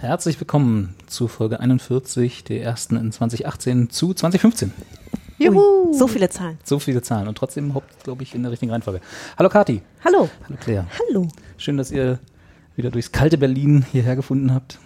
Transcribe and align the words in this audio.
Herzlich 0.00 0.38
willkommen 0.38 0.94
zu 1.08 1.26
Folge 1.26 1.58
41 1.58 2.44
der 2.44 2.62
ersten 2.62 2.96
in 2.96 3.10
2018 3.10 3.90
zu 3.90 4.14
2015. 4.14 4.72
Juhu. 5.38 5.92
So 5.92 6.06
viele 6.06 6.28
Zahlen. 6.28 6.56
So 6.62 6.78
viele 6.78 7.02
Zahlen 7.02 7.26
und 7.26 7.36
trotzdem 7.36 7.74
haupt, 7.74 8.04
glaube 8.04 8.22
ich, 8.22 8.32
in 8.32 8.42
der 8.44 8.52
richtigen 8.52 8.70
Reihenfolge. 8.70 9.00
Hallo 9.36 9.48
Kati. 9.48 9.82
Hallo. 10.04 10.28
Hallo 10.44 10.56
Claire. 10.60 10.86
Hallo. 11.08 11.26
Schön, 11.56 11.76
dass 11.76 11.90
ihr 11.90 12.20
wieder 12.76 12.92
durchs 12.92 13.10
kalte 13.10 13.38
Berlin 13.38 13.84
hierher 13.90 14.14
gefunden 14.14 14.54
habt. 14.54 14.78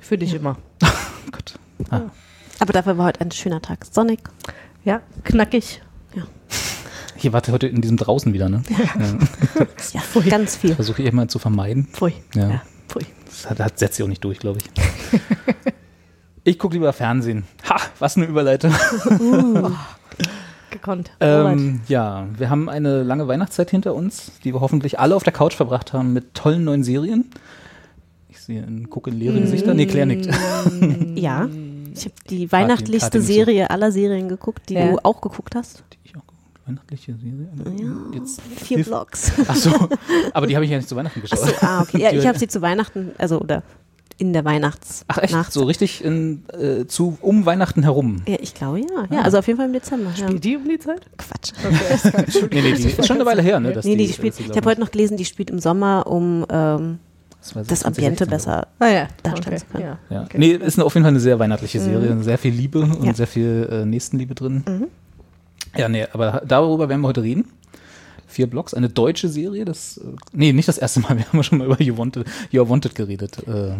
Für 0.00 0.16
dich 0.16 0.32
immer. 0.32 0.56
Oh 0.82 0.86
Gott. 1.30 1.58
Ah. 1.90 2.02
Aber 2.58 2.72
dafür 2.72 2.96
war 2.96 3.06
heute 3.06 3.20
ein 3.20 3.30
schöner 3.30 3.60
Tag. 3.60 3.84
Sonnig. 3.90 4.20
Ja, 4.82 5.02
knackig. 5.24 5.82
Hier 7.16 7.34
wart 7.34 7.48
ihr 7.48 7.52
heute 7.52 7.66
in 7.66 7.82
diesem 7.82 7.98
draußen 7.98 8.32
wieder, 8.32 8.48
ne? 8.48 8.62
Ja. 8.70 9.66
Ja, 9.92 10.20
ganz 10.30 10.56
viel. 10.56 10.74
Versuche 10.74 11.02
ich 11.02 11.08
immer 11.08 11.28
zu 11.28 11.38
vermeiden. 11.38 11.86
Pfui. 11.92 12.14
Ja. 12.34 12.62
Ja, 12.90 13.00
pfui. 13.02 13.06
Das 13.26 13.48
hat, 13.50 13.60
hat 13.60 13.78
setzt 13.78 13.96
sich 13.96 14.04
auch 14.04 14.08
nicht 14.08 14.24
durch, 14.24 14.38
glaube 14.38 14.58
ich. 14.60 15.20
Ich 16.42 16.58
gucke 16.58 16.74
lieber 16.74 16.94
Fernsehen. 16.94 17.44
Ha, 17.68 17.76
was 17.98 18.16
eine 18.16 18.24
Überleitung. 18.24 18.72
Gekonnt. 20.70 21.10
Alright. 21.18 21.58
Ähm, 21.58 21.80
ja, 21.86 22.26
wir 22.36 22.48
haben 22.48 22.70
eine 22.70 23.02
lange 23.02 23.28
Weihnachtszeit 23.28 23.70
hinter 23.70 23.94
uns, 23.94 24.32
die 24.42 24.54
wir 24.54 24.60
hoffentlich 24.60 24.98
alle 24.98 25.16
auf 25.16 25.22
der 25.22 25.34
Couch 25.34 25.52
verbracht 25.54 25.92
haben 25.92 26.14
mit 26.14 26.32
tollen 26.34 26.64
neuen 26.64 26.82
Serien. 26.82 27.30
Ich 28.30 28.40
sehe 28.40 28.62
einen 28.62 28.88
Guck 28.88 29.08
in 29.08 29.18
leere 29.18 29.38
Gesichter. 29.40 29.74
Nee, 29.74 29.86
Claire 29.86 30.06
nickt. 30.06 30.28
Ja. 31.16 31.48
Ich 31.92 32.04
habe 32.04 32.14
die 32.30 32.50
weihnachtlichste. 32.52 33.20
Serie 33.20 33.68
aller 33.68 33.90
Serien 33.90 34.28
geguckt, 34.28 34.68
die 34.68 34.74
Ja. 34.74 34.92
du 34.92 34.98
auch 35.04 35.20
geguckt 35.20 35.56
hast. 35.56 35.82
Die 35.92 35.98
ich 36.04 36.16
auch. 36.16 36.22
Weihnachtliche 36.66 37.14
Serie? 37.16 37.48
Ja. 37.78 38.18
Jetzt 38.18 38.40
Vier 38.62 38.78
hilf- 38.78 38.88
Blogs. 38.88 39.32
Ach 39.48 39.54
so, 39.56 39.70
aber 40.32 40.46
die 40.46 40.54
habe 40.54 40.64
ich 40.64 40.70
ja 40.70 40.76
nicht 40.76 40.88
zu 40.88 40.96
Weihnachten 40.96 41.20
geschaut. 41.20 41.40
Achso, 41.42 41.54
ah, 41.66 41.82
okay. 41.82 42.00
Ja, 42.00 42.10
Die- 42.10 42.18
ich 42.18 42.26
habe 42.26 42.38
sie 42.38 42.48
zu 42.48 42.60
Weihnachten, 42.62 43.12
also 43.18 43.40
oder 43.40 43.62
in 44.18 44.34
der 44.34 44.44
Weihnachts. 44.44 45.04
Ach 45.08 45.16
echt? 45.18 45.32
Nacht. 45.32 45.50
So 45.50 45.64
richtig 45.64 46.04
in, 46.04 46.42
äh, 46.52 46.84
zu, 46.86 47.16
um 47.22 47.46
Weihnachten 47.46 47.82
herum. 47.82 48.20
Ja, 48.28 48.36
ich 48.38 48.52
glaube 48.52 48.80
ja. 48.80 48.86
Ja, 49.10 49.22
also 49.22 49.38
auf 49.38 49.46
jeden 49.46 49.56
Fall 49.56 49.66
im 49.66 49.72
Dezember. 49.72 50.10
Ja. 50.14 50.26
Spielt 50.28 50.44
die 50.44 50.56
um 50.56 50.68
die 50.68 50.78
Zeit? 50.78 51.06
Quatsch. 51.16 51.52
Nee, 52.52 52.60
nee, 52.60 52.72
die 52.74 52.82
ist 52.84 53.06
schon 53.06 53.16
eine 53.16 53.24
Weile 53.26 53.40
her, 53.40 53.58
ne? 53.60 53.72
dass 53.72 53.84
Nee, 53.86 53.92
nee, 53.92 54.02
die 54.02 54.06
dass 54.08 54.16
spielt, 54.16 54.38
ich 54.38 54.56
habe 54.56 54.68
heute 54.68 54.80
noch 54.80 54.90
gelesen, 54.90 55.16
die 55.16 55.24
spielt 55.24 55.48
im 55.50 55.58
Sommer, 55.58 56.06
um 56.06 56.44
ähm, 56.50 56.98
das, 57.40 57.48
so 57.50 57.60
das 57.62 57.84
Ambiente 57.84 58.26
2016 58.26 58.28
besser. 58.28 58.66
Ah 58.78 58.88
ja. 58.88 59.08
Darstellen 59.22 59.56
okay. 59.56 59.66
zu 59.66 59.72
können. 59.72 59.84
Ja. 59.84 59.98
Ja. 60.16 60.22
Okay. 60.24 60.36
Nee, 60.38 60.50
ist 60.52 60.78
auf 60.78 60.92
jeden 60.94 61.04
Fall 61.04 61.12
eine 61.12 61.20
sehr 61.20 61.38
weihnachtliche 61.38 61.80
Serie. 61.80 62.22
Sehr 62.22 62.36
viel 62.36 62.52
Liebe 62.52 62.80
und 62.80 63.02
Ja. 63.04 63.14
sehr 63.14 63.26
viel 63.26 63.68
äh, 63.72 63.84
Nächstenliebe 63.86 64.34
drin. 64.34 64.62
Ja, 65.76 65.88
nee, 65.88 66.06
aber 66.12 66.42
darüber 66.46 66.88
werden 66.88 67.00
wir 67.00 67.08
heute 67.08 67.22
reden. 67.22 67.46
Vier 68.26 68.48
Blocks, 68.48 68.74
eine 68.74 68.88
deutsche 68.88 69.28
Serie. 69.28 69.64
Das, 69.64 69.98
äh, 69.98 70.02
nee, 70.32 70.52
nicht 70.52 70.68
das 70.68 70.78
erste 70.78 71.00
Mal. 71.00 71.08
Wir 71.18 71.26
haben 71.26 71.36
ja 71.36 71.42
schon 71.42 71.58
mal 71.58 71.66
über 71.66 71.80
You 71.82 71.96
Wanted, 71.98 72.26
You 72.50 72.68
Wanted 72.68 72.94
geredet. 72.94 73.38
Äh, 73.48 73.72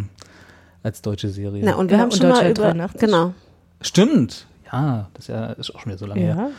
als 0.83 1.03
deutsche 1.03 1.29
Serie. 1.29 1.63
Na, 1.65 1.75
und 1.75 1.91
wir 1.91 1.99
Ja, 1.99 2.03
haben 2.05 2.11
und 2.11 2.17
schon 2.19 2.29
mal 2.31 2.45
über 2.51 2.55
83. 2.55 3.01
genau. 3.01 3.35
Stimmt. 3.83 4.47
Ja, 4.73 5.09
das 5.15 5.25
ist, 5.25 5.29
ja, 5.29 5.47
ist 5.53 5.75
auch 5.75 5.81
schon 5.81 5.91
wieder 5.93 5.99
so 5.99 6.07
lange 6.07 6.21
her. 6.21 6.35
Ja. 6.37 6.51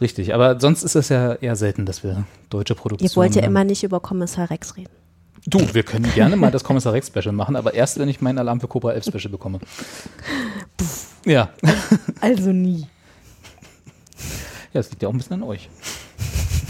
Richtig. 0.00 0.32
Aber 0.34 0.58
sonst 0.60 0.82
ist 0.82 0.94
es 0.94 1.08
ja 1.10 1.34
eher 1.34 1.56
selten, 1.56 1.84
dass 1.84 2.02
wir 2.04 2.24
deutsche 2.48 2.74
Produktionen 2.74 3.10
Ihr 3.10 3.16
wollt 3.16 3.34
ja 3.34 3.42
haben. 3.42 3.50
immer 3.50 3.64
nicht 3.64 3.82
über 3.82 4.00
Kommissar 4.00 4.48
Rex 4.50 4.76
reden. 4.76 4.90
Du, 5.46 5.58
wir 5.74 5.82
können 5.82 6.10
gerne 6.14 6.36
mal 6.36 6.50
das 6.50 6.64
Kommissar 6.64 6.92
Rex 6.92 7.08
Special 7.08 7.32
machen, 7.32 7.56
aber 7.56 7.74
erst, 7.74 7.98
wenn 7.98 8.08
ich 8.08 8.20
meinen 8.20 8.38
Alarm 8.38 8.60
für 8.60 8.68
Cobra 8.68 8.92
11 8.92 9.04
Special 9.06 9.30
bekomme. 9.30 9.58
ja. 11.26 11.50
Also 12.20 12.52
nie. 12.52 12.86
Ja, 14.72 14.80
es 14.80 14.90
liegt 14.90 15.02
ja 15.02 15.08
auch 15.08 15.12
ein 15.12 15.18
bisschen 15.18 15.34
an 15.34 15.42
euch. 15.42 15.68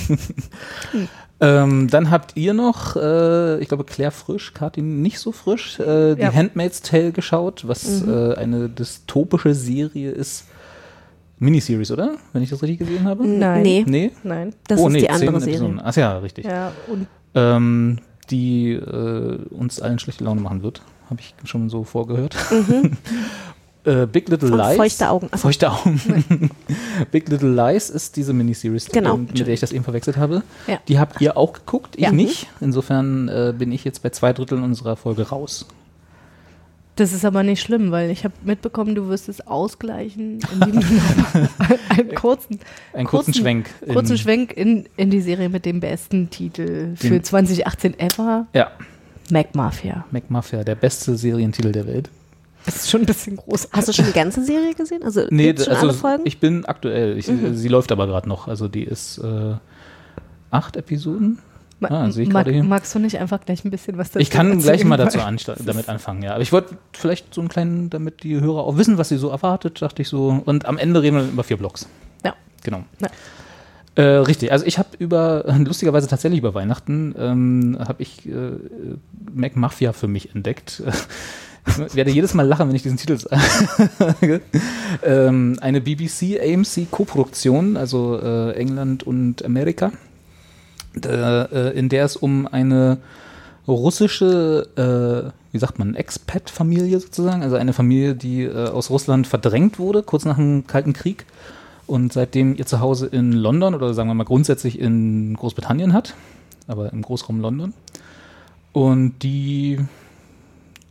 ähm, 1.40 1.88
dann 1.88 2.10
habt 2.10 2.36
ihr 2.36 2.54
noch, 2.54 2.96
äh, 2.96 3.60
ich 3.60 3.68
glaube, 3.68 3.84
Claire 3.84 4.10
Frisch, 4.10 4.52
Katin 4.54 5.02
nicht 5.02 5.18
so 5.18 5.32
frisch, 5.32 5.78
äh, 5.80 6.14
die 6.14 6.22
Ja. 6.22 6.32
Handmaid's 6.32 6.82
Tale 6.82 7.12
geschaut, 7.12 7.66
was 7.66 8.02
äh, 8.06 8.34
eine 8.34 8.68
dystopische 8.68 9.54
Serie 9.54 10.10
ist. 10.10 10.46
Miniseries, 11.38 11.90
oder? 11.90 12.16
Wenn 12.32 12.42
ich 12.42 12.50
das 12.50 12.62
richtig 12.62 12.80
gesehen 12.80 13.06
habe? 13.06 13.26
Nein. 13.26 13.62
Nee, 13.62 13.84
Nee? 13.86 14.10
Nein. 14.22 14.54
das 14.66 14.78
oh, 14.78 14.88
ist 14.88 14.92
nee, 14.92 15.00
die 15.00 15.10
andere 15.10 15.40
Serie. 15.40 15.54
Episoden. 15.54 15.80
Ach 15.82 15.96
ja, 15.96 16.18
richtig. 16.18 16.44
Ja, 16.44 16.72
und 16.88 17.06
Ähm, 17.34 17.98
die 18.30 18.72
äh, 18.72 19.38
uns 19.50 19.80
allen 19.80 19.98
schlechte 19.98 20.24
Laune 20.24 20.40
machen 20.40 20.62
wird. 20.62 20.82
Habe 21.08 21.20
ich 21.20 21.34
schon 21.48 21.70
so 21.70 21.84
vorgehört. 21.84 22.36
äh, 23.84 24.06
Big 24.06 24.28
Little 24.28 24.50
Lies. 24.56 24.76
Feuchte 24.76 25.08
Augen. 25.10 25.28
Ach. 25.30 25.38
Feuchte 25.38 25.70
Augen. 25.72 26.50
Big 27.10 27.28
Little 27.28 27.54
Lies 27.54 27.90
ist 27.90 28.16
diese 28.16 28.32
Miniseries, 28.32 28.86
die- 28.86 28.92
Genau. 28.92 29.16
mit 29.16 29.38
der 29.38 29.48
ich 29.48 29.60
das 29.60 29.72
eben 29.72 29.84
verwechselt 29.84 30.16
habe. 30.16 30.42
Ja. 30.66 30.78
Die 30.88 30.98
habt 30.98 31.20
ihr 31.20 31.36
auch 31.36 31.52
geguckt, 31.52 31.96
ich 31.96 32.02
Ja. 32.04 32.12
nicht. 32.12 32.46
Insofern 32.60 33.28
äh, 33.28 33.54
bin 33.56 33.72
ich 33.72 33.84
jetzt 33.84 34.02
bei 34.02 34.10
zwei 34.10 34.32
Dritteln 34.32 34.62
unserer 34.62 34.96
Folge 34.96 35.28
raus. 35.28 35.66
das 36.96 37.14
ist 37.14 37.24
aber 37.24 37.42
nicht 37.42 37.62
schlimm, 37.62 37.90
weil 37.92 38.10
ich 38.10 38.24
habe 38.24 38.34
mitbekommen, 38.44 38.94
du 38.94 39.08
wirst 39.08 39.30
es 39.30 39.46
ausgleichen, 39.46 40.40
indem 40.52 40.80
du 40.80 40.86
einen 41.88 42.14
kurzen, 42.14 42.60
Einen 42.92 43.06
kurzen, 43.06 43.32
Schwenk. 43.32 43.70
in- 43.86 43.94
kurzen 43.94 44.18
Schwenk 44.18 44.52
in, 44.54 44.84
in 44.98 45.08
die 45.08 45.22
Serie 45.22 45.48
mit 45.48 45.64
dem 45.64 45.80
besten 45.80 46.28
Titel 46.28 46.94
für 46.96 47.08
Den- 47.08 47.24
2018 47.24 47.98
ever, 47.98 48.46
Ja, 48.52 48.70
Mac 49.30 49.54
Mafia. 49.54 50.04
McMafia, 50.10 50.62
der 50.64 50.74
beste 50.74 51.16
Serientitel 51.16 51.72
der 51.72 51.86
Welt. 51.86 52.10
Das 52.66 52.76
ist 52.76 52.90
schon 52.90 53.00
ein 53.02 53.06
bisschen 53.06 53.36
groß. 53.36 53.68
Hast 53.72 53.88
du 53.88 53.92
schon 53.92 54.04
die 54.06 54.12
ganze 54.12 54.44
Serie 54.44 54.74
gesehen? 54.74 55.02
Also, 55.02 55.22
Nee, 55.30 55.54
schon 55.56 55.68
also 55.68 55.86
alle 55.86 55.92
Folgen? 55.94 56.22
Mhm. 56.22 56.26
ich 56.26 56.38
bin 56.40 56.64
aktuell. 56.66 57.16
Ich, 57.16 57.26
Sie 57.26 57.68
läuft 57.68 57.90
aber 57.92 58.06
gerade 58.06 58.28
noch. 58.28 58.48
Also 58.48 58.68
die 58.68 58.84
ist 58.84 59.18
äh, 59.18 59.54
acht 60.50 60.76
Episoden. 60.76 61.38
Ma 61.82 61.88
Ah, 61.88 62.10
sehe 62.10 62.24
ich 62.24 62.30
mag, 62.32 62.46
hier. 62.46 62.62
magst 62.62 62.94
du 62.94 62.98
nicht 62.98 63.18
einfach 63.18 63.40
gleich 63.40 63.64
ein 63.64 63.70
bisschen 63.70 63.96
was 63.96 64.08
dazu 64.10 64.18
Ich 64.18 64.28
kann 64.28 64.48
erzählen? 64.48 64.62
gleich 64.62 64.84
mal 64.84 64.98
dazu 64.98 65.18
ansta- 65.18 65.56
damit 65.64 65.88
anfangen, 65.88 66.22
ja. 66.22 66.32
Aber 66.34 66.42
ich 66.42 66.52
wollte 66.52 66.76
vielleicht 66.92 67.32
so 67.32 67.40
einen 67.40 67.48
kleinen, 67.48 67.88
damit 67.88 68.22
die 68.22 68.38
Hörer 68.38 68.64
auch 68.64 68.76
wissen, 68.76 68.98
was 68.98 69.08
sie 69.08 69.16
so 69.16 69.30
erwartet, 69.30 69.80
dachte 69.80 70.02
ich 70.02 70.08
so. 70.08 70.42
Und 70.44 70.66
am 70.66 70.76
Ende 70.76 71.00
reden 71.00 71.16
wir 71.16 71.22
dann 71.22 71.32
über 71.32 71.42
vier 71.42 71.56
Blocks. 71.56 71.88
Ja. 72.22 72.34
Genau. 72.62 72.84
Ja. 73.00 73.08
Äh, 73.94 74.02
richtig. 74.18 74.52
Also 74.52 74.66
ich 74.66 74.76
habe 74.78 74.90
über, 74.98 75.44
lustigerweise 75.64 76.06
tatsächlich 76.06 76.38
über 76.40 76.52
Weihnachten, 76.52 77.14
ähm, 77.18 77.78
habe 77.80 78.02
ich 78.02 78.28
äh, 78.28 78.32
Mac 79.32 79.56
Mafia 79.56 79.94
für 79.94 80.06
mich 80.08 80.34
entdeckt. 80.34 80.82
Ich 81.66 81.94
werde 81.94 82.10
jedes 82.10 82.34
Mal 82.34 82.46
lachen, 82.46 82.68
wenn 82.68 82.76
ich 82.76 82.82
diesen 82.82 82.96
Titel 82.96 83.18
sage. 83.18 84.40
ähm, 85.04 85.58
eine 85.60 85.80
BBC 85.80 86.40
AMC 86.40 86.90
Koproduktion, 86.90 87.76
also 87.76 88.18
äh, 88.18 88.52
England 88.52 89.02
und 89.02 89.44
Amerika, 89.44 89.92
da, 90.94 91.44
äh, 91.44 91.78
in 91.78 91.88
der 91.88 92.04
es 92.04 92.16
um 92.16 92.46
eine 92.46 92.98
russische, 93.68 94.66
äh, 94.76 95.52
wie 95.52 95.58
sagt 95.58 95.78
man, 95.78 95.94
Expat-Familie 95.94 96.98
sozusagen, 97.00 97.42
also 97.42 97.56
eine 97.56 97.72
Familie, 97.72 98.14
die 98.14 98.42
äh, 98.42 98.68
aus 98.68 98.90
Russland 98.90 99.26
verdrängt 99.26 99.78
wurde, 99.78 100.02
kurz 100.02 100.24
nach 100.24 100.36
dem 100.36 100.66
Kalten 100.66 100.92
Krieg 100.92 101.26
und 101.86 102.12
seitdem 102.12 102.56
ihr 102.56 102.66
Zuhause 102.66 103.06
in 103.06 103.32
London 103.32 103.74
oder 103.74 103.94
sagen 103.94 104.08
wir 104.08 104.14
mal 104.14 104.24
grundsätzlich 104.24 104.78
in 104.78 105.34
Großbritannien 105.34 105.92
hat, 105.92 106.14
aber 106.66 106.92
im 106.92 107.02
Großraum 107.02 107.40
London. 107.40 107.74
Und 108.72 109.14
die 109.22 109.78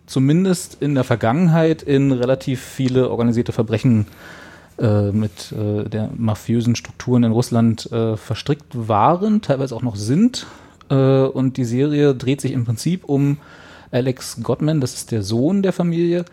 zumindest 0.09 0.77
in 0.81 0.95
der 0.95 1.03
Vergangenheit 1.03 1.83
in 1.83 2.11
relativ 2.11 2.61
viele 2.61 3.09
organisierte 3.09 3.51
Verbrechen 3.51 4.07
äh, 4.79 5.11
mit 5.11 5.51
äh, 5.51 5.87
der 5.87 6.09
mafiösen 6.17 6.75
Strukturen 6.75 7.23
in 7.23 7.31
Russland 7.31 7.91
äh, 7.91 8.17
verstrickt 8.17 8.87
waren, 8.87 9.41
teilweise 9.41 9.75
auch 9.75 9.83
noch 9.83 9.95
sind. 9.95 10.47
Äh, 10.89 10.95
und 10.95 11.57
die 11.57 11.63
Serie 11.63 12.15
dreht 12.15 12.41
sich 12.41 12.53
im 12.53 12.65
Prinzip 12.65 13.05
um 13.05 13.37
Alex 13.91 14.41
Gottman, 14.41 14.81
das 14.81 14.95
ist 14.95 15.11
der 15.11 15.21
Sohn 15.21 15.61
der 15.61 15.73
Familie, 15.73 16.25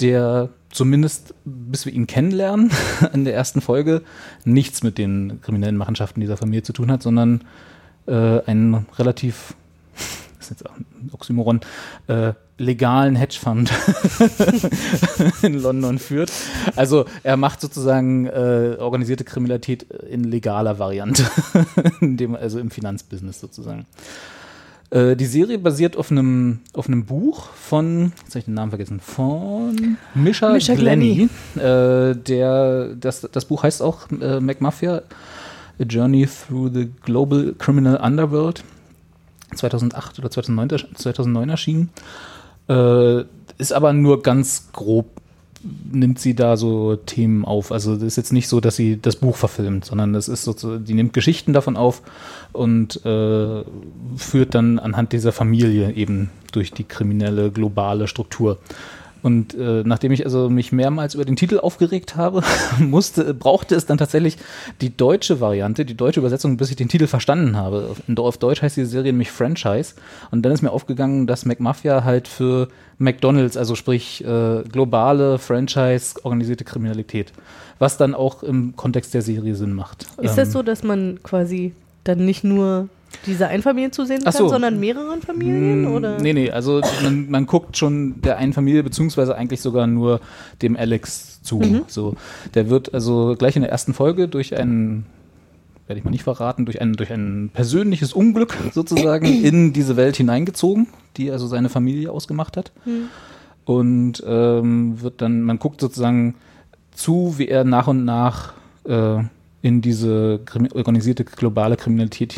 der 0.00 0.48
zumindest 0.70 1.34
bis 1.44 1.84
wir 1.84 1.92
ihn 1.92 2.06
kennenlernen 2.06 2.70
in 3.12 3.24
der 3.24 3.34
ersten 3.34 3.60
Folge 3.60 4.02
nichts 4.44 4.82
mit 4.82 4.96
den 4.96 5.40
kriminellen 5.42 5.76
Machenschaften 5.76 6.20
dieser 6.20 6.38
Familie 6.38 6.62
zu 6.62 6.72
tun 6.72 6.90
hat, 6.90 7.02
sondern 7.02 7.42
äh, 8.06 8.40
einen 8.46 8.86
relativ 8.98 9.54
das 10.38 10.38
ist 10.40 10.50
jetzt 10.50 10.66
auch 10.66 10.76
ein 10.76 11.10
Oxymoron, 11.12 11.60
äh, 12.06 12.32
legalen 12.58 13.16
Hedgefund 13.16 13.70
in 15.42 15.54
London 15.60 15.98
führt. 15.98 16.32
Also 16.76 17.04
er 17.22 17.36
macht 17.36 17.60
sozusagen 17.60 18.26
äh, 18.26 18.76
organisierte 18.78 19.24
Kriminalität 19.24 19.84
in 20.10 20.24
legaler 20.24 20.78
Variante, 20.78 21.24
in 22.00 22.16
dem, 22.16 22.34
also 22.34 22.58
im 22.58 22.70
Finanzbusiness 22.70 23.40
sozusagen. 23.40 23.86
Äh, 24.90 25.16
die 25.16 25.26
Serie 25.26 25.58
basiert 25.58 25.96
auf 25.96 26.10
einem 26.10 26.60
auf 26.72 26.88
einem 26.88 27.04
Buch 27.04 27.50
von, 27.54 28.12
jetzt 28.22 28.30
habe 28.30 28.38
ich 28.40 28.44
den 28.46 28.54
Namen 28.54 28.70
vergessen, 28.70 29.00
von 29.00 29.96
Misha, 30.14 30.52
Misha 30.52 30.74
Glenny. 30.74 31.28
Äh, 31.56 32.14
der, 32.16 32.94
das, 32.94 33.28
das 33.32 33.44
Buch 33.44 33.62
heißt 33.62 33.82
auch 33.82 34.10
äh, 34.20 34.40
McMafia, 34.40 35.02
A 35.80 35.84
Journey 35.84 36.26
Through 36.26 36.70
the 36.74 36.90
Global 37.04 37.54
Criminal 37.58 37.96
Underworld. 37.96 38.64
2008 39.54 40.18
oder 40.18 40.30
2009, 40.30 40.68
ersch- 40.68 40.94
2009 40.94 41.48
erschienen. 41.48 41.88
Äh, 42.68 43.24
ist 43.58 43.72
aber 43.72 43.92
nur 43.92 44.22
ganz 44.22 44.68
grob 44.72 45.06
nimmt 45.90 46.18
sie 46.18 46.34
da 46.34 46.56
so 46.56 46.96
Themen 46.96 47.44
auf. 47.44 47.72
Also 47.72 47.94
das 47.94 48.04
ist 48.04 48.16
jetzt 48.16 48.32
nicht 48.32 48.48
so, 48.48 48.60
dass 48.60 48.76
sie 48.76 49.00
das 49.00 49.16
Buch 49.16 49.36
verfilmt, 49.36 49.84
sondern 49.84 50.12
das 50.12 50.28
ist 50.28 50.44
so, 50.44 50.78
die 50.78 50.94
nimmt 50.94 51.12
Geschichten 51.12 51.52
davon 51.52 51.76
auf 51.76 52.02
und 52.52 53.04
äh, 53.04 53.64
führt 54.16 54.54
dann 54.54 54.78
anhand 54.78 55.12
dieser 55.12 55.32
Familie 55.32 55.92
eben 55.92 56.30
durch 56.52 56.72
die 56.72 56.84
kriminelle 56.84 57.50
globale 57.50 58.06
Struktur. 58.06 58.58
Und 59.22 59.54
äh, 59.54 59.82
nachdem 59.84 60.12
ich 60.12 60.24
also 60.24 60.48
mich 60.48 60.72
mehrmals 60.72 61.14
über 61.14 61.24
den 61.24 61.36
Titel 61.36 61.58
aufgeregt 61.58 62.16
habe, 62.16 62.42
musste, 62.78 63.34
brauchte 63.34 63.74
es 63.74 63.86
dann 63.86 63.98
tatsächlich 63.98 64.36
die 64.80 64.96
deutsche 64.96 65.40
Variante, 65.40 65.84
die 65.84 65.96
deutsche 65.96 66.20
Übersetzung, 66.20 66.56
bis 66.56 66.70
ich 66.70 66.76
den 66.76 66.88
Titel 66.88 67.06
verstanden 67.06 67.56
habe. 67.56 67.88
Auf, 67.90 68.18
auf 68.18 68.38
Deutsch 68.38 68.62
heißt 68.62 68.76
die 68.76 68.84
Serie 68.84 69.12
nämlich 69.12 69.30
Franchise. 69.30 69.94
Und 70.30 70.42
dann 70.42 70.52
ist 70.52 70.62
mir 70.62 70.70
aufgegangen, 70.70 71.26
dass 71.26 71.44
McMafia 71.44 72.04
halt 72.04 72.28
für 72.28 72.68
McDonalds, 72.98 73.56
also 73.56 73.74
sprich 73.74 74.24
äh, 74.24 74.62
globale 74.70 75.38
Franchise 75.38 76.16
organisierte 76.24 76.64
Kriminalität, 76.64 77.32
was 77.78 77.96
dann 77.96 78.14
auch 78.14 78.42
im 78.42 78.74
Kontext 78.76 79.14
der 79.14 79.22
Serie 79.22 79.54
Sinn 79.54 79.72
macht. 79.72 80.02
Ist 80.20 80.30
Ähm, 80.30 80.36
das 80.36 80.52
so, 80.52 80.62
dass 80.62 80.82
man 80.82 81.20
quasi 81.22 81.72
dann 82.04 82.24
nicht 82.24 82.44
nur 82.44 82.88
diese 83.26 83.48
Einfamilien 83.48 83.92
zu 83.92 84.04
sehen 84.04 84.20
Ach 84.24 84.32
kann, 84.32 84.38
so. 84.38 84.48
sondern 84.48 84.78
mehreren 84.80 85.22
Familien? 85.22 85.82
Mm, 85.82 85.94
Oder? 85.94 86.18
Nee, 86.18 86.32
nee, 86.32 86.50
also 86.50 86.80
man, 87.02 87.30
man 87.30 87.46
guckt 87.46 87.76
schon 87.76 88.20
der 88.22 88.38
einen 88.38 88.52
Familie, 88.52 88.82
beziehungsweise 88.82 89.34
eigentlich 89.34 89.60
sogar 89.60 89.86
nur 89.86 90.20
dem 90.62 90.76
Alex 90.76 91.42
zu. 91.42 91.58
Mhm. 91.58 91.82
So, 91.86 92.14
der 92.54 92.70
wird 92.70 92.94
also 92.94 93.34
gleich 93.38 93.56
in 93.56 93.62
der 93.62 93.70
ersten 93.70 93.94
Folge 93.94 94.28
durch 94.28 94.56
einen, 94.56 95.06
werde 95.86 95.98
ich 95.98 96.04
mal 96.04 96.10
nicht 96.10 96.24
verraten, 96.24 96.64
durch 96.64 96.80
ein, 96.80 96.94
durch 96.94 97.12
ein 97.12 97.50
persönliches 97.52 98.12
Unglück 98.12 98.56
sozusagen 98.72 99.26
in 99.26 99.72
diese 99.72 99.96
Welt 99.96 100.16
hineingezogen, 100.16 100.86
die 101.16 101.30
also 101.30 101.46
seine 101.46 101.68
Familie 101.68 102.10
ausgemacht 102.12 102.56
hat. 102.56 102.72
Mhm. 102.84 103.08
Und 103.64 104.22
ähm, 104.26 105.02
wird 105.02 105.20
dann, 105.20 105.42
man 105.42 105.58
guckt 105.58 105.80
sozusagen 105.80 106.36
zu, 106.92 107.34
wie 107.36 107.48
er 107.48 107.64
nach 107.64 107.86
und 107.86 108.04
nach 108.04 108.54
äh, 108.84 109.18
in 109.60 109.82
diese 109.82 110.40
organisierte 110.72 111.24
globale 111.24 111.76
Kriminalität 111.76 112.32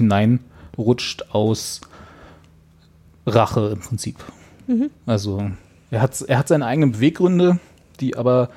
hineinrutscht 0.81 1.25
aus 1.33 1.81
Rache 3.27 3.71
im 3.73 3.81
Prinzip. 3.81 4.17
Also 5.05 5.51
er 5.91 6.01
hat, 6.01 6.21
er 6.23 6.39
hat 6.39 6.49
seine 6.49 6.65
eigenen 6.67 6.93
Beweggründe, 6.93 7.59
die 7.99 8.17
aber, 8.17 8.51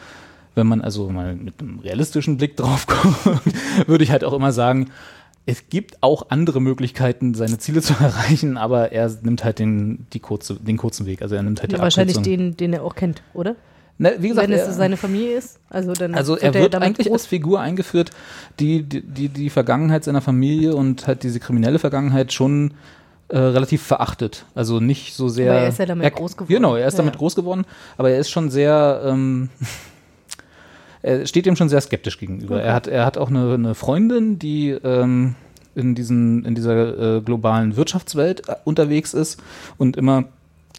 wenn 0.54 0.68
man 0.68 0.82
also 0.82 1.10
mal 1.10 1.36
mit 1.36 1.60
einem 1.60 1.80
realistischen 1.80 2.38
Blick 2.38 2.56
drauf 2.56 2.86
kommt, 2.88 3.18
würde 3.88 4.04
ich 4.04 4.12
halt 4.12 4.24
auch 4.24 4.34
immer 4.34 4.52
sagen, 4.52 4.92
es 5.46 5.70
gibt 5.70 6.02
auch 6.02 6.28
andere 6.30 6.62
Möglichkeiten, 6.62 7.34
seine 7.34 7.58
Ziele 7.58 7.82
zu 7.82 7.94
erreichen, 8.00 8.58
aber 8.58 8.92
er 8.92 9.10
nimmt 9.24 9.44
halt 9.44 9.60
den, 9.60 10.06
die 10.14 10.20
kurze, 10.20 10.56
den 10.56 10.78
kurzen 10.78 11.06
Weg. 11.06 11.22
Also 11.22 11.36
er 11.36 11.44
nimmt 11.44 11.62
halt 11.62 11.74
Ja, 11.74 11.80
wahrscheinlich 11.80 12.16
Abkürzung. 12.18 12.38
den, 12.52 12.58
den 12.58 12.74
er 12.74 12.84
auch 12.84 12.96
kennt, 12.96 13.24
oder? 13.34 13.56
Ne, 14.00 14.16
wie 14.20 14.30
gesagt, 14.30 14.48
Wenn 14.48 14.56
es 14.58 14.68
er- 14.68 14.74
seine 14.74 14.98
Familie 14.98 15.38
ist. 15.38 15.60
Also, 15.70 15.94
dann 15.94 16.16
also 16.16 16.36
er 16.36 16.54
er 16.54 16.62
wird 16.62 16.74
damit 16.74 16.88
eigentlich 16.88 17.08
groß. 17.08 17.14
als 17.14 17.26
Figur 17.28 17.62
eingeführt, 17.62 18.10
die 18.60 18.82
die, 18.84 19.02
die 19.02 19.30
die 19.30 19.50
Vergangenheit 19.52 20.04
seiner 20.04 20.22
Familie 20.22 20.76
und 20.76 21.06
halt 21.06 21.22
diese 21.24 21.40
kriminelle 21.40 21.78
Vergangenheit 21.78 22.34
schon 22.34 22.74
äh, 23.30 23.38
relativ 23.38 23.84
verachtet. 23.84 24.46
Also 24.56 24.80
nicht 24.80 25.14
so 25.16 25.30
sehr. 25.30 25.52
Aber 25.52 25.62
er 25.62 25.70
ist 25.70 25.80
ja 25.80 25.86
damit 25.86 26.14
groß 26.16 26.34
geworden. 26.38 26.54
Genau, 26.54 26.76
er 26.76 26.88
ist 26.88 26.96
Ja, 26.96 26.98
damit 27.04 27.18
groß 27.18 27.36
geworden, 27.36 27.66
aber 27.98 28.10
er 28.10 28.20
ist 28.20 28.30
schon 28.32 28.50
sehr. 28.50 29.02
Ähm, 29.06 29.50
er 31.02 31.26
steht 31.28 31.46
dem 31.46 31.56
schon 31.56 31.70
sehr 31.70 31.82
skeptisch 31.82 32.18
gegenüber. 32.18 32.62
Er 32.62 32.74
hat 32.74 32.88
er 32.88 33.06
hat 33.06 33.18
auch 33.18 33.30
eine, 33.30 33.54
eine 33.54 33.76
Freundin, 33.76 34.40
die 34.40 34.70
ähm, 34.72 35.36
in 35.76 35.96
diesen 35.96 36.46
in 36.46 36.56
dieser 36.56 37.18
äh, 37.18 37.22
globalen 37.22 37.76
Wirtschaftswelt 37.76 38.48
äh, 38.50 38.56
unterwegs 38.64 39.14
ist 39.14 39.42
und 39.78 39.98
immer 39.98 40.26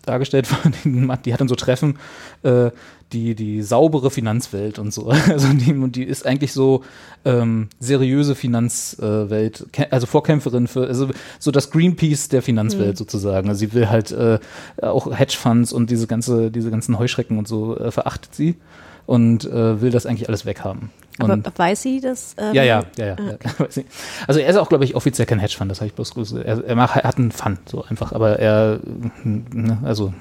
dargestellt 0.07 0.47
von 0.49 0.73
den 0.85 1.07
Matt, 1.07 1.27
die 1.27 1.33
hat 1.33 1.41
dann 1.41 1.49
so 1.49 1.55
Treffen, 1.55 1.99
äh, 2.43 2.71
die, 3.13 3.35
die 3.35 3.63
saubere 3.63 4.11
Finanzwelt 4.11 4.79
und 4.79 4.93
so. 4.93 5.13
Also 5.29 5.49
die, 5.53 5.73
und 5.73 5.95
die 5.97 6.05
ist 6.05 6.27
eigentlich 6.27 6.53
so 6.53 6.83
ähm, 7.25 7.69
seriöse 7.79 8.35
Finanzwelt, 8.35 9.67
Kä- 9.73 9.91
also 9.91 10.07
Vorkämpferin 10.07 10.67
für, 10.67 10.87
also 10.87 11.09
so 11.39 11.51
das 11.51 11.71
Greenpeace 11.71 12.29
der 12.29 12.43
Finanzwelt 12.43 12.97
sozusagen. 12.97 13.49
Also 13.49 13.61
sie 13.61 13.73
will 13.73 13.89
halt 13.89 14.11
äh, 14.13 14.39
auch 14.83 15.17
Hedgefonds 15.17 15.73
und 15.73 15.91
diese 15.91 16.07
ganze, 16.07 16.51
diese 16.51 16.71
ganzen 16.71 16.99
Heuschrecken 16.99 17.39
und 17.39 17.47
so 17.49 17.77
äh, 17.79 17.91
verachtet 17.91 18.35
sie 18.35 18.57
und 19.07 19.45
äh, 19.45 19.81
will 19.81 19.91
das 19.91 20.07
eigentlich 20.07 20.29
alles 20.29 20.47
weghaben. 20.47 20.91
Aber 21.19 21.39
weiß 21.57 21.83
sie 21.83 22.01
das? 22.01 22.35
ähm, 22.39 22.55
ja, 22.55 22.65
ja, 22.65 22.85
ja, 22.99 23.07
ja. 23.07 23.17
nicht. 23.25 23.87
Also 24.27 24.41
er 24.41 24.49
ist 24.49 24.57
auch, 24.57 24.69
glaube 24.69 24.85
ich, 24.85 24.97
offiziell 24.97 25.27
kein 25.27 25.39
Hedgefund, 25.39 25.71
das 25.71 25.79
habe 25.81 25.87
ich 25.87 25.95
bloß 25.95 26.15
gewusst. 26.15 26.35
Er, 26.35 26.65
er, 26.65 26.75
macht, 26.75 26.97
er 26.97 27.05
hat 27.05 27.19
einen 27.19 27.31
Fun, 27.31 27.59
so 27.67 27.85
einfach, 27.85 28.13
aber 28.13 28.39
er, 28.41 28.81
ne, 29.23 29.79
also 29.85 30.13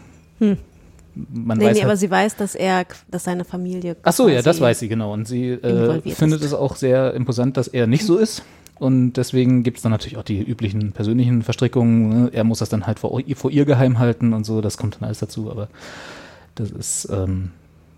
man 1.15 1.57
Nee, 1.57 1.65
weiß 1.65 1.75
nee, 1.75 1.81
aber 1.81 1.89
halt, 1.89 1.99
sie 1.99 2.09
weiß, 2.11 2.35
dass 2.37 2.55
er, 2.55 2.85
dass 3.09 3.23
seine 3.23 3.45
Familie. 3.45 3.95
Ach 4.03 4.13
so, 4.13 4.27
ja, 4.29 4.41
das 4.41 4.59
weiß 4.59 4.79
sie, 4.79 4.87
genau. 4.87 5.13
Und 5.13 5.27
sie 5.27 5.49
äh, 5.49 6.01
findet 6.13 6.41
ist. 6.41 6.47
es 6.47 6.53
auch 6.53 6.75
sehr 6.75 7.13
imposant, 7.13 7.57
dass 7.57 7.67
er 7.67 7.87
nicht 7.87 8.05
so 8.05 8.17
ist. 8.17 8.43
Und 8.79 9.13
deswegen 9.13 9.63
gibt 9.63 9.77
es 9.77 9.83
dann 9.83 9.91
natürlich 9.91 10.17
auch 10.17 10.23
die 10.23 10.41
üblichen 10.41 10.91
persönlichen 10.91 11.41
Verstrickungen. 11.43 12.23
Ne? 12.25 12.29
Er 12.33 12.43
muss 12.43 12.59
das 12.59 12.69
dann 12.69 12.87
halt 12.87 12.99
vor, 12.99 13.21
vor 13.35 13.51
ihr 13.51 13.65
geheim 13.65 13.99
halten 13.99 14.33
und 14.33 14.45
so, 14.45 14.61
das 14.61 14.77
kommt 14.77 14.95
dann 14.95 15.03
alles 15.05 15.19
dazu, 15.19 15.49
aber 15.51 15.67
das 16.55 16.71
ist, 16.71 17.07
ähm, 17.11 17.51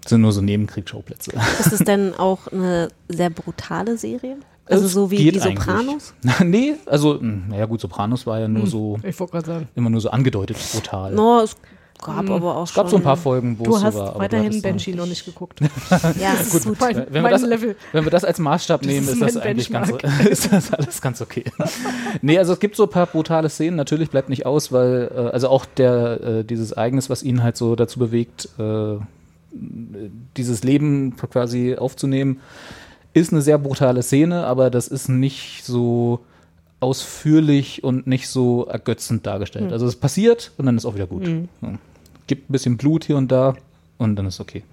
sind 0.06 0.22
nur 0.22 0.32
so 0.32 0.42
Nebenkriegsschauplätze. 0.42 1.32
Ist 1.60 1.72
es 1.72 1.80
denn 1.86 2.14
auch 2.14 2.48
eine 2.52 2.90
sehr 3.08 3.30
brutale 3.30 3.98
Serie? 3.98 4.38
Also 4.68 4.86
Es 4.86 4.94
so 4.94 5.12
wie 5.12 5.32
die 5.32 5.40
Sopranos? 5.40 6.14
eigentlich. 6.24 6.40
nee, 6.46 6.74
also, 6.88 7.20
mh, 7.22 7.50
naja 7.50 7.66
gut, 7.66 7.82
Sopranos 7.82 8.26
war 8.28 8.40
ja 8.40 8.48
nur 8.48 8.68
so, 8.68 9.00
Ich 9.04 9.20
wollte 9.20 9.32
gerade 9.34 9.46
sagen. 9.48 9.68
immer 9.76 9.90
nur 9.90 10.02
so 10.02 10.10
angedeutet 10.10 10.58
brutal. 10.74 11.14
No, 11.14 11.42
es 11.42 11.56
gab 12.02 12.30
aber 12.30 12.58
auch 12.58 12.64
es 12.64 12.74
gab 12.74 12.90
so 12.90 12.98
ein 12.98 13.04
paar 13.04 13.18
Folgen, 13.18 13.58
wo 13.58 13.64
Du 13.64 13.76
es 13.76 13.84
hast 13.84 13.94
so 13.94 14.00
war. 14.02 14.10
aber 14.10 14.20
weiterhin 14.20 14.52
du 14.52 14.62
Banshee 14.62 14.94
noch 14.94 15.06
nicht 15.06 15.26
geguckt. 15.26 15.60
Ja, 16.20 16.34
es 16.40 16.54
ist 16.54 16.66
gut. 16.66 16.80
Mein, 16.80 16.96
Wenn 16.98 17.14
wir, 17.14 17.22
mein 17.22 17.32
das, 17.32 17.42
Level. 17.42 17.76
wenn 17.92 18.04
wir 18.04 18.12
das 18.12 18.24
als 18.26 18.40
Maßstab 18.40 18.84
nehmen, 18.84 19.08
ist 19.08 19.14
ist, 19.14 19.22
das 19.22 19.38
eigentlich 19.38 19.72
ganz, 19.72 19.92
ist 20.30 20.52
das 20.52 20.74
alles 20.74 21.02
ganz 21.02 21.22
okay. 21.22 21.44
nee, 22.22 22.38
also 22.38 22.54
es 22.54 22.60
gibt 22.60 22.76
so 22.76 22.84
ein 22.84 22.90
paar 22.90 23.06
brutale 23.08 23.50
Szenen, 23.50 23.76
natürlich 23.76 24.10
bleibt 24.10 24.30
nicht 24.30 24.46
aus, 24.46 24.72
weil, 24.72 25.12
äh, 25.16 25.20
also 25.32 25.50
auch 25.50 25.66
der, 25.66 26.22
äh, 26.22 26.44
dieses 26.44 26.72
Ereignis, 26.74 27.10
was 27.10 27.24
ihn 27.24 27.44
halt 27.44 27.58
so 27.58 27.76
dazu 27.76 28.00
bewegt, 28.00 28.50
äh, 28.60 28.98
dieses 30.38 30.64
Leben 30.64 31.16
quasi 31.16 31.76
aufzunehmen, 31.76 32.40
ist 33.14 33.32
eine 33.32 33.42
sehr 33.42 33.58
brutale 33.58 34.04
Szene, 34.04 34.46
aber 34.46 34.70
das 34.70 34.88
ist 34.90 35.08
nicht 35.08 35.64
so 35.64 36.20
ausführlich 36.86 37.84
und 37.84 38.06
nicht 38.06 38.30
so 38.30 38.66
ergötzend 38.66 39.26
dargestellt. 39.26 39.72
Also 39.72 39.88
es 39.88 39.96
passiert 39.96 40.52
und 40.58 40.68
dann 40.68 40.78
ist 40.78 40.86
auch 40.86 40.94
wieder 40.94 41.08
gut. 41.08 41.28
Ja. 41.28 41.74
Gibt 42.28 42.50
ein 42.50 42.54
bisschen 42.54 42.78
Blut 42.78 43.06
hier 43.06 43.18
und 43.18 43.32
da 43.32 43.56
und 43.98 44.16
dann 44.16 44.28
ist 44.28 44.40
okay. 44.40 44.64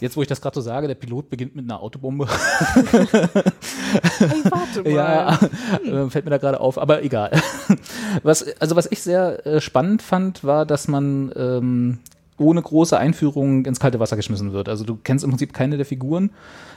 Jetzt, 0.00 0.16
wo 0.16 0.22
ich 0.22 0.28
das 0.28 0.40
gerade 0.40 0.54
so 0.54 0.60
sage, 0.60 0.88
der 0.88 0.94
Pilot 0.94 1.30
beginnt 1.30 1.54
mit 1.54 1.64
einer 1.64 1.80
Autobombe. 1.80 2.26
Hey, 2.74 3.06
warte 4.50 4.82
mal. 4.84 4.90
Ja, 4.90 5.38
äh, 5.84 6.10
fällt 6.10 6.24
mir 6.24 6.30
da 6.30 6.38
gerade 6.38 6.60
auf, 6.60 6.78
aber 6.78 7.02
egal. 7.02 7.30
Was, 8.22 8.44
also 8.60 8.76
was 8.76 8.90
ich 8.90 9.02
sehr 9.02 9.46
äh, 9.46 9.60
spannend 9.60 10.02
fand, 10.02 10.42
war, 10.42 10.66
dass 10.66 10.88
man 10.88 11.32
ähm, 11.36 11.98
ohne 12.38 12.60
große 12.60 12.98
Einführung 12.98 13.64
ins 13.64 13.78
kalte 13.80 14.00
Wasser 14.00 14.16
geschmissen 14.16 14.52
wird. 14.52 14.68
Also 14.68 14.84
du 14.84 14.98
kennst 15.02 15.24
im 15.24 15.30
Prinzip 15.30 15.52
keine 15.52 15.76
der 15.76 15.86
Figuren 15.86 16.30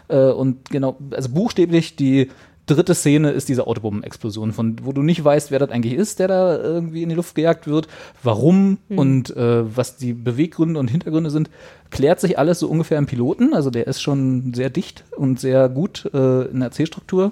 äh, 0.07 0.17
und 0.17 0.69
genau, 0.69 0.97
also 1.11 1.29
buchstäblich 1.29 1.95
die 1.95 2.29
dritte 2.67 2.93
Szene 2.93 3.31
ist 3.31 3.49
diese 3.49 3.65
Autobombenexplosion, 3.65 4.51
von 4.51 4.75
wo 4.83 4.91
du 4.91 5.01
nicht 5.01 5.23
weißt, 5.23 5.51
wer 5.51 5.59
das 5.59 5.71
eigentlich 5.71 5.93
ist, 5.93 6.19
der 6.19 6.27
da 6.27 6.57
irgendwie 6.57 7.03
in 7.03 7.09
die 7.09 7.15
Luft 7.15 7.35
gejagt 7.35 7.67
wird, 7.67 7.87
warum 8.23 8.77
und 8.89 9.35
äh, 9.35 9.75
was 9.75 9.97
die 9.97 10.13
Beweggründe 10.13 10.79
und 10.79 10.89
Hintergründe 10.89 11.29
sind, 11.29 11.49
klärt 11.89 12.19
sich 12.19 12.37
alles 12.37 12.59
so 12.59 12.67
ungefähr 12.67 12.97
im 12.97 13.05
Piloten. 13.05 13.53
Also 13.53 13.69
der 13.69 13.87
ist 13.87 14.01
schon 14.01 14.53
sehr 14.53 14.69
dicht 14.69 15.05
und 15.15 15.39
sehr 15.39 15.69
gut 15.69 16.09
äh, 16.13 16.43
in 16.47 16.59
der 16.59 16.67
Erzählstruktur. 16.67 17.31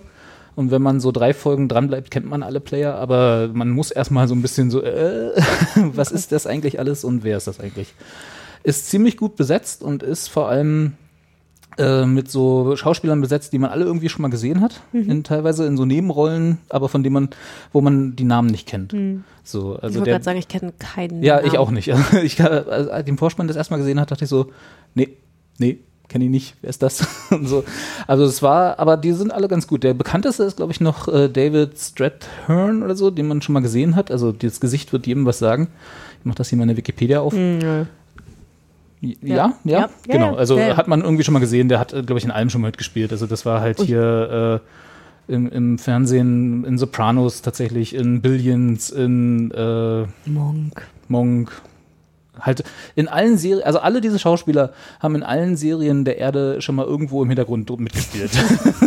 Und 0.56 0.72
wenn 0.72 0.82
man 0.82 1.02
so 1.02 1.12
drei 1.12 1.34
Folgen 1.34 1.68
dranbleibt, 1.68 2.10
kennt 2.12 2.28
man 2.28 2.42
alle 2.42 2.62
Player, 2.62 2.96
aber 2.96 3.50
man 3.54 3.70
muss 3.70 3.92
erstmal 3.92 4.28
so 4.28 4.36
ein 4.36 4.42
bisschen 4.42 4.72
so, 4.72 4.82
äh, 4.82 5.32
was 5.76 6.12
ist 6.12 6.32
das 6.32 6.48
eigentlich 6.48 6.80
alles 6.80 7.04
und 7.04 7.24
wer 7.24 7.38
ist 7.38 7.48
das 7.48 7.60
eigentlich? 7.60 7.94
Ist 8.64 8.90
ziemlich 8.90 9.18
gut 9.18 9.36
besetzt 9.36 9.84
und 9.84 10.02
ist 10.02 10.30
vor 10.30 10.50
allem 10.50 10.94
äh, 11.78 12.06
mit 12.06 12.32
so 12.32 12.76
Schauspielern 12.76 13.22
besetzt, 13.22 13.54
die 13.54 13.60
man 13.60 13.70
alle 13.70 13.86
irgendwie 13.86 14.10
schon 14.10 14.22
mal 14.22 14.30
gesehen 14.30 14.62
hat, 14.62 14.82
in, 14.94 15.24
teilweise 15.24 15.66
in 15.66 15.78
so 15.78 15.86
Nebenrollen, 15.86 16.60
aber 16.70 16.90
von 16.90 17.04
denen 17.04 17.14
man, 17.14 17.30
wo 17.74 17.82
man 17.82 18.16
die 18.16 18.24
Namen 18.24 18.50
nicht 18.50 18.68
kennt. 18.68 18.96
So, 19.44 19.76
Ich 19.76 19.84
also 19.84 19.96
wollte 20.00 20.06
der, 20.06 20.14
gerade 20.14 20.24
sagen, 20.24 20.40
ich 20.40 20.48
kenne 20.48 20.74
keinen. 20.80 21.22
ja, 21.22 21.38
Namen. 21.38 21.48
ich 21.48 21.58
auch 21.58 21.72
nicht. 21.72 21.88
Ich, 22.24 22.42
als 22.42 22.88
ich 23.00 23.06
den 23.06 23.18
Vorspann 23.18 23.48
das 23.48 23.58
erstmal 23.58 23.80
gesehen 23.80 24.00
hat, 24.00 24.12
dachte 24.12 24.24
ich 24.24 24.30
so, 24.30 24.52
nee, 24.94 25.18
nee, 25.58 25.80
kenne 26.08 26.26
ihn 26.26 26.32
nicht, 26.32 26.56
wer 26.62 26.70
ist 26.70 26.82
das? 26.82 27.06
und 27.32 27.48
so. 27.48 27.64
Also 28.08 28.24
es 28.24 28.42
war, 28.42 28.80
aber 28.80 28.98
die 28.98 29.12
sind 29.14 29.32
alle 29.34 29.48
ganz 29.48 29.68
gut. 29.68 29.84
Der 29.84 29.94
bekannteste 29.94 30.44
ist, 30.44 30.58
glaube 30.58 30.72
ich, 30.72 30.82
noch 30.82 31.08
äh, 31.08 31.30
David 31.30 31.78
Strathairn 31.78 32.84
oder 32.84 32.96
so, 32.96 33.12
den 33.12 33.28
man 33.28 33.42
schon 33.42 33.54
mal 33.54 33.62
gesehen 33.62 33.96
hat. 33.96 34.12
Also 34.12 34.32
das 34.32 34.60
Gesicht 34.60 34.94
wird 34.94 35.08
jedem 35.08 35.26
was 35.26 35.40
sagen. 35.40 35.68
Ich 36.20 36.26
mache 36.26 36.38
das 36.38 36.50
hier 36.50 36.58
mal 36.58 36.64
in 36.64 36.70
der 36.70 36.78
Wikipedia 36.78 37.20
auf. 37.22 37.34
Hm, 37.34 37.88
ja. 39.02 39.36
Ja, 39.36 39.56
ja, 39.64 39.80
Ja, 39.80 39.90
genau. 40.08 40.36
Also 40.36 40.58
ja, 40.58 40.78
hat 40.78 40.88
man 40.88 41.02
irgendwie 41.02 41.24
schon 41.24 41.34
mal 41.34 41.40
gesehen, 41.40 41.70
der 41.70 41.80
hat, 41.80 41.92
glaube 41.92 42.18
ich, 42.18 42.26
in 42.26 42.32
allem 42.32 42.50
schon 42.50 42.62
mal 42.62 42.68
mitgespielt. 42.68 43.12
Also 43.12 43.28
das 43.28 43.46
war 43.46 43.62
halt 43.62 43.80
hier 43.82 44.62
äh, 45.28 45.34
im, 45.34 45.50
im 45.50 45.78
Fernsehen, 45.78 46.64
in 46.66 46.78
Sopranos 46.78 47.42
tatsächlich, 47.42 47.96
in 47.96 48.22
Billions, 48.22 48.90
in 48.90 49.52
äh, 49.52 50.06
Monk. 50.30 50.88
Monk. 51.08 51.52
Halt 52.38 52.66
in 52.96 53.08
allen 53.08 53.38
Serien, 53.38 53.66
also 53.66 53.80
alle 53.80 54.02
diese 54.02 54.20
Schauspieler 54.20 54.74
haben 55.00 55.16
in 55.16 55.24
allen 55.24 55.56
Serien 55.56 56.04
der 56.04 56.18
Erde 56.18 56.62
schon 56.62 56.76
mal 56.76 56.86
irgendwo 56.86 57.24
im 57.24 57.30
Hintergrund 57.30 57.70
mitgespielt. 57.80 58.32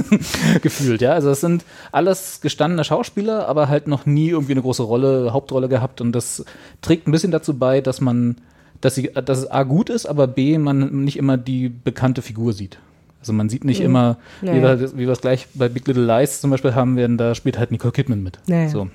Gefühlt, 0.63 1.01
ja. 1.01 1.13
Also 1.13 1.31
das 1.31 1.41
sind 1.41 1.65
alles 1.91 2.41
gestandene 2.43 2.85
Schauspieler, 2.85 3.49
aber 3.49 3.69
halt 3.69 3.89
noch 3.89 4.05
nie 4.05 4.29
irgendwie 4.29 4.53
eine 4.53 4.61
große 4.61 4.83
Rolle, 4.83 5.33
Hauptrolle 5.33 5.71
gehabt. 5.71 6.03
Und 6.03 6.13
das 6.13 6.45
trägt 6.83 7.09
ein 7.09 7.13
bisschen 7.13 7.31
dazu 7.31 7.59
bei, 7.59 7.81
dass 7.81 8.03
man, 8.03 8.37
dass 8.81 8.95
sie, 8.95 9.11
dass 9.13 9.39
es 9.39 9.51
A 9.51 9.63
gut 9.65 9.91
ist, 9.91 10.07
aber 10.07 10.27
B, 10.27 10.59
man 10.59 11.05
nicht 11.05 11.17
immer 11.17 11.37
die 11.37 11.69
bekannte 11.69 12.23
Figur 12.23 12.53
sieht. 12.53 12.79
Also 13.21 13.33
man 13.33 13.49
sieht 13.49 13.65
nicht 13.65 13.81
immer, 13.81 14.19
wie, 14.41 14.47
Naja. 14.47 14.79
wir, 14.79 14.93
wie 14.95 15.07
wir 15.07 15.11
es 15.11 15.21
gleich 15.21 15.49
bei 15.55 15.69
Big 15.69 15.87
Little 15.89 16.05
Lies 16.05 16.41
zum 16.41 16.51
Beispiel 16.51 16.75
haben 16.75 16.97
werden, 16.97 17.19
da 17.19 17.35
spielt 17.35 17.59
halt 17.59 17.73
Nicole 17.73 17.93
Kidman 17.93 18.23
mit. 18.23 18.39
Naja. 18.47 18.69
So. 18.69 18.89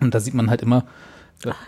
Und 0.00 0.14
da 0.14 0.20
sieht 0.20 0.34
man 0.34 0.50
halt 0.50 0.62
immer, 0.62 0.84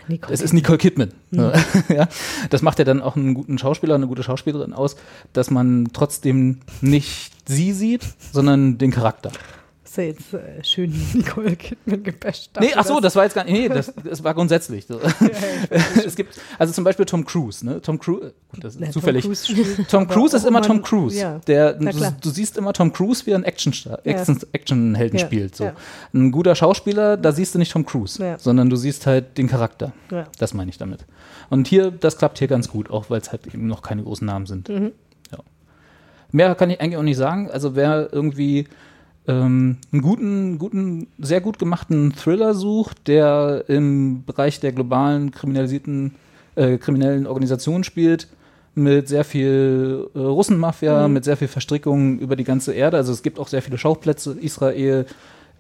Nicole 0.09 0.33
es 0.33 0.41
ist 0.41 0.53
Nicole 0.53 0.79
Kidman. 0.79 1.13
ja, 1.31 2.09
das 2.51 2.63
macht 2.63 2.79
ja 2.79 2.85
dann 2.85 3.03
auch 3.03 3.17
einen 3.17 3.35
guten 3.35 3.59
Schauspieler, 3.59 3.95
eine 3.95 4.07
gute 4.07 4.23
Schauspielerin 4.23 4.73
aus, 4.73 4.97
dass 5.33 5.51
man 5.51 5.89
trotzdem 5.93 6.59
nicht 6.81 7.33
sie 7.47 7.73
sieht, 7.73 8.03
sondern 8.33 8.79
den 8.79 8.91
Charakter. 8.91 9.31
Hast 9.87 9.99
du 9.99 10.03
jetzt 10.03 10.35
äh, 10.35 10.65
schön 10.65 10.93
Nicole 11.15 11.55
Kidman 11.55 12.03
gebasht? 12.03 12.51
Nee, 12.59 12.73
ach 12.75 12.85
so, 12.85 12.99
das 12.99 13.15
war 13.15 13.23
jetzt 13.23 13.35
gar 13.35 13.45
nicht, 13.45 13.53
nee, 13.53 13.69
das, 13.69 13.93
das 14.03 14.25
war 14.25 14.35
grundsätzlich. 14.35 14.85
So. 14.85 15.01
es 16.05 16.17
gibt, 16.17 16.41
also 16.59 16.73
zum 16.73 16.83
Beispiel 16.83 17.07
Tom 17.07 17.25
Cruise, 17.25 17.65
ne? 17.65 17.81
Tom 17.81 18.01
Cruise, 18.01 18.35
gut, 18.51 18.65
das 18.65 18.75
ist 18.75 18.81
Na, 18.81 18.87
Tom 18.87 18.95
zufällig. 18.95 19.23
Tom 19.23 19.31
Cruise 19.31 19.47
Cruise, 19.55 19.63
spielt 19.77 19.95
aber 19.95 20.37
ist 20.37 20.45
immer 20.45 20.63
Tom 20.63 20.83
Cruise. 20.83 21.17
ja. 21.17 21.39
Der, 21.47 21.75
du, 21.75 21.89
du 22.21 22.31
siehst 22.31 22.59
immer 22.59 22.73
Tom 22.73 22.93
Cruise, 22.93 23.25
wie 23.27 23.31
er 23.31 23.37
einen 23.37 23.45
Actionstar, 23.45 24.01
Ja. 24.03 24.13
Action, 24.13 24.41
Actionhelden 24.51 25.21
Ja, 25.21 25.25
spielt. 25.27 25.55
So. 25.55 25.65
ja. 25.67 25.73
Ein 26.13 26.33
guter 26.33 26.57
Schauspieler, 26.57 27.17
da 27.17 27.31
siehst 27.31 27.55
du 27.55 27.61
nicht 27.61 27.71
Tom 27.71 27.87
Cruise, 27.87 28.21
Ja. 28.21 28.41
sondern 28.41 28.69
du 28.69 28.75
siehst 28.75 29.07
halt 29.07 29.39
den 29.39 29.47
Charakter. 29.47 29.93
Ja. 30.11 30.27
Das 30.41 30.53
meine 30.53 30.69
ich 30.71 30.79
damit. 30.79 31.05
Und 31.49 31.69
hier, 31.69 31.93
das 31.93 32.19
klappt 32.19 32.41
hier 32.41 32.49
ganz 32.49 32.69
gut, 32.69 32.91
auch 32.91 33.09
weil 33.09 33.21
es 33.21 33.31
halt 33.31 33.47
eben 33.47 33.69
noch 33.69 33.83
keine 33.83 34.03
großen 34.03 34.27
Namen 34.27 34.47
sind. 34.47 34.69
Mhm. 34.69 34.91
Ja. 35.31 35.39
Mehr 36.33 36.57
kann 36.57 36.71
ich 36.71 36.81
eigentlich 36.81 36.97
auch 36.97 37.05
nicht 37.05 37.17
sagen. 37.19 37.49
Also 37.53 37.77
wer 37.77 38.13
irgendwie 38.13 38.67
ähm, 39.29 39.79
einen 39.93 40.03
guten, 40.03 40.59
guten, 40.59 41.09
sehr 41.19 41.41
gut 41.41 41.59
gemachten 41.59 42.13
Thriller 42.15 42.55
sucht, 42.55 43.09
der 43.09 43.65
im 43.69 44.25
Bereich 44.25 44.61
der 44.61 44.73
globalen 44.73 45.31
kriminalisierten, 45.31 46.15
äh, 46.55 46.79
kriminellen 46.79 47.27
Organisationen 47.27 47.85
spielt, 47.85 48.29
mit 48.75 49.09
sehr 49.09 49.25
viel 49.25 50.09
äh, 50.15 50.19
Russenmafia, 50.19 51.09
mit 51.09 51.25
sehr 51.25 51.37
viel 51.37 51.49
Verstrickung 51.49 52.19
über 52.19 52.37
die 52.37 52.45
ganze 52.45 52.73
Erde. 52.75 52.99
Also 52.99 53.13
es 53.13 53.23
gibt 53.23 53.39
auch 53.39 53.49
sehr 53.49 53.63
viele 53.63 53.79
Schauplätze, 53.79 54.37
Israel, 54.41 55.07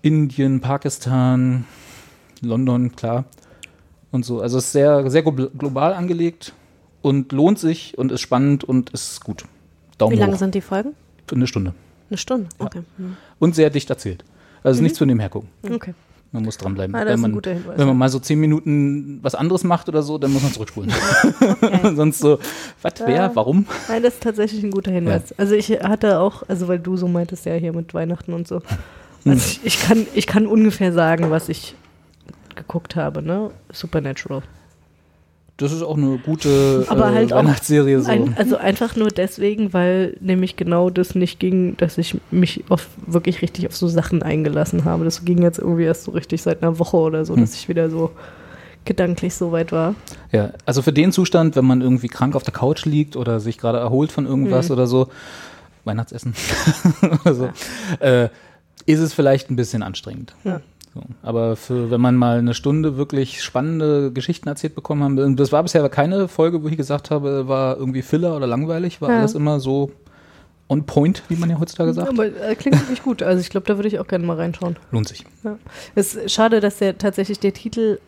Indien, 0.02 0.60
Pakistan, 0.60 1.64
London, 2.42 2.94
klar. 2.94 3.24
Und 4.12 4.24
so. 4.24 4.40
Also 4.40 4.58
es 4.58 4.66
ist 4.66 4.72
sehr, 4.72 5.10
sehr 5.10 5.22
glo- 5.24 5.50
global 5.56 5.94
angelegt 5.94 6.52
und 7.02 7.32
lohnt 7.32 7.58
sich 7.58 7.96
und 7.98 8.12
ist 8.12 8.20
spannend 8.20 8.64
und 8.64 8.90
ist 8.90 9.24
gut. 9.24 9.44
Daumen 9.98 10.14
Wie 10.14 10.20
lange 10.20 10.34
hoch. 10.34 10.38
sind 10.38 10.54
die 10.54 10.60
Folgen? 10.60 10.90
Für 11.26 11.36
eine 11.36 11.46
Stunde. 11.46 11.74
Eine 12.08 12.18
Stunde. 12.18 12.48
Okay. 12.58 12.82
Hm. 12.96 13.16
Und 13.38 13.54
sehr 13.54 13.70
dicht 13.70 13.90
erzählt. 13.90 14.24
Also 14.62 14.82
nichts 14.82 14.98
für 14.98 15.06
nebenher 15.06 15.28
gucken. 15.28 15.48
Okay. 15.70 15.94
Man 16.32 16.44
muss 16.44 16.58
dranbleiben. 16.58 16.94
Ah, 16.94 17.06
wenn, 17.06 17.20
man, 17.20 17.32
Hinweis, 17.32 17.66
wenn 17.66 17.78
man 17.78 17.88
ja. 17.88 17.94
mal 17.94 18.08
so 18.08 18.18
zehn 18.18 18.38
Minuten 18.40 19.20
was 19.22 19.34
anderes 19.34 19.64
macht 19.64 19.88
oder 19.88 20.02
so, 20.02 20.18
dann 20.18 20.32
muss 20.32 20.42
man 20.42 20.52
zurückspulen. 20.52 20.92
Sonst 21.94 22.18
so, 22.18 22.38
was, 22.82 22.94
wer, 23.04 23.34
warum? 23.34 23.66
Nein, 23.88 24.02
das 24.02 24.14
ist 24.14 24.22
tatsächlich 24.22 24.62
ein 24.62 24.70
guter 24.70 24.90
Hinweis. 24.90 25.32
Also 25.38 25.54
ich 25.54 25.70
hatte 25.70 26.18
auch, 26.20 26.42
also 26.48 26.68
weil 26.68 26.78
du 26.78 26.96
so 26.96 27.08
meintest 27.08 27.46
ja 27.46 27.54
hier 27.54 27.72
mit 27.72 27.94
Weihnachten 27.94 28.32
und 28.32 28.48
so. 28.48 28.56
Hm. 29.22 29.32
Also 29.32 29.46
ich, 29.46 29.60
ich, 29.64 29.80
kann, 29.80 30.06
ich 30.14 30.26
kann 30.26 30.46
ungefähr 30.46 30.92
sagen, 30.92 31.30
was 31.30 31.48
ich 31.48 31.74
geguckt 32.54 32.96
habe, 32.96 33.22
ne? 33.22 33.50
Supernatural. 33.72 34.42
Das 35.58 35.72
ist 35.72 35.82
auch 35.82 35.96
eine 35.96 36.18
gute 36.18 36.84
Aber 36.88 37.10
äh, 37.10 37.14
halt 37.14 37.30
Weihnachtsserie. 37.30 38.00
So. 38.02 38.10
Ein, 38.10 38.34
also 38.36 38.58
einfach 38.58 38.94
nur 38.94 39.08
deswegen, 39.08 39.72
weil 39.72 40.16
nämlich 40.20 40.56
genau 40.56 40.90
das 40.90 41.14
nicht 41.14 41.40
ging, 41.40 41.76
dass 41.78 41.96
ich 41.96 42.18
mich 42.30 42.64
auf, 42.68 42.88
wirklich 43.06 43.40
richtig 43.40 43.66
auf 43.66 43.74
so 43.74 43.88
Sachen 43.88 44.22
eingelassen 44.22 44.84
habe. 44.84 45.04
Das 45.04 45.24
ging 45.24 45.40
jetzt 45.42 45.58
irgendwie 45.58 45.84
erst 45.84 46.04
so 46.04 46.10
richtig 46.10 46.42
seit 46.42 46.62
einer 46.62 46.78
Woche 46.78 46.98
oder 46.98 47.24
so, 47.24 47.34
Hm. 47.34 47.40
dass 47.40 47.54
ich 47.54 47.68
wieder 47.70 47.88
so 47.88 48.10
gedanklich 48.84 49.34
so 49.34 49.50
weit 49.50 49.72
war. 49.72 49.94
Ja, 50.30 50.50
also 50.66 50.82
für 50.82 50.92
den 50.92 51.10
Zustand, 51.10 51.56
wenn 51.56 51.64
man 51.64 51.80
irgendwie 51.80 52.08
krank 52.08 52.36
auf 52.36 52.42
der 52.42 52.52
Couch 52.54 52.84
liegt 52.84 53.16
oder 53.16 53.40
sich 53.40 53.56
gerade 53.58 53.78
erholt 53.78 54.12
von 54.12 54.26
irgendwas 54.26 54.66
Mhm. 54.68 54.72
oder 54.74 54.86
so, 54.86 55.08
Weihnachtsessen 55.84 56.34
oder 57.24 57.34
so, 57.34 57.48
äh, 58.00 58.28
ist 58.84 59.00
es 59.00 59.12
vielleicht 59.14 59.50
ein 59.50 59.56
bisschen 59.56 59.82
anstrengend. 59.82 60.34
Ja. 60.44 60.60
So. 60.96 61.02
Aber 61.22 61.56
für, 61.56 61.90
wenn 61.90 62.00
man 62.00 62.16
mal 62.16 62.38
eine 62.38 62.54
Stunde 62.54 62.96
wirklich 62.96 63.42
spannende 63.42 64.10
Geschichten 64.12 64.48
erzählt 64.48 64.74
bekommen 64.74 65.02
haben, 65.04 65.18
und 65.18 65.38
das 65.38 65.52
war 65.52 65.62
bisher 65.62 65.86
keine 65.88 66.26
Folge, 66.28 66.62
wo 66.62 66.68
ich 66.68 66.76
gesagt 66.76 67.10
habe, 67.10 67.46
war 67.48 67.76
irgendwie 67.76 68.02
Filler 68.02 68.36
oder 68.36 68.46
langweilig, 68.46 69.00
war 69.00 69.10
Ja. 69.10 69.18
alles 69.18 69.34
immer 69.34 69.60
so 69.60 69.90
on 70.68 70.84
point, 70.84 71.22
wie 71.28 71.36
man 71.36 71.48
ja 71.50 71.60
heutzutage 71.60 71.92
sagt. 71.92 72.08
Aber 72.08 72.26
äh, 72.26 72.54
klingt 72.56 72.80
wirklich 72.80 73.02
gut. 73.02 73.22
Also 73.22 73.40
ich 73.40 73.50
glaube, 73.50 73.66
da 73.66 73.76
würde 73.76 73.88
ich 73.88 73.98
auch 74.00 74.06
gerne 74.08 74.26
mal 74.26 74.36
reinschauen. 74.36 74.76
Lohnt 74.90 75.06
sich. 75.08 75.24
Es 75.94 76.14
ist 76.14 76.32
schade, 76.32 76.60
dass 76.60 76.78
der 76.78 76.98
tatsächlich 76.98 77.38
der 77.38 77.52
Titel 77.52 77.98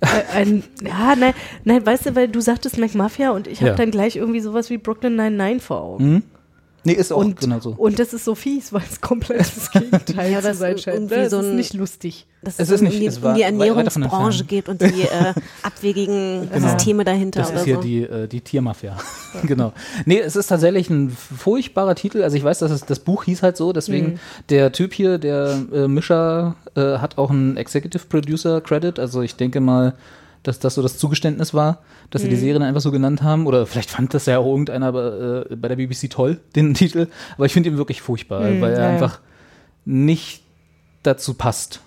äh, 0.00 0.06
ein, 0.36 0.62
ja, 0.86 1.16
nein, 1.18 1.34
nein, 1.64 1.84
weißt 1.84 2.06
du, 2.06 2.14
weil 2.14 2.28
du 2.28 2.40
sagtest 2.40 2.78
McMafia 2.78 3.30
und 3.32 3.48
ich 3.48 3.60
habe 3.60 3.70
Ja. 3.70 3.76
dann 3.76 3.90
gleich 3.90 4.14
irgendwie 4.16 4.38
sowas 4.40 4.70
wie 4.70 4.78
Brooklyn 4.78 5.16
99 5.16 5.62
vor 5.62 5.80
Augen. 5.82 6.12
Mhm. 6.12 6.22
Nee, 6.84 6.94
ist 6.94 7.12
auch 7.12 7.18
Und, 7.18 7.38
genau 7.38 7.60
so. 7.60 7.70
und 7.76 7.98
das 8.00 8.12
ist 8.12 8.24
so 8.24 8.34
fies, 8.34 8.72
weil 8.72 8.82
es 8.90 9.00
komplett 9.00 9.40
das 9.40 9.70
Gegenteil 9.70 10.32
Ja, 10.32 10.40
zu 10.40 10.48
das 10.48 10.58
sein 10.58 10.74
ist 10.74 10.82
scheint. 10.82 10.96
irgendwie 10.96 11.14
Ne? 11.16 11.22
Es 11.22 11.30
so 11.30 11.38
ist 11.40 11.46
ein- 11.46 11.56
nicht 11.56 11.74
lustig. 11.74 12.26
Dass 12.42 12.54
Es 12.54 12.60
es, 12.68 12.70
ist 12.70 12.80
um 12.80 12.88
nicht- 12.88 13.00
die, 13.00 13.06
es 13.06 13.22
war 13.22 13.30
um 13.30 13.36
die 13.36 13.42
Ernährungsbranche 13.42 14.44
geht 14.44 14.68
und 14.68 14.80
die 14.82 15.02
äh, 15.02 15.32
abwegigen 15.62 16.48
Genau. 16.52 16.68
Systeme 16.68 17.04
dahinter 17.04 17.40
Das 17.40 17.50
oder 17.50 17.58
ist 17.60 17.64
hier 17.66 17.74
so. 17.76 17.80
die, 17.82 18.02
äh, 18.02 18.26
die 18.26 18.40
Tiermafia. 18.40 18.96
genau. 19.44 19.72
Nee, 20.06 20.18
es 20.18 20.34
ist 20.34 20.48
tatsächlich 20.48 20.90
ein 20.90 21.10
furchtbarer 21.10 21.94
Titel. 21.94 22.22
Also 22.22 22.36
ich 22.36 22.42
weiß, 22.42 22.58
dass 22.58 22.72
es, 22.72 22.84
das 22.84 22.98
Buch 22.98 23.24
hieß 23.24 23.42
halt 23.44 23.56
so, 23.56 23.72
deswegen 23.72 24.18
der 24.48 24.72
Typ 24.72 24.92
hier, 24.92 25.18
der 25.18 25.62
äh, 25.72 25.86
Mischer, 25.86 26.56
äh, 26.74 26.98
hat 26.98 27.16
auch 27.16 27.30
einen 27.30 27.56
Executive 27.56 28.06
Producer 28.08 28.60
Credit. 28.60 28.98
Also 28.98 29.22
ich 29.22 29.36
denke 29.36 29.60
mal, 29.60 29.94
dass 30.42 30.58
das 30.58 30.74
so 30.74 30.82
das 30.82 30.98
Zugeständnis 30.98 31.54
war, 31.54 31.82
dass 32.10 32.22
sie 32.22 32.28
die 32.28 32.36
Serie 32.36 32.54
dann 32.54 32.62
einfach 32.64 32.80
so 32.80 32.90
genannt 32.90 33.22
haben. 33.22 33.46
Oder 33.46 33.66
vielleicht 33.66 33.90
fand 33.90 34.12
das 34.14 34.26
ja 34.26 34.38
auch 34.38 34.46
irgendeiner 34.46 34.92
bei, 34.92 35.46
äh, 35.50 35.56
bei 35.56 35.68
der 35.68 35.76
BBC 35.76 36.10
toll, 36.10 36.40
den 36.56 36.74
Titel. 36.74 37.08
Aber 37.36 37.46
ich 37.46 37.52
finde 37.52 37.70
ihn 37.70 37.76
wirklich 37.78 38.02
furchtbar, 38.02 38.40
Mhm, 38.42 38.60
weil 38.60 38.72
er 38.72 38.80
ja, 38.80 38.88
einfach 38.88 39.20
nicht 39.84 40.42
dazu 41.02 41.34
passt, 41.34 41.80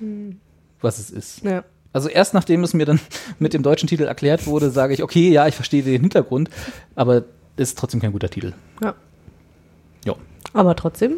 was 0.82 1.00
es 1.00 1.10
ist. 1.10 1.44
Ja. 1.44 1.64
Also 1.94 2.10
erst 2.10 2.34
nachdem 2.34 2.64
es 2.64 2.74
mir 2.74 2.86
dann 2.86 3.00
mit 3.40 3.54
dem 3.54 3.64
deutschen 3.64 3.88
Titel 3.88 4.04
erklärt 4.04 4.48
wurde, 4.48 4.70
sage 4.70 4.94
ich, 4.94 5.02
okay, 5.04 5.30
ja, 5.32 5.48
ich 5.48 5.56
verstehe 5.56 5.82
den 5.84 6.02
Hintergrund, 6.02 6.50
aber 6.96 7.24
ist 7.58 7.78
trotzdem 7.78 8.02
kein 8.02 8.12
guter 8.12 8.30
Titel. 8.30 8.54
Ja. 8.82 8.94
Ja. 10.06 10.16
Aber 10.54 10.76
trotzdem, 10.76 11.16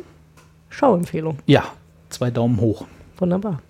Schauempfehlung. 0.69 1.39
Ja, 1.47 1.63
zwei 2.09 2.29
Daumen 2.29 2.59
hoch. 2.61 2.85
Wunderbar. 3.17 3.61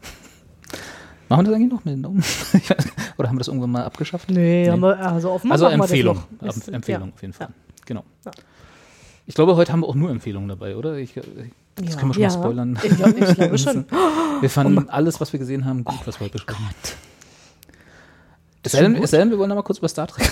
Machen 1.30 1.46
wir 1.46 1.52
das 1.52 1.56
eigentlich 1.56 1.72
noch 1.72 1.84
mit 1.86 1.94
den 1.96 2.04
Daumen? 2.04 2.24
Oder 3.18 3.28
haben 3.30 3.36
wir 3.36 3.40
das 3.40 3.48
irgendwann 3.48 3.72
mal 3.72 3.84
abgeschafft? 3.84 4.30
Nee, 4.32 4.70
haben 4.70 4.82
wir, 4.82 4.98
also 5.00 5.32
offenbar 5.32 5.56
Also 5.56 5.66
das 5.66 5.74
Empfehlung. 5.74 6.24
Ist- 6.42 6.68
Empfehlung 6.70 7.08
ja. 7.10 7.14
auf 7.14 7.22
jeden 7.22 7.34
Fall. 7.34 7.48
Ja. 7.48 7.54
Genau. 7.86 8.04
Ja. 8.26 8.32
Ich 9.26 9.36
glaube, 9.36 9.56
heute 9.58 9.72
haben 9.74 9.82
wir 9.82 9.88
auch 9.88 9.96
nur 9.96 10.10
Empfehlungen 10.10 10.48
dabei, 10.48 10.76
oder? 10.78 10.96
Ich, 10.96 11.18
ich, 11.18 11.24
das 11.76 11.94
Ja. 11.94 12.00
können 12.00 12.10
wir 12.10 12.14
schon 12.14 12.22
Ja. 12.24 12.30
mal 12.30 12.34
spoilern. 12.34 12.80
Ich 12.82 12.96
glaube 12.96 13.20
ich 13.20 13.36
glaube 13.36 13.58
schon. 13.58 13.86
Wir 14.40 14.50
fanden 14.50 14.90
alles, 14.90 15.20
was 15.20 15.34
wir 15.34 15.40
gesehen 15.40 15.66
haben, 15.66 15.84
gut, 15.84 16.00
was 16.06 16.20
wir 16.20 16.26
heute 16.26 16.34
besprechen. 16.34 16.66
Es 18.64 18.72
sei, 18.74 18.82
denn, 18.82 18.96
es 19.02 19.12
sei 19.12 19.18
denn, 19.20 19.30
wir 19.30 19.38
wollen 19.38 19.50
noch 19.50 19.56
mal 19.56 19.62
kurz 19.64 19.78
über 19.78 19.88
Star 19.88 20.08
Trek 20.08 20.30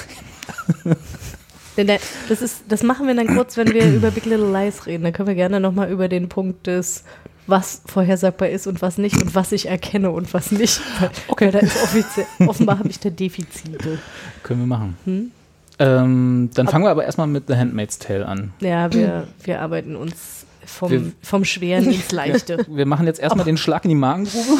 reden. 0.83 0.95
Denn 1.77 1.87
der, 1.87 1.99
das, 2.29 2.41
ist, 2.41 2.63
das 2.69 2.83
machen 2.83 3.05
wir 3.07 3.15
dann 3.15 3.27
kurz, 3.35 3.57
wenn 3.57 3.73
wir 3.73 3.93
über 3.93 4.11
Big 4.11 4.25
Little 4.25 4.49
Lies 4.51 4.85
reden. 4.85 5.03
Dann 5.03 5.11
können 5.13 5.27
wir 5.27 5.35
gerne 5.35 5.59
nochmal 5.59 5.89
über 5.91 6.07
den 6.07 6.29
Punkt 6.29 6.67
des, 6.67 7.03
was 7.47 7.81
vorhersagbar 7.85 8.49
ist 8.49 8.65
und 8.67 8.81
was 8.81 8.97
nicht 8.97 9.21
und 9.21 9.35
was 9.35 9.51
ich 9.51 9.67
erkenne 9.67 10.09
und 10.11 10.33
was 10.33 10.51
nicht. 10.51 10.81
Okay. 11.27 11.51
da 11.51 11.59
ist 11.59 11.75
offiziell, 11.83 12.25
offenbar 12.47 12.79
habe 12.79 12.89
ich 12.89 12.99
da 12.99 13.09
Defizite. 13.09 13.99
Können 14.43 14.61
wir 14.61 14.67
machen. 14.67 14.97
Hm? 15.05 15.31
Ähm, 15.77 16.49
dann 16.53 16.67
fangen 16.67 16.85
wir 16.85 16.91
aber 16.91 17.03
erstmal 17.05 17.27
mit 17.27 17.47
The 17.47 17.55
Handmaid's 17.55 17.99
Tale 17.99 18.25
an. 18.27 18.53
Ja, 18.61 18.91
wir, 18.93 19.27
wir 19.43 19.61
arbeiten 19.61 19.95
uns 19.95 20.45
vom, 20.65 20.89
Wir- 20.91 21.11
vom 21.21 21.43
Schweren 21.45 21.85
ins 21.85 22.11
Leichte. 22.11 22.65
Wir 22.69 22.85
machen 22.85 23.05
jetzt 23.05 23.19
erstmal 23.19 23.45
den 23.45 23.57
Schlag 23.57 23.83
in 23.85 23.89
die 23.89 23.95
Magengrube 23.95 24.57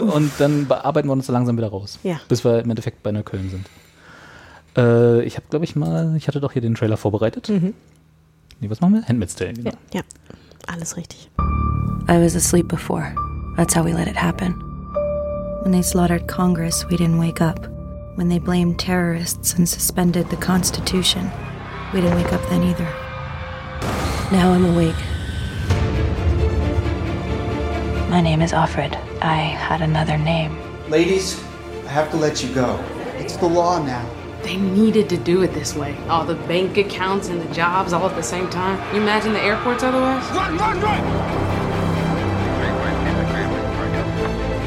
und 0.12 0.30
dann 0.38 0.68
bearbeiten 0.68 1.08
wir 1.08 1.12
uns 1.12 1.26
so 1.26 1.32
langsam 1.32 1.56
wieder 1.56 1.68
raus. 1.68 1.98
Ja. 2.04 2.20
Bis 2.28 2.44
wir 2.44 2.60
im 2.60 2.70
Endeffekt 2.70 3.02
bei 3.02 3.10
Neukölln 3.10 3.50
sind. 3.50 3.66
Äh, 4.76 5.22
ich 5.24 5.36
habe, 5.36 5.46
glaube 5.50 5.64
ich, 5.64 5.74
mal, 5.74 6.14
ich 6.16 6.28
hatte 6.28 6.40
doch 6.40 6.52
hier 6.52 6.62
den 6.62 6.74
Trailer 6.76 6.96
vorbereitet. 6.96 7.48
Mhm. 7.48 7.74
Nee, 8.60 8.70
was 8.70 8.80
machen 8.80 8.94
wir? 8.94 9.02
Handmaid's 9.08 9.34
Tale, 9.34 9.54
genau. 9.54 9.72
Ja, 9.92 10.02
alles 10.70 10.96
richtig. 10.96 11.28
I 12.08 12.18
was 12.18 12.34
asleep 12.34 12.68
before. 12.68 13.14
That's 13.56 13.74
how 13.74 13.82
we 13.82 13.92
let 13.92 14.08
it 14.08 14.16
happen. 14.16 14.52
When 15.62 15.72
they 15.72 15.82
slaughtered 15.82 16.26
Congress, 16.26 16.86
we 16.88 16.96
didn't 16.96 17.18
wake 17.18 17.40
up. 17.40 17.66
When 18.14 18.28
they 18.28 18.38
blamed 18.38 18.78
terrorists 18.78 19.54
and 19.54 19.68
suspended 19.68 20.28
the 20.30 20.36
Constitution, 20.36 21.30
we 21.92 22.00
didn't 22.00 22.16
wake 22.16 22.32
up 22.32 22.42
then 22.48 22.62
either. 22.62 22.88
Now 24.32 24.52
I'm 24.52 24.64
awake. 24.64 24.96
My 28.10 28.20
name 28.20 28.42
is 28.42 28.52
Alfred. 28.52 28.96
I 29.22 29.36
had 29.36 29.82
another 29.82 30.18
name. 30.18 30.58
Ladies, 30.88 31.42
I 31.86 31.90
have 31.90 32.10
to 32.10 32.16
let 32.16 32.42
you 32.42 32.52
go. 32.54 32.82
It's 33.18 33.36
the 33.36 33.46
law 33.46 33.84
now. 33.84 34.19
They 34.42 34.56
needed 34.56 35.08
to 35.10 35.16
do 35.16 35.42
it 35.42 35.52
this 35.52 35.74
way. 35.76 35.96
All 36.08 36.24
the 36.24 36.34
bank 36.34 36.76
accounts 36.78 37.28
and 37.28 37.40
the 37.40 37.54
jobs 37.54 37.92
all 37.92 38.08
at 38.08 38.16
the 38.16 38.22
same 38.22 38.48
time. 38.50 38.78
You 38.94 39.02
imagine 39.02 39.32
the 39.32 39.40
airports 39.40 39.82
otherwise? 39.82 40.24
Run, 40.30 40.56
run, 40.56 40.80
run! 40.80 41.04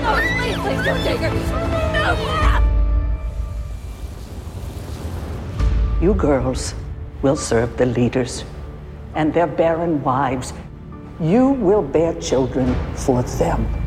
No, 0.03 0.15
please, 0.37 0.57
please 0.57 0.85
don't 0.85 1.03
take 1.03 1.19
her. 1.19 1.31
No! 1.93 2.43
You 6.01 6.13
girls 6.13 6.75
will 7.21 7.37
serve 7.37 7.77
the 7.77 7.85
leaders 7.85 8.43
and 9.15 9.33
their 9.33 9.47
barren 9.47 10.03
wives. 10.03 10.53
You 11.19 11.49
will 11.49 11.81
bear 11.81 12.13
children 12.19 12.75
for 12.95 13.23
them. 13.23 13.82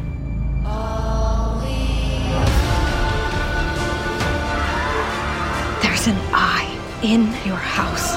In 7.02 7.26
your 7.44 7.56
house. 7.56 8.14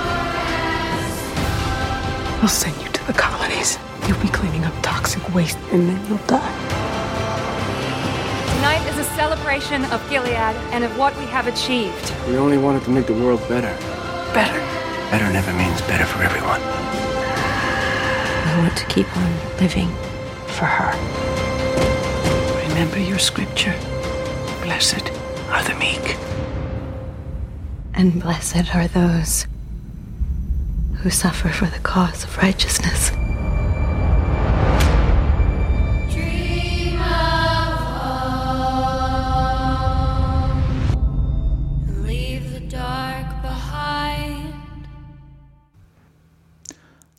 I'll 2.41 2.47
send 2.47 2.75
you 2.81 2.89
to 2.89 3.07
the 3.07 3.13
colonies. 3.13 3.77
You'll 4.07 4.21
be 4.21 4.29
cleaning 4.29 4.63
up 4.63 4.73
toxic 4.81 5.33
waste 5.33 5.57
and 5.71 5.89
then 5.89 6.07
you'll 6.07 6.25
die. 6.25 6.55
Tonight 8.55 8.85
is 8.89 8.97
a 8.97 9.03
celebration 9.15 9.83
of 9.85 10.07
Gilead 10.09 10.55
and 10.71 10.83
of 10.83 10.97
what 10.97 11.15
we 11.17 11.25
have 11.25 11.47
achieved. 11.47 12.13
We 12.27 12.37
only 12.37 12.57
wanted 12.57 12.83
to 12.85 12.91
make 12.91 13.07
the 13.07 13.13
world 13.13 13.41
better. 13.49 13.75
Better. 14.33 14.59
Better 15.11 15.31
never 15.31 15.53
means 15.53 15.81
better 15.81 16.05
for 16.05 16.23
everyone. 16.23 16.61
I 16.61 18.59
want 18.61 18.77
to 18.77 18.85
keep 18.85 19.07
on 19.17 19.31
living 19.59 19.89
for 20.47 20.65
her. 20.65 20.93
Remember 22.69 22.99
your 22.99 23.19
scripture. 23.19 23.75
Blessed 24.63 25.11
are 25.49 25.63
the 25.63 25.75
meek. 25.75 26.28
And 27.99 28.17
blessed 28.21 28.73
are 28.73 28.87
those 28.87 29.45
who 31.03 31.09
suffer 31.09 31.49
for 31.49 31.65
the 31.65 31.79
cause 31.79 32.23
of 32.23 32.37
righteousness. 32.37 33.11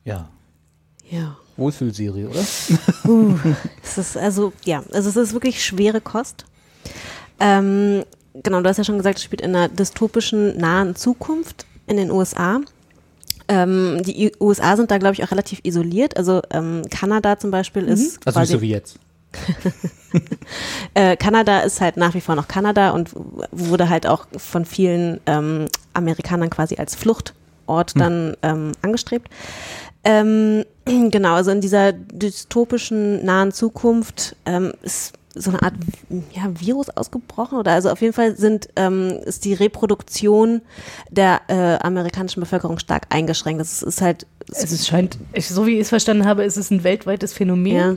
Ja. 0.06 0.30
Ja. 1.10 1.36
Wohlfühlserie, 1.58 2.26
oder? 2.26 2.40
Uh, 3.04 3.36
es 3.82 3.98
ist 3.98 4.16
also, 4.16 4.54
ja, 4.64 4.82
also 4.94 5.10
es 5.10 5.16
ist 5.16 5.34
wirklich 5.34 5.62
schwere 5.62 6.00
Kost. 6.00 6.46
Ähm, 7.38 8.04
genau, 8.34 8.60
du 8.60 8.68
hast 8.68 8.76
ja 8.76 8.84
schon 8.84 8.96
gesagt, 8.96 9.18
es 9.18 9.24
spielt 9.24 9.40
in 9.40 9.54
einer 9.54 9.68
dystopischen, 9.68 10.56
nahen 10.56 10.96
Zukunft 10.96 11.66
in 11.86 11.96
den 11.96 12.10
USA. 12.10 12.60
Ähm, 13.48 14.02
die 14.04 14.32
USA 14.40 14.76
sind 14.76 14.90
da, 14.90 14.98
glaube 14.98 15.14
ich, 15.14 15.24
auch 15.24 15.30
relativ 15.30 15.60
isoliert. 15.64 16.16
Also 16.16 16.40
ähm, 16.50 16.82
Kanada 16.90 17.38
zum 17.38 17.50
Beispiel 17.50 17.88
ist. 17.88 18.24
Also 18.24 18.40
nicht 18.40 18.50
so 18.50 18.60
wie 18.60 18.70
jetzt. 18.70 18.98
äh, 20.94 21.16
Kanada 21.16 21.60
ist 21.60 21.80
halt 21.80 21.96
nach 21.96 22.14
wie 22.14 22.20
vor 22.20 22.34
noch 22.34 22.48
Kanada 22.48 22.90
und 22.90 23.10
wurde 23.52 23.88
halt 23.88 24.06
auch 24.06 24.26
von 24.36 24.64
vielen 24.64 25.20
ähm, 25.26 25.66
Amerikanern 25.94 26.50
quasi 26.50 26.76
als 26.76 26.94
Fluchtort 26.94 27.92
dann 27.96 28.36
ähm, 28.42 28.72
angestrebt. 28.82 29.28
Ähm, 30.04 30.64
genau, 30.84 31.34
also 31.34 31.50
in 31.50 31.60
dieser 31.60 31.92
dystopischen 31.92 33.24
nahen 33.24 33.52
Zukunft 33.52 34.36
ähm, 34.46 34.72
ist 34.82 35.12
so 35.40 35.50
eine 35.50 35.62
Art 35.62 35.74
ja, 36.32 36.42
Virus 36.60 36.90
ausgebrochen 36.90 37.58
oder 37.58 37.72
also 37.72 37.90
auf 37.90 38.00
jeden 38.00 38.12
Fall 38.12 38.36
sind 38.36 38.68
ähm, 38.76 39.10
ist 39.24 39.44
die 39.44 39.54
Reproduktion 39.54 40.62
der 41.10 41.40
äh, 41.48 41.76
amerikanischen 41.84 42.40
Bevölkerung 42.40 42.78
stark 42.78 43.06
eingeschränkt. 43.10 43.60
Das 43.60 43.82
ist 43.82 44.00
halt 44.00 44.26
Es 44.48 44.70
ist, 44.72 44.86
scheint, 44.86 45.18
so 45.38 45.66
wie 45.66 45.74
ich 45.74 45.80
es 45.80 45.88
verstanden 45.88 46.26
habe, 46.26 46.44
ist 46.44 46.56
es 46.56 46.70
ein 46.70 46.84
weltweites 46.84 47.32
Phänomen, 47.32 47.74
Ja. 47.74 47.96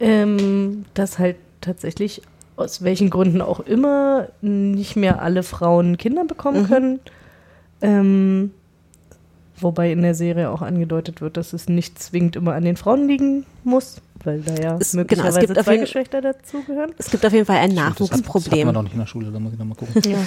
ähm, 0.00 0.84
dass 0.94 1.18
halt 1.18 1.36
tatsächlich 1.60 2.22
aus 2.56 2.82
welchen 2.82 3.10
Gründen 3.10 3.40
auch 3.40 3.60
immer 3.60 4.28
nicht 4.42 4.96
mehr 4.96 5.22
alle 5.22 5.42
Frauen 5.42 5.96
Kinder 5.96 6.24
bekommen 6.24 6.62
Mhm. 6.62 6.66
können. 6.66 7.00
Ähm, 7.82 8.52
wobei 9.62 9.92
in 9.92 10.02
der 10.02 10.14
Serie 10.14 10.50
auch 10.50 10.62
angedeutet 10.62 11.20
wird, 11.20 11.36
dass 11.36 11.52
es 11.52 11.68
nicht 11.68 11.98
zwingend 12.02 12.36
immer 12.36 12.54
an 12.54 12.64
den 12.64 12.76
Frauen 12.76 13.06
liegen 13.08 13.44
muss, 13.64 14.00
weil 14.24 14.40
da 14.40 14.54
ja 14.54 14.76
Es- 14.78 14.92
genau, 14.92 15.02
möglicherweise 15.02 15.40
es 15.40 15.46
gibt 15.46 15.58
auf 15.58 15.64
zwei 15.64 15.72
jeden- 15.72 15.84
Geschlechter 15.84 16.20
dazugehören. 16.20 16.92
es 16.98 17.10
gibt 17.10 17.24
auf 17.26 17.32
jeden 17.32 17.46
Fall 17.46 17.58
ein 17.58 17.74
Das 17.74 17.84
hat- 17.84 18.00
Das 18.00 18.10
hat 18.10 18.18
Nachwuchsproblem. 18.26 18.66
man 18.66 18.74
noch 18.74 18.82
nicht 18.82 18.92
in 18.92 18.98
der 19.00 19.06
Schule, 19.06 19.30
da 19.30 19.38
muss 19.38 19.52
ich 19.52 19.58
nochmal 19.58 19.76
gucken. 19.76 20.02
Ja. 20.10 20.18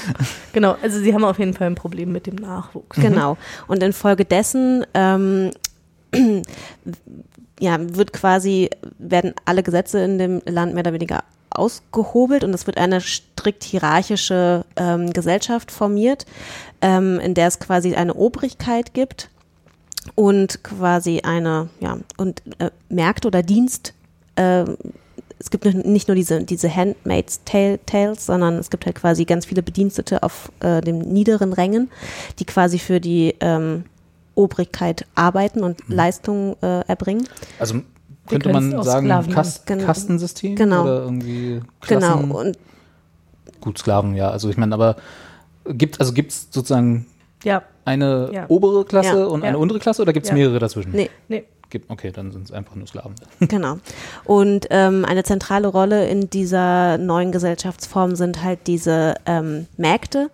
genau, 0.53 0.75
also 0.81 0.99
sie 0.99 1.13
haben 1.13 1.23
auf 1.25 1.39
jeden 1.39 1.53
Fall 1.53 1.67
ein 1.67 1.75
Problem 1.75 2.11
mit 2.11 2.25
dem 2.27 2.35
Nachwuchs. 2.35 2.97
Genau. 2.99 3.37
Und 3.67 3.83
infolgedessen 3.83 4.85
ähm, 4.93 5.51
ja, 7.59 7.77
wird 7.79 8.13
quasi, 8.13 8.69
werden 8.99 9.33
alle 9.45 9.63
Gesetze 9.63 9.99
in 10.03 10.17
dem 10.17 10.41
Land 10.45 10.73
mehr 10.73 10.81
oder 10.81 10.93
weniger 10.93 11.23
ausgehobelt 11.57 12.43
und 12.43 12.53
es 12.53 12.67
wird 12.67 12.77
eine 12.77 13.01
strikt 13.01 13.63
hierarchische 13.63 14.65
ähm, 14.75 15.11
Gesellschaft 15.11 15.71
formiert, 15.71 16.25
ähm, 16.81 17.19
in 17.19 17.33
der 17.33 17.47
es 17.47 17.59
quasi 17.59 17.95
eine 17.95 18.13
Obrigkeit 18.13 18.93
gibt 18.93 19.29
und 20.15 20.63
quasi 20.63 21.21
eine, 21.23 21.69
ja, 21.79 21.97
und 22.17 22.41
äh, 22.59 22.71
Märkte 22.89 23.27
oder 23.27 23.43
Dienst, 23.43 23.93
äh, 24.35 24.65
es 25.39 25.49
gibt 25.49 25.65
nicht- 25.65 26.07
nur 26.07 26.15
diese, 26.15 26.43
diese 26.43 26.73
Handmaids 26.73 27.41
Tale- 27.43 27.79
Tales, 27.85 28.25
sondern 28.25 28.55
es 28.55 28.69
gibt 28.69 28.85
halt 28.85 28.95
quasi 28.95 29.25
ganz 29.25 29.45
viele 29.45 29.61
Bedienstete 29.61 30.23
auf 30.23 30.51
äh, 30.61 30.79
den 30.81 30.99
niederen 30.99 31.51
Rängen, 31.51 31.89
die 32.39 32.45
quasi 32.45 32.79
für 32.79 33.01
die 33.01 33.35
ähm, 33.41 33.83
Obrigkeit 34.35 35.05
arbeiten 35.15 35.63
und 35.63 35.81
Leistungen 35.87 36.55
äh, 36.63 36.81
erbringen. 36.87 37.27
Also 37.59 37.81
könnte 38.27 38.49
es 38.49 38.53
man 38.53 38.83
sagen, 38.83 39.07
Kast 39.31 39.69
nennen. 39.69 39.85
Kastensystem 39.85 40.55
Genau. 40.55 40.83
oder 40.83 41.03
irgendwie 41.03 41.61
Klassen? 41.81 42.21
Genau. 42.21 42.39
Und 42.39 42.57
Gut, 43.61 43.77
Sklaven, 43.77 44.15
ja. 44.15 44.29
Also 44.29 44.49
ich 44.49 44.57
meine, 44.57 44.73
aber 44.75 44.95
gibt 45.65 45.99
also 45.99 46.11
gibt's 46.13 46.47
sozusagen 46.51 47.05
Ja, 47.43 47.63
eine 47.85 48.29
Ja. 48.33 48.45
obere 48.49 48.85
Klasse 48.85 49.19
Ja. 49.19 49.25
und 49.25 49.43
eine 49.43 49.57
untere 49.57 49.79
Klasse 49.79 50.01
oder 50.01 50.13
gibt's 50.13 50.29
Ja. 50.29 50.35
mehrere 50.35 50.59
dazwischen? 50.59 50.91
nee, 50.91 51.09
nee. 51.27 51.43
Gibt, 51.69 51.89
okay, 51.89 52.11
dann 52.11 52.31
sind 52.31 52.45
es 52.45 52.51
einfach 52.51 52.75
nur 52.75 52.85
Sklaven. 52.87 53.15
Genau. 53.47 53.77
Und 54.25 54.67
ähm, 54.69 55.05
eine 55.05 55.23
zentrale 55.23 55.67
Rolle 55.67 56.07
in 56.07 56.29
dieser 56.29 56.97
neuen 56.99 57.31
Gesellschaftsform 57.31 58.15
sind 58.15 58.43
halt 58.43 58.67
diese 58.67 59.15
ähm, 59.25 59.65
Mägde, 59.77 60.29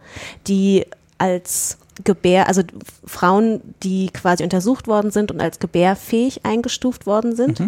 die 0.48 0.86
als 1.18 1.78
Gebär, 2.04 2.48
also 2.48 2.62
Frauen, 3.06 3.62
die 3.84 4.10
quasi 4.10 4.44
untersucht 4.44 4.88
worden 4.88 5.12
sind 5.12 5.32
und 5.32 5.42
als 5.42 5.60
gebärfähig 5.60 6.46
eingestuft 6.46 7.06
worden 7.06 7.36
sind. 7.36 7.60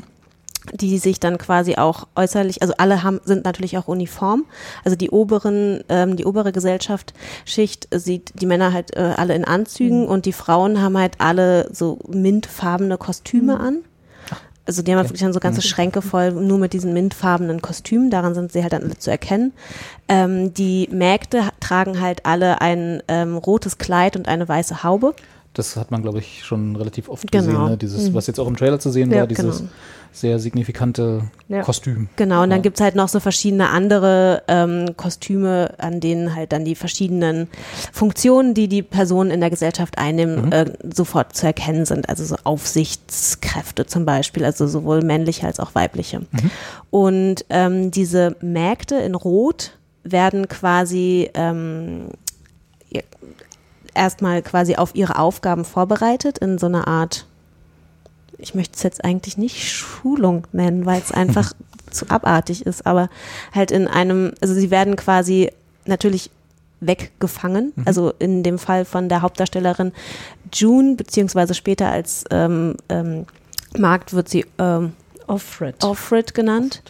Die 0.74 1.00
sich 1.00 1.20
dann 1.20 1.40
quasi 1.40 1.78
auch 1.78 2.08
äußerlich, 2.16 2.62
also 2.62 2.76
alle 2.78 3.02
haben, 3.02 3.20
sind 3.26 3.46
natürlich 3.46 3.80
auch 3.80 3.88
uniform. 3.88 4.46
Also 4.84 4.96
die 4.96 5.10
oberen, 5.10 5.84
ähm, 5.90 6.18
die 6.18 6.26
obere 6.26 6.52
Gesellschaft 6.52 7.16
Schicht 7.46 7.88
sieht 7.92 8.32
die 8.40 8.46
Männer 8.46 8.72
halt 8.72 8.96
äh, 8.96 9.14
alle 9.18 9.34
in 9.34 9.44
Anzügen 9.44 10.06
und 10.08 10.28
die 10.28 10.34
Frauen 10.34 10.80
haben 10.80 11.00
halt 11.00 11.16
alle 11.18 11.68
so 11.74 11.98
mintfarbene 12.08 13.00
Kostüme 13.00 13.60
an. 13.60 13.80
Also 14.66 14.84
die 14.84 14.92
haben 14.92 15.00
halt 15.00 15.10
wirklich 15.10 15.22
dann 15.22 15.34
so 15.34 15.40
ganze 15.40 15.62
Schränke 15.62 16.02
voll 16.02 16.32
nur 16.32 16.60
mit 16.60 16.74
diesen 16.74 16.94
mintfarbenen 16.94 17.62
Kostümen. 17.62 18.10
Daran 18.10 18.36
sind 18.36 18.52
sie 18.52 18.62
halt 18.62 18.74
dann 18.74 18.84
alle 18.84 18.98
zu 18.98 19.10
erkennen. 19.10 19.54
Ähm, 20.08 20.54
die 20.54 20.88
Mägde 20.92 21.50
tragen 21.60 22.00
halt 22.00 22.26
alle 22.26 22.62
ein 22.62 23.02
ähm, 23.08 23.38
rotes 23.38 23.78
Kleid 23.80 24.16
und 24.16 24.28
eine 24.28 24.48
weiße 24.48 24.84
Haube. 24.84 25.16
Das 25.54 25.76
hat 25.76 25.92
man, 25.92 26.02
glaube 26.02 26.20
ich, 26.20 26.46
schon 26.46 26.78
relativ 26.78 27.10
oft 27.10 27.30
Genau. 27.30 27.44
gesehen. 27.46 27.66
Ne? 27.66 27.78
Dieses, 27.78 28.14
was 28.14 28.26
jetzt 28.28 28.40
auch 28.40 28.48
im 28.48 28.56
Trailer 28.56 28.80
zu 28.80 28.90
sehen 28.90 29.12
Ja, 29.12 29.20
war, 29.22 29.28
dieses 29.28 29.58
genau. 29.60 29.70
sehr 30.14 30.40
signifikante 30.40 31.24
Ja. 31.50 31.62
Kostüm. 31.62 32.08
Genau, 32.16 32.44
und 32.44 32.50
dann 32.52 32.60
Ja. 32.60 32.64
gibt's 32.64 32.80
halt 32.80 32.96
noch 32.96 33.10
so 33.10 33.20
verschiedene 33.20 33.68
andere 33.70 34.44
ähm, 34.48 34.96
Kostüme, 34.96 35.74
an 35.78 36.00
denen 36.00 36.36
halt 36.36 36.54
dann 36.54 36.64
die 36.64 36.76
verschiedenen 36.76 37.50
Funktionen, 37.92 38.54
die 38.54 38.70
die 38.70 38.82
Personen 38.82 39.30
in 39.30 39.42
der 39.42 39.50
Gesellschaft 39.50 39.98
einnehmen, 39.98 40.54
äh, 40.54 40.72
sofort 40.94 41.36
zu 41.36 41.46
erkennen 41.48 41.84
sind. 41.86 42.08
Also 42.08 42.24
so 42.24 42.38
Aufsichtskräfte 42.46 43.86
zum 43.86 44.06
Beispiel, 44.06 44.46
also 44.46 44.68
sowohl 44.68 45.02
männliche 45.02 45.48
als 45.48 45.60
auch 45.60 45.76
weibliche. 45.76 46.22
Und 46.92 47.44
ähm, 47.50 47.92
diese 47.92 48.38
Mägde 48.42 49.00
in 49.02 49.16
Rot 49.16 49.72
werden 50.04 50.48
quasi 50.48 51.30
ähm, 51.34 52.06
erstmal 53.94 54.42
quasi 54.42 54.76
auf 54.76 54.96
ihre 54.96 55.18
Aufgaben 55.20 55.66
vorbereitet 55.66 56.38
in 56.40 56.58
so 56.58 56.66
einer 56.68 56.88
Art 56.88 57.26
ich 58.38 58.56
möchte 58.56 58.76
es 58.76 58.82
jetzt 58.82 59.04
eigentlich 59.06 59.38
nicht 59.38 59.70
Schulung 59.72 60.48
nennen, 60.52 60.86
weil 60.88 61.00
es 61.00 61.12
einfach 61.12 61.54
zu 61.92 62.10
abartig 62.10 62.66
ist, 62.66 62.88
aber 62.88 63.08
halt 63.54 63.70
in 63.70 63.88
einem, 63.88 64.32
also 64.42 64.56
sie 64.56 64.72
werden 64.72 64.96
quasi 64.96 65.52
natürlich 65.86 66.32
weggefangen, 66.80 67.72
Mhm. 67.76 67.84
also 67.86 68.14
in 68.18 68.42
dem 68.42 68.58
Fall 68.58 68.86
von 68.86 69.10
der 69.10 69.22
Hauptdarstellerin 69.22 69.92
June, 70.52 70.96
beziehungsweise 70.96 71.54
später 71.54 71.90
als 71.92 72.24
ähm, 72.32 72.78
ähm, 72.90 73.26
Magd 73.78 74.14
wird 74.14 74.28
sie 74.30 74.46
ähm, 74.58 74.94
Offred. 75.28 75.84
Offred 75.84 76.34
genannt, 76.34 76.82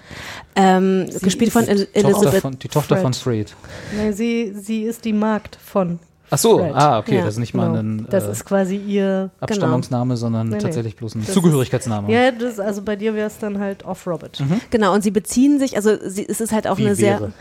ähm, 0.55 1.09
gespielt 1.21 1.51
von 1.51 1.63
ist 1.65 1.89
El 1.93 2.03
Tochter 2.03 2.07
Elizabeth. 2.07 2.41
von, 2.41 2.59
die 2.59 2.67
Tochter 2.69 2.97
von 2.97 3.13
Fred. 3.13 3.49
Fred. 3.49 3.97
Nee, 3.97 4.11
sie, 4.13 4.53
sie 4.57 4.83
ist 4.83 5.03
die 5.03 5.13
Magd 5.13 5.57
von 5.61 5.99
Ach 6.33 6.37
so, 6.37 6.59
Fred. 6.59 6.73
ah, 6.73 6.97
okay, 6.99 7.17
Ja, 7.17 7.25
das 7.25 7.33
ist 7.35 7.39
nicht 7.39 7.53
mal 7.53 7.67
Genau. 7.67 7.79
ein 7.79 8.07
Das 8.09 8.25
äh, 8.25 8.31
ist 8.31 8.45
quasi 8.45 8.77
ihr. 8.77 9.29
Abstammungsname, 9.39 10.15
sondern 10.17 10.47
Nee, 10.49 10.55
nee. 10.55 10.61
tatsächlich 10.61 10.95
bloß 10.95 11.15
ein 11.15 11.25
Das 11.25 11.33
Zugehörigkeitsname. 11.33 12.11
Ja, 12.11 12.31
das, 12.31 12.59
also 12.59 12.81
bei 12.81 12.95
dir 12.95 13.13
wäre 13.13 13.27
es 13.27 13.37
dann 13.37 13.59
halt 13.59 13.83
Off-Robert. 13.85 14.41
Genau, 14.69 14.93
und 14.93 15.03
sie 15.03 15.11
beziehen 15.11 15.59
sich, 15.59 15.75
also 15.75 15.97
sie, 16.07 16.25
es 16.27 16.39
ist 16.41 16.53
halt 16.53 16.67
auch 16.67 16.77
Wie 16.77 16.85
eine 16.87 16.95
sehr. 16.95 17.19
wäre. 17.19 17.33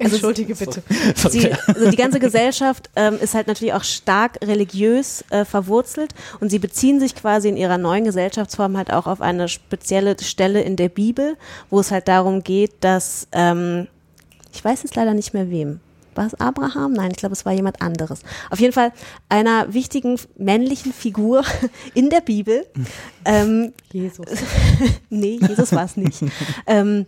Also 0.00 0.16
Entschuldige 0.16 0.54
bitte. 0.56 0.82
Sie, 1.30 1.52
also 1.68 1.90
die 1.90 1.96
ganze 1.96 2.18
Gesellschaft 2.18 2.90
ähm, 2.96 3.18
ist 3.20 3.34
halt 3.34 3.46
natürlich 3.46 3.72
auch 3.74 3.84
stark 3.84 4.38
religiös 4.42 5.24
äh, 5.30 5.44
verwurzelt 5.44 6.12
und 6.40 6.50
sie 6.50 6.58
beziehen 6.58 6.98
sich 6.98 7.14
quasi 7.14 7.48
in 7.48 7.56
ihrer 7.56 7.78
neuen 7.78 8.02
Gesellschaftsform 8.04 8.76
halt 8.76 8.92
auch 8.92 9.06
auf 9.06 9.20
eine 9.20 9.48
spezielle 9.48 10.16
Stelle 10.20 10.60
in 10.62 10.74
der 10.74 10.88
Bibel, 10.88 11.36
wo 11.70 11.78
es 11.78 11.92
halt 11.92 12.08
darum 12.08 12.42
geht, 12.42 12.72
dass, 12.80 13.28
ähm, 13.30 13.86
ich 14.52 14.64
weiß 14.64 14.82
jetzt 14.82 14.96
leider 14.96 15.14
nicht 15.14 15.34
mehr 15.34 15.50
wem. 15.50 15.78
War 16.14 16.26
es 16.26 16.34
Abraham? 16.34 16.92
Nein, 16.92 17.10
ich 17.10 17.16
glaube, 17.16 17.32
es 17.34 17.44
war 17.46 17.52
jemand 17.52 17.80
anderes. 17.82 18.20
Auf 18.50 18.60
jeden 18.60 18.72
Fall 18.72 18.92
einer 19.28 19.72
wichtigen 19.72 20.18
männlichen 20.36 20.92
Figur 20.92 21.42
in 21.94 22.10
der 22.10 22.20
Bibel. 22.20 22.66
Ähm, 23.24 23.72
Jesus. 23.92 24.26
nee, 25.10 25.38
Jesus 25.40 25.72
war 25.72 25.84
es 25.84 25.96
nicht. 25.96 26.22
ähm, 26.66 27.06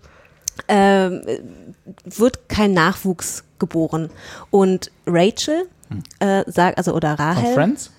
ähm, 0.68 1.22
wird 2.04 2.48
kein 2.48 2.72
Nachwuchs 2.72 3.44
geboren. 3.58 4.10
Und 4.50 4.90
Rachel 5.06 5.66
äh, 6.20 6.44
sagt, 6.46 6.78
also 6.78 6.94
oder 6.94 7.10
Hm. 7.10 7.16
Von 7.16 7.26
Rahel, 7.26 7.54
Friends? 7.54 7.90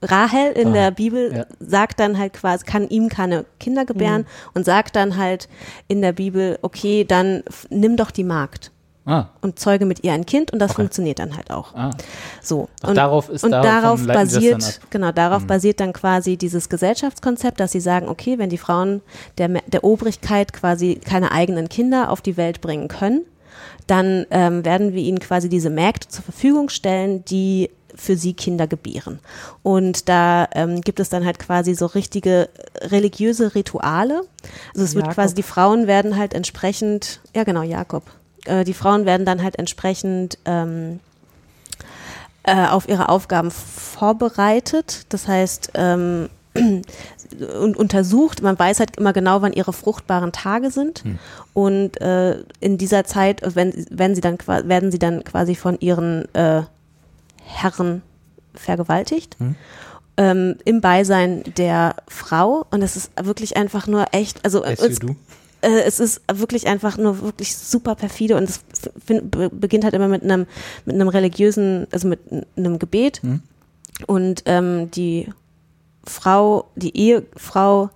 Rahel 0.00 0.52
in 0.52 0.68
Ah, 0.68 0.72
der 0.72 0.90
Bibel 0.92 1.34
ja. 1.38 1.46
sagt 1.58 1.98
dann 1.98 2.18
halt 2.18 2.32
quasi, 2.34 2.64
kann 2.64 2.88
ihm 2.88 3.08
keine 3.08 3.44
Kinder 3.58 3.84
gebären 3.84 4.22
Mhm. 4.22 4.26
und 4.54 4.64
sagt 4.64 4.94
dann 4.94 5.16
halt 5.16 5.48
in 5.88 6.02
der 6.02 6.12
Bibel, 6.12 6.58
okay, 6.62 7.04
dann 7.04 7.42
nimm 7.68 7.96
doch 7.96 8.12
die 8.12 8.22
Magd 8.24 8.70
Ah, 9.10 9.30
und 9.40 9.58
zeuge 9.58 9.86
mit 9.86 10.04
ihr 10.04 10.12
ein 10.12 10.26
Kind 10.26 10.52
und 10.52 10.58
das 10.58 10.72
Okay. 10.72 10.82
funktioniert 10.82 11.18
dann 11.18 11.34
halt 11.34 11.50
auch. 11.50 11.74
ah. 11.74 11.90
So. 12.42 12.68
Ach, 12.82 12.92
darauf 12.92 13.30
ist- 13.30 13.42
und 13.42 13.52
darauf 13.52 14.04
dann 14.04 14.14
basiert, 14.14 14.80
genau, 14.90 15.12
darauf 15.12 15.42
Mhm. 15.44 15.46
basiert 15.46 15.80
dann 15.80 15.94
quasi 15.94 16.36
dieses 16.36 16.68
Gesellschaftskonzept, 16.68 17.58
dass 17.58 17.72
sie 17.72 17.80
sagen, 17.80 18.08
okay, 18.08 18.38
wenn 18.38 18.50
die 18.50 18.58
Frauen 18.58 19.00
der, 19.38 19.48
der 19.66 19.82
Obrigkeit 19.82 20.52
quasi 20.52 20.96
keine 20.96 21.32
eigenen 21.32 21.70
Kinder 21.70 22.10
auf 22.10 22.20
die 22.20 22.36
Welt 22.36 22.60
bringen 22.60 22.88
können, 22.88 23.22
dann 23.86 24.26
ähm, 24.30 24.64
werden 24.66 24.92
wir 24.92 25.02
ihnen 25.02 25.20
quasi 25.20 25.48
diese 25.48 25.70
Mägde 25.70 26.06
zur 26.08 26.22
Verfügung 26.24 26.68
stellen, 26.68 27.24
die 27.24 27.70
für 27.94 28.16
sie 28.16 28.34
Kinder 28.34 28.66
gebären. 28.66 29.18
Und 29.62 30.08
da 30.10 30.46
ähm, 30.52 30.82
gibt 30.82 31.00
es 31.00 31.08
dann 31.08 31.24
halt 31.24 31.38
quasi 31.38 31.74
so 31.74 31.86
richtige 31.86 32.50
religiöse 32.82 33.54
Rituale. 33.54 34.20
Also 34.74 34.84
es 34.84 34.94
wird 34.94 35.06
Jakob. 35.06 35.14
quasi, 35.14 35.34
die 35.34 35.42
Frauen 35.42 35.86
werden 35.86 36.16
halt 36.16 36.34
entsprechend, 36.34 37.20
ja 37.34 37.44
genau, 37.44 37.62
Jakob. 37.62 38.04
Äh, 38.48 38.64
die 38.64 38.74
Frauen 38.74 39.06
werden 39.06 39.26
dann 39.26 39.42
halt 39.42 39.58
entsprechend 39.58 40.38
ähm, 40.44 41.00
äh, 42.42 42.66
auf 42.66 42.88
ihre 42.88 43.08
Aufgaben 43.08 43.50
vorbereitet. 43.50 45.06
Das 45.10 45.28
heißt, 45.28 45.72
ähm, 45.74 46.28
und 47.60 47.76
untersucht. 47.76 48.42
Man 48.42 48.58
weiß 48.58 48.80
halt 48.80 48.96
immer 48.96 49.12
genau, 49.12 49.42
wann 49.42 49.52
ihre 49.52 49.72
fruchtbaren 49.72 50.32
Tage 50.32 50.70
sind. 50.70 51.04
Hm. 51.04 51.18
Und 51.54 52.00
äh, 52.00 52.42
in 52.60 52.78
dieser 52.78 53.04
Zeit, 53.04 53.42
wenn, 53.54 53.86
wenn 53.90 54.14
sie 54.14 54.20
dann 54.20 54.38
werden 54.46 54.90
sie 54.90 54.98
dann 54.98 55.24
quasi 55.24 55.54
von 55.54 55.78
ihren 55.80 56.32
äh, 56.34 56.62
Herren 57.44 58.02
vergewaltigt. 58.54 59.36
Hm. 59.38 59.54
Ähm, 60.16 60.56
Im 60.64 60.80
Beisein 60.80 61.44
der 61.56 61.96
Frau. 62.08 62.66
Und 62.70 62.82
es 62.82 62.96
ist 62.96 63.12
wirklich 63.22 63.56
einfach 63.56 63.86
nur 63.86 64.06
echt, 64.12 64.44
also 64.44 64.64
As 64.64 64.80
es, 64.80 64.98
do. 64.98 65.14
Äh, 65.60 65.80
es 65.86 66.00
ist 66.00 66.22
wirklich 66.32 66.66
einfach 66.66 66.98
nur 66.98 67.20
wirklich 67.20 67.56
super 67.56 67.94
perfide 67.94 68.36
und 68.36 68.48
es 68.48 68.60
beginnt 69.52 69.84
halt 69.84 69.94
immer 69.94 70.08
mit 70.08 70.22
einem 70.22 70.46
mit 70.84 70.94
einem 70.94 71.08
religiösen, 71.08 71.86
also 71.90 72.08
mit 72.08 72.20
einem 72.56 72.78
Gebet 72.78 73.22
Hm. 73.22 73.42
und 74.06 74.42
ähm, 74.46 74.90
die 74.90 75.28
Frau, 76.04 76.68
die 76.74 76.96
Ehefrau 76.96 77.90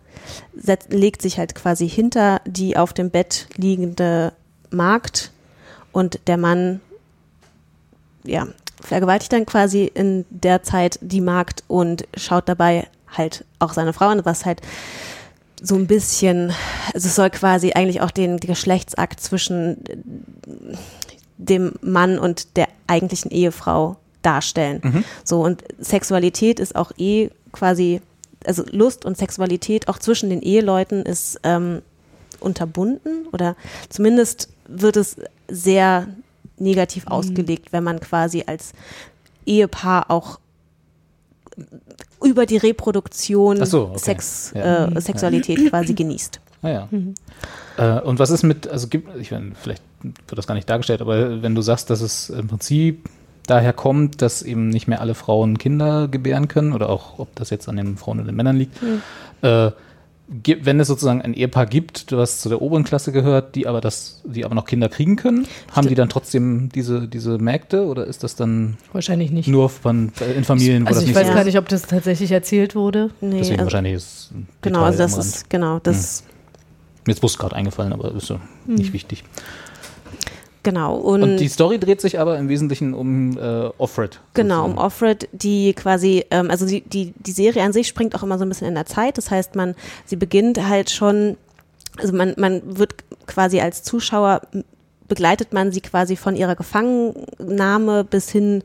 setzt, 0.55 0.93
legt 0.93 1.23
sich 1.23 1.39
halt 1.39 1.55
quasi 1.55 1.89
hinter 1.89 2.41
die 2.47 2.77
auf 2.77 2.93
dem 2.93 3.11
Bett 3.11 3.47
liegende 3.57 4.33
Magd 4.71 5.31
und 5.93 6.21
der 6.27 6.37
Mann, 6.37 6.81
ja, 8.25 8.47
vergewaltigt 8.81 9.33
dann 9.33 9.47
quasi 9.47 9.91
in 9.93 10.25
der 10.31 10.63
Zeit 10.63 10.99
die 11.01 11.21
Magd 11.21 11.65
und 11.69 12.07
schaut 12.17 12.49
dabei 12.49 12.87
halt 13.09 13.45
auch 13.59 13.73
seine 13.73 13.93
Frau 13.93 14.09
an, 14.09 14.25
was 14.25 14.45
halt 14.45 14.61
so 15.63 15.77
ein 15.77 15.87
bisschen, 15.87 16.53
also 16.93 17.07
es 17.09 17.15
soll 17.15 17.31
quasi 17.31 17.73
eigentlich 17.73 18.01
auch 18.01 18.11
den 18.11 18.39
Geschlechtsakt 18.39 19.21
zwischen 19.21 19.79
dem 21.39 21.73
Mann 21.81 22.19
und 22.19 22.57
der 22.57 22.69
eigentlichen 22.89 23.31
Ehefrau 23.31 23.97
darstellen. 24.23 24.81
Mhm. 24.83 25.05
So 25.25 25.43
und 25.43 25.63
Sexualität 25.79 26.59
ist 26.59 26.75
auch 26.75 26.93
eh 26.99 27.31
quasi, 27.53 28.01
also 28.45 28.65
Lust 28.71 29.05
und 29.05 29.17
Sexualität 29.17 29.89
auch 29.89 29.99
zwischen 29.99 30.31
den 30.31 30.43
Eheleuten 30.43 31.05
ist 31.05 31.39
ähm, 31.45 31.83
unterbunden 32.41 33.27
oder 33.33 33.57
zumindest 33.89 34.49
wird 34.67 34.97
es 34.97 35.17
sehr 35.49 36.09
negativ 36.59 37.07
ausgelegt, 37.07 37.73
wenn 37.73 37.85
man 37.85 38.01
quasi 38.01 38.45
als 38.47 38.73
Ehepaar 39.47 40.11
auch 40.11 40.39
über 42.25 42.47
die 42.47 42.57
Reproduktion 42.57 43.65
so, 43.65 43.89
okay. 43.89 43.99
Sex, 43.99 44.53
Ja. 44.55 44.87
äh, 44.87 45.01
Sexualität 45.01 45.69
quasi 45.71 45.95
genießt. 45.95 46.41
Naja. 46.63 46.89
Äh, 47.77 48.01
und 48.01 48.19
was 48.19 48.31
ist 48.31 48.43
mit, 48.45 48.69
also 48.69 48.87
gibt, 48.89 49.17
ich 49.17 49.31
meine, 49.33 49.53
vielleicht 49.61 49.83
wird 50.03 50.39
das 50.39 50.47
gar 50.47 50.55
nicht 50.55 50.69
dargestellt, 50.71 51.01
aber 51.01 51.43
wenn 51.43 51.55
du 51.55 51.63
sagst, 51.63 51.91
dass 51.91 52.01
es 52.01 52.31
im 52.31 52.47
Prinzip 52.49 53.09
daher 53.47 53.73
kommt, 53.73 54.23
dass 54.23 54.43
eben 54.43 54.69
nicht 54.69 54.87
mehr 54.87 55.01
alle 55.01 55.15
Frauen 55.15 55.59
Kinder 55.59 56.07
gebären 56.09 56.47
können 56.47 56.73
oder 56.73 56.89
auch, 56.89 57.19
ob 57.19 57.35
das 57.35 57.51
jetzt 57.51 57.69
an 57.69 57.77
den 57.77 57.97
Frauen 57.97 58.19
oder 58.19 58.27
den 58.29 58.37
Männern 58.37 58.57
liegt, 58.57 58.81
Mhm. 58.83 59.03
äh, 59.43 59.71
wenn 60.63 60.81
es 60.81 60.89
sozusagen 60.89 61.21
ein 61.23 61.35
Ehepaar 61.35 61.67
gibt, 61.67 62.11
was 62.13 62.41
zu 62.41 62.49
der 62.49 62.63
oberen 62.63 62.85
Klasse 62.85 63.13
gehört, 63.13 63.55
die 63.55 63.67
aber 63.67 63.81
das, 63.81 64.21
die 64.25 64.45
aber 64.45 64.55
noch 64.55 64.65
Kinder 64.65 64.89
kriegen 64.89 65.17
können, 65.17 65.47
haben 65.73 65.89
die 65.89 65.95
dann 65.95 66.09
trotzdem 66.09 66.71
diese, 66.75 67.07
diese 67.07 67.39
Mägde 67.39 67.85
oder 67.87 68.07
ist 68.07 68.23
das 68.25 68.35
dann 68.35 68.77
Wahrscheinlich 68.93 69.31
nicht. 69.31 69.49
nur 69.49 69.69
von, 69.69 70.13
äh, 70.21 70.33
in 70.33 70.45
Familien, 70.45 70.85
wo 70.85 70.89
Also 70.89 71.01
das 71.01 71.03
ich 71.05 71.09
nicht 71.09 71.17
weiß 71.17 71.27
so 71.29 71.33
gar 71.35 71.41
ist? 71.43 71.47
nicht, 71.47 71.59
ob 71.59 71.69
das 71.69 71.83
tatsächlich 71.83 72.31
erzählt 72.33 72.75
wurde. 72.75 73.11
Nee, 73.21 73.39
Deswegen 73.39 73.61
also, 73.61 73.65
wahrscheinlich 73.67 73.95
ist 73.95 74.31
ein 74.35 74.49
genau, 74.63 74.83
also 74.85 74.99
das 74.99 75.19
ist, 75.19 75.51
genau, 75.51 75.79
das, 75.81 76.25
Mir 77.07 77.13
ist 77.13 77.21
bloß 77.21 77.37
gerade 77.37 77.57
eingefallen, 77.57 77.93
aber 77.93 78.15
ist 78.15 78.27
so 78.27 78.39
nicht 78.67 78.91
Mhm. 78.91 78.95
wichtig. 78.95 79.25
Genau. 80.63 80.97
Und, 80.97 81.23
Und 81.23 81.37
die 81.39 81.49
Story 81.49 81.79
dreht 81.79 82.01
sich 82.01 82.19
aber 82.21 82.39
im 82.39 82.49
Wesentlichen 82.49 82.95
um 82.95 83.37
äh, 83.39 83.69
Offred. 83.79 84.21
Genau, 84.35 84.65
um 84.65 84.79
Offred, 84.79 85.29
die 85.33 85.73
quasi, 85.75 86.25
ähm, 86.31 86.51
also 86.51 86.67
die, 86.67 86.81
die, 86.83 87.13
die 87.19 87.33
Serie 87.33 87.63
an 87.63 87.73
sich 87.73 87.89
springt 87.89 88.15
auch 88.15 88.23
immer 88.23 88.39
so 88.39 88.45
ein 88.45 88.49
bisschen 88.49 88.69
in 88.69 88.75
der 88.75 88.87
Zeit. 88.87 89.19
Das 89.19 89.31
heißt, 89.31 89.55
man, 89.57 89.75
sie 90.07 90.17
beginnt 90.17 90.67
halt 90.69 90.91
schon, 90.91 91.37
also 91.99 92.13
man, 92.15 92.35
man 92.37 92.79
wird 92.79 92.95
quasi 93.27 93.61
als 93.61 93.83
Zuschauer 93.83 94.41
begleitet 95.09 95.53
man 95.53 95.73
sie 95.73 95.83
quasi 95.83 96.17
von 96.17 96.37
ihrer 96.37 96.57
Gefangennahme 96.57 98.05
bis 98.05 98.31
hin 98.31 98.63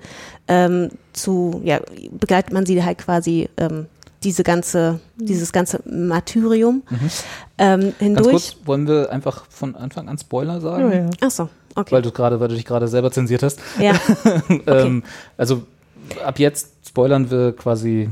ähm, 0.48 0.90
zu, 1.14 1.62
ja, 1.64 1.80
begleitet 2.12 2.54
man 2.54 2.66
sie 2.66 2.82
halt 2.84 3.00
quasi 3.00 3.50
ähm, 3.58 3.88
diese 4.24 4.44
ganze, 4.44 5.00
dieses 5.18 5.52
ganze 5.52 5.82
Martyrium 5.90 6.84
Mhm. 6.90 7.00
ähm, 7.58 7.82
Ganz 7.82 7.96
hindurch. 8.00 8.32
kurz, 8.32 8.56
wollen 8.66 8.88
wir 8.88 9.12
einfach 9.12 9.46
von 9.50 9.76
Anfang 9.76 10.08
an 10.10 10.18
Spoiler 10.18 10.62
sagen? 10.62 10.92
Ja, 10.92 10.98
ja. 11.00 11.10
Ach 11.22 11.32
so, 11.32 11.50
okay. 11.78 11.92
Weil 11.92 12.02
du 12.02 12.12
gerade, 12.12 12.40
weil 12.40 12.48
du 12.50 12.56
dich 12.56 12.66
gerade 12.66 12.88
selber 12.88 13.12
zensiert 13.12 13.44
hast. 13.44 13.60
Ja. 13.80 13.94
ähm, 14.68 15.04
also 15.38 15.64
ab 16.26 16.40
jetzt 16.40 16.72
spoilern 16.88 17.30
wir 17.32 17.54
quasi 17.54 18.10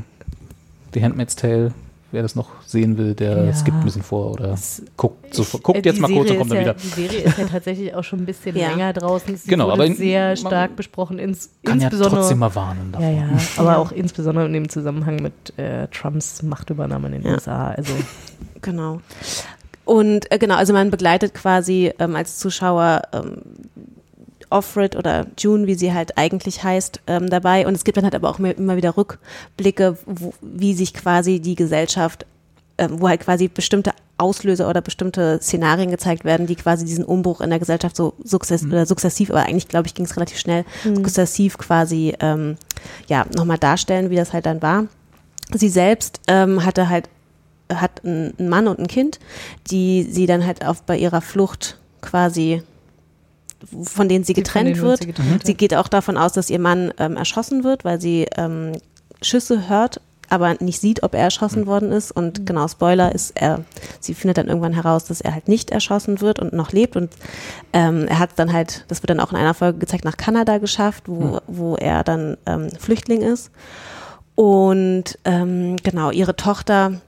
The 0.93 1.03
Handmaid's 1.03 1.35
Tale. 1.35 1.73
Wer 2.11 2.21
das 2.21 2.35
noch 2.35 2.47
sehen 2.65 2.97
will, 2.97 3.13
der 3.13 3.43
Ja. 3.45 3.53
skippt 3.53 3.75
ein 3.79 3.83
bisschen 3.83 4.03
vor 4.03 4.31
oder 4.31 4.55
guckt, 4.95 5.33
so, 5.33 5.43
guckt 5.59 5.79
Äh, 5.85 5.89
jetzt 5.89 5.99
mal 5.99 6.07
kurz 6.07 6.19
und 6.19 6.27
Serie 6.27 6.37
kommt 6.39 6.51
dann 6.51 6.57
ja, 6.57 6.63
wieder. 6.63 6.73
Die 6.75 6.87
Serie 6.87 7.19
ist 7.23 7.37
ja 7.37 7.45
tatsächlich 7.45 7.93
auch 7.93 8.03
schon 8.05 8.19
ein 8.19 8.25
bisschen 8.25 8.55
Ja. 8.55 8.69
länger 8.69 8.93
draußen. 8.93 9.35
Sie 9.35 9.49
Genau, 9.49 9.65
wurde 9.65 9.73
aber 9.73 9.85
in- 9.87 9.95
sehr 9.97 10.37
stark 10.37 10.77
besprochen. 10.77 11.19
Ins, 11.19 11.49
kann 11.65 11.79
ja 11.81 11.87
insbesondere, 11.87 12.21
trotzdem 12.21 12.37
mal 12.39 12.55
warnen 12.55 12.91
Ja, 12.93 12.99
davor. 12.99 13.11
ja, 13.11 13.29
aber 13.57 13.71
Ja. 13.71 13.77
auch 13.79 13.91
insbesondere 13.91 14.45
in 14.45 14.53
dem 14.53 14.69
Zusammenhang 14.69 15.17
mit 15.17 15.33
äh, 15.59 15.87
Trumps 15.89 16.41
Machtübernahme 16.41 17.07
in 17.07 17.13
den 17.15 17.23
Ja. 17.23 17.33
USA. 17.33 17.71
Also 17.71 17.91
Genau. 18.61 19.01
Und 19.85 20.31
äh, 20.31 20.37
genau, 20.39 20.55
also 20.55 20.73
man 20.73 20.91
begleitet 20.91 21.33
quasi 21.33 21.93
ähm, 21.99 22.15
als 22.15 22.39
Zuschauer 22.39 23.03
ähm, 23.13 23.41
Offred 24.49 24.95
oder 24.95 25.25
June, 25.37 25.67
wie 25.67 25.75
sie 25.75 25.93
halt 25.93 26.17
eigentlich 26.17 26.63
heißt, 26.63 27.01
ähm, 27.07 27.29
dabei. 27.29 27.67
Und 27.67 27.75
es 27.75 27.83
gibt 27.83 27.97
dann 27.97 28.03
halt 28.03 28.15
aber 28.15 28.29
auch 28.29 28.39
mehr, 28.39 28.57
immer 28.57 28.77
wieder 28.77 28.97
Rückblicke, 28.97 29.97
wo, 30.05 30.33
wie 30.41 30.73
sich 30.73 30.93
quasi 30.93 31.39
die 31.39 31.55
Gesellschaft, 31.55 32.25
ähm, 32.77 32.99
wo 32.99 33.07
halt 33.07 33.21
quasi 33.21 33.47
bestimmte 33.47 33.91
Auslöser 34.17 34.69
oder 34.69 34.81
bestimmte 34.81 35.39
Szenarien 35.41 35.91
gezeigt 35.91 36.23
werden, 36.23 36.47
die 36.47 36.55
quasi 36.55 36.85
diesen 36.85 37.03
Umbruch 37.03 37.41
in 37.41 37.49
der 37.49 37.59
Gesellschaft 37.59 37.95
so 37.97 38.13
sukzess 38.23 38.61
Mhm. 38.61 38.71
oder 38.71 38.85
sukzessiv, 38.85 39.29
aber 39.29 39.43
eigentlich 39.43 39.67
glaube 39.67 39.87
ich 39.87 39.93
ging 39.93 40.05
es 40.05 40.15
relativ 40.15 40.37
schnell, 40.39 40.63
sukzessiv 40.85 41.57
quasi 41.57 42.13
ähm, 42.21 42.55
ja 43.07 43.25
nochmal 43.35 43.57
darstellen, 43.57 44.09
wie 44.09 44.15
das 44.15 44.31
halt 44.31 44.45
dann 44.45 44.61
war. 44.61 44.85
Sie 45.53 45.67
selbst 45.67 46.21
ähm, 46.27 46.63
hatte 46.63 46.87
halt 46.87 47.09
hat 47.73 48.03
einen 48.03 48.33
Mann 48.49 48.67
und 48.67 48.79
ein 48.79 48.87
Kind, 48.87 49.19
die 49.69 50.03
sie 50.03 50.25
dann 50.25 50.45
halt 50.45 50.65
auf 50.65 50.83
bei 50.83 50.97
ihrer 50.97 51.21
Flucht 51.21 51.77
quasi 52.01 52.61
von 53.83 54.09
denen 54.09 54.23
sie 54.23 54.33
getrennt 54.33 54.75
denen 54.75 54.81
wird 54.81 54.99
sie 54.99 55.07
getrennt, 55.07 55.45
sie 55.45 55.55
geht 55.55 55.73
auch 55.73 55.87
davon 55.87 56.17
aus, 56.17 56.33
dass 56.33 56.49
ihr 56.49 56.59
Mann 56.59 56.93
ähm, 56.99 57.17
erschossen 57.17 57.63
wird, 57.63 57.83
weil 57.83 57.99
sie 57.99 58.27
ähm, 58.37 58.73
Schüsse 59.21 59.69
hört, 59.69 60.01
aber 60.29 60.55
nicht 60.59 60.81
sieht, 60.81 61.03
ob 61.03 61.13
er 61.13 61.21
erschossen 61.21 61.67
worden 61.67 61.91
ist. 61.91 62.11
Und 62.11 62.45
genau, 62.45 62.67
Spoiler 62.67 63.13
ist 63.13 63.31
er, 63.35 63.63
sie 63.99 64.13
findet 64.13 64.37
dann 64.37 64.47
irgendwann 64.47 64.73
heraus, 64.73 65.05
dass 65.05 65.21
er 65.21 65.33
halt 65.33 65.47
nicht 65.47 65.71
erschossen 65.71 66.21
wird 66.21 66.39
und 66.39 66.53
noch 66.53 66.71
lebt. 66.71 66.95
Und 66.95 67.11
ähm, 67.73 68.07
er 68.07 68.19
hat 68.19 68.31
dann 68.37 68.51
halt, 68.51 68.85
das 68.87 69.01
wird 69.01 69.09
dann 69.09 69.19
auch 69.19 69.31
in 69.31 69.37
einer 69.37 69.53
Folge 69.53 69.79
gezeigt, 69.79 70.05
nach 70.05 70.17
Kanada 70.17 70.57
geschafft, 70.57 71.03
wo, 71.07 71.39
wo 71.47 71.75
er 71.75 72.03
dann 72.03 72.37
ähm, 72.45 72.69
Flüchtling 72.71 73.21
ist. 73.21 73.51
Und 74.35 75.17
ähm, 75.23 75.77
genau, 75.83 76.11
ihre 76.11 76.35
Tochter 76.35 76.99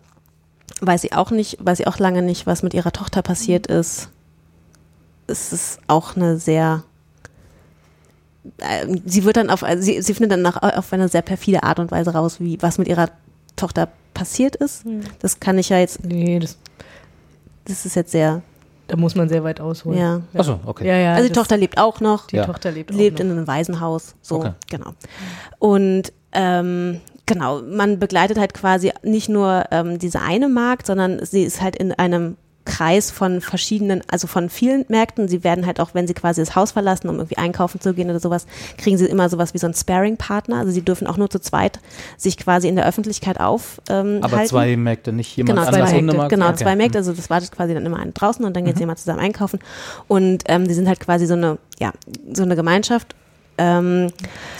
weiß 0.82 1.02
sie 1.02 1.13
auch 1.13 1.32
nicht, 1.32 1.58
weiß 1.66 1.78
sie 1.80 1.88
auch 1.88 1.98
lange 2.00 2.22
nicht, 2.22 2.46
was 2.48 2.63
mit 2.63 2.74
ihrer 2.74 2.92
Tochter 2.92 3.22
passiert 3.22 3.68
ist. 3.68 4.10
Es 5.28 5.52
ist 5.54 5.80
auch 5.88 6.16
eine 6.16 6.38
sehr 6.38 6.84
äh, 8.60 8.88
sie 9.06 9.24
wird 9.26 9.38
dann 9.38 9.50
auf, 9.50 9.63
also 9.63 9.84
sie, 9.84 10.02
sie 10.02 10.13
findet 10.13 10.32
dann 10.32 10.42
nach, 10.42 10.62
auf 10.62 10.94
eine 10.94 11.10
sehr 11.10 11.22
perfide 11.22 11.63
Art 11.63 11.80
und 11.80 11.92
Weise 11.92 12.12
raus, 12.13 12.40
wie 12.40 12.62
was 12.62 12.78
mit 12.78 12.88
ihrer 12.88 13.10
Tochter 13.56 13.90
passiert 14.13 14.56
ist. 14.56 14.86
Hm. 14.86 15.02
Das 15.20 15.40
kann 15.40 15.58
ich 15.58 15.70
ja 15.70 15.80
jetzt. 15.80 16.04
Nee, 16.06 16.40
das, 16.40 16.58
das 17.66 17.86
ist 17.86 17.96
jetzt 17.96 18.12
sehr. 18.12 18.42
Da 18.88 18.96
muss 18.96 19.16
man 19.16 19.28
sehr 19.28 19.44
weit 19.44 19.60
ausholen. 19.60 20.00
Ja. 20.00 20.22
Ach 20.34 20.46
so, 20.46 20.60
okay. 20.66 20.88
Ja, 20.88 20.96
ja, 20.96 21.13
also 21.16 21.28
die 21.28 21.34
Tochter 21.34 21.58
lebt 21.58 21.78
auch 21.78 22.00
noch. 22.00 22.28
Die 22.28 22.38
Ja. 22.38 22.46
Tochter 22.46 22.72
lebt 22.72 22.92
auch 22.92 22.96
lebt 22.96 23.20
noch. 23.20 23.26
in 23.26 23.32
einem 23.32 23.48
Waisenhaus. 23.48 24.16
So, 24.22 24.36
Okay. 24.38 24.52
genau. 24.70 24.92
Und 25.60 26.13
ähm, 26.32 27.02
genau, 27.28 27.62
man 27.62 28.00
begleitet 28.00 28.40
halt 28.40 28.56
quasi 28.56 28.92
nicht 29.04 29.30
nur 29.30 29.66
ähm, 29.72 30.00
diese 30.00 30.22
eine 30.22 30.50
Markt, 30.50 30.88
sondern 30.88 31.24
sie 31.24 31.44
ist 31.44 31.62
halt 31.62 31.76
in 31.76 31.92
einem 31.92 32.38
Kreis 32.66 33.12
von 33.12 33.40
verschiedenen, 33.40 34.02
also 34.12 34.28
von 34.28 34.50
vielen 34.50 34.84
Märkten. 34.90 35.30
Sie 35.30 35.46
werden 35.46 35.66
halt 35.66 35.80
auch, 35.80 35.92
wenn 35.94 36.06
sie 36.06 36.13
quasi 36.13 36.42
das 36.42 36.54
Haus 36.54 36.72
verlassen, 36.74 37.08
um 37.08 37.16
irgendwie 37.16 37.38
einkaufen 37.38 37.80
zu 37.80 37.94
gehen 37.94 38.10
oder 38.10 38.20
sowas, 38.20 38.46
kriegen 38.78 38.98
sie 38.98 39.06
immer 39.06 39.30
sowas 39.30 39.54
wie 39.54 39.58
so 39.58 39.68
einen 39.68 39.74
Sparing-Partner. 39.74 40.58
Also 40.58 40.72
sie 40.74 40.82
dürfen 40.82 41.08
auch 41.08 41.16
nur 41.16 41.30
zu 41.30 41.40
zweit 41.40 41.80
sich 42.18 42.36
quasi 42.36 42.68
in 42.68 42.76
der 42.76 42.86
Öffentlichkeit 42.86 43.40
aufhalten. 43.40 44.22
Aber 44.22 44.44
zwei 44.44 44.76
Märkte, 44.76 45.13
nicht 45.13 45.38
jemand 45.38 45.60
Genau, 45.60 45.68
anders 45.68 45.90
zwei 45.92 46.02
Märkte, 46.02 46.28
genau, 46.28 46.48
Okay. 46.50 46.58
zwei 46.58 46.76
Märkte, 46.76 46.98
also 46.98 47.13
das 47.13 47.30
wartet 47.30 47.54
quasi 47.54 47.74
dann 47.74 47.86
immer 47.86 48.00
einen 48.00 48.13
draußen 48.13 48.44
und 48.44 48.54
dann 48.54 48.66
geht 48.66 48.76
Mhm. 48.76 48.78
sie 48.80 48.84
immer 48.84 48.98
zusammen 48.98 49.20
einkaufen. 49.20 49.60
Und 50.10 50.44
ähm, 50.48 50.68
die 50.68 50.74
sind 50.74 50.90
halt 50.90 51.00
quasi 51.00 51.26
so 51.26 51.36
eine, 51.36 51.60
ja, 51.80 51.94
so 52.34 52.44
eine 52.44 52.58
Gemeinschaft. 52.58 53.16
Ähm, 53.58 54.12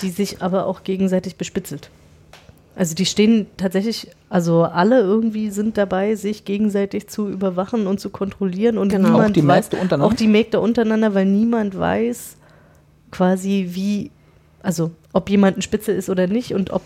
die 0.02 0.12
sich 0.12 0.42
aber 0.42 0.66
auch 0.66 0.84
gegenseitig 0.84 1.36
bespitzelt. 1.36 1.90
Also 2.78 2.94
die 2.94 3.06
stehen 3.08 3.48
tatsächlich, 3.58 4.08
also 4.30 4.64
alle 4.64 5.00
irgendwie 5.02 5.50
sind 5.50 5.78
dabei, 5.78 6.14
sich 6.16 6.46
gegenseitig 6.46 7.08
zu 7.08 7.28
überwachen 7.28 7.88
und 7.88 8.00
zu 8.00 8.10
kontrollieren 8.12 8.78
und 8.78 8.90
Genau. 8.90 9.10
niemand 9.10 9.30
Auch 9.30 9.34
die 9.34 9.42
weiß, 9.42 9.48
Märkte 9.72 9.78
untereinander? 9.78 10.06
auch 10.14 10.14
die 10.18 10.28
Mägde 10.28 10.60
untereinander, 10.60 11.14
weil 11.16 11.26
niemand 11.26 11.78
weiß 11.78 12.38
quasi 13.12 13.70
wie, 13.72 14.12
also 14.62 14.92
ob 15.14 15.30
jemand 15.30 15.58
ein 15.58 15.62
Spitze 15.62 15.92
ist 15.92 16.10
oder 16.10 16.28
nicht 16.28 16.54
und 16.54 16.72
ob 16.72 16.84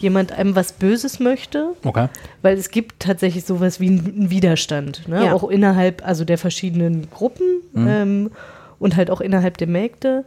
jemand 0.00 0.32
einem 0.32 0.54
was 0.56 0.72
Böses 0.72 1.20
möchte. 1.20 1.68
Okay. 1.84 2.08
Weil 2.42 2.56
es 2.56 2.70
gibt 2.70 3.00
tatsächlich 3.00 3.44
sowas 3.44 3.80
wie 3.80 3.88
einen 3.88 4.30
Widerstand, 4.30 5.08
ne? 5.08 5.26
Ja. 5.26 5.32
auch 5.34 5.48
innerhalb 5.50 6.06
also 6.06 6.24
der 6.24 6.38
verschiedenen 6.38 7.08
Gruppen 7.10 7.46
Mhm. 7.72 7.86
ähm, 7.88 8.30
und 8.78 8.96
halt 8.96 9.10
auch 9.10 9.20
innerhalb 9.20 9.56
der 9.58 9.66
Mägde. 9.68 10.24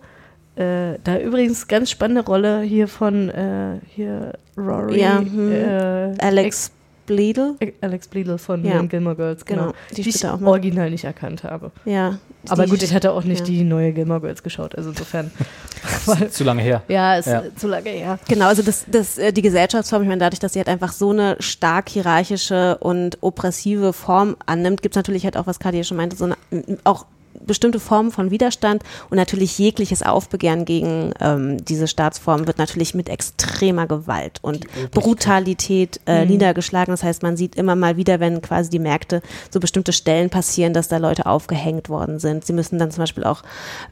Äh, 0.62 1.00
da 1.04 1.18
übrigens 1.20 1.68
ganz 1.68 1.90
spannende 1.90 2.24
Rolle 2.26 2.62
hier 2.62 2.88
von 2.88 3.30
äh, 3.30 3.80
hier 3.96 4.34
Rory, 4.58 5.02
Ja, 5.02 5.20
hm. 5.20 5.52
äh, 5.52 6.14
Alex 6.20 6.72
Bledel. 7.08 7.56
Ex- 7.60 7.78
Alex 7.82 8.08
Bledel 8.08 8.38
von 8.38 8.64
Ja. 8.64 8.78
den 8.78 8.88
Gilmore 8.88 9.16
Girls, 9.16 9.44
genau, 9.46 9.62
Genau, 9.64 9.74
die 9.98 10.02
die, 10.04 10.10
ich 10.10 10.20
da 10.20 10.36
auch 10.36 10.42
original 10.42 10.90
nicht 10.92 11.04
erkannt 11.04 11.44
habe. 11.44 11.72
Ja. 11.86 12.20
Aber 12.48 12.66
gut, 12.68 12.82
ich 12.84 12.94
hatte 12.94 13.12
auch 13.12 13.24
nicht 13.24 13.40
ja. 13.42 13.46
die 13.46 13.64
neue 13.64 13.92
Gilmore 13.92 14.22
Girls 14.22 14.44
geschaut, 14.44 14.76
also 14.76 14.90
insofern. 14.92 15.32
Zu 16.32 16.44
lange 16.44 16.62
her. 16.62 16.84
ja, 16.88 17.16
ist 17.16 17.26
Ja. 17.28 17.44
zu 17.56 17.68
lange 17.68 17.90
her. 17.90 18.20
Genau, 18.28 18.46
also 18.46 18.62
das, 18.62 18.86
das, 18.88 19.18
äh, 19.18 19.32
die 19.34 19.42
Gesellschaftsform, 19.42 20.04
ich 20.04 20.08
meine, 20.08 20.20
dadurch, 20.20 20.40
dass 20.40 20.54
sie 20.54 20.60
halt 20.60 20.70
einfach 20.70 20.92
so 20.94 21.10
eine 21.10 21.36
stark 21.40 21.90
hierarchische 21.90 22.78
und 22.80 23.18
oppressive 23.22 23.92
Form 23.94 24.36
annimmt, 24.46 24.82
gibt 24.84 24.96
es 24.96 24.98
natürlich 24.98 25.24
halt 25.24 25.38
auch, 25.38 25.48
was 25.48 25.60
Kadi 25.60 25.84
schon 25.84 25.98
meinte, 25.98 26.16
so 26.16 26.26
eine, 26.26 26.36
auch 26.84 27.06
bestimmte 27.46 27.80
Formen 27.80 28.12
von 28.12 28.32
Widerstand 28.32 28.84
und 29.10 29.18
natürlich 29.18 29.58
jegliches 29.58 30.04
Aufbegehren 30.04 30.66
gegen 30.66 31.12
ähm, 31.20 31.64
diese 31.66 31.88
Staatsform 31.88 32.48
wird 32.48 32.58
natürlich 32.58 32.94
mit 32.94 33.10
extremer 33.10 33.88
Gewalt 33.88 34.40
und 34.42 34.66
Brutalität 34.92 36.00
äh, 36.06 36.24
Mhm. 36.26 36.32
niedergeschlagen. 36.32 36.92
Das 36.94 37.04
heißt, 37.04 37.24
man 37.24 37.38
sieht 37.38 37.56
immer 37.56 37.76
mal 37.76 37.98
wieder, 37.98 38.20
wenn 38.20 38.42
quasi 38.42 38.70
die 38.70 38.80
Märkte 38.80 39.22
so 39.50 39.60
bestimmte 39.60 39.94
Stellen 39.94 40.30
passieren, 40.30 40.74
dass 40.74 40.88
da 40.88 40.98
Leute 40.98 41.26
aufgehängt 41.26 41.90
worden 41.90 42.20
sind. 42.20 42.46
Sie 42.46 42.54
müssen 42.54 42.78
dann 42.80 42.92
zum 42.92 43.02
Beispiel 43.04 43.24
auch 43.24 43.44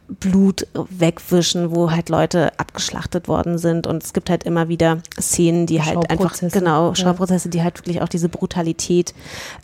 Blut 0.07 0.67
wegwischen, 0.89 1.75
wo 1.75 1.91
halt 1.91 2.09
Leute 2.09 2.51
abgeschlachtet 2.59 3.27
worden 3.27 3.57
sind. 3.57 3.87
Und 3.87 4.03
es 4.03 4.13
gibt 4.13 4.29
halt 4.29 4.43
immer 4.43 4.69
wieder 4.69 4.99
Szenen, 5.19 5.65
die 5.65 5.81
halt 5.81 6.09
einfach, 6.09 6.25
Schauprozesse. 6.35 6.59
genau, 6.59 6.89
Ja. 6.89 6.95
Schauprozesse, 6.95 7.49
die 7.49 7.63
halt 7.63 7.77
wirklich 7.79 8.01
auch 8.01 8.09
diese 8.09 8.29
Brutalität 8.29 9.13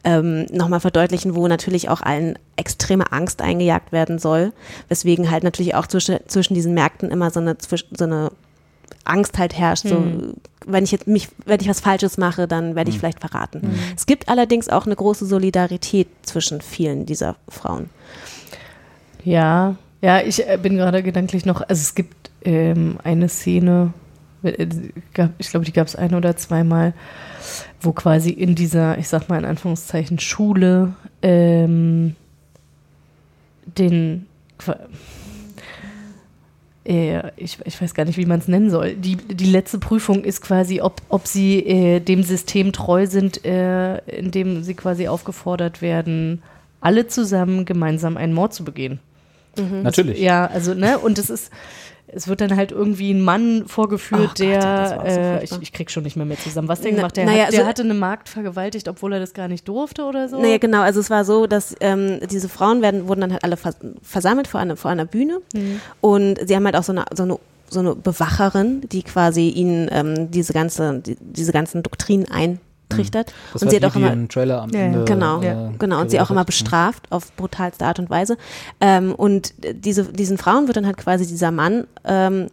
ähm, 0.04 0.46
nochmal 0.52 0.80
verdeutlichen, 0.80 1.36
wo 1.36 1.48
natürlich 1.48 1.90
auch 1.90 2.02
allen 2.02 2.38
extreme 2.58 3.12
Angst 3.12 3.42
eingejagt 3.65 3.91
werden 3.91 4.19
soll. 4.19 4.54
Weswegen 4.89 5.32
halt 5.32 5.43
natürlich 5.43 5.75
auch 5.75 5.88
zwischen, 5.88 6.19
zwischen 6.28 6.54
diesen 6.54 6.73
Märkten 6.73 7.10
immer 7.12 7.32
so 7.32 7.39
eine, 7.39 7.58
so 7.60 8.04
eine 8.04 8.32
Angst 9.04 9.38
halt 9.38 9.58
herrscht, 9.58 9.88
so, 9.88 9.99
Mhm. 9.99 10.34
wenn 10.65 10.84
ich 10.84 10.91
jetzt 10.91 11.08
mich, 11.08 11.30
wenn 11.45 11.60
ich 11.60 11.67
was 11.69 11.80
Falsches 11.80 12.17
mache, 12.17 12.47
dann 12.47 12.75
werde 12.75 12.89
ich 12.89 12.97
vielleicht 12.97 13.19
verraten. 13.19 13.62
Es 13.95 14.06
gibt 14.06 14.30
allerdings 14.30 14.69
auch 14.69 14.86
eine 14.86 14.95
große 14.95 15.25
Solidarität 15.25 16.08
zwischen 16.23 16.62
vielen 16.62 17.06
dieser 17.06 17.36
Frauen. 17.47 17.89
Ja, 19.23 19.75
ja, 20.01 20.21
ich 20.21 20.47
äh, 20.47 20.58
bin 20.62 20.75
gerade 20.78 21.01
gedanklich 21.04 21.45
noch, 21.45 21.62
also 21.62 21.82
es 21.82 21.95
gibt 21.95 22.30
ähm, 22.43 22.97
eine 23.04 23.30
Szene, 23.30 23.93
äh, 24.43 24.67
ich 25.38 25.49
glaube, 25.49 25.65
die 25.65 25.73
gab 25.73 25.88
es 25.88 25.95
ein 25.95 26.13
oder 26.13 26.36
zweimal, 26.38 26.93
wo 27.82 27.91
quasi 27.91 28.30
in 28.32 28.56
dieser, 28.56 28.97
ich 28.97 29.08
sag 29.08 29.30
mal 29.30 29.38
in 29.39 29.45
Anführungszeichen, 29.45 30.19
Schule 30.19 30.93
ähm, 31.21 32.15
den 33.65 34.28
äh, 36.86 37.32
ich, 37.36 37.58
ich 37.65 37.82
weiß 37.82 37.93
gar 37.93 38.06
nicht, 38.06 38.17
wie 38.17 38.25
man 38.25 38.39
es 38.39 38.47
nennen 38.47 38.69
soll. 38.69 38.95
Die, 38.95 39.15
die 39.15 39.45
letzte 39.45 39.80
Prüfung 39.80 40.23
ist 40.23 40.41
quasi, 40.41 40.82
ob, 40.82 41.01
ob 41.10 41.28
sie 41.28 41.60
äh, 41.60 41.99
dem 41.99 42.23
System 42.23 42.71
treu 42.71 43.08
sind, 43.08 43.43
äh, 43.43 43.97
in 44.06 44.32
dem 44.32 44.63
sie 44.63 44.75
quasi 44.75 45.08
aufgefordert 45.08 45.82
werden, 45.82 46.43
alle 46.82 47.08
zusammen 47.08 47.65
gemeinsam 47.65 48.17
einen 48.17 48.34
Mord 48.34 48.54
zu 48.54 48.63
begehen. 48.63 48.99
Natürlich. 49.58 50.19
Ja, 50.19 50.47
also, 50.47 50.73
ne, 50.73 50.99
und 50.99 51.17
es 51.17 51.30
ist, 51.30 51.49
es 52.08 52.28
wird 52.28 52.39
dann 52.41 52.56
halt 52.56 52.72
irgendwie 52.72 53.12
ein 53.13 53.22
Mann 53.22 53.65
vorgeführt, 53.68 54.22
Oh 54.22 54.28
Gott, 54.28 54.39
ja, 54.39 54.60
der, 54.60 55.00
auch 55.02 55.10
so 55.10 55.20
äh, 55.20 55.44
ich, 55.44 55.52
ich 55.62 55.74
krieg 55.74 55.89
schon 55.91 56.04
nicht 56.04 56.15
mehr 56.15 56.26
mehr 56.26 56.38
zusammen. 56.38 56.68
Was 56.68 56.82
der 56.82 56.91
Na- 56.91 56.98
gemacht? 56.98 57.18
Der, 57.18 57.26
naja, 57.26 57.46
hat, 57.46 57.52
der 57.54 57.60
also- 57.60 57.70
hatte 57.70 57.82
eine 57.84 57.94
Magd 57.94 58.30
vergewaltigt, 58.30 58.88
obwohl 58.88 59.13
er 59.13 59.20
das 59.20 59.34
gar 59.34 59.48
nicht 59.48 59.68
durfte 59.68 60.04
oder 60.04 60.30
so? 60.30 60.39
Naja, 60.39 60.58
genau, 60.58 60.82
also 60.82 61.00
es 61.00 61.10
war 61.10 61.26
so, 61.26 61.48
dass 61.48 61.76
ähm, 61.82 62.20
diese 62.32 62.48
Frauen 62.50 62.82
werden, 62.82 63.08
wurden 63.08 63.22
dann 63.22 63.32
halt 63.32 63.44
alle 63.44 63.58
vers 63.58 63.78
versammelt 64.02 64.48
vor 64.48 64.60
einer, 64.60 64.78
vor 64.78 64.91
einer 64.91 65.06
Bühne 65.06 65.39
Mhm. 65.54 65.82
und 66.02 66.39
sie 66.48 66.56
haben 66.56 66.65
halt 66.65 66.76
auch 66.76 66.84
so 66.84 66.91
eine, 66.91 67.06
so 67.13 67.24
eine 67.24 67.38
so 67.68 67.80
eine 67.80 67.96
Bewacherin, 67.96 68.82
die 68.91 69.02
quasi 69.02 69.50
ihnen 69.50 69.89
ähm, 69.91 70.30
diese 70.30 70.54
ganze, 70.54 71.00
die, 71.00 71.18
diese 71.20 71.52
ganzen 71.52 71.82
Doktrinen 71.82 72.30
eintrichtert. 72.89 73.34
Das 73.54 73.62
und 73.62 73.69
sie 73.69 73.76
hat 73.78 73.86
auch 73.86 73.95
immer 73.95 74.13
im 74.13 74.30
Trailer 74.30 74.62
am 74.62 74.69
Ja. 74.69 74.80
Ende. 74.82 75.06
Genau, 75.06 75.41
äh, 75.41 75.71
genau. 75.78 76.02
Und 76.02 76.12
sie 76.12 76.19
auch 76.19 76.30
immer 76.32 76.45
bestraft 76.45 77.12
auf 77.12 77.32
brutalste 77.36 77.86
Art 77.86 78.00
und 78.00 78.10
Weise. 78.10 78.38
Ähm, 78.82 79.13
und 79.13 79.54
diese, 79.60 80.06
diesen 80.06 80.38
Frauen 80.38 80.67
wird 80.67 80.78
dann 80.78 80.86
halt 80.86 80.98
quasi 80.98 81.26
dieser 81.26 81.52
Mann 81.52 81.88
ähm, 82.04 82.48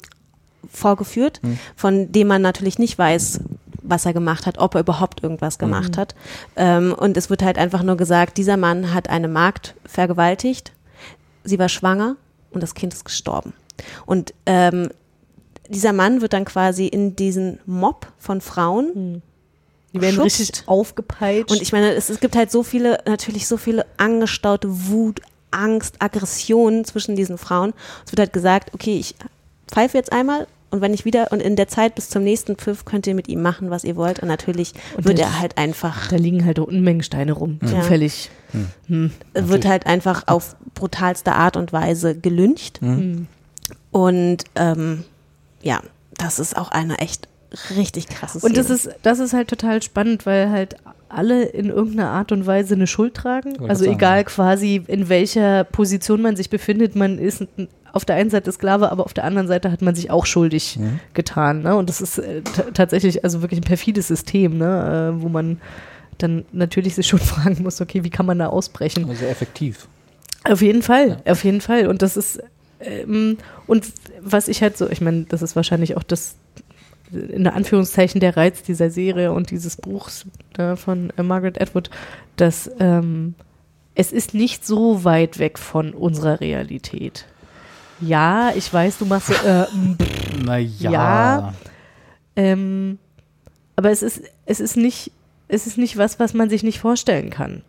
vorgeführt, 0.71 1.41
Hm. 1.43 1.59
von 1.77 2.13
dem 2.13 2.29
man 2.29 2.43
natürlich 2.43 2.79
nicht 2.79 2.99
weiß, 2.99 3.41
was 3.83 4.07
er 4.07 4.13
gemacht 4.13 4.47
hat, 4.47 4.59
ob 4.59 4.75
er 4.75 4.81
überhaupt 4.83 5.23
irgendwas 5.23 5.59
gemacht 5.59 5.99
hat. 5.99 6.15
Ähm, 6.57 6.95
und 6.97 7.17
es 7.17 7.31
wird 7.31 7.43
halt 7.43 7.59
einfach 7.59 7.83
nur 7.83 7.97
gesagt, 7.97 8.39
dieser 8.39 8.57
Mann 8.57 8.95
hat 8.95 9.11
eine 9.11 9.27
Magd 9.29 9.75
vergewaltigt, 9.85 10.73
sie 11.43 11.59
war 11.59 11.69
schwanger 11.69 12.17
und 12.53 12.63
das 12.63 12.75
Kind 12.75 12.95
ist 12.95 13.05
gestorben. 13.05 13.53
Und 14.07 14.35
ähm, 14.47 14.91
dieser 15.69 15.93
Mann 15.93 16.21
wird 16.21 16.33
dann 16.33 16.45
quasi 16.45 16.87
in 16.87 17.17
diesen 17.17 17.59
Mob 17.67 18.07
von 18.19 18.41
Frauen 18.41 19.23
Die 19.93 20.01
werden 20.01 20.17
geschubst. 20.17 20.41
richtig 20.41 20.69
aufgepeitscht. 20.69 21.51
Und 21.51 21.61
ich 21.63 21.73
meine, 21.73 21.93
es, 21.95 22.09
es 22.09 22.21
gibt 22.21 22.35
halt 22.37 22.51
so 22.51 22.63
viele, 22.63 22.99
natürlich 23.07 23.47
so 23.47 23.57
viele 23.57 23.87
angestaute 23.99 24.69
Wut, 24.89 25.21
Angst, 25.51 25.97
Aggression 25.99 26.85
zwischen 26.85 27.15
diesen 27.17 27.37
Frauen. 27.39 27.75
Es 28.07 28.13
wird 28.13 28.21
halt 28.21 28.33
gesagt, 28.33 28.73
okay, 28.75 28.97
ich 28.99 29.15
pfeife 29.71 29.99
jetzt 29.99 30.13
einmal 30.13 30.47
und 30.71 30.81
wenn 30.81 30.95
ich 30.95 31.05
wieder 31.05 31.31
und 31.33 31.41
in 31.43 31.55
der 31.57 31.69
Zeit 31.69 31.95
bis 31.95 32.09
zum 32.09 32.25
nächsten 32.25 32.57
Pfiff 32.57 32.87
könnt 32.87 33.07
ihr 33.07 33.15
mit 33.15 33.29
ihm 33.29 33.43
machen, 33.43 33.69
was 33.69 33.85
ihr 33.85 33.95
wollt. 33.97 34.21
Und 34.21 34.29
natürlich 34.29 34.73
Und 34.97 35.05
wird 35.05 35.19
er 35.19 35.39
halt 35.39 35.59
einfach. 35.59 36.09
Da 36.09 36.17
liegen 36.17 36.47
halt 36.47 36.59
Unmengen 36.59 37.03
Steine 37.03 37.33
rum, 37.33 37.59
Ja. 37.63 37.69
zufällig. 37.83 38.31
Hm. 38.89 39.11
wird 39.35 39.67
halt 39.67 39.87
einfach 39.87 40.25
auf 40.29 40.57
brutalste 40.75 41.33
Art 41.33 41.57
und 41.59 41.73
Weise 41.75 42.15
gelyncht. 42.19 42.81
Mhm. 42.83 43.27
Und 43.91 44.45
ähm, 44.57 45.05
ja, 45.63 45.81
das 46.17 46.39
ist 46.39 46.57
auch 46.57 46.71
eine 46.71 46.99
echt 46.99 47.29
richtig 47.77 48.09
krasse 48.09 48.39
Szene. 48.39 48.49
Und 48.51 48.57
das 48.57 48.71
ist, 48.71 48.89
das 49.03 49.19
ist 49.19 49.33
halt 49.33 49.49
total 49.49 49.83
spannend, 49.83 50.27
weil 50.27 50.51
halt 50.51 50.77
alle 51.09 51.45
in 51.45 51.69
irgendeiner 51.69 52.11
Art 52.11 52.33
und 52.33 52.47
Weise 52.47 52.75
eine 52.75 52.87
Schuld 52.87 53.15
tragen. 53.15 53.51
Wollte 53.59 53.69
Also 53.71 53.85
egal 53.85 54.19
ja. 54.19 54.25
quasi, 54.25 54.83
in 54.87 55.09
welcher 55.09 55.65
Position 55.65 56.23
man 56.23 56.37
sich 56.37 56.49
befindet, 56.51 56.97
man 56.97 57.19
ist 57.19 57.45
auf 57.93 58.07
der 58.07 58.17
einen 58.17 58.31
Seite 58.31 58.51
Sklave, 58.51 58.91
aber 58.91 59.05
auf 59.05 59.13
der 59.13 59.25
anderen 59.25 59.47
Seite 59.49 59.71
hat 59.71 59.83
man 59.83 59.95
sich 59.95 60.11
auch 60.11 60.25
schuldig 60.25 60.79
Mhm. 60.79 61.01
getan. 61.13 61.63
Ne? 61.63 61.77
Und 61.77 61.91
das 61.91 62.01
ist 62.01 62.19
äh, 62.19 62.41
tatsächlich 62.73 63.23
also 63.25 63.43
wirklich 63.43 63.61
ein 63.61 63.65
perfides 63.65 64.09
System, 64.09 64.57
ne? 64.57 65.13
äh, 65.19 65.23
wo 65.23 65.29
man 65.29 65.61
dann 66.17 66.45
natürlich 66.53 66.95
sich 66.95 67.07
schon 67.07 67.19
fragen 67.21 67.63
muss, 67.63 67.81
okay, 67.83 68.03
wie 68.05 68.11
kann 68.11 68.25
man 68.25 68.39
da 68.39 68.47
ausbrechen? 68.47 69.07
Sehr 69.15 69.31
effektiv. 69.31 69.89
Auf 70.45 70.63
jeden 70.63 70.83
Fall, 70.83 71.19
auf 71.27 71.45
jeden 71.45 71.61
Fall. 71.61 71.87
Und 71.87 72.01
das 72.01 72.17
ist, 72.17 72.41
ähm, 72.81 73.37
und 73.67 73.87
was 74.23 74.49
ich 74.49 74.63
halt 74.63 74.79
so, 74.79 74.89
ich 74.89 75.03
meine, 75.03 75.25
das 75.29 75.43
ist 75.43 75.55
wahrscheinlich 75.55 75.97
auch 75.97 76.03
das, 76.03 76.37
in 77.13 77.47
Anführungszeichen, 77.47 78.21
der 78.21 78.37
Reiz 78.37 78.63
dieser 78.63 78.91
Serie 78.91 79.33
und 79.33 79.51
dieses 79.51 79.77
Buchs 79.77 80.27
äh, 80.57 80.77
von 80.77 81.13
äh, 81.17 81.23
Margaret 81.23 81.61
Atwood, 81.61 81.91
dass 82.37 82.71
ähm, 82.79 83.35
es 83.95 84.13
ist 84.13 84.35
nicht 84.35 84.67
so 84.67 85.05
weit 85.05 85.39
weg 85.39 85.59
von 85.59 85.93
unserer 85.93 86.41
Realität. 86.41 87.27
Ja, 88.01 88.53
ich 88.57 88.73
weiß, 88.73 88.99
du 88.99 89.07
machst 89.07 89.29
so, 89.29 89.35
äh, 89.47 89.67
Naja. 90.45 90.91
Ja. 90.91 91.55
ähm, 92.37 92.99
aber 93.77 93.91
es 93.91 94.03
ist, 94.03 94.23
es 94.47 94.61
ist 94.61 94.77
nicht, 94.77 95.13
es 95.49 95.67
ist 95.67 95.79
nicht 95.79 95.97
was, 95.97 96.19
was 96.19 96.35
man 96.35 96.51
sich 96.51 96.63
nicht 96.63 96.81
vorstellen 96.81 97.31
kann. 97.31 97.63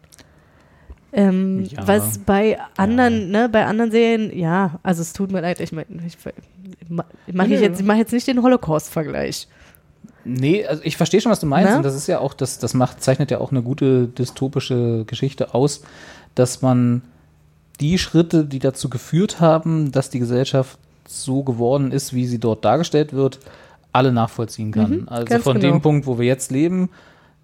Ähm, 1.12 1.64
Ja. 1.70 1.88
Was 1.88 2.18
bei 2.18 2.58
anderen, 2.78 3.30
ne, 3.30 3.48
bei 3.48 3.66
anderen 3.66 3.92
Serien, 3.92 4.36
ja, 4.36 4.80
also 4.82 5.02
es 5.02 5.14
tut 5.14 5.32
mir 5.32 5.42
leid, 5.42 5.60
ich 5.60 5.72
meine, 5.72 5.88
ich 6.08 6.18
mache 7.32 7.54
ich 7.54 7.62
jetzt, 7.62 7.80
ich 7.80 7.86
mach 7.86 7.96
jetzt 7.96 8.14
nicht 8.14 8.28
den 8.28 8.42
Holocaust-Vergleich. 8.42 9.48
Nee, 10.26 10.66
also 10.66 10.82
ich 10.86 10.98
verstehe 10.98 11.22
schon, 11.22 11.32
was 11.32 11.40
du 11.40 11.46
meinst. 11.46 11.72
Na? 11.72 11.78
Und 11.78 11.84
das 11.84 11.96
ist 11.96 12.08
ja 12.08 12.20
auch, 12.20 12.34
das, 12.34 12.60
das 12.60 12.74
macht, 12.74 13.04
zeichnet 13.04 13.32
ja 13.32 13.40
auch 13.40 13.52
eine 13.52 13.62
gute 13.62 14.08
dystopische 14.08 15.04
Geschichte 15.06 15.54
aus, 15.54 15.84
dass 16.36 16.62
man 16.62 17.02
die 17.80 17.98
Schritte, 17.98 18.46
die 18.46 18.60
dazu 18.60 18.90
geführt 18.90 19.42
haben, 19.42 19.92
dass 19.92 20.10
die 20.10 20.20
Gesellschaft 20.20 20.78
so 21.08 21.44
geworden 21.44 21.92
ist, 21.92 22.14
wie 22.14 22.26
sie 22.26 22.40
dort 22.40 22.64
dargestellt 22.64 23.14
wird, 23.14 23.40
alle 23.92 24.12
nachvollziehen 24.12 24.72
kann. 24.72 24.92
Mhm, 24.92 25.10
also 25.10 25.40
von 25.40 25.60
genau. 25.60 25.74
dem 25.74 25.82
Punkt, 25.82 26.08
wo 26.08 26.18
wir 26.18 26.26
jetzt 26.26 26.52
leben, 26.52 26.90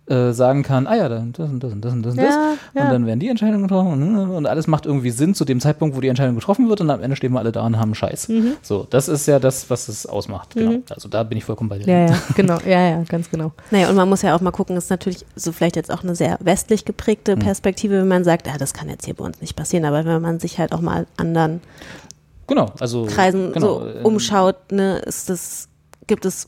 äh, 0.10 0.32
sagen 0.34 0.64
kann, 0.64 0.88
ah 0.88 0.96
ja, 0.96 1.10
dann 1.10 1.34
das 1.34 1.50
und 1.50 1.64
das 1.64 1.74
und 1.74 1.82
das 1.82 1.94
und 1.94 2.04
das 2.04 2.14
und 2.14 2.22
das. 2.22 2.36
Ja, 2.36 2.54
ja. 2.74 2.84
Und 2.84 2.92
dann 2.92 3.06
werden 3.06 3.20
die 3.20 3.30
Entscheidungen 3.30 3.64
getroffen 3.64 4.18
und, 4.32 4.46
alles 4.46 4.68
macht 4.68 4.86
irgendwie 4.86 5.12
Sinn 5.12 5.36
zu 5.36 5.46
dem 5.46 5.60
Zeitpunkt, 5.60 5.96
wo 5.96 6.02
die 6.02 6.08
Entscheidung 6.08 6.36
getroffen 6.36 6.68
wird 6.70 6.82
und 6.82 6.90
am 6.90 7.02
Ende 7.02 7.16
stehen 7.16 7.34
wir 7.34 7.40
alle 7.40 7.52
da 7.52 7.66
und 7.66 7.78
haben 7.78 7.94
Scheiß. 7.94 8.30
Mhm. 8.30 8.54
So, 8.62 8.88
das 8.90 9.08
ist 9.08 9.28
ja 9.28 9.40
das, 9.40 9.70
was 9.70 9.88
es 9.88 10.06
ausmacht. 10.06 10.56
Genau. 10.56 10.72
Mhm. 10.72 10.84
Also 10.90 11.10
da 11.10 11.24
bin 11.24 11.38
ich 11.38 11.46
vollkommen 11.46 11.70
bei 11.70 11.78
dir. 11.78 11.88
Ja, 11.88 12.06
ja, 12.08 12.16
genau, 12.36 12.58
ja, 12.66 12.90
ja, 12.90 13.04
ganz 13.08 13.30
genau. 13.30 13.52
Naja, 13.72 13.90
und 13.90 13.96
man 13.96 14.10
muss 14.10 14.22
ja 14.24 14.36
auch 14.36 14.42
mal 14.42 14.52
gucken, 14.52 14.76
ist 14.78 14.90
natürlich 14.90 15.26
so 15.36 15.52
vielleicht 15.52 15.76
jetzt 15.76 15.92
auch 15.92 16.04
eine 16.04 16.16
sehr 16.16 16.38
westlich 16.42 16.86
geprägte 16.86 17.36
Mhm. 17.36 17.40
Perspektive, 17.40 18.00
wenn 18.00 18.08
man 18.08 18.24
sagt, 18.24 18.48
ja, 18.48 18.58
das 18.58 18.74
kann 18.74 18.90
jetzt 18.90 19.06
hier 19.06 19.14
bei 19.14 19.26
uns 19.26 19.42
nicht 19.42 19.56
passieren, 19.56 19.86
aber 19.86 20.06
wenn 20.06 20.22
man 20.22 20.40
sich 20.40 20.58
halt 20.58 20.74
auch 20.74 20.82
mal 20.82 21.06
anderen 21.18 21.62
Genau, 22.48 22.72
also 22.80 23.06
Kreisen 23.06 23.54
genau, 23.54 23.82
so 23.82 23.88
äh, 23.88 24.02
umschaut, 24.02 24.72
ne, 24.72 24.98
ist 25.00 25.30
das, 25.30 25.68
gibt 26.08 26.26
es 26.26 26.48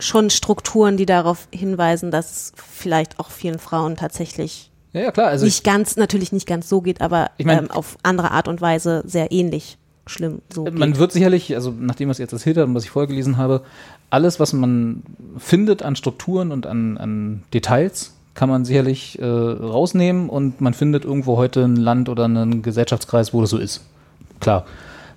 schon 0.00 0.30
Strukturen, 0.30 0.96
die 0.96 1.06
darauf 1.06 1.48
hinweisen, 1.52 2.10
dass 2.10 2.52
vielleicht 2.56 3.18
auch 3.20 3.30
vielen 3.30 3.58
Frauen 3.58 3.96
tatsächlich 3.96 4.70
Ja, 4.92 5.00
ja, 5.02 5.10
klar. 5.10 5.28
Also 5.28 5.44
nicht 5.44 5.64
ganz, 5.64 5.96
natürlich 5.96 6.32
nicht 6.32 6.46
ganz 6.46 6.68
so 6.68 6.80
geht, 6.80 7.00
aber 7.00 7.30
Ich 7.36 7.46
mein- 7.46 7.58
ähm, 7.64 7.70
auf 7.70 7.96
andere 8.02 8.30
Art 8.30 8.48
und 8.48 8.60
Weise 8.60 9.02
sehr 9.06 9.32
ähnlich 9.32 9.76
schlimm 10.06 10.42
so 10.52 10.64
Man 10.64 10.90
geht. 10.92 10.98
wird 10.98 11.12
sicherlich, 11.12 11.54
also 11.54 11.72
nachdem 11.78 12.08
was 12.10 12.18
jetzt 12.18 12.32
erzählt 12.32 12.56
hat 12.58 12.66
und 12.66 12.74
was 12.74 12.84
ich 12.84 12.90
vorgelesen 12.90 13.36
habe, 13.38 13.62
alles, 14.10 14.38
was 14.38 14.52
man 14.52 15.02
findet 15.38 15.82
an 15.82 15.96
Strukturen 15.96 16.52
und 16.52 16.66
an, 16.66 16.98
an 16.98 17.42
Details, 17.54 18.12
kann 18.34 18.48
man 18.48 18.64
sicherlich 18.64 19.18
äh, 19.20 19.24
rausnehmen 19.24 20.28
und 20.28 20.60
man 20.60 20.74
findet 20.74 21.04
irgendwo 21.04 21.36
heute 21.36 21.62
ein 21.64 21.76
Land 21.76 22.08
oder 22.08 22.24
einen 22.24 22.62
Gesellschaftskreis, 22.62 23.32
wo 23.32 23.40
das 23.40 23.50
so 23.50 23.58
ist. 23.58 23.80
Klar. 24.40 24.66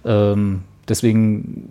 Ähm, 0.06 0.62
deswegen, 0.88 1.68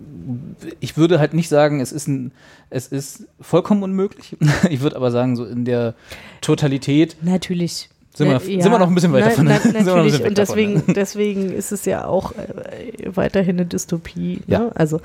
ich 0.79 0.97
würde 0.97 1.19
halt 1.19 1.33
nicht 1.33 1.49
sagen, 1.49 1.79
es 1.79 1.91
ist, 1.91 2.07
ein, 2.07 2.31
es 2.69 2.87
ist 2.87 3.25
vollkommen 3.39 3.83
unmöglich. 3.83 4.35
ich 4.69 4.81
würde 4.81 4.95
aber 4.95 5.11
sagen, 5.11 5.35
so 5.35 5.45
in 5.45 5.65
der 5.65 5.95
Totalität 6.41 7.17
Natürlich. 7.21 7.89
Sind 8.15 8.29
wir- 8.29 8.39
sind 8.39 8.63
wir 8.63 8.79
noch 8.79 8.87
ein 8.87 8.95
bisschen 8.95 9.13
weit 9.13 9.23
na, 9.23 9.29
davon. 9.29 9.45
Na, 9.45 9.53
natürlich. 9.53 10.23
Und 10.23 10.23
davon, 10.23 10.35
deswegen, 10.35 10.83
deswegen 10.93 11.51
ist 11.51 11.71
es 11.71 11.85
ja 11.85 12.05
auch 12.05 12.31
äh, 12.33 13.15
weiterhin 13.15 13.57
eine 13.57 13.65
Dystopie. 13.65 14.41
Ne? 14.47 14.53
Ja. 14.53 14.69
Also 14.75 15.01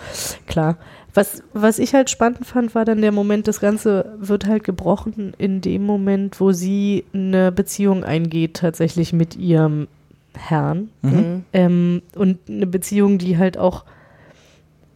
klar. 0.47 0.77
Was, 1.15 1.43
was 1.53 1.79
ich 1.79 1.93
halt 1.93 2.09
spannend 2.09 2.47
fand, 2.47 2.75
war 2.75 2.87
dann 2.87 3.03
der 3.03 3.13
Moment, 3.13 3.47
das 3.47 3.61
Ganze 3.61 4.17
wird 4.19 4.47
halt 4.47 4.65
gebrochen 4.65 5.35
in 5.37 5.61
dem 5.61 5.85
Moment, 5.85 6.41
wo 6.41 6.53
sie 6.53 7.05
eine 7.13 7.53
Beziehung 7.53 8.03
eingeht, 8.03 8.55
tatsächlich 8.55 9.13
mit 9.13 9.37
ihrem 9.37 9.89
Herrn. 10.35 10.89
Mhm. 11.03 11.45
Ähm, 11.53 12.03
und 12.15 12.39
eine 12.49 12.67
Beziehung, 12.67 13.19
die 13.19 13.37
halt 13.37 13.59
auch, 13.59 13.85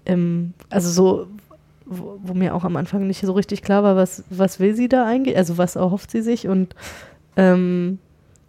ähm, 0.07 0.55
also 0.71 0.90
so, 0.90 1.27
wo, 1.85 2.19
wo 2.23 2.35
mir 2.35 2.55
auch 2.55 2.64
am 2.64 2.77
Anfang 2.77 3.07
nicht 3.07 3.21
so 3.21 3.33
richtig 3.33 3.62
klar 3.62 3.83
war, 3.83 3.97
was, 3.97 4.25
was 4.31 4.61
will 4.61 4.75
sie 4.75 4.88
da 4.88 5.07
eigentlich, 5.07 5.37
also 5.37 5.59
was 5.59 5.77
erhofft 5.77 6.11
sie 6.11 6.23
sich 6.23 6.49
und 6.49 6.75
ähm, 7.37 7.99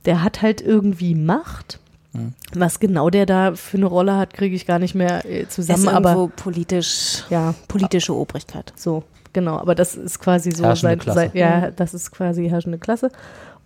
der 0.05 0.23
hat 0.23 0.41
halt 0.41 0.61
irgendwie 0.61 1.15
Macht. 1.15 1.79
Mhm. 2.13 2.33
Was 2.53 2.79
genau 2.79 3.09
der 3.09 3.25
da 3.25 3.55
für 3.55 3.77
eine 3.77 3.85
Rolle 3.85 4.15
hat, 4.15 4.33
kriege 4.33 4.55
ich 4.55 4.65
gar 4.65 4.79
nicht 4.79 4.95
mehr 4.95 5.25
äh, 5.25 5.41
ist 5.41 5.51
zusammen. 5.51 5.85
irgendwo 5.85 6.09
Aber 6.09 6.27
politisch, 6.29 7.23
ja, 7.29 7.53
politische 7.67 8.15
Obrigkeit. 8.15 8.73
so, 8.75 9.03
genau. 9.33 9.57
Aber 9.57 9.75
das 9.75 9.95
ist 9.95 10.19
quasi 10.19 10.51
so 10.51 10.63
Klasse. 10.63 11.13
sein, 11.13 11.31
ja, 11.33 11.71
das 11.71 11.93
ist 11.93 12.11
quasi 12.11 12.47
herrschende 12.47 12.77
Klasse. 12.77 13.11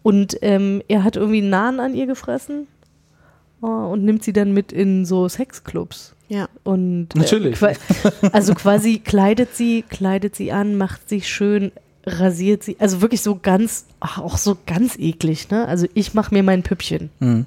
Und 0.03 0.37
ähm, 0.41 0.81
er 0.87 1.03
hat 1.03 1.15
irgendwie 1.15 1.39
einen 1.39 1.51
Nahen 1.51 1.79
an 1.79 1.93
ihr 1.93 2.07
gefressen 2.07 2.67
oh, 3.61 3.67
und 3.67 4.03
nimmt 4.03 4.23
sie 4.23 4.33
dann 4.33 4.51
mit 4.51 4.71
in 4.71 5.05
so 5.05 5.29
Sexclubs. 5.29 6.15
Ja. 6.33 6.47
Und 6.63 7.09
äh, 7.13 7.19
Natürlich. 7.19 7.59
qua- 7.59 7.73
also 8.31 8.53
quasi 8.53 8.99
kleidet 8.99 9.53
sie, 9.53 9.81
kleidet 9.81 10.33
sie 10.33 10.53
an, 10.53 10.77
macht 10.77 11.09
sie 11.09 11.19
schön, 11.21 11.73
rasiert 12.05 12.63
sie. 12.63 12.77
Also 12.79 13.01
wirklich 13.01 13.21
so 13.21 13.37
ganz, 13.41 13.85
ach, 13.99 14.17
auch 14.17 14.37
so 14.37 14.57
ganz 14.65 14.97
eklig, 14.97 15.49
ne? 15.49 15.67
Also 15.67 15.87
ich 15.93 16.13
mache 16.13 16.33
mir 16.33 16.41
mein 16.41 16.63
Püppchen 16.63 17.09
Mhm. 17.19 17.45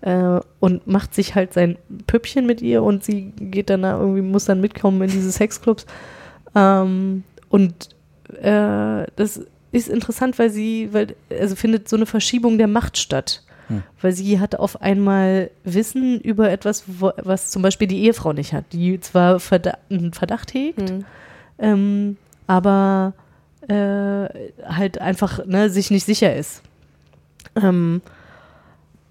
äh, 0.00 0.40
und 0.58 0.84
macht 0.88 1.14
sich 1.14 1.36
halt 1.36 1.54
sein 1.54 1.78
Püppchen 2.08 2.44
mit 2.44 2.60
ihr 2.60 2.82
und 2.82 3.04
sie 3.04 3.32
geht 3.38 3.70
dann 3.70 3.82
da 3.82 4.00
irgendwie, 4.00 4.22
muss 4.22 4.46
dann 4.46 4.60
mitkommen 4.60 5.00
in 5.02 5.10
diese 5.10 5.30
Sexclubs. 5.30 5.86
Ähm, 6.56 7.22
und 7.50 7.90
äh, 8.42 9.06
das 9.14 9.42
ist 9.70 9.88
interessant, 9.88 10.40
weil 10.40 10.50
sie, 10.50 10.88
weil, 10.92 11.14
also 11.30 11.54
findet 11.54 11.88
so 11.88 11.94
eine 11.94 12.06
Verschiebung 12.06 12.58
der 12.58 12.68
Macht 12.68 12.98
statt. 12.98 13.44
Hm. 13.68 13.82
Weil 14.00 14.12
sie 14.12 14.40
hat 14.40 14.56
auf 14.56 14.82
einmal 14.82 15.50
Wissen 15.64 16.20
über 16.20 16.50
etwas, 16.50 16.84
wo, 16.86 17.12
was 17.22 17.50
zum 17.50 17.62
Beispiel 17.62 17.88
die 17.88 18.02
Ehefrau 18.04 18.32
nicht 18.32 18.52
hat, 18.52 18.64
die 18.72 19.00
zwar 19.00 19.40
Verdacht, 19.40 19.78
einen 19.90 20.12
Verdacht 20.12 20.52
hegt, 20.54 20.78
Mhm. 20.90 21.04
ähm, 21.58 22.16
aber 22.46 23.14
äh, 23.68 24.28
halt 24.66 25.00
einfach 25.00 25.46
ne, 25.46 25.70
sich 25.70 25.90
nicht 25.90 26.04
sicher 26.04 26.36
ist. 26.36 26.60
Ähm, 27.56 28.02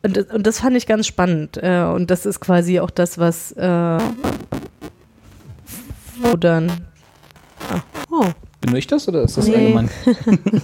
und, 0.04 0.18
das- 0.18 0.26
und 0.28 0.46
das 0.46 0.60
fand 0.60 0.76
ich 0.78 0.86
ganz 0.86 1.08
spannend. 1.08 1.58
Äh, 1.58 1.84
und 1.86 2.12
das 2.12 2.26
ist 2.28 2.40
quasi 2.40 2.80
auch 2.80 2.92
das, 2.92 3.18
was 3.18 3.52
äh, 3.54 3.98
wo 6.22 6.36
dann. 6.38 6.72
Ah, 7.72 7.82
oh, 8.12 8.26
Bin 8.62 8.70
nur 8.72 8.78
ich 8.78 8.88
das 8.88 9.08
oder 9.08 9.24
ist 9.24 9.38
das 9.38 9.48
Nee. 9.48 9.56
allgemein? 9.56 9.90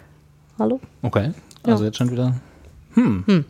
hallo? 0.58 0.80
Okay, 1.02 1.32
also 1.62 1.84
Ja. 1.84 1.88
jetzt 1.88 1.98
schon 1.98 2.10
wieder. 2.10 2.34
Hm. 2.98 3.24
Hm. 3.26 3.44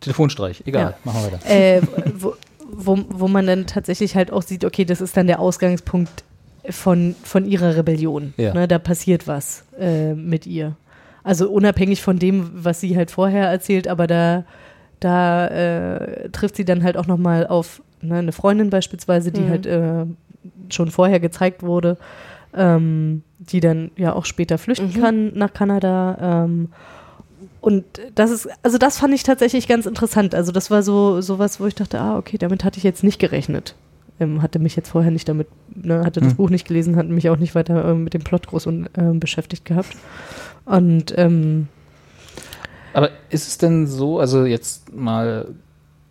Telefonstreich, 0.00 0.62
egal, 0.66 0.92
Ja. 0.92 0.96
machen 1.04 1.20
wir 1.24 1.32
weiter. 1.32 1.50
Äh, 1.50 1.82
wo, 2.14 2.34
wo, 2.72 2.98
wo 3.10 3.28
man 3.28 3.46
dann 3.46 3.66
tatsächlich 3.66 4.14
halt 4.16 4.32
auch 4.32 4.42
sieht, 4.42 4.64
okay, 4.64 4.84
das 4.84 5.00
ist 5.00 5.16
dann 5.16 5.26
der 5.26 5.40
Ausgangspunkt 5.40 6.24
von, 6.70 7.14
von 7.22 7.44
ihrer 7.44 7.76
Rebellion. 7.76 8.32
Ja. 8.38 8.54
Ne, 8.54 8.66
da 8.66 8.78
passiert 8.78 9.26
was 9.28 9.64
äh, 9.78 10.14
mit 10.14 10.46
ihr. 10.46 10.76
Also 11.22 11.50
unabhängig 11.50 12.00
von 12.00 12.18
dem, 12.18 12.50
was 12.54 12.80
sie 12.80 12.96
halt 12.96 13.10
vorher 13.10 13.48
erzählt, 13.50 13.88
aber 13.88 14.06
da, 14.06 14.44
da 15.00 15.46
äh, 15.48 16.30
trifft 16.30 16.56
sie 16.56 16.64
dann 16.64 16.82
halt 16.82 16.96
auch 16.96 17.06
nochmal 17.06 17.46
auf 17.46 17.82
ne, 18.00 18.16
eine 18.16 18.32
Freundin 18.32 18.70
beispielsweise, 18.70 19.30
die 19.32 19.42
Mhm. 19.42 19.48
halt 19.50 19.66
äh, 19.66 20.06
schon 20.70 20.90
vorher 20.90 21.20
gezeigt 21.20 21.62
wurde, 21.62 21.98
ähm, 22.54 23.22
die 23.38 23.60
dann 23.60 23.90
ja 23.96 24.14
auch 24.14 24.24
später 24.24 24.56
flüchten 24.56 24.92
Mhm. 24.96 25.00
kann 25.00 25.32
nach 25.34 25.52
Kanada. 25.52 26.44
Ähm, 26.46 26.70
und 27.60 27.84
das 28.14 28.30
ist, 28.30 28.48
also 28.62 28.78
das 28.78 28.98
fand 28.98 29.14
ich 29.14 29.22
tatsächlich 29.22 29.68
ganz 29.68 29.86
interessant. 29.86 30.34
Also 30.34 30.52
das 30.52 30.70
war 30.70 30.82
so 30.82 31.20
sowas, 31.20 31.60
wo 31.60 31.66
ich 31.66 31.74
dachte, 31.74 32.00
ah, 32.00 32.16
okay, 32.16 32.38
damit 32.38 32.64
hatte 32.64 32.78
ich 32.78 32.84
jetzt 32.84 33.04
nicht 33.04 33.18
gerechnet. 33.18 33.74
Ähm, 34.18 34.42
hatte 34.42 34.58
mich 34.58 34.76
jetzt 34.76 34.90
vorher 34.90 35.10
nicht 35.10 35.28
damit, 35.28 35.48
ne, 35.74 36.04
hatte 36.04 36.20
das 36.20 36.30
Hm. 36.30 36.36
Buch 36.36 36.50
nicht 36.50 36.66
gelesen, 36.66 36.96
hatte 36.96 37.08
mich 37.08 37.28
auch 37.30 37.38
nicht 37.38 37.54
weiter 37.54 37.84
ähm, 37.86 38.04
mit 38.04 38.14
dem 38.14 38.22
Plot 38.22 38.46
groß 38.46 38.66
und, 38.66 38.88
ähm, 38.96 39.20
beschäftigt 39.20 39.64
gehabt. 39.64 39.96
Und 40.64 41.14
ähm, 41.16 41.68
Aber 42.92 43.10
ist 43.30 43.48
es 43.48 43.58
denn 43.58 43.86
so, 43.86 44.18
also 44.18 44.44
jetzt 44.44 44.94
mal, 44.94 45.48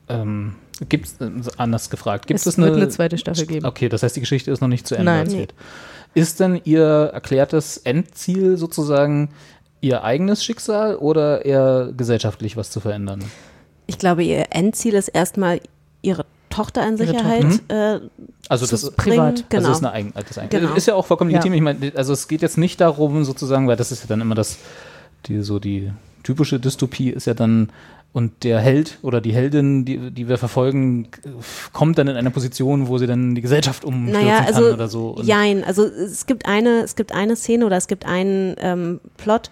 ähm, 0.08 0.56
gibt 0.88 1.08
es, 1.08 1.60
anders 1.60 1.89
gefragt, 1.89 2.28
gibt 2.28 2.39
Es 2.39 2.45
es, 2.45 2.58
wird 2.58 2.68
eine, 2.70 2.78
eine 2.78 2.89
zweite 2.89 3.18
Staffel 3.18 3.45
geben. 3.45 3.66
Okay, 3.66 3.89
das 3.89 4.02
heißt, 4.04 4.16
die 4.16 4.22
Geschichte 4.22 4.52
ist 4.52 4.62
noch 4.62 4.68
nicht 4.68 4.88
zu 4.88 4.95
Ende 4.95 5.12
Nein. 5.12 5.26
erzählt. 5.26 5.54
Ist 6.16 6.39
denn 6.39 6.60
Ihr 6.64 7.12
erklärtes 7.14 7.78
Endziel 7.78 8.58
sozusagen 8.58 9.30
Ihr 9.82 10.03
eigenes 10.03 10.43
Schicksal 10.43 10.95
oder 10.97 11.45
eher 11.45 11.91
gesellschaftlich 11.95 12.57
was 12.57 12.69
zu 12.71 12.80
verändern? 12.80 13.23
Ich 13.88 13.97
glaube, 13.97 14.23
ihr 14.23 14.47
Endziel 14.51 14.93
ist 14.95 15.07
erstmal 15.07 15.61
ihre 16.01 16.25
Tochter 16.49 16.88
in 16.88 16.97
Sicherheit 16.97 17.43
Tochter. 17.43 17.95
äh, 17.95 17.99
Also 18.49 18.65
zu 18.65 18.71
das 18.71 18.84
ist 18.84 18.97
bringen. 18.97 19.43
Genau. 19.49 19.67
Also 19.67 19.71
ist 19.71 19.77
eine 19.84 19.91
eigen, 19.91 20.13
das 20.15 20.38
eigen, 20.38 20.49
Genau. 20.49 20.73
ist 20.73 20.88
ja 20.88 20.95
auch 20.95 21.05
vollkommen 21.05 21.30
legitim. 21.30 21.53
Ja. 21.53 21.57
Ich 21.57 21.63
meine, 21.63 21.91
also 21.95 22.13
es 22.13 22.27
geht 22.27 22.41
jetzt 22.41 22.57
nicht 22.57 22.82
darum, 22.82 23.23
sozusagen, 23.23 23.67
weil 23.67 23.75
das 23.77 23.91
ist 23.91 24.01
ja 24.01 24.07
dann 24.07 24.21
immer 24.21 24.36
das, 24.36 24.57
die 25.27 25.41
so 25.41 25.59
die 25.59 25.91
typische 26.23 26.59
Dystopie 26.59 27.09
ist 27.11 27.25
ja 27.27 27.34
dann 27.34 27.69
und 28.12 28.43
der 28.43 28.60
Held 28.60 28.97
oder 29.03 29.22
die 29.22 29.34
Heldin, 29.34 29.86
die, 29.86 30.12
die 30.12 30.28
wir 30.28 30.38
verfolgen, 30.38 31.10
kommt 31.74 31.97
dann 31.97 32.07
in 32.07 32.16
eine 32.16 32.32
Position, 32.32 32.88
wo 32.88 32.97
sie 32.97 33.05
dann 33.05 33.36
die 33.36 33.41
Gesellschaft 33.41 33.86
umstürzen 33.86 34.26
Naja, 34.26 34.45
also 34.45 34.62
kann 34.62 34.74
oder 34.74 34.88
so. 34.88 35.10
Und 35.10 35.26
jein, 35.26 35.64
also 35.64 35.86
es 35.86 36.26
gibt 36.26 36.47
eine, 36.47 36.82
es 36.82 36.95
gibt 36.95 37.14
eine 37.14 37.36
Szene 37.36 37.66
oder 37.66 37.78
es 37.78 37.88
gibt 37.88 38.05
einen 38.05 38.55
ähm, 38.60 38.99
Plot 39.18 39.51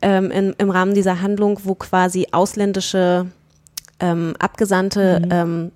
ähm, 0.00 0.30
in, 0.30 0.54
im 0.56 0.70
Rahmen 0.70 0.94
dieser 0.94 1.20
Handlung, 1.20 1.60
wo 1.64 1.74
quasi 1.74 2.28
ausländische 2.32 3.26
ähm, 4.00 4.34
Abgesandte 4.38 5.20
ähm, 5.30 5.70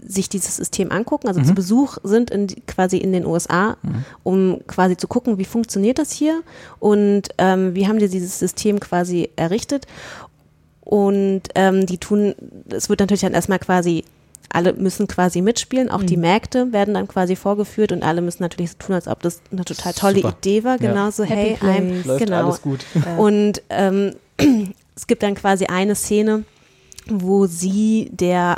sich 0.00 0.28
dieses 0.28 0.56
System 0.56 0.92
angucken, 0.92 1.26
also 1.26 1.40
Mhm. 1.40 1.44
zu 1.44 1.54
Besuch 1.54 1.98
sind 2.04 2.30
in, 2.30 2.46
quasi 2.66 2.98
in 2.98 3.12
den 3.12 3.26
USA, 3.26 3.76
um 4.22 4.60
quasi 4.68 4.96
zu 4.96 5.08
gucken, 5.08 5.38
wie 5.38 5.44
funktioniert 5.44 5.98
das 5.98 6.12
hier 6.12 6.42
und 6.78 7.22
ähm, 7.38 7.74
wie 7.74 7.88
haben 7.88 7.98
die 7.98 8.08
dieses 8.08 8.38
System 8.38 8.78
quasi 8.78 9.30
errichtet. 9.34 9.86
Und 10.88 11.42
ähm, 11.54 11.84
die 11.84 11.98
tun, 11.98 12.34
es 12.70 12.88
wird 12.88 13.00
natürlich 13.00 13.20
dann 13.20 13.34
erstmal 13.34 13.58
quasi, 13.58 14.04
alle 14.48 14.72
müssen 14.72 15.06
quasi 15.06 15.42
mitspielen, 15.42 15.90
auch 15.90 16.02
die 16.02 16.16
Mhm. 16.16 16.22
Märkte 16.22 16.72
werden 16.72 16.94
dann 16.94 17.06
quasi 17.06 17.36
vorgeführt 17.36 17.92
und 17.92 18.02
alle 18.02 18.22
müssen 18.22 18.42
natürlich 18.42 18.70
so 18.70 18.78
tun, 18.78 18.94
als 18.94 19.06
ob 19.06 19.20
das 19.20 19.42
eine 19.52 19.66
total 19.66 19.92
tolle 19.92 20.14
Super. 20.22 20.34
Idee 20.38 20.64
war. 20.64 20.80
Ja. 20.80 20.88
Genau 20.88 21.10
hey. 21.24 21.58
I'm, 21.60 22.06
Läuft 22.06 22.24
genau. 22.24 22.44
alles 22.46 22.62
gut. 22.62 22.86
Und 23.18 23.60
ähm, 23.68 24.14
es 24.96 25.06
gibt 25.06 25.22
dann 25.22 25.34
quasi 25.34 25.66
eine 25.66 25.94
Szene, 25.94 26.44
wo 27.06 27.44
sie 27.44 28.08
der, 28.10 28.56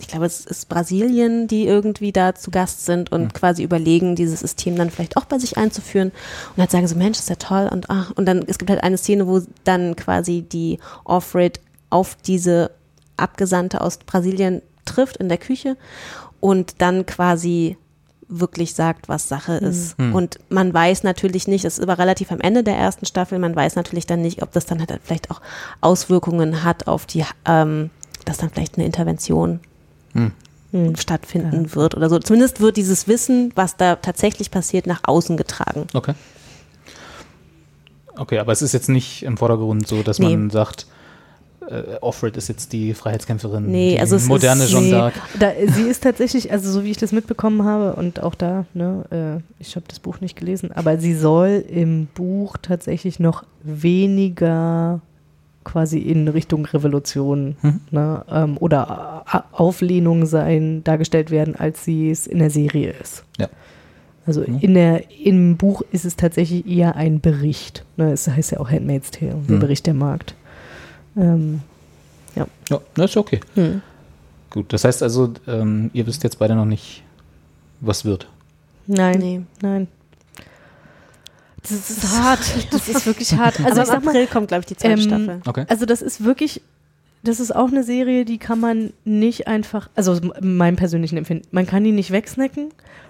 ich 0.00 0.08
glaube, 0.08 0.26
es 0.26 0.46
ist 0.46 0.68
Brasilien, 0.68 1.46
die 1.46 1.64
irgendwie 1.64 2.10
da 2.10 2.34
zu 2.34 2.50
Gast 2.50 2.86
sind 2.86 3.12
und 3.12 3.34
quasi 3.34 3.62
überlegen, 3.62 4.16
dieses 4.16 4.40
System 4.40 4.74
dann 4.74 4.90
vielleicht 4.90 5.16
auch 5.16 5.26
bei 5.26 5.38
sich 5.38 5.56
einzuführen. 5.56 6.10
Und 6.56 6.60
halt 6.60 6.72
sagen 6.72 6.88
so, 6.88 6.96
Mensch, 6.96 7.20
ist 7.20 7.30
ja 7.30 7.36
toll. 7.36 7.68
Und 7.70 7.88
ach, 7.88 8.10
und 8.16 8.26
dann, 8.26 8.42
es 8.48 8.58
gibt 8.58 8.68
halt 8.68 8.82
eine 8.82 8.98
Szene, 8.98 9.28
wo 9.28 9.42
dann 9.62 9.94
quasi 9.94 10.42
die 10.42 10.80
Offred 11.04 11.60
auf 11.90 12.16
diese 12.16 12.70
Abgesandte 13.16 13.80
aus 13.80 13.98
Brasilien 13.98 14.62
trifft 14.84 15.16
in 15.16 15.28
der 15.28 15.38
Küche 15.38 15.76
und 16.40 16.80
dann 16.80 17.04
quasi 17.06 17.76
wirklich 18.30 18.74
sagt, 18.74 19.08
was 19.08 19.26
Sache 19.28 19.54
ist. 19.54 19.96
Hm. 19.98 20.14
Und 20.14 20.38
man 20.50 20.72
weiß 20.72 21.02
natürlich 21.02 21.48
nicht, 21.48 21.64
das 21.64 21.78
ist 21.78 21.82
aber 21.82 21.98
relativ 21.98 22.30
am 22.30 22.40
Ende 22.40 22.62
der 22.62 22.76
ersten 22.76 23.06
Staffel, 23.06 23.38
man 23.38 23.56
weiß 23.56 23.74
natürlich 23.74 24.06
dann 24.06 24.20
nicht, 24.20 24.42
ob 24.42 24.52
das 24.52 24.66
dann 24.66 24.80
halt 24.80 24.92
vielleicht 25.02 25.30
auch 25.30 25.40
Auswirkungen 25.80 26.62
hat 26.62 26.86
auf 26.88 27.06
die, 27.06 27.24
ähm, 27.46 27.88
dass 28.26 28.36
dann 28.36 28.50
vielleicht 28.50 28.76
eine 28.76 28.84
Intervention 28.86 29.60
Hm. 30.12 30.96
stattfinden 30.96 31.74
wird 31.74 31.94
oder 31.96 32.10
so. 32.10 32.18
Zumindest 32.18 32.60
wird 32.60 32.76
dieses 32.76 33.08
Wissen, 33.08 33.52
was 33.54 33.76
da 33.78 33.96
tatsächlich 33.96 34.50
passiert, 34.50 34.86
nach 34.86 35.00
außen 35.04 35.36
getragen. 35.38 35.86
Okay. 35.94 36.12
Okay, 38.16 38.38
aber 38.38 38.52
es 38.52 38.62
ist 38.62 38.72
jetzt 38.72 38.88
nicht 38.88 39.22
im 39.22 39.36
Vordergrund 39.36 39.86
so, 39.86 40.02
dass 40.02 40.18
Nee. 40.18 40.30
man 40.36 40.50
sagt, 40.50 40.86
äh, 41.70 41.96
Offred 42.00 42.36
ist 42.36 42.48
jetzt 42.48 42.72
die 42.72 42.94
Freiheitskämpferin, 42.94 43.66
Nee, 43.70 43.92
die 43.94 44.00
also 44.00 44.16
es 44.16 44.26
moderne 44.26 44.64
ist- 44.64 44.70
Jeanne 44.70 44.86
Nee, 44.86 44.94
d'Arc. 44.94 45.12
da, 45.38 45.50
sie 45.74 45.82
ist 45.82 46.02
tatsächlich, 46.02 46.50
also 46.50 46.70
so 46.70 46.82
wie 46.84 46.90
ich 46.90 46.96
das 46.96 47.12
mitbekommen 47.12 47.64
habe 47.64 47.94
und 47.94 48.22
auch 48.22 48.34
da, 48.34 48.64
ne, 48.74 49.04
äh, 49.38 49.62
ich 49.62 49.76
habe 49.76 49.84
das 49.88 49.98
Buch 49.98 50.20
nicht 50.20 50.36
gelesen, 50.36 50.72
aber 50.72 50.98
sie 50.98 51.14
soll 51.14 51.62
im 51.68 52.06
Buch 52.14 52.56
tatsächlich 52.60 53.20
noch 53.20 53.44
weniger 53.62 55.00
quasi 55.64 55.98
in 55.98 56.28
Richtung 56.28 56.64
Revolution 56.64 57.56
Mhm. 57.60 57.80
ne, 57.90 58.24
ähm, 58.30 58.56
oder 58.58 59.24
Auflehnung 59.52 60.24
sein, 60.24 60.82
dargestellt 60.84 61.30
werden, 61.30 61.54
als 61.56 61.84
sie 61.84 62.10
es 62.10 62.26
in 62.26 62.38
der 62.38 62.48
Serie 62.50 62.94
ist. 63.00 63.24
Ja. 63.38 63.48
Also 64.24 64.42
Mhm. 64.46 64.58
in 64.60 64.74
der, 64.74 65.02
im 65.22 65.56
Buch 65.58 65.82
ist 65.92 66.04
es 66.06 66.16
tatsächlich 66.16 66.66
eher 66.66 66.96
ein 66.96 67.20
Bericht. 67.20 67.84
Ne, 67.98 68.12
es 68.12 68.26
heißt 68.26 68.52
ja 68.52 68.60
auch 68.60 68.70
Handmaid's 68.70 69.10
Tale, 69.10 69.34
der 69.48 69.56
Mhm. 69.56 69.60
Bericht 69.60 69.86
der 69.86 69.94
Markt. 69.94 70.34
Ähm, 71.18 71.60
ja. 72.36 72.46
Ja, 72.70 72.80
das 72.94 73.10
ist 73.10 73.16
okay. 73.16 73.40
Hm. 73.54 73.82
Gut, 74.50 74.72
das 74.72 74.84
heißt 74.84 75.02
also, 75.02 75.32
ähm, 75.46 75.90
ihr 75.92 76.06
wisst 76.06 76.22
jetzt 76.24 76.38
beide 76.38 76.54
noch 76.54 76.64
nicht, 76.64 77.02
was 77.80 78.04
wird. 78.04 78.28
Nein, 78.86 79.18
Nee. 79.18 79.40
nein. 79.60 79.88
Das 81.62 81.90
ist 81.90 82.16
hart. 82.18 82.40
Das 82.70 82.88
ist 82.88 83.04
wirklich 83.04 83.34
hart. 83.34 83.58
Also 83.60 83.80
Also 83.80 83.82
ich 83.82 83.88
im 83.88 83.94
sag 83.94 84.04
mal, 84.04 84.10
April 84.12 84.26
kommt, 84.28 84.48
glaube 84.48 84.60
ich, 84.60 84.66
die 84.66 84.76
zweite 84.76 84.94
ähm, 84.94 85.00
Staffel. 85.00 85.40
Okay. 85.46 85.64
Also 85.68 85.84
das 85.84 86.00
ist 86.00 86.24
wirklich, 86.24 86.62
das 87.24 87.40
ist 87.40 87.54
auch 87.54 87.68
eine 87.68 87.82
Serie, 87.82 88.24
die 88.24 88.38
kann 88.38 88.60
man 88.60 88.92
nicht 89.04 89.48
einfach, 89.48 89.90
also 89.96 90.18
meinem 90.40 90.76
persönlichen 90.76 91.16
Empfinden, 91.18 91.46
man 91.50 91.66
kann 91.66 91.82
die 91.84 91.92
nicht 91.92 92.10
wegsnacken, 92.12 92.68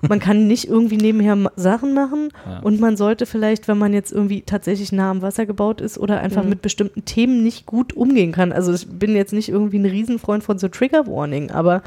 man 0.08 0.18
kann 0.18 0.46
nicht 0.46 0.66
irgendwie 0.68 0.96
nebenher 0.96 1.36
Sachen 1.56 1.92
machen 1.92 2.30
Ja. 2.46 2.60
und 2.60 2.80
man 2.80 2.96
sollte 2.96 3.26
vielleicht, 3.26 3.68
wenn 3.68 3.76
man 3.78 3.92
jetzt 3.92 4.10
irgendwie 4.12 4.42
tatsächlich 4.42 4.92
nah 4.92 5.10
am 5.10 5.20
Wasser 5.22 5.44
gebaut 5.44 5.80
ist 5.80 5.98
oder 5.98 6.20
einfach 6.20 6.42
Mhm. 6.42 6.48
mit 6.50 6.62
bestimmten 6.62 7.04
Themen 7.04 7.42
nicht 7.42 7.66
gut 7.66 7.94
umgehen 7.94 8.32
kann. 8.32 8.52
Also 8.52 8.72
ich 8.72 8.86
bin 8.88 9.14
jetzt 9.14 9.32
nicht 9.32 9.48
irgendwie 9.50 9.78
ein 9.78 9.86
Riesenfreund 9.86 10.42
von 10.42 10.58
so 10.58 10.68
Trigger 10.68 11.06
Warning, 11.06 11.50
aber 11.50 11.82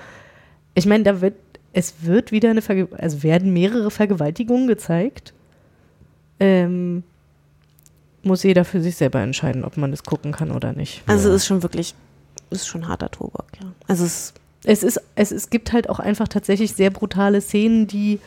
ich 0.76 0.86
meine, 0.86 1.03
da 1.03 1.22
wird, 1.22 1.34
es 1.74 1.93
wird 2.03 2.32
wieder 2.32 2.49
eine, 2.51 2.61
Verge 2.61 2.88
also 2.97 3.24
werden 3.24 3.51
mehrere 3.53 3.89
Vergewaltigungen 3.91 4.67
gezeigt. 4.67 5.34
Ähm, 6.39 7.03
muss 8.24 8.43
jeder 8.43 8.65
für 8.65 8.82
sich 8.82 8.95
selber 8.95 9.19
entscheiden, 9.22 9.63
ob 9.63 9.78
man 9.78 9.89
das 9.91 10.03
gucken 10.03 10.32
kann 10.32 10.51
oder 10.51 10.74
nicht. 10.74 11.01
Also 11.07 11.30
es 11.30 11.38
ist 11.38 11.45
schon 11.47 11.63
wirklich, 11.63 11.95
ist 12.51 12.67
schon 12.67 12.87
harter 12.87 13.09
Tobak, 13.09 13.45
ja. 13.61 13.67
Also 13.87 14.05
es 14.05 14.33
Es 14.63 14.83
ist, 14.83 15.01
es, 15.15 15.31
es 15.31 15.49
gibt 15.49 15.73
halt 15.73 15.89
auch 15.89 15.99
einfach 15.99 16.27
tatsächlich 16.27 16.73
sehr 16.73 16.91
brutale 16.91 17.41
Szenen, 17.41 17.87
die 17.87 18.19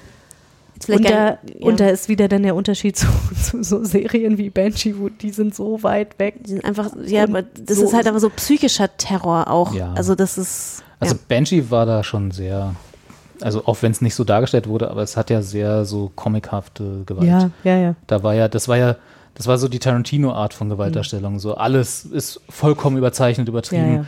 und 0.88 1.04
da, 1.04 1.08
gar- 1.10 1.38
ja. 1.44 1.66
und 1.66 1.78
da 1.78 1.88
ist 1.88 2.08
wieder 2.08 2.26
dann 2.26 2.42
der 2.42 2.56
Unterschied 2.56 2.96
zu, 2.98 3.06
zu 3.40 3.62
so 3.62 3.84
Serien 3.84 4.36
wie 4.38 4.50
Banshee, 4.50 4.96
wo 4.98 5.08
die 5.08 5.30
sind 5.30 5.54
so 5.54 5.82
weit 5.84 6.18
weg. 6.18 6.42
Die 6.44 6.50
sind 6.50 6.64
einfach, 6.64 6.90
ja, 7.06 7.22
aber 7.22 7.42
das 7.42 7.76
so- 7.78 7.84
ist 7.84 7.94
halt 7.94 8.08
aber 8.08 8.18
so 8.18 8.28
psychischer 8.30 8.88
Terror 8.96 9.48
auch. 9.48 9.72
Ja. 9.72 9.92
Also 9.94 10.14
das 10.16 10.36
ist, 10.36 10.82
Also 10.98 11.14
ja. 11.14 11.20
Banshee 11.28 11.70
war 11.70 11.86
da 11.86 12.02
schon 12.02 12.32
sehr, 12.32 12.74
also 13.40 13.64
auch 13.66 13.82
wenn 13.82 13.92
es 13.92 14.00
nicht 14.00 14.16
so 14.16 14.24
dargestellt 14.24 14.66
wurde, 14.68 14.90
aber 14.90 15.02
es 15.02 15.16
hat 15.16 15.30
ja 15.30 15.42
sehr 15.42 15.84
so 15.84 16.10
comichafte 16.16 17.02
Gewalt. 17.06 17.28
Ja, 17.28 17.50
ja, 17.62 17.76
ja. 17.78 17.94
Da 18.08 18.22
war 18.24 18.34
ja, 18.34 18.48
das 18.48 18.66
war 18.66 18.76
ja, 18.76 18.96
das 19.34 19.46
war 19.46 19.58
so 19.58 19.68
die 19.68 19.78
Tarantino-Art 19.78 20.54
von 20.54 20.68
Gewaltdarstellung. 20.68 21.38
So 21.38 21.54
alles 21.56 22.04
ist 22.04 22.40
vollkommen 22.48 22.96
überzeichnet, 22.96 23.48
übertrieben. 23.48 23.86
Ja, 23.90 23.94
ja. 23.98 24.04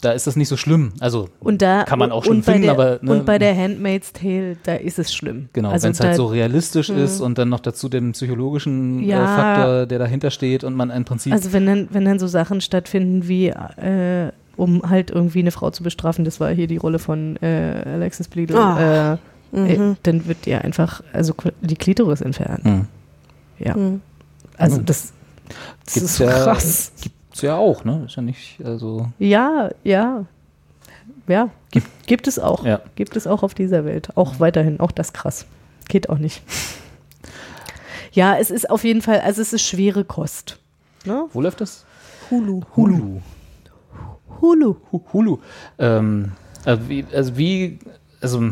Da 0.00 0.12
ist 0.12 0.26
das 0.26 0.36
nicht 0.36 0.48
so 0.48 0.58
schlimm. 0.58 0.92
Also 1.00 1.30
Und 1.40 1.62
da 1.62 1.84
kann 1.84 1.98
man 1.98 2.12
auch 2.12 2.24
schlimm 2.24 2.42
bei 2.42 2.52
finden, 2.52 2.62
der, 2.64 2.72
aber 2.72 2.98
ne, 3.00 3.10
und 3.10 3.24
bei 3.24 3.38
der 3.38 3.56
Handmaid's 3.56 4.12
Tale, 4.12 4.58
da 4.64 4.74
ist 4.74 4.98
es 4.98 5.14
schlimm. 5.14 5.48
Genau, 5.54 5.70
Also 5.70 5.84
wenn 5.84 5.92
es 5.92 6.00
halt 6.00 6.16
so 6.16 6.26
realistisch 6.26 6.90
Mhm. 6.90 6.98
ist 6.98 7.20
und 7.22 7.38
dann 7.38 7.48
noch 7.48 7.60
dazu 7.60 7.88
den 7.88 8.12
psychologischen 8.12 9.02
äh, 9.02 9.06
Ja. 9.06 9.26
Faktor, 9.26 9.86
der 9.86 9.98
dahinter 9.98 10.30
steht 10.30 10.62
und 10.62 10.74
man 10.74 10.90
im 10.90 11.06
Prinzip. 11.06 11.32
Also 11.32 11.54
wenn 11.54 11.64
dann, 11.64 11.88
wenn 11.90 12.04
dann 12.04 12.18
so 12.18 12.26
Sachen 12.26 12.60
stattfinden 12.60 13.28
wie, 13.28 13.46
äh, 13.48 14.30
um 14.56 14.82
halt 14.90 15.10
irgendwie 15.10 15.38
eine 15.38 15.52
Frau 15.52 15.70
zu 15.70 15.82
bestrafen, 15.82 16.26
das 16.26 16.38
war 16.38 16.50
hier 16.50 16.66
die 16.66 16.76
Rolle 16.76 16.98
von 16.98 17.36
äh, 17.40 17.82
Alexis 17.86 18.28
Bledel, 18.28 18.56
äh, 18.56 19.12
äh, 19.12 19.16
Mhm. 19.78 19.96
dann 20.02 20.26
wird 20.26 20.46
ihr 20.46 20.62
einfach 20.62 21.00
also 21.14 21.32
die 21.62 21.76
Klitoris 21.76 22.20
entfernt. 22.20 22.64
Hm. 22.64 22.86
Ja. 23.58 23.74
Mhm. 23.74 24.00
Also 24.56 24.78
Mhm. 24.80 24.86
das, 24.86 25.12
das 25.84 25.94
gibt's 25.94 26.10
ist 26.12 26.18
ja, 26.20 26.26
krass. 26.44 26.92
Gibt's 27.00 27.42
ja 27.42 27.56
auch, 27.56 27.84
ne? 27.84 28.04
Ist 28.06 28.16
ja 28.16 28.22
nicht, 28.22 28.60
also. 28.64 29.08
Ja, 29.18 29.70
ja. 29.82 30.24
Ja, 31.26 31.48
gibt, 31.70 32.06
gibt 32.06 32.26
es 32.28 32.38
auch. 32.38 32.64
Ja. 32.66 32.80
Gibt 32.96 33.16
es 33.16 33.26
auch 33.26 33.42
auf 33.42 33.54
dieser 33.54 33.84
Welt. 33.86 34.10
Auch 34.14 34.40
weiterhin, 34.40 34.78
auch 34.80 34.90
das 34.92 35.12
krass. 35.14 35.46
Geht 35.88 36.10
auch 36.10 36.18
nicht. 36.18 36.42
Ja, 38.12 38.36
es 38.36 38.50
ist 38.50 38.68
auf 38.70 38.84
jeden 38.84 39.02
Fall, 39.02 39.20
also 39.20 39.40
es 39.42 39.52
ist 39.52 39.62
schwere 39.62 40.04
Kost. 40.04 40.58
Ne? 41.04 41.24
Wo 41.32 41.40
läuft 41.40 41.60
das? 41.60 41.84
Hulu. 42.30 42.62
Hulu. 42.76 43.20
Hulu. 44.40 44.76
Hu- 44.92 45.02
Hulu. 45.12 45.38
Ähm, 45.78 46.32
also 46.64 46.88
wie, 46.88 47.04
also 47.12 47.36
wie, 47.36 47.78
also 48.20 48.50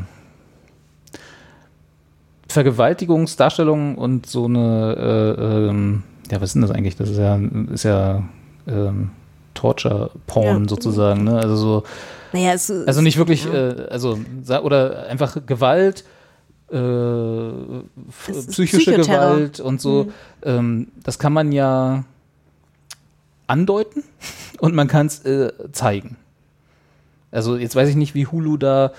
Vergewaltigungsdarstellung 2.53 3.97
und 3.97 4.27
so 4.27 4.45
eine, 4.45 5.37
äh, 5.39 5.69
ähm, 5.69 6.03
ja, 6.31 6.41
was 6.41 6.51
ist 6.51 6.55
denn 6.55 6.63
das 6.63 6.71
eigentlich? 6.71 6.97
Das 6.97 7.09
ist 7.09 7.19
ja, 7.19 7.39
ist 7.73 7.83
ja 7.83 8.23
ähm, 8.67 9.11
Torture-Porn 9.55 10.63
Ja. 10.63 10.69
sozusagen. 10.69 11.25
Ne? 11.25 11.37
Also 11.37 11.57
so, 11.57 11.83
Naja, 12.33 12.53
es, 12.53 12.71
also 12.71 13.01
nicht 13.01 13.19
wirklich, 13.19 13.45
ja. 13.45 13.53
äh, 13.53 13.89
also 13.91 14.19
oder 14.63 15.07
einfach 15.09 15.37
Gewalt, 15.47 16.05
äh, 16.71 17.51
psychische. 18.49 18.97
Gewalt 18.97 19.61
und 19.61 19.81
so. 19.81 20.05
Mhm. 20.05 20.13
Ähm, 20.45 20.89
das 21.03 21.19
kann 21.19 21.33
man 21.33 21.53
ja 21.53 22.05
andeuten 23.47 24.05
und 24.61 24.75
man 24.75 24.89
kann 24.89 25.07
es 25.07 25.25
äh, 25.25 25.53
zeigen. 25.73 26.17
Also 27.31 27.57
jetzt 27.57 27.77
weiß 27.77 27.89
ich 27.89 27.97
nicht, 27.97 28.15
wie 28.15 28.27
Hulu 28.27 28.57
da 28.57 28.93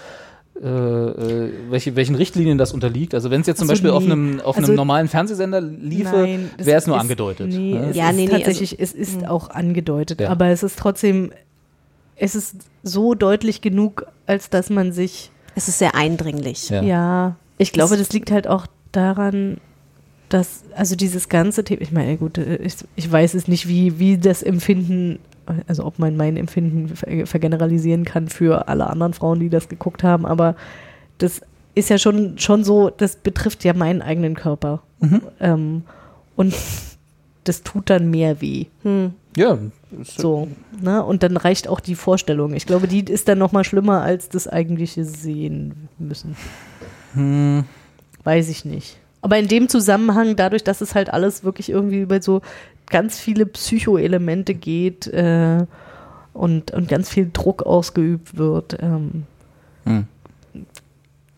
äh, 0.63 0.67
äh, 0.67 1.51
welche, 1.69 1.95
welchen 1.95 2.15
Richtlinien 2.15 2.57
das 2.57 2.71
unterliegt. 2.71 3.13
Also 3.13 3.29
wenn 3.31 3.41
es 3.41 3.47
jetzt 3.47 3.57
zum 3.59 3.65
Ach 3.65 3.69
so, 3.69 3.73
Beispiel 3.73 3.89
auf 3.91 4.03
nee. 4.05 4.11
einem 4.13 4.39
auf 4.41 4.55
Also- 4.57 4.67
einem 4.71 4.75
normalen 4.77 5.07
Fernsehsender 5.09 5.59
liefe, 5.61 6.39
wäre 6.57 6.77
es 6.77 6.87
nur 6.87 6.95
ist- 6.95 7.01
angedeutet. 7.01 7.47
Nee, 7.49 7.73
ne? 7.73 7.89
es 7.89 7.97
Ja, 7.97 8.09
ist 8.09 8.15
nee, 8.15 8.25
nee, 8.25 8.31
tatsächlich, 8.31 8.79
es 8.79 8.93
ist 8.93 9.27
auch 9.27 9.49
angedeutet, 9.49 10.21
Ja. 10.21 10.29
aber 10.29 10.47
es 10.47 10.63
ist 10.63 10.79
trotzdem, 10.79 11.31
es 12.15 12.35
ist 12.35 12.55
so 12.83 13.13
deutlich 13.13 13.59
genug, 13.61 14.05
als 14.25 14.49
dass 14.49 14.69
man 14.69 14.91
sich, 14.93 15.31
Es 15.55 15.67
ist 15.67 15.79
sehr 15.79 15.95
eindringlich. 15.95 16.69
Ja. 16.69 16.81
ja, 16.81 17.35
ich 17.57 17.73
glaube, 17.73 17.97
das 17.97 18.11
liegt 18.13 18.31
halt 18.31 18.47
auch 18.47 18.65
daran, 18.91 19.57
dass, 20.29 20.63
also 20.75 20.95
dieses 20.95 21.29
ganze 21.29 21.63
Thema, 21.63 21.81
ich 21.81 21.91
meine, 21.91 22.17
gut, 22.17 22.37
äh, 22.37 22.55
ich, 22.55 22.75
ich 22.95 23.11
weiß 23.11 23.33
es 23.33 23.47
nicht, 23.47 23.67
wie, 23.67 23.99
wie 23.99 24.17
das 24.17 24.41
Empfinden, 24.41 25.19
also 25.67 25.85
ob 25.85 25.99
man 25.99 26.15
mein 26.17 26.37
Empfinden 26.37 26.89
ver- 26.95 27.25
vergeneralisieren 27.25 28.05
kann 28.05 28.27
für 28.27 28.67
alle 28.67 28.87
anderen 28.89 29.13
Frauen, 29.13 29.39
die 29.39 29.49
das 29.49 29.69
geguckt 29.69 30.03
haben, 30.03 30.25
aber 30.25 30.55
das 31.17 31.41
ist 31.75 31.89
ja 31.89 31.97
schon, 31.97 32.37
schon 32.37 32.63
so, 32.63 32.89
das 32.89 33.15
betrifft 33.15 33.63
ja 33.63 33.73
meinen 33.73 34.01
eigenen 34.01 34.35
Körper. 34.35 34.83
Mhm. 34.99 35.21
Ähm, 35.39 35.83
und 36.35 36.53
das 37.45 37.63
tut 37.63 37.89
dann 37.89 38.09
mehr 38.09 38.41
weh. 38.41 38.65
Hm. 38.83 39.13
Ja, 39.35 39.57
So, 40.03 40.47
ne? 40.81 41.03
Und 41.03 41.23
dann 41.23 41.35
reicht 41.37 41.67
auch 41.67 41.79
die 41.79 41.95
Vorstellung. 41.95 42.53
Ich 42.53 42.65
glaube, 42.65 42.87
die 42.87 43.03
ist 43.03 43.27
dann 43.27 43.39
noch 43.39 43.51
mal 43.51 43.63
schlimmer 43.63 44.01
als 44.01 44.29
das 44.29 44.47
eigentliche 44.47 45.03
sehen 45.05 45.89
müssen. 45.97 46.35
Hm. 47.13 47.63
Weiß 48.23 48.49
ich 48.49 48.63
nicht. 48.65 48.97
Aber 49.21 49.37
in 49.37 49.47
dem 49.47 49.69
Zusammenhang, 49.69 50.35
dadurch, 50.35 50.63
dass 50.63 50.81
es 50.81 50.95
halt 50.95 51.11
alles 51.11 51.43
wirklich 51.43 51.69
irgendwie 51.69 52.01
über 52.01 52.21
so 52.21 52.41
ganz 52.89 53.19
viele 53.19 53.45
Psychoelemente 53.45 54.53
geht 54.53 55.07
äh, 55.07 55.65
und, 56.33 56.71
und 56.71 56.87
ganz 56.87 57.09
viel 57.09 57.29
Druck 57.31 57.63
ausgeübt 57.63 58.37
wird, 58.37 58.77
ähm, 58.81 59.25
Hm. 59.85 60.05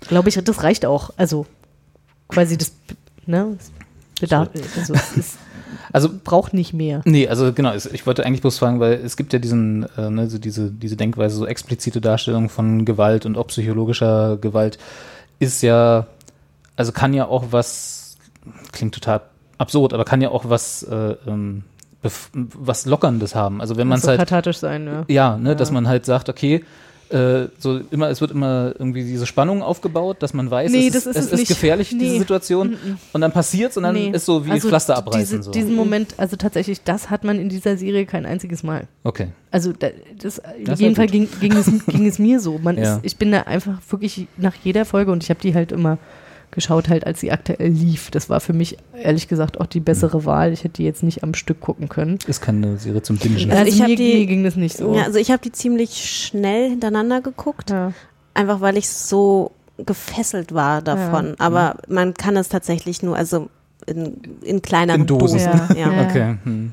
glaube 0.07 0.29
ich, 0.29 0.35
das 0.35 0.63
reicht 0.63 0.85
auch. 0.85 1.09
Also 1.17 1.47
quasi 2.27 2.57
das, 2.57 2.73
ne? 3.25 3.57
Bedarf, 4.19 4.49
also 4.77 4.93
es 5.17 5.37
Also 5.91 6.09
braucht 6.23 6.53
nicht 6.53 6.73
mehr. 6.73 7.01
Nee, 7.05 7.27
also 7.27 7.53
genau, 7.53 7.73
ich 7.73 8.05
wollte 8.05 8.25
eigentlich 8.25 8.41
bloß 8.41 8.57
fragen, 8.57 8.79
weil 8.79 8.93
es 8.93 9.17
gibt 9.17 9.33
ja 9.33 9.39
diesen, 9.39 9.85
äh, 9.97 10.09
ne, 10.09 10.29
so 10.29 10.37
diese, 10.37 10.71
diese 10.71 10.95
Denkweise, 10.95 11.35
so 11.35 11.45
explizite 11.45 12.01
Darstellung 12.01 12.49
von 12.49 12.85
Gewalt 12.85 13.25
und 13.25 13.37
auch 13.37 13.47
psychologischer 13.47 14.37
Gewalt 14.37 14.77
ist 15.39 15.61
ja, 15.61 16.07
also 16.75 16.91
kann 16.91 17.13
ja 17.13 17.27
auch 17.27 17.45
was, 17.51 18.17
klingt 18.71 18.93
total 18.93 19.21
absurd, 19.57 19.93
aber 19.93 20.05
kann 20.05 20.21
ja 20.21 20.29
auch 20.29 20.49
was, 20.49 20.83
äh, 20.83 21.15
ähm, 21.27 21.63
was 22.33 22.85
Lockerndes 22.85 23.33
haben. 23.35 23.61
Also 23.61 23.77
wenn 23.77 23.87
man 23.87 23.99
es 23.99 24.07
halt, 24.07 24.19
kathartisch 24.19 24.57
sein, 24.57 24.85
ja. 24.85 25.05
ja, 25.07 25.37
ne, 25.37 25.49
Ja. 25.49 25.55
dass 25.55 25.71
man 25.71 25.87
halt 25.87 26.05
sagt, 26.05 26.29
okay, 26.29 26.63
äh, 27.09 27.47
so 27.59 27.79
immer, 27.91 28.09
es 28.09 28.19
wird 28.19 28.31
immer 28.31 28.73
irgendwie 28.79 29.03
diese 29.03 29.27
Spannung 29.27 29.61
aufgebaut, 29.61 30.17
dass 30.21 30.33
man 30.33 30.49
weiß, 30.49 30.71
Nee, 30.71 30.87
es, 30.87 30.93
das 30.93 31.05
ist, 31.05 31.15
es 31.17 31.31
es 31.31 31.41
ist 31.41 31.47
gefährlich, 31.47 31.89
diese 31.89 32.01
Nee. 32.13 32.17
Situation, 32.19 32.69
Mhm. 32.71 32.97
und 33.13 33.21
dann 33.21 33.31
passiert's 33.31 33.77
und 33.77 33.83
dann 33.83 33.93
Nee. 33.93 34.09
ist 34.11 34.25
so 34.25 34.45
wie 34.45 34.51
Also 34.51 34.69
Pflaster 34.69 34.97
abreißen. 34.97 35.37
Diese, 35.37 35.43
so. 35.43 35.51
Diesen 35.51 35.75
Moment, 35.75 36.15
also 36.17 36.35
tatsächlich, 36.35 36.81
das 36.83 37.11
hat 37.11 37.23
man 37.23 37.39
in 37.39 37.47
dieser 37.49 37.77
Serie 37.77 38.05
kein 38.07 38.25
einziges 38.25 38.63
Mal. 38.63 38.87
Okay. 39.03 39.27
Also 39.51 39.71
da, 39.71 39.89
das, 40.19 40.41
Das 40.63 40.73
ist 40.75 40.79
jeden 40.81 40.95
Fall 40.95 41.05
ging, 41.07 41.27
ging, 41.39 41.53
es, 41.53 41.69
ging 41.87 42.07
es 42.07 42.17
mir 42.17 42.39
so. 42.39 42.57
Man 42.57 42.75
Ja. 42.79 42.95
ist, 42.95 43.05
ich 43.05 43.17
bin 43.17 43.31
da 43.31 43.41
einfach 43.41 43.77
wirklich 43.89 44.27
nach 44.37 44.55
jeder 44.63 44.83
Folge 44.85 45.11
und 45.11 45.23
ich 45.23 45.29
habe 45.29 45.39
die 45.39 45.53
halt 45.53 45.71
immer 45.71 45.99
geschaut, 46.51 46.87
halt 46.89 47.05
als 47.05 47.19
sie 47.19 47.31
aktuell 47.31 47.69
lief. 47.69 48.11
Das 48.11 48.29
war 48.29 48.39
für 48.39 48.53
mich 48.53 48.77
ehrlich 49.01 49.27
gesagt 49.27 49.59
auch 49.59 49.65
die 49.65 49.79
bessere 49.79 50.25
Wahl. 50.25 50.53
Ich 50.53 50.63
hätte 50.63 50.75
die 50.77 50.83
jetzt 50.83 51.03
nicht 51.03 51.23
am 51.23 51.33
Stück 51.33 51.59
gucken 51.59 51.89
können. 51.89 52.17
Ist 52.27 52.41
keine 52.41 52.77
Serie 52.77 53.01
zum 53.01 53.17
Bingen. 53.17 53.51
Also, 53.51 53.65
ich 53.65 53.81
hab 53.81 53.87
mir, 53.89 53.95
die- 53.95 54.19
mir 54.19 54.25
ging 54.25 54.43
das 54.43 54.55
nicht 54.55 54.77
so. 54.77 54.95
Ja, 54.95 55.03
also 55.03 55.19
ich 55.19 55.31
habe 55.31 55.41
die 55.41 55.51
ziemlich 55.51 55.91
schnell 55.95 56.69
hintereinander 56.69 57.21
geguckt, 57.21 57.73
einfach 58.33 58.61
weil 58.61 58.77
ich 58.77 58.89
so 58.89 59.51
gefesselt 59.77 60.53
war 60.53 60.81
davon. 60.81 61.27
Ja. 61.29 61.35
Aber 61.39 61.75
man 61.89 62.13
kann 62.13 62.37
es 62.37 62.47
tatsächlich 62.49 63.03
nur, 63.03 63.17
also 63.17 63.49
in, 63.85 64.17
in 64.41 64.61
kleineren 64.61 65.01
In 65.01 65.07
Dosen. 65.07 65.39
Dosen. 65.39 65.77
Ja. 65.77 66.07
Okay. 66.09 66.35
Hm. 66.43 66.71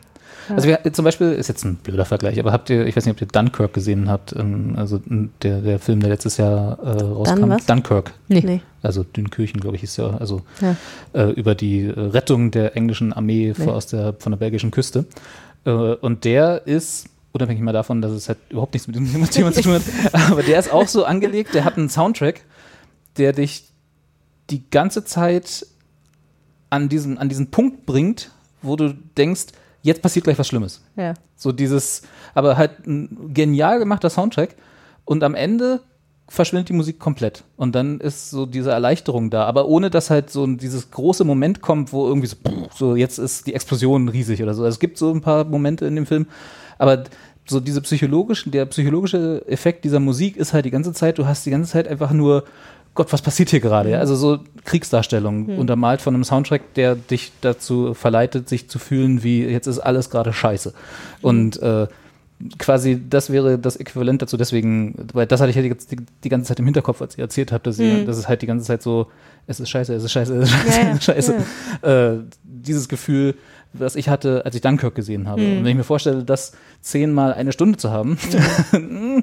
Also 0.48 0.66
wir, 0.68 0.80
zum 0.92 1.04
Beispiel, 1.04 1.32
ist 1.32 1.48
jetzt 1.48 1.64
ein 1.64 1.76
blöder 1.76 2.04
Vergleich, 2.04 2.38
aber 2.38 2.52
habt 2.52 2.68
ihr, 2.68 2.84
ich 2.86 2.96
weiß 2.96 3.06
nicht, 3.06 3.14
ob 3.14 3.20
ihr 3.20 3.28
Dunkirk 3.28 3.72
gesehen 3.72 4.08
habt, 4.10 4.34
ähm, 4.36 4.74
also 4.76 5.00
der, 5.42 5.60
der 5.60 5.78
Film, 5.78 6.00
der 6.00 6.10
letztes 6.10 6.36
Jahr 6.36 6.78
äh, 6.82 7.02
rauskam. 7.02 7.48
was? 7.48 7.64
Dunkirk. 7.66 8.12
Nee. 8.28 8.42
Nee. 8.44 8.60
Also 8.82 9.04
Dünkirchen, 9.04 9.60
glaube 9.60 9.76
ich, 9.76 9.80
hieß 9.82 9.96
ja, 9.98 10.16
also 10.16 10.42
Ja. 10.60 10.76
äh, 11.12 11.30
über 11.30 11.54
die 11.54 11.86
Rettung 11.88 12.50
der 12.50 12.76
englischen 12.76 13.12
Armee 13.12 13.54
Nee. 13.56 13.66
aus 13.68 13.86
der, 13.86 14.14
von 14.18 14.32
der 14.32 14.38
belgischen 14.38 14.70
Küste. 14.70 15.04
Äh, 15.64 15.70
und 15.70 16.24
der 16.24 16.66
ist, 16.66 17.06
unabhängig 17.32 17.62
mal 17.62 17.72
davon, 17.72 18.02
dass 18.02 18.12
es 18.12 18.28
halt 18.28 18.38
überhaupt 18.50 18.74
nichts 18.74 18.88
mit 18.88 18.96
diesem 18.96 19.24
Thema 19.30 19.52
zu 19.52 19.62
tun 19.62 19.74
hat, 19.74 19.82
aber 20.30 20.42
der 20.42 20.58
ist 20.58 20.72
auch 20.72 20.88
so 20.88 21.04
angelegt, 21.04 21.54
der 21.54 21.64
hat 21.64 21.76
einen 21.78 21.88
Soundtrack, 21.88 22.40
der 23.16 23.32
dich 23.32 23.68
die 24.50 24.68
ganze 24.70 25.04
Zeit 25.04 25.64
an 26.70 26.88
diesen, 26.88 27.18
an 27.18 27.28
diesen 27.28 27.50
Punkt 27.50 27.86
bringt, 27.86 28.30
wo 28.62 28.76
du 28.76 28.94
denkst, 29.16 29.46
jetzt 29.82 30.02
passiert 30.02 30.24
gleich 30.24 30.38
was 30.38 30.48
Schlimmes. 30.48 30.80
Ja. 30.96 31.14
So 31.36 31.52
dieses, 31.52 32.02
aber 32.34 32.56
halt 32.56 32.86
ein 32.86 33.32
genial 33.34 33.78
gemachter 33.78 34.10
Soundtrack 34.10 34.54
und 35.04 35.22
am 35.24 35.34
Ende 35.34 35.80
verschwindet 36.32 36.70
die 36.70 36.72
Musik 36.72 36.98
komplett 36.98 37.44
und 37.56 37.74
dann 37.74 38.00
ist 38.00 38.30
so 38.30 38.46
diese 38.46 38.70
Erleichterung 38.70 39.28
da, 39.28 39.44
aber 39.44 39.66
ohne 39.68 39.90
dass 39.90 40.08
halt 40.08 40.30
so 40.30 40.46
dieses 40.46 40.90
große 40.90 41.24
Moment 41.24 41.60
kommt, 41.60 41.92
wo 41.92 42.06
irgendwie 42.06 42.26
so, 42.28 42.36
so 42.74 42.96
jetzt 42.96 43.18
ist 43.18 43.46
die 43.46 43.54
Explosion 43.54 44.08
riesig 44.08 44.42
oder 44.42 44.54
so. 44.54 44.62
Also 44.64 44.74
es 44.74 44.80
gibt 44.80 44.96
so 44.96 45.12
ein 45.12 45.20
paar 45.20 45.44
Momente 45.44 45.84
in 45.84 45.94
dem 45.94 46.06
Film, 46.06 46.26
aber 46.78 47.04
so 47.46 47.60
diese 47.60 47.82
psychologischen, 47.82 48.50
der 48.50 48.64
psychologische 48.66 49.44
Effekt 49.46 49.84
dieser 49.84 50.00
Musik 50.00 50.36
ist 50.38 50.54
halt 50.54 50.64
die 50.64 50.70
ganze 50.70 50.94
Zeit, 50.94 51.18
du 51.18 51.26
hast 51.26 51.44
die 51.44 51.50
ganze 51.50 51.70
Zeit 51.72 51.86
einfach 51.86 52.12
nur 52.12 52.44
Gott, 52.94 53.10
was 53.12 53.22
passiert 53.22 53.48
hier 53.50 53.60
gerade? 53.60 53.90
Ja? 53.90 53.98
Also 54.00 54.14
so 54.16 54.38
Kriegsdarstellung, 54.64 55.46
Mhm. 55.46 55.58
untermalt 55.58 56.00
von 56.02 56.14
einem 56.14 56.24
Soundtrack, 56.24 56.74
der 56.74 56.94
dich 56.94 57.32
dazu 57.40 57.94
verleitet, 57.94 58.48
sich 58.48 58.68
zu 58.68 58.78
fühlen, 58.78 59.22
wie 59.22 59.44
jetzt 59.44 59.66
ist 59.66 59.78
alles 59.78 60.08
gerade 60.10 60.32
scheiße. 60.32 60.72
Und 61.22 61.60
äh, 61.62 61.86
quasi 62.58 63.00
das 63.08 63.30
wäre 63.30 63.58
das 63.58 63.76
Äquivalent 63.76 64.22
dazu, 64.22 64.36
deswegen, 64.36 64.94
weil 65.12 65.26
das 65.26 65.40
hatte 65.40 65.50
ich 65.50 65.56
ja 65.56 65.62
die, 65.62 65.70
die, 65.74 65.96
die 66.24 66.28
ganze 66.28 66.48
Zeit 66.48 66.58
im 66.58 66.64
Hinterkopf, 66.64 67.00
als 67.02 67.16
ihr 67.18 67.22
erzählt 67.24 67.52
habt, 67.52 67.66
dass, 67.66 67.78
ihr, 67.78 67.94
Mhm. 68.02 68.06
dass 68.06 68.16
es 68.18 68.28
halt 68.28 68.42
die 68.42 68.46
ganze 68.46 68.66
Zeit 68.66 68.82
so, 68.82 69.06
es 69.46 69.60
ist 69.60 69.68
scheiße, 69.70 69.94
es 69.94 70.04
ist 70.04 70.12
scheiße, 70.12 70.34
es 70.36 70.48
ist 70.48 70.54
scheiße, 70.54 70.70
Ja, 70.70 70.82
ja, 70.84 70.90
es 70.92 70.98
ist 70.98 71.04
scheiße. 71.04 71.34
Äh, 71.82 72.18
dieses 72.44 72.88
Gefühl, 72.88 73.34
was 73.74 73.96
ich 73.96 74.08
hatte, 74.08 74.44
als 74.44 74.54
ich 74.54 74.60
Dunkirk 74.60 74.94
gesehen 74.94 75.28
habe. 75.28 75.40
Mhm. 75.40 75.58
Und 75.58 75.64
wenn 75.64 75.70
ich 75.70 75.76
mir 75.76 75.84
vorstelle, 75.84 76.24
das 76.24 76.52
zehnmal 76.80 77.32
eine 77.34 77.52
Stunde 77.52 77.78
zu 77.78 77.90
haben, 77.90 78.18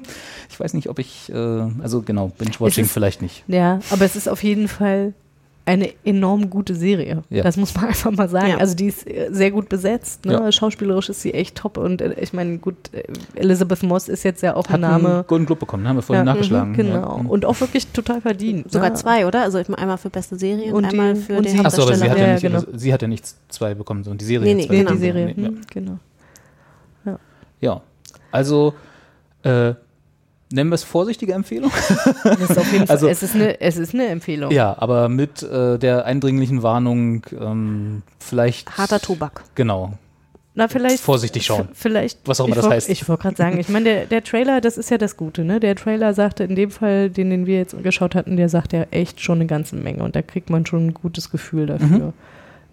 ich 0.50 0.58
weiß 0.60 0.74
nicht, 0.74 0.88
ob 0.88 0.98
ich, 0.98 1.30
äh, 1.32 1.34
also 1.82 2.02
genau, 2.02 2.28
Binge-Watching 2.38 2.84
ist- 2.84 2.92
vielleicht 2.92 3.22
nicht. 3.22 3.44
Ja, 3.48 3.80
aber 3.90 4.04
es 4.04 4.16
ist 4.16 4.28
auf 4.28 4.42
jeden 4.42 4.68
Fall 4.68 5.14
eine 5.66 5.90
enorm 6.04 6.50
gute 6.50 6.74
Serie. 6.74 7.22
Ja. 7.30 7.42
Das 7.44 7.56
muss 7.56 7.74
man 7.74 7.84
einfach 7.88 8.10
mal 8.10 8.28
sagen. 8.28 8.48
Ja. 8.50 8.56
Also 8.58 8.74
die 8.74 8.86
ist 8.86 9.06
äh, 9.06 9.28
sehr 9.30 9.50
gut 9.50 9.68
besetzt. 9.68 10.24
Ne? 10.24 10.32
Ja. 10.32 10.50
Schauspielerisch 10.50 11.08
ist 11.10 11.20
sie 11.22 11.32
echt 11.34 11.56
top. 11.56 11.76
Und 11.76 12.00
äh, 12.02 12.14
ich 12.20 12.32
meine, 12.32 12.58
gut, 12.58 12.76
äh, 12.92 13.04
Elizabeth 13.34 13.82
Moss 13.82 14.08
ist 14.08 14.24
jetzt 14.24 14.42
ja 14.42 14.56
auch 14.56 14.64
Hat 14.66 14.74
ein 14.74 14.80
Name. 14.80 15.08
einen 15.16 15.26
Golden 15.26 15.46
Globe 15.46 15.60
bekommen, 15.60 15.86
haben 15.86 15.96
wir 15.96 16.02
vorhin 16.02 16.26
Ja, 16.26 16.32
nachgeschlagen. 16.32 16.72
mhm, 16.72 16.76
Genau. 16.76 16.94
Ja. 16.94 17.06
Und 17.28 17.44
auch 17.44 17.60
wirklich 17.60 17.86
total 17.88 18.20
verdient. 18.20 18.72
Sogar 18.72 18.88
ne? 18.90 18.96
zwei, 18.96 19.26
oder? 19.26 19.42
Also 19.42 19.58
einmal 19.58 19.98
für 19.98 20.10
beste 20.10 20.36
Serie 20.38 20.66
und, 20.74 20.84
Und 20.84 20.90
einmal 20.90 21.14
für 21.14 21.36
und 21.36 21.46
den 21.46 21.58
sie- 21.58 21.64
Achso, 21.64 21.82
aber 21.82 21.94
sie 21.94 22.10
hat 22.10 22.18
ja, 22.18 22.26
Ja, 22.26 22.32
nicht, 22.32 22.42
genau. 22.42 22.60
ihre- 22.62 22.78
sie 22.78 22.92
hat 22.92 23.02
ja 23.02 23.08
nicht 23.08 23.26
zwei 23.48 23.74
bekommen, 23.74 24.02
sondern 24.02 24.18
die 24.18 24.24
Serie 24.24 24.46
Nee, 24.54 24.54
nee, 24.54 24.66
zwei 24.66 24.74
Nee, 24.74 24.78
genau. 24.80 24.92
die 24.92 24.98
Serie. 24.98 25.28
Ja. 25.36 25.48
Hm, 25.48 25.60
genau. 25.72 25.98
Ja, 27.60 27.82
also 28.32 28.72
äh, 29.42 29.74
nennen 30.52 30.70
wir 30.70 30.74
es 30.74 30.84
vorsichtige 30.84 31.32
Empfehlung. 31.34 31.70
Das 32.24 32.38
ist 32.40 32.58
auf 32.58 32.72
jeden 32.72 32.86
Fall, 32.86 32.96
Also- 32.96 33.08
es, 33.08 33.22
ist 33.22 33.34
eine, 33.34 33.60
es 33.60 33.76
ist 33.76 33.94
eine 33.94 34.06
Empfehlung. 34.08 34.50
ja, 34.52 34.74
aber 34.78 35.08
mit 35.08 35.42
äh, 35.42 35.78
der 35.78 36.04
eindringlichen 36.04 36.62
Warnung 36.62 37.22
ähm, 37.38 38.02
vielleicht. 38.18 38.76
Harter 38.78 39.00
Tobak. 39.00 39.44
Genau. 39.54 39.94
Na, 40.54 40.66
vielleicht. 40.66 40.98
Vorsichtig 41.00 41.46
schauen. 41.46 41.68
Vielleicht. 41.74 42.18
Was 42.26 42.40
auch 42.40 42.46
immer 42.46 42.56
das 42.56 42.64
wollt- 42.64 42.74
heißt. 42.74 42.88
Ich 42.90 43.08
wollte 43.08 43.22
gerade 43.22 43.36
sagen, 43.36 43.58
ich 43.60 43.68
meine, 43.68 43.84
der, 43.84 44.06
der 44.06 44.24
Trailer, 44.24 44.60
das 44.60 44.78
ist 44.78 44.90
ja 44.90 44.98
das 44.98 45.16
Gute, 45.16 45.44
ne? 45.44 45.60
Der 45.60 45.76
Trailer 45.76 46.12
sagte 46.12 46.42
in 46.42 46.56
dem 46.56 46.72
Fall, 46.72 47.08
den, 47.08 47.30
den 47.30 47.46
wir 47.46 47.56
jetzt 47.58 47.80
geschaut 47.84 48.16
hatten, 48.16 48.36
der 48.36 48.48
sagt 48.48 48.72
ja 48.72 48.82
echt 48.90 49.20
schon 49.20 49.36
eine 49.38 49.46
ganze 49.46 49.76
Menge 49.76 50.02
und 50.02 50.16
da 50.16 50.22
kriegt 50.22 50.50
man 50.50 50.66
schon 50.66 50.88
ein 50.88 50.94
gutes 50.94 51.30
Gefühl 51.30 51.66
dafür. 51.66 51.86
Mhm. 52.08 52.12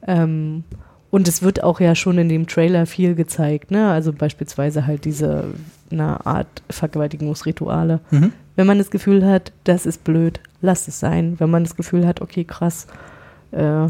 Ähm, 0.08 0.64
und 1.12 1.28
es 1.28 1.42
wird 1.44 1.64
auch 1.64 1.80
ja 1.80 1.94
schon 1.96 2.18
in 2.18 2.30
dem 2.30 2.48
Trailer 2.48 2.86
viel 2.88 3.14
gezeigt, 3.16 3.70
ne? 3.72 3.92
Also 3.92 4.12
beispielsweise 4.12 4.88
halt 4.88 5.06
diese 5.06 5.46
eine 5.92 6.26
Art 6.26 6.48
Vergewaltigungsrituale. 6.70 8.00
Mhm. 8.12 8.34
Wenn 8.56 8.68
man 8.68 8.78
das 8.78 8.90
Gefühl 8.90 9.26
hat, 9.26 9.52
das 9.64 9.86
ist 9.86 10.04
blöd, 10.04 10.40
lasst 10.62 10.88
es 10.88 11.00
sein. 11.00 11.36
Wenn 11.40 11.50
man 11.50 11.64
das 11.64 11.76
Gefühl 11.76 12.08
hat, 12.08 12.22
okay, 12.22 12.44
krass, 12.44 12.88
äh, 13.52 13.88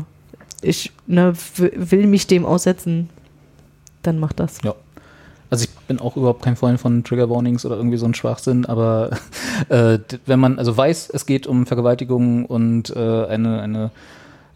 ich 0.62 0.92
ne, 1.06 1.34
will 1.58 2.08
mich 2.08 2.28
dem 2.28 2.46
aussetzen, 2.46 3.10
dann 4.04 4.20
macht 4.20 4.40
das. 4.40 4.62
Ja. 4.64 4.76
Also 5.50 5.64
ich 5.64 5.70
bin 5.88 6.00
auch 6.00 6.18
überhaupt 6.18 6.42
kein 6.42 6.58
Freund 6.58 6.80
von 6.80 7.06
Trigger 7.06 7.30
Warnings 7.30 7.66
oder 7.66 7.78
irgendwie 7.78 7.98
so 7.98 8.06
ein 8.06 8.14
Schwachsinn, 8.14 8.66
aber 8.66 9.12
äh, 9.70 10.00
wenn 10.26 10.40
man 10.40 10.60
also 10.60 10.76
weiß, 10.76 11.10
es 11.14 11.26
geht 11.26 11.48
um 11.48 11.66
Vergewaltigung 11.66 12.46
und 12.46 12.90
äh, 12.90 13.26
eine, 13.28 13.62
eine 13.62 13.92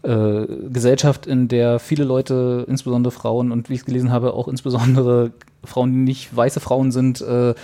äh, 0.02 0.46
Gesellschaft, 0.68 1.26
in 1.26 1.48
der 1.48 1.78
viele 1.78 2.04
Leute, 2.04 2.66
insbesondere 2.68 3.10
Frauen 3.10 3.52
und 3.52 3.70
wie 3.70 3.74
ich 3.74 3.80
es 3.80 3.86
gelesen 3.86 4.12
habe, 4.12 4.34
auch 4.34 4.48
insbesondere 4.48 5.32
Frauen, 5.64 5.92
die 5.92 5.98
nicht 5.98 6.34
weiße 6.36 6.60
Frauen 6.60 6.92
sind, 6.92 7.20
äh, 7.20 7.54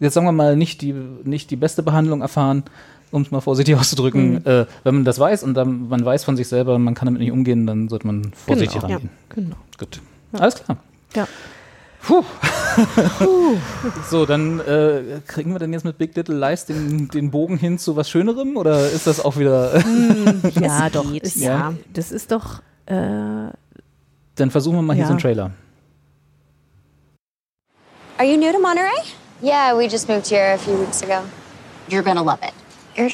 jetzt 0.00 0.14
sagen 0.14 0.26
wir 0.26 0.32
mal, 0.32 0.56
nicht 0.56 0.80
die, 0.82 0.94
nicht 1.24 1.50
die 1.50 1.56
beste 1.56 1.82
Behandlung 1.82 2.20
erfahren, 2.22 2.62
um 3.10 3.22
es 3.22 3.30
mal 3.30 3.40
vorsichtig 3.40 3.74
auszudrücken. 3.78 4.34
Mhm. 4.34 4.40
Äh, 4.44 4.66
wenn 4.84 4.94
man 4.96 5.04
das 5.04 5.18
weiß 5.18 5.42
und 5.42 5.54
dann, 5.54 5.88
man 5.88 6.04
weiß 6.04 6.24
von 6.24 6.36
sich 6.36 6.48
selber, 6.48 6.78
man 6.78 6.94
kann 6.94 7.06
damit 7.06 7.20
nicht 7.20 7.32
umgehen, 7.32 7.66
dann 7.66 7.88
sollte 7.88 8.06
man 8.06 8.32
vorsichtig 8.34 8.80
Genau, 8.80 8.88
ja, 8.88 8.94
rangehen. 8.96 9.10
genau. 9.28 9.56
Gut. 9.78 10.00
Alles 10.32 10.54
klar. 10.56 10.78
Ja. 11.14 11.28
Puh. 12.04 12.24
so, 14.10 14.26
dann 14.26 14.58
äh, 14.60 15.20
kriegen 15.26 15.52
wir 15.52 15.58
denn 15.58 15.72
jetzt 15.72 15.84
mit 15.84 15.98
Big 15.98 16.16
Little 16.16 16.36
Lies 16.36 16.64
den, 16.66 17.08
den 17.08 17.30
Bogen 17.30 17.56
hin 17.58 17.78
zu 17.78 17.94
was 17.96 18.10
Schönerem 18.10 18.56
oder 18.56 18.88
ist 18.90 19.06
das 19.06 19.24
auch 19.24 19.36
wieder. 19.38 19.78
ja, 20.60 20.86
Es 20.86 20.92
doch. 20.92 21.14
Ist, 21.14 21.36
ja. 21.36 21.74
Das 21.92 22.10
ist 22.12 22.32
doch. 22.32 22.60
Äh, 22.86 22.94
Dann 24.34 24.50
versuchen 24.50 24.76
wir 24.76 24.82
mal 24.82 24.94
hier 24.94 25.02
Ja. 25.02 25.06
so 25.08 25.12
einen 25.12 25.20
Trailer. 25.20 25.50
Are 28.18 28.24
you 28.24 28.36
new 28.36 28.52
to 28.52 28.58
Monterey? 28.58 28.92
Yeah, 29.40 29.74
we 29.74 29.88
just 29.88 30.08
moved 30.08 30.28
here 30.28 30.52
a 30.52 30.58
few 30.58 30.76
weeks 30.76 31.02
ago. 31.02 31.26
You're 31.88 32.02
gonna 32.02 32.22
love 32.22 32.42
it. 32.42 32.52
You're 32.94 33.10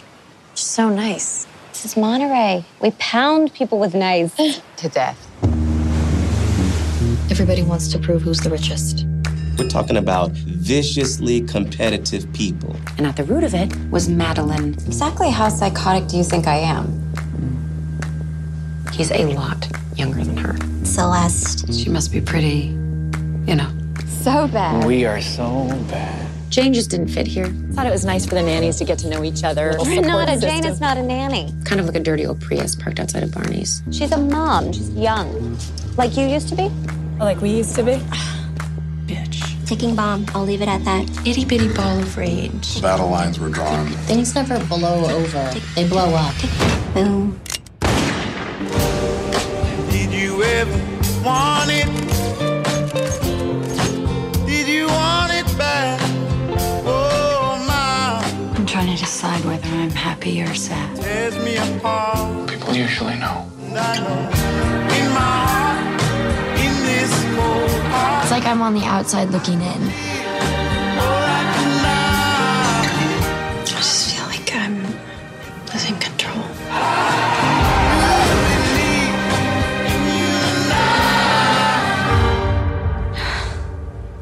so 0.55 0.88
nice. 0.88 1.46
This 1.68 1.84
is 1.84 1.96
Monterey. 1.96 2.64
We 2.80 2.90
pound 2.99 3.55
people 3.55 3.78
with 3.78 3.94
knives 3.94 4.34
to 4.76 4.88
death. 4.88 5.24
Everybody 7.30 7.62
wants 7.62 7.88
to 7.92 7.99
prove 7.99 8.22
who's 8.22 8.40
the 8.40 8.51
richest. 8.51 9.07
We're 9.57 9.68
talking 9.68 9.96
about 9.96 10.32
viciously 10.32 11.42
competitive 11.42 12.30
people. 12.32 12.74
And 12.96 13.07
at 13.07 13.16
the 13.16 13.24
root 13.24 13.44
of 13.44 13.55
it 13.55 13.74
was 13.90 14.09
Madeline. 14.09 14.74
Exactly 14.74 15.30
how 15.30 15.49
psychotic 15.49 16.09
do 16.09 16.16
you 16.16 16.24
think 16.24 16.46
I 16.46 16.57
am? 16.57 17.05
He's 18.92 19.12
a 19.12 19.26
lot 19.26 19.68
younger 19.94 20.24
than 20.24 20.36
her. 20.38 20.57
Celeste. 20.84 21.72
She 21.72 21.88
must 21.88 22.11
be 22.11 22.20
pretty, 22.20 22.76
you 23.46 23.55
know. 23.55 23.70
So 24.28 24.46
bad. 24.46 24.84
We 24.84 25.06
are 25.06 25.22
so 25.22 25.68
bad. 25.88 26.28
Jane 26.50 26.74
just 26.74 26.90
didn't 26.90 27.08
fit 27.08 27.26
here. 27.26 27.46
thought 27.72 27.86
it 27.86 27.90
was 27.90 28.04
nice 28.04 28.26
for 28.26 28.34
the 28.34 28.42
nannies 28.42 28.76
to 28.76 28.84
get 28.84 28.98
to 28.98 29.08
know 29.08 29.24
each 29.24 29.42
other. 29.42 29.78
Renata, 29.82 30.38
Jane 30.38 30.66
is 30.66 30.82
not 30.82 30.98
a 30.98 31.02
nanny. 31.02 31.50
Kind 31.64 31.80
of 31.80 31.86
like 31.86 31.94
a 31.94 32.00
dirty 32.00 32.26
old 32.26 32.38
Prius 32.38 32.76
parked 32.76 33.00
outside 33.00 33.22
of 33.22 33.32
Barney's. 33.32 33.82
She's 33.90 34.12
a 34.12 34.18
mom. 34.18 34.70
She's 34.74 34.90
young. 34.90 35.56
Like 35.96 36.14
you 36.18 36.26
used 36.26 36.50
to 36.50 36.56
be? 36.56 36.68
Like 37.18 37.40
we 37.40 37.48
used 37.48 37.74
to 37.76 37.82
be? 37.82 37.92
Bitch. 39.06 39.66
Ticking 39.66 39.96
bomb. 39.96 40.26
I'll 40.34 40.44
leave 40.44 40.60
it 40.60 40.68
at 40.68 40.84
that. 40.84 41.08
Itty 41.26 41.46
bitty 41.46 41.72
ball 41.72 41.98
of 41.98 42.14
rage. 42.18 42.82
Battle 42.82 43.08
lines 43.08 43.40
were 43.40 43.48
drawn. 43.48 43.86
Things 44.10 44.34
never 44.34 44.62
blow 44.66 45.06
over, 45.06 45.54
they 45.74 45.88
blow 45.88 46.12
up. 46.14 46.34
Boom. 46.92 47.40
Did 49.90 50.12
you 50.12 50.42
ever 50.42 51.24
want 51.24 51.70
it? 51.70 52.07
Trying 58.78 58.94
to 58.94 59.02
decide 59.02 59.44
whether 59.44 59.66
I'm 59.70 59.90
happy 59.90 60.40
or 60.40 60.54
sad. 60.54 60.96
me 61.42 61.56
apart. 61.56 62.48
People 62.48 62.76
usually 62.76 63.16
know. 63.16 63.50
And 63.62 63.76
I 63.76 63.98
know 63.98 64.20
in 64.94 65.10
my 65.18 65.34
heart, 65.50 66.00
in 66.64 66.74
this 66.86 67.12
heart, 67.34 68.22
It's 68.22 68.30
like 68.30 68.46
I'm 68.46 68.62
on 68.62 68.74
the 68.74 68.84
outside 68.84 69.30
looking 69.30 69.60
in. 69.60 69.82
I 71.80 73.64
just 73.66 74.14
feel 74.14 74.26
like 74.26 74.54
I'm 74.54 74.80
losing 75.72 75.98
control. 75.98 76.44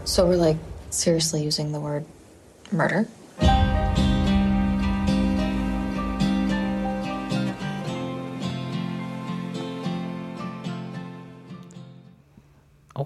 So 0.07 0.27
we're 0.27 0.37
like 0.37 0.57
seriously 0.89 1.43
using 1.45 1.73
the 1.73 1.81
word 1.81 2.07
murder? 2.73 3.07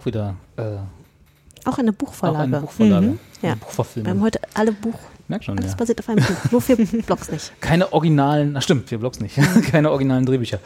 Auch 0.00 0.06
wieder. 0.06 0.34
Äh, 0.56 0.62
Auch 1.64 1.78
eine 1.78 1.92
Buchvorlage. 1.92 2.38
Auch 2.38 2.42
eine 2.44 2.60
Buchvorlage. 2.60 3.06
Mhm. 3.06 3.18
Ja. 3.42 3.54
Buchverfilmung. 3.54 4.06
Wir 4.06 4.10
haben 4.18 4.22
heute 4.24 4.40
alle 4.54 4.72
Buch. 4.72 4.98
Merk 5.28 5.44
schon, 5.44 5.58
Alles 5.58 5.72
ja. 5.72 5.76
basiert 5.76 6.00
auf 6.00 6.08
einem 6.08 6.24
Buch. 6.24 6.50
Nur 6.50 6.60
für 6.60 6.76
Blogs 7.06 7.30
nicht. 7.30 7.52
Keine 7.60 7.92
originalen, 7.92 8.52
na 8.52 8.60
stimmt, 8.60 8.88
vier 8.88 8.98
Blogs 8.98 9.20
nicht. 9.20 9.36
Keine 9.70 9.90
originalen 9.90 10.26
Drehbücher. 10.26 10.58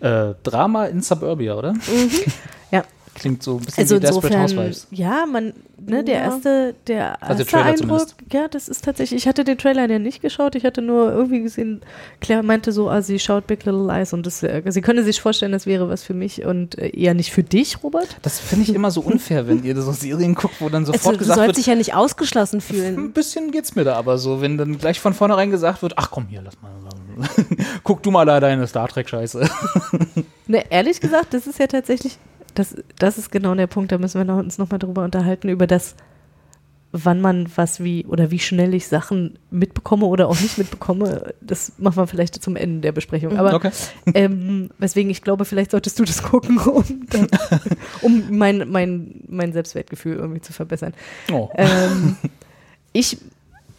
Äh, 0.00 0.34
Drama 0.42 0.86
in 0.86 1.02
Suburbia, 1.02 1.54
oder? 1.54 1.74
Ja. 2.70 2.84
Klingt 3.20 3.42
so 3.42 3.56
ein 3.58 3.60
bisschen 3.64 3.82
Also 3.82 3.96
wie 3.96 4.00
Desperate 4.00 4.34
insofern, 4.34 4.42
Housewives. 4.64 4.86
ja, 4.90 5.26
man, 5.30 5.52
ne, 5.78 6.02
der 6.02 6.14
Ja. 6.14 6.20
erste, 6.22 6.74
der 6.86 7.22
Also 7.22 7.42
erste 7.42 7.46
Trailer 7.52 7.64
Eindruck, 7.66 7.78
zumindest. 8.08 8.14
ja, 8.32 8.48
das 8.48 8.68
ist 8.68 8.82
tatsächlich, 8.84 9.22
ich 9.22 9.28
hatte 9.28 9.44
den 9.44 9.58
Trailer 9.58 9.86
ja 9.90 9.98
nicht 9.98 10.22
geschaut, 10.22 10.54
ich 10.54 10.64
hatte 10.64 10.80
nur 10.80 11.12
irgendwie 11.12 11.42
gesehen, 11.42 11.82
Claire 12.22 12.42
meinte 12.42 12.72
so, 12.72 12.88
ah, 12.88 13.02
sie 13.02 13.18
schaut 13.18 13.46
Big 13.46 13.64
Little 13.66 13.86
Lies 13.86 14.14
und 14.14 14.24
das, 14.24 14.42
äh, 14.42 14.62
sie 14.68 14.80
könne 14.80 15.04
sich 15.04 15.20
vorstellen, 15.20 15.52
das 15.52 15.66
wäre 15.66 15.90
was 15.90 16.02
für 16.02 16.14
mich 16.14 16.46
und 16.46 16.78
äh, 16.78 16.88
eher 16.88 17.12
nicht 17.12 17.30
für 17.30 17.42
dich, 17.42 17.82
Robert. 17.84 18.16
Das 18.22 18.40
finde 18.40 18.64
ich 18.64 18.74
immer 18.74 18.90
so 18.90 19.02
unfair, 19.02 19.46
wenn 19.46 19.62
ihr 19.64 19.78
so 19.80 19.92
Serien 19.92 20.34
guckt, 20.34 20.54
wo 20.60 20.70
dann 20.70 20.86
sofort 20.86 21.00
Also, 21.04 21.12
du 21.12 21.18
gesagt 21.18 21.36
sollst 21.36 21.48
wird, 21.48 21.56
dich 21.58 21.66
ja 21.66 21.74
nicht 21.74 21.94
ausgeschlossen 21.94 22.62
fühlen. 22.62 22.96
ein 22.98 23.12
bisschen 23.12 23.50
geht's 23.50 23.74
mir 23.76 23.84
da 23.84 23.96
aber 23.96 24.16
so, 24.16 24.40
wenn 24.40 24.56
dann 24.56 24.78
gleich 24.78 24.98
von 24.98 25.12
vornherein 25.12 25.50
gesagt 25.50 25.82
wird, 25.82 25.92
ach 25.96 26.10
komm 26.10 26.26
hier, 26.28 26.40
lass 26.42 26.54
mal. 26.62 26.70
Guck 27.84 28.02
du 28.02 28.10
mal 28.10 28.24
da 28.24 28.40
deine 28.40 28.66
Star 28.66 28.88
Trek 28.88 29.06
Scheiße. 29.10 29.46
Ne, 30.46 30.64
ehrlich 30.70 31.00
gesagt, 31.00 31.34
das 31.34 31.46
ist 31.46 31.58
ja 31.58 31.66
tatsächlich, 31.66 32.16
das, 32.60 32.76
das 32.98 33.18
ist 33.18 33.32
genau 33.32 33.54
der 33.54 33.66
Punkt, 33.66 33.90
da 33.90 33.98
müssen 33.98 34.18
wir 34.20 34.24
noch, 34.24 34.38
uns 34.38 34.58
nochmal 34.58 34.78
drüber 34.78 35.02
unterhalten, 35.04 35.48
über 35.48 35.66
das, 35.66 35.94
wann 36.92 37.20
man 37.20 37.48
was 37.56 37.82
wie 37.82 38.04
oder 38.06 38.30
wie 38.30 38.38
schnell 38.38 38.74
ich 38.74 38.86
Sachen 38.88 39.38
mitbekomme 39.50 40.04
oder 40.06 40.28
auch 40.28 40.40
nicht 40.40 40.58
mitbekomme. 40.58 41.32
Das 41.40 41.72
machen 41.78 41.96
wir 41.96 42.06
vielleicht 42.06 42.42
zum 42.42 42.56
Ende 42.56 42.80
der 42.80 42.92
Besprechung. 42.92 43.38
Aber 43.38 43.54
Okay. 43.54 43.70
ähm, 44.14 44.70
weswegen 44.78 45.10
ich 45.10 45.22
glaube, 45.22 45.44
vielleicht 45.44 45.70
solltest 45.70 45.98
du 45.98 46.04
das 46.04 46.22
gucken, 46.22 46.58
um, 46.66 46.84
dann, 47.10 47.28
um 48.02 48.36
mein, 48.36 48.68
mein, 48.70 49.22
mein 49.28 49.52
Selbstwertgefühl 49.52 50.16
irgendwie 50.16 50.40
zu 50.40 50.52
verbessern. 50.52 50.92
Oh. 51.32 51.48
Ähm, 51.56 52.16
ich 52.92 53.18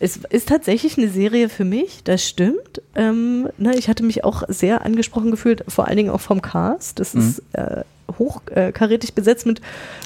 es 0.04 0.18
ist 0.18 0.50
tatsächlich 0.50 0.98
eine 0.98 1.10
Serie 1.10 1.48
für 1.48 1.64
mich, 1.64 2.04
das 2.04 2.28
stimmt. 2.28 2.82
Ähm, 2.96 3.50
ne, 3.60 3.76
ich 3.78 3.88
hatte 3.88 4.02
mich 4.04 4.24
auch 4.24 4.42
sehr 4.48 4.84
angesprochen 4.84 5.30
gefühlt, 5.30 5.64
vor 5.68 5.88
allen 5.88 5.98
Dingen 5.98 6.10
auch 6.10 6.22
vom 6.22 6.42
Cast. 6.42 7.00
Das 7.00 7.14
Mhm. 7.14 7.20
ist 7.22 7.44
äh, 7.54 7.84
hochkarätig 8.20 9.14
besetzt 9.14 9.46
mit 9.46 9.62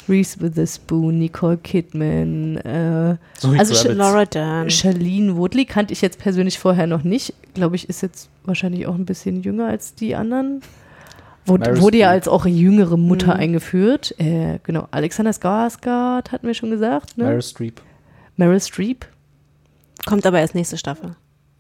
Reese 0.10 0.42
Witherspoon, 0.42 1.20
Nicole 1.20 1.58
Kidman, 1.58 2.58
äh, 2.58 3.16
also 3.58 3.90
Laura 3.92 4.26
Dern. 4.26 4.70
Charlene 4.70 5.36
Woodley 5.38 5.66
kannte 5.66 5.94
ich 5.94 6.02
jetzt 6.02 6.20
persönlich 6.20 6.60
vorher 6.60 6.88
noch 6.88 7.04
nicht. 7.04 7.34
Glaube 7.54 7.76
ich, 7.76 7.90
ist 7.90 8.02
jetzt 8.02 8.30
wahrscheinlich 8.44 8.88
auch 8.88 8.96
ein 8.96 9.06
bisschen 9.06 9.42
jünger 9.42 9.68
als 9.68 9.96
die 9.96 10.16
anderen. 10.16 10.62
Meryl 11.48 11.80
wurde 11.80 11.98
ja 12.00 12.10
als 12.10 12.28
auch 12.28 12.46
jüngere 12.48 12.98
Mutter 12.98 13.36
Mhm. 13.36 13.40
eingeführt. 13.40 14.16
Äh, 14.20 14.60
genau, 14.64 14.88
Alexander 14.92 15.32
Skarsgård 15.32 16.32
hatten 16.32 16.48
wir 16.48 16.54
schon 16.56 16.72
gesagt. 16.72 17.18
Ne? 17.18 17.26
Meryl 17.26 17.42
Streep. 17.44 17.82
Meryl 18.36 18.60
Streep. 18.60 19.06
Kommt 20.08 20.26
aber 20.26 20.40
erst 20.40 20.56
nächste 20.56 20.78
Staffel. 20.78 21.16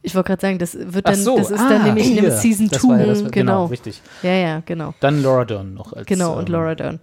Ich 0.05 0.13
wollte 0.15 0.27
gerade 0.27 0.41
sagen, 0.41 0.59
das 0.59 0.77
wird 0.79 1.07
dann, 1.07 1.15
so, 1.15 1.37
das 1.37 1.49
ist 1.51 1.59
ah, 1.59 1.69
dann 1.69 1.83
nämlich 1.83 2.05
in 2.07 2.13
hier. 2.13 2.21
dem 2.29 2.37
Season 2.37 2.69
Das 2.69 2.81
2. 2.81 2.87
war 2.89 2.99
ja 2.99 3.05
das- 3.07 3.17
genau, 3.19 3.31
genau. 3.31 3.65
richtig. 3.65 4.01
Ja, 4.23 4.31
ja, 4.33 4.61
genau. 4.65 4.93
Dann 4.99 5.21
Laura 5.23 5.45
Dern 5.45 5.73
noch 5.73 5.93
als 5.93 6.05
Genau, 6.05 6.37
und 6.37 6.47
ähm, 6.47 6.53
Laura 6.53 6.75
Dern. 6.75 6.99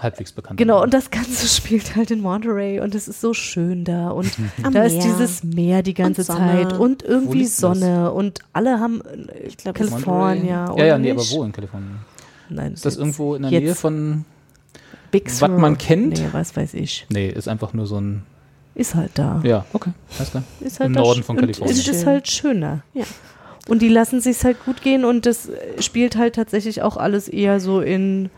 halbwegs 0.00 0.32
bekannt. 0.32 0.56
Genau, 0.58 0.82
und 0.82 0.94
das 0.94 1.10
Ganze 1.10 1.46
spielt 1.54 1.94
halt 1.96 2.10
in 2.10 2.20
Monterey 2.22 2.80
und 2.80 2.94
es 2.94 3.06
ist 3.08 3.20
so 3.20 3.34
schön 3.34 3.84
da 3.84 4.08
und 4.10 4.30
Am 4.62 4.72
da 4.72 4.84
ist 4.84 4.94
Meer. 4.94 5.02
dieses 5.02 5.44
Meer 5.44 5.82
die 5.82 5.92
ganze 5.94 6.22
Und 6.22 6.26
Sonne. 6.26 6.68
Zeit 6.68 6.72
und 6.78 7.02
irgendwie 7.02 7.38
liegt 7.40 7.50
das? 7.50 7.56
Sonne 7.58 8.10
und 8.12 8.38
alle 8.54 8.80
haben 8.80 9.02
Ich 9.46 9.58
glaube, 9.58 9.78
California. 9.78 10.74
Ja, 10.78 10.84
ja, 10.84 10.98
nee, 10.98 11.10
aber 11.10 11.22
wo 11.30 11.44
in 11.44 11.52
Kalifornien? 11.52 11.98
Nein, 12.48 12.72
Ist 12.72 12.86
das 12.86 12.96
irgendwo 12.96 13.34
in 13.34 13.42
der 13.42 13.50
Nähe 13.50 13.74
von 13.74 14.24
Big 15.10 15.26
was 15.26 15.38
Sur. 15.40 15.48
man 15.50 15.76
kennt? 15.76 16.18
Nee, 16.18 16.28
was 16.32 16.56
weiß 16.56 16.74
ich. 16.74 17.06
Nee, 17.10 17.28
ist 17.28 17.48
einfach 17.48 17.72
nur 17.74 17.86
so 17.86 18.00
ein. 18.00 18.22
Ist 18.74 18.94
halt 18.94 19.10
da. 19.14 19.40
Ja, 19.44 19.64
okay, 19.72 19.90
alles 20.18 20.30
klar. 20.30 20.42
Ist 20.60 20.80
halt 20.80 20.88
Im 20.88 20.92
Norden 20.94 21.22
von 21.22 21.36
und 21.36 21.40
Kalifornien. 21.42 21.76
Es 21.78 21.86
ist 21.88 22.06
halt 22.06 22.28
schöner. 22.30 22.80
Ja. 22.94 23.04
Und 23.68 23.82
die 23.82 23.88
lassen 23.88 24.20
sich 24.20 24.42
halt 24.44 24.64
gut 24.64 24.80
gehen 24.82 25.04
und 25.04 25.26
das 25.26 25.48
spielt 25.80 26.16
halt 26.16 26.34
tatsächlich 26.36 26.82
auch 26.82 26.96
alles 26.96 27.28
eher 27.28 27.60
so 27.60 27.80
in 27.80 28.30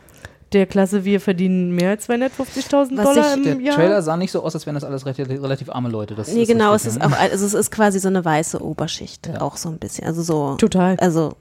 der 0.53 0.67
Klasse, 0.67 1.05
wir 1.07 1.19
verdienen 1.21 1.75
mehr 1.75 1.91
als 1.91 2.09
250.000 2.11 2.97
Was 2.99 3.05
Dollar 3.05 3.31
ich- 3.31 3.37
im 3.37 3.43
Der 3.45 3.55
Jahr. 3.61 3.75
Trailer 3.77 4.03
sah 4.03 4.19
nicht 4.19 4.31
so 4.33 4.43
aus, 4.43 4.55
als 4.55 4.67
wären 4.67 4.75
das 4.75 4.85
alles 4.85 5.07
relativ, 5.07 5.29
relativ 5.43 5.71
arme 5.71 5.89
Leute. 5.89 6.15
Das 6.15 6.29
Nee, 6.33 6.45
genau, 6.45 6.75
es 6.75 6.85
ist 6.85 6.99
ja. 6.99 7.07
auch, 7.07 7.13
also 7.13 7.47
es 7.47 7.55
ist 7.55 7.71
quasi 7.71 7.99
so 8.01 8.09
eine 8.09 8.23
weiße 8.23 8.63
Oberschicht, 8.63 9.29
Ja. 9.29 9.41
auch 9.41 9.57
so 9.57 9.71
ein 9.71 9.79
bisschen. 9.79 10.07
Also 10.07 10.23
so. 10.23 10.57
Total. 10.57 10.97
Also 10.99 11.37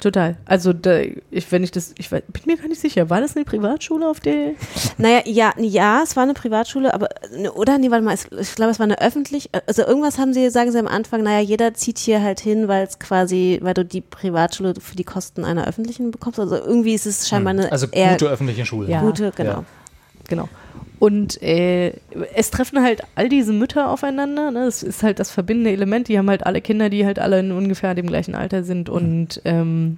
total. 0.00 0.36
Also 0.44 0.72
da, 0.72 1.00
ich, 1.30 1.50
wenn 1.52 1.62
ich 1.62 1.70
das, 1.70 1.94
ich 1.98 2.08
weiß- 2.08 2.22
bin 2.28 2.42
mir 2.46 2.56
gar 2.56 2.68
nicht 2.68 2.80
sicher, 2.80 3.08
war 3.10 3.20
das 3.20 3.36
eine 3.36 3.44
Privatschule 3.44 4.08
auf 4.08 4.20
der? 4.20 4.52
Naja, 4.98 5.22
ja, 5.26 5.52
ja, 5.58 6.00
es 6.02 6.16
war 6.16 6.22
eine 6.24 6.34
Privatschule, 6.34 6.92
aber, 6.92 7.08
ne, 7.36 7.52
oder? 7.52 7.78
Nee, 7.78 7.90
warte 7.90 8.04
mal, 8.04 8.14
es, 8.14 8.26
ich 8.38 8.54
glaube, 8.54 8.70
es 8.72 8.78
war 8.78 8.84
eine 8.84 9.00
öffentlich, 9.00 9.50
also 9.66 9.82
irgendwas 9.82 10.18
haben 10.18 10.32
sie, 10.32 10.50
sagen 10.50 10.72
sie 10.72 10.78
am 10.78 10.86
Anfang, 10.88 11.22
naja, 11.22 11.40
jeder 11.40 11.74
zieht 11.74 11.98
hier 11.98 12.22
halt 12.22 12.40
hin, 12.40 12.66
weil 12.68 12.84
es 12.86 12.98
quasi, 12.98 13.58
weil 13.62 13.74
du 13.74 13.84
die 13.84 14.00
Privatschule 14.00 14.74
für 14.80 14.96
die 14.96 15.04
Kosten 15.04 15.44
einer 15.44 15.66
öffentlichen 15.68 16.10
bekommst. 16.10 16.40
Also 16.40 16.56
irgendwie 16.56 16.94
ist 16.94 17.06
es 17.06 17.28
scheinbar 17.28 17.52
eine 17.52 17.70
Also 17.70 17.86
eher 17.92 18.12
gute 18.12 18.28
öffentliche 18.28 18.64
Schule. 18.66 18.88
Ja. 18.90 19.00
gute, 19.00 19.32
genau. 19.36 19.50
Ja. 19.50 19.64
Genau. 20.28 20.48
Und 21.00 21.42
äh, 21.42 21.94
es 22.34 22.50
treffen 22.50 22.82
halt 22.82 23.00
all 23.14 23.30
diese 23.30 23.54
Mütter 23.54 23.88
aufeinander. 23.88 24.50
Ne? 24.50 24.66
Das 24.66 24.82
ist 24.82 25.02
halt 25.02 25.18
das 25.18 25.30
verbindende 25.30 25.72
Element. 25.72 26.08
Die 26.08 26.18
haben 26.18 26.28
halt 26.28 26.44
alle 26.44 26.60
Kinder, 26.60 26.90
die 26.90 27.06
halt 27.06 27.18
alle 27.18 27.40
in 27.40 27.52
ungefähr 27.52 27.94
dem 27.94 28.06
gleichen 28.06 28.34
Alter 28.34 28.64
sind. 28.64 28.90
Und 28.90 29.40
ähm, 29.46 29.96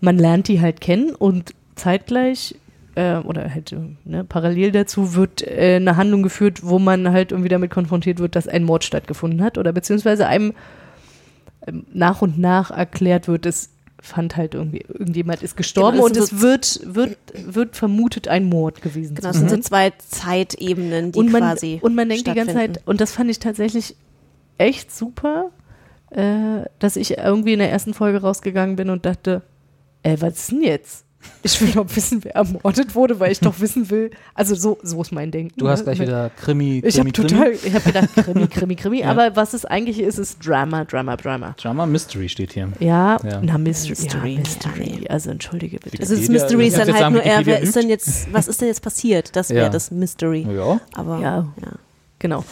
man 0.00 0.18
lernt 0.18 0.48
die 0.48 0.60
halt 0.60 0.80
kennen 0.80 1.14
und 1.14 1.54
zeitgleich 1.76 2.56
äh, 2.96 3.18
oder 3.18 3.54
halt 3.54 3.70
äh, 3.70 3.76
ne, 4.04 4.24
parallel 4.24 4.72
dazu 4.72 5.14
wird 5.14 5.46
äh, 5.46 5.76
eine 5.76 5.96
Handlung 5.96 6.24
geführt, 6.24 6.64
wo 6.64 6.80
man 6.80 7.12
halt 7.12 7.30
irgendwie 7.30 7.48
damit 7.48 7.70
konfrontiert 7.70 8.18
wird, 8.18 8.34
dass 8.34 8.48
ein 8.48 8.64
Mord 8.64 8.82
stattgefunden 8.82 9.44
hat 9.44 9.58
oder 9.58 9.72
beziehungsweise 9.72 10.26
einem 10.26 10.54
ähm, 11.68 11.86
nach 11.94 12.20
und 12.20 12.36
nach 12.36 12.72
erklärt 12.72 13.28
wird, 13.28 13.46
es 13.46 13.70
fand 14.00 14.36
halt 14.36 14.54
irgendwie, 14.54 14.84
irgendjemand 14.88 15.42
ist 15.42 15.56
gestorben 15.56 15.96
Genau, 15.96 16.06
und 16.06 16.16
das 16.16 16.32
es 16.32 16.40
wird, 16.40 16.80
wird, 16.84 17.18
wird 17.34 17.76
vermutet 17.76 18.28
ein 18.28 18.44
Mord 18.44 18.82
gewesen 18.82 19.14
Genau, 19.14 19.30
es 19.30 19.36
sind 19.36 19.50
so 19.50 19.58
zwei 19.58 19.92
Zeitebenen, 20.08 21.12
die 21.12 21.18
und 21.18 21.32
man, 21.32 21.42
quasi 21.42 21.78
und 21.82 21.94
man 21.94 22.08
denkt 22.08 22.26
die 22.26 22.34
ganze. 22.34 22.54
Zeit, 22.54 22.80
und 22.86 23.00
das 23.00 23.12
fand 23.12 23.30
ich 23.30 23.38
tatsächlich 23.38 23.96
echt 24.58 24.94
super, 24.94 25.50
äh, 26.10 26.64
dass 26.78 26.96
ich 26.96 27.18
irgendwie 27.18 27.52
in 27.52 27.58
der 27.58 27.70
ersten 27.70 27.94
Folge 27.94 28.20
rausgegangen 28.20 28.76
bin 28.76 28.90
und 28.90 29.06
dachte, 29.06 29.42
ey, 30.02 30.20
was 30.20 30.38
ist 30.38 30.52
denn 30.52 30.62
jetzt? 30.62 31.04
Ich 31.42 31.60
will 31.60 31.70
doch 31.72 31.86
wissen, 31.94 32.22
wer 32.24 32.34
ermordet 32.34 32.94
wurde, 32.94 33.18
weil 33.20 33.32
ich 33.32 33.40
doch 33.40 33.60
wissen 33.60 33.88
will. 33.90 34.10
Also 34.34 34.54
so, 34.54 34.78
so 34.82 35.00
ist 35.02 35.10
mein 35.12 35.30
Denken. 35.30 35.54
Du 35.58 35.68
hast 35.68 35.80
ne? 35.80 35.84
gleich 35.84 36.00
wieder 36.00 36.30
Krimi, 36.30 36.80
Krimi, 36.80 36.86
Ich 36.88 36.98
habe 36.98 37.10
Krimi. 37.12 37.28
total, 37.28 37.52
ich 37.52 37.74
habe 37.74 37.84
gedacht, 37.84 38.08
Krimi, 38.14 38.46
Krimi, 38.46 38.76
Krimi. 38.76 39.00
Ja. 39.00 39.10
Aber 39.10 39.36
was 39.36 39.52
es 39.54 39.64
eigentlich 39.64 40.00
ist, 40.00 40.18
ist 40.18 40.38
Drama, 40.46 40.84
Drama, 40.84 41.16
Drama. 41.16 41.54
Drama 41.60 41.86
Mystery 41.86 42.28
steht 42.28 42.52
hier. 42.52 42.68
Ja, 42.78 43.18
Ja. 43.24 43.40
na 43.42 43.58
Mystery, 43.58 43.90
Mystery, 43.90 44.32
ja, 44.34 44.38
Mystery. 44.40 45.06
Also 45.08 45.30
entschuldige 45.30 45.78
bitte. 45.78 45.98
Also 46.00 46.14
das 46.14 46.24
Wikipedia- 46.24 46.32
Mystery 46.32 46.66
ist 46.68 46.78
dann 46.78 46.94
halt 46.94 47.10
nur 47.12 47.22
eher, 47.22 47.32
Wikipedia 47.38 47.54
wer 47.54 47.60
ist 47.62 47.76
denn 47.76 47.88
jetzt, 47.88 48.32
was 48.32 48.48
ist 48.48 48.60
denn 48.60 48.68
jetzt 48.68 48.82
passiert? 48.82 49.34
Das 49.36 49.50
wäre 49.50 49.64
Ja. 49.64 49.68
das 49.70 49.90
Mystery. 49.90 50.46
Ja. 50.50 50.80
Aber 50.94 51.20
Ja. 51.20 51.36
ja. 51.62 51.72
Genau. 52.18 52.44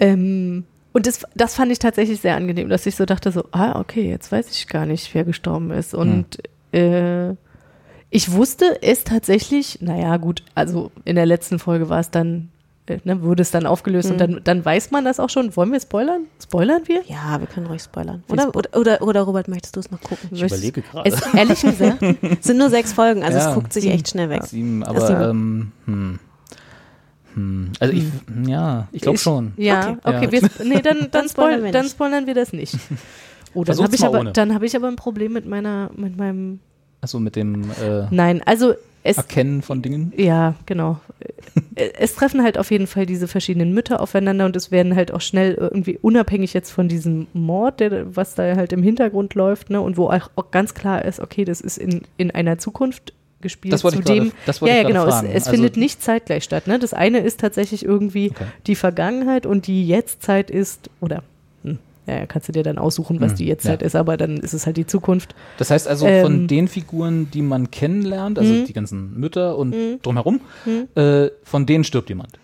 Ähm, 0.00 0.64
und 0.92 1.06
das, 1.06 1.22
das 1.34 1.54
fand 1.54 1.72
ich 1.72 1.78
tatsächlich 1.78 2.20
sehr 2.20 2.36
angenehm, 2.36 2.68
dass 2.68 2.84
ich 2.86 2.96
so 2.96 3.04
dachte, 3.06 3.32
so, 3.32 3.44
ah, 3.52 3.78
okay, 3.80 4.08
jetzt 4.08 4.30
weiß 4.30 4.50
ich 4.50 4.66
gar 4.68 4.84
nicht, 4.86 5.14
wer 5.14 5.24
gestorben 5.24 5.70
ist. 5.70 5.94
Und 5.94 6.38
äh, 6.72 7.34
ich 8.14 8.30
wusste 8.30 8.80
es 8.82 9.04
tatsächlich, 9.04 9.78
naja, 9.80 10.16
gut, 10.18 10.42
also 10.54 10.92
in 11.04 11.16
der 11.16 11.26
letzten 11.26 11.58
Folge 11.58 11.88
war 11.88 11.98
es 12.00 12.10
dann, 12.10 12.50
äh, 12.86 12.98
ne, 13.04 13.22
wurde 13.22 13.40
es 13.42 13.50
dann 13.50 13.64
aufgelöst 13.64 14.10
und 14.10 14.18
dann, 14.18 14.40
dann 14.44 14.64
weiß 14.64 14.90
man 14.90 15.04
das 15.04 15.18
auch 15.18 15.30
schon. 15.30 15.56
Wollen 15.56 15.72
wir 15.72 15.80
spoilern? 15.80 16.26
Spoilern 16.42 16.82
wir? 16.86 17.02
Ja, 17.06 17.40
wir 17.40 17.46
können 17.46 17.66
ruhig 17.66 17.82
spoilern. 17.82 18.22
Oder, 18.28 18.48
spo- 18.48 18.58
oder, 18.58 18.76
oder, 18.78 19.02
oder 19.02 19.20
Robert, 19.22 19.48
möchtest 19.48 19.76
du 19.76 19.80
es 19.80 19.90
noch 19.90 20.00
gucken? 20.00 20.28
Ich 20.30 20.42
überlege 20.42 20.82
gerade. 20.82 21.08
Es, 21.08 21.20
ehrlich 21.34 21.60
gesagt, 21.62 22.02
Es 22.40 22.44
sind 22.46 22.58
nur 22.58 22.68
sechs 22.70 22.92
Folgen, 22.92 23.22
also 23.24 23.38
Ja, 23.38 23.48
es 23.48 23.54
guckt 23.54 23.72
sich 23.72 23.84
sieben. 23.84 23.94
echt 23.94 24.08
schnell 24.10 24.28
weg. 24.30 24.44
Sieben, 24.44 24.84
aber 24.84 25.06
sieben. 25.06 25.22
ähm, 25.22 25.72
hm. 25.86 26.18
Hm. 27.34 27.72
Also 27.80 27.94
ich, 27.94 28.04
ja, 28.46 28.88
ich 28.92 29.00
glaube 29.00 29.16
schon. 29.18 29.52
Ja, 29.56 29.90
Okay. 29.90 29.98
okay, 30.04 30.24
Ja. 30.24 30.32
Wir, 30.32 30.66
nee, 30.66 30.82
dann, 30.82 30.98
dann, 30.98 31.10
Dann 31.10 31.28
spoilern 31.30 31.72
dann 31.72 31.86
spoilern 31.88 32.26
wir 32.26 32.34
das 32.34 32.52
nicht. 32.52 32.76
Oh, 33.54 33.64
dann 33.64 33.76
habe 33.82 33.94
ich, 33.94 34.02
aber- 34.02 34.24
dann 34.32 34.54
hab 34.54 34.62
ich 34.62 34.74
aber 34.74 34.88
ein 34.88 34.96
Problem 34.96 35.34
mit 35.34 35.44
meiner, 35.46 35.90
mit 35.94 36.16
meinem, 36.16 36.60
Also 37.02 37.18
mit 37.20 37.36
dem 37.36 37.64
äh, 37.72 38.06
nein, 38.10 38.42
also 38.46 38.72
es, 39.04 39.16
Erkennen 39.16 39.62
von 39.62 39.82
Dingen. 39.82 40.12
Ja, 40.16 40.54
genau. 40.64 41.00
Äh, 41.74 41.90
es 41.98 42.14
treffen 42.14 42.42
halt 42.44 42.56
auf 42.56 42.70
jeden 42.70 42.86
Fall 42.86 43.04
diese 43.04 43.26
verschiedenen 43.26 43.74
Mütter 43.74 44.00
aufeinander 44.00 44.44
und 44.46 44.54
es 44.54 44.70
werden 44.70 44.94
halt 44.94 45.12
auch 45.12 45.20
schnell 45.20 45.54
irgendwie 45.54 45.98
unabhängig 46.00 46.54
jetzt 46.54 46.70
von 46.70 46.86
diesem 46.88 47.26
Mord, 47.32 47.80
der, 47.80 48.14
was 48.16 48.36
da 48.36 48.54
halt 48.54 48.72
im 48.72 48.82
Hintergrund 48.84 49.34
läuft, 49.34 49.70
ne, 49.70 49.80
und 49.80 49.96
wo 49.96 50.06
auch, 50.08 50.30
auch 50.36 50.52
ganz 50.52 50.74
klar 50.74 51.04
ist, 51.04 51.18
okay, 51.18 51.44
das 51.44 51.60
ist 51.60 51.78
in, 51.78 52.02
in 52.16 52.30
einer 52.30 52.58
Zukunft 52.58 53.12
gespielt. 53.40 53.74
Das 53.74 53.82
wollte 53.82 53.98
ich 53.98 54.04
zu 54.04 54.12
dem, 54.12 54.24
gerade- 54.26 54.36
das 54.46 54.62
wollte 54.62 54.72
ja, 54.74 54.80
ich 54.82 54.88
ja, 54.88 54.88
genau. 55.00 55.10
fragen. 55.10 55.26
Es, 55.26 55.34
es 55.34 55.46
Also- 55.46 55.50
findet 55.56 55.76
nicht 55.76 56.00
zeitgleich 56.00 56.44
statt. 56.44 56.68
Ne? 56.68 56.78
Das 56.78 56.94
eine 56.94 57.18
ist 57.18 57.40
tatsächlich 57.40 57.84
irgendwie 57.84 58.30
Okay. 58.30 58.44
die 58.68 58.76
Vergangenheit 58.76 59.46
und 59.46 59.66
die 59.66 59.84
Jetztzeit 59.84 60.48
ist, 60.48 60.88
oder 61.00 61.24
hm, 62.06 62.12
ja, 62.14 62.20
ja, 62.20 62.26
kannst 62.26 62.48
du 62.48 62.52
dir 62.52 62.62
dann 62.62 62.78
aussuchen, 62.78 63.20
was 63.20 63.32
Hm, 63.32 63.36
die 63.38 63.46
Jetztzeit 63.46 63.80
ja. 63.82 63.86
ist, 63.86 63.96
aber 63.96 64.16
dann 64.16 64.38
ist 64.38 64.54
es 64.54 64.66
halt 64.66 64.76
die 64.76 64.86
Zukunft. 64.86 65.34
Das 65.58 65.70
heißt 65.70 65.86
also, 65.88 66.06
Ähm. 66.06 66.22
von 66.22 66.48
den 66.48 66.68
Figuren, 66.68 67.30
die 67.30 67.42
man 67.42 67.70
kennenlernt, 67.70 68.38
also 68.38 68.52
Mhm. 68.54 68.64
die 68.66 68.72
ganzen 68.72 69.18
Mütter 69.18 69.56
und 69.56 69.70
Mhm. 69.70 69.98
drumherum, 70.02 70.40
Mhm. 70.64 70.88
äh, 71.00 71.30
von 71.44 71.66
denen 71.66 71.84
stirbt 71.84 72.08
jemand. 72.08 72.38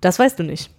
Das 0.00 0.18
weißt 0.18 0.38
du 0.38 0.44
nicht. 0.44 0.70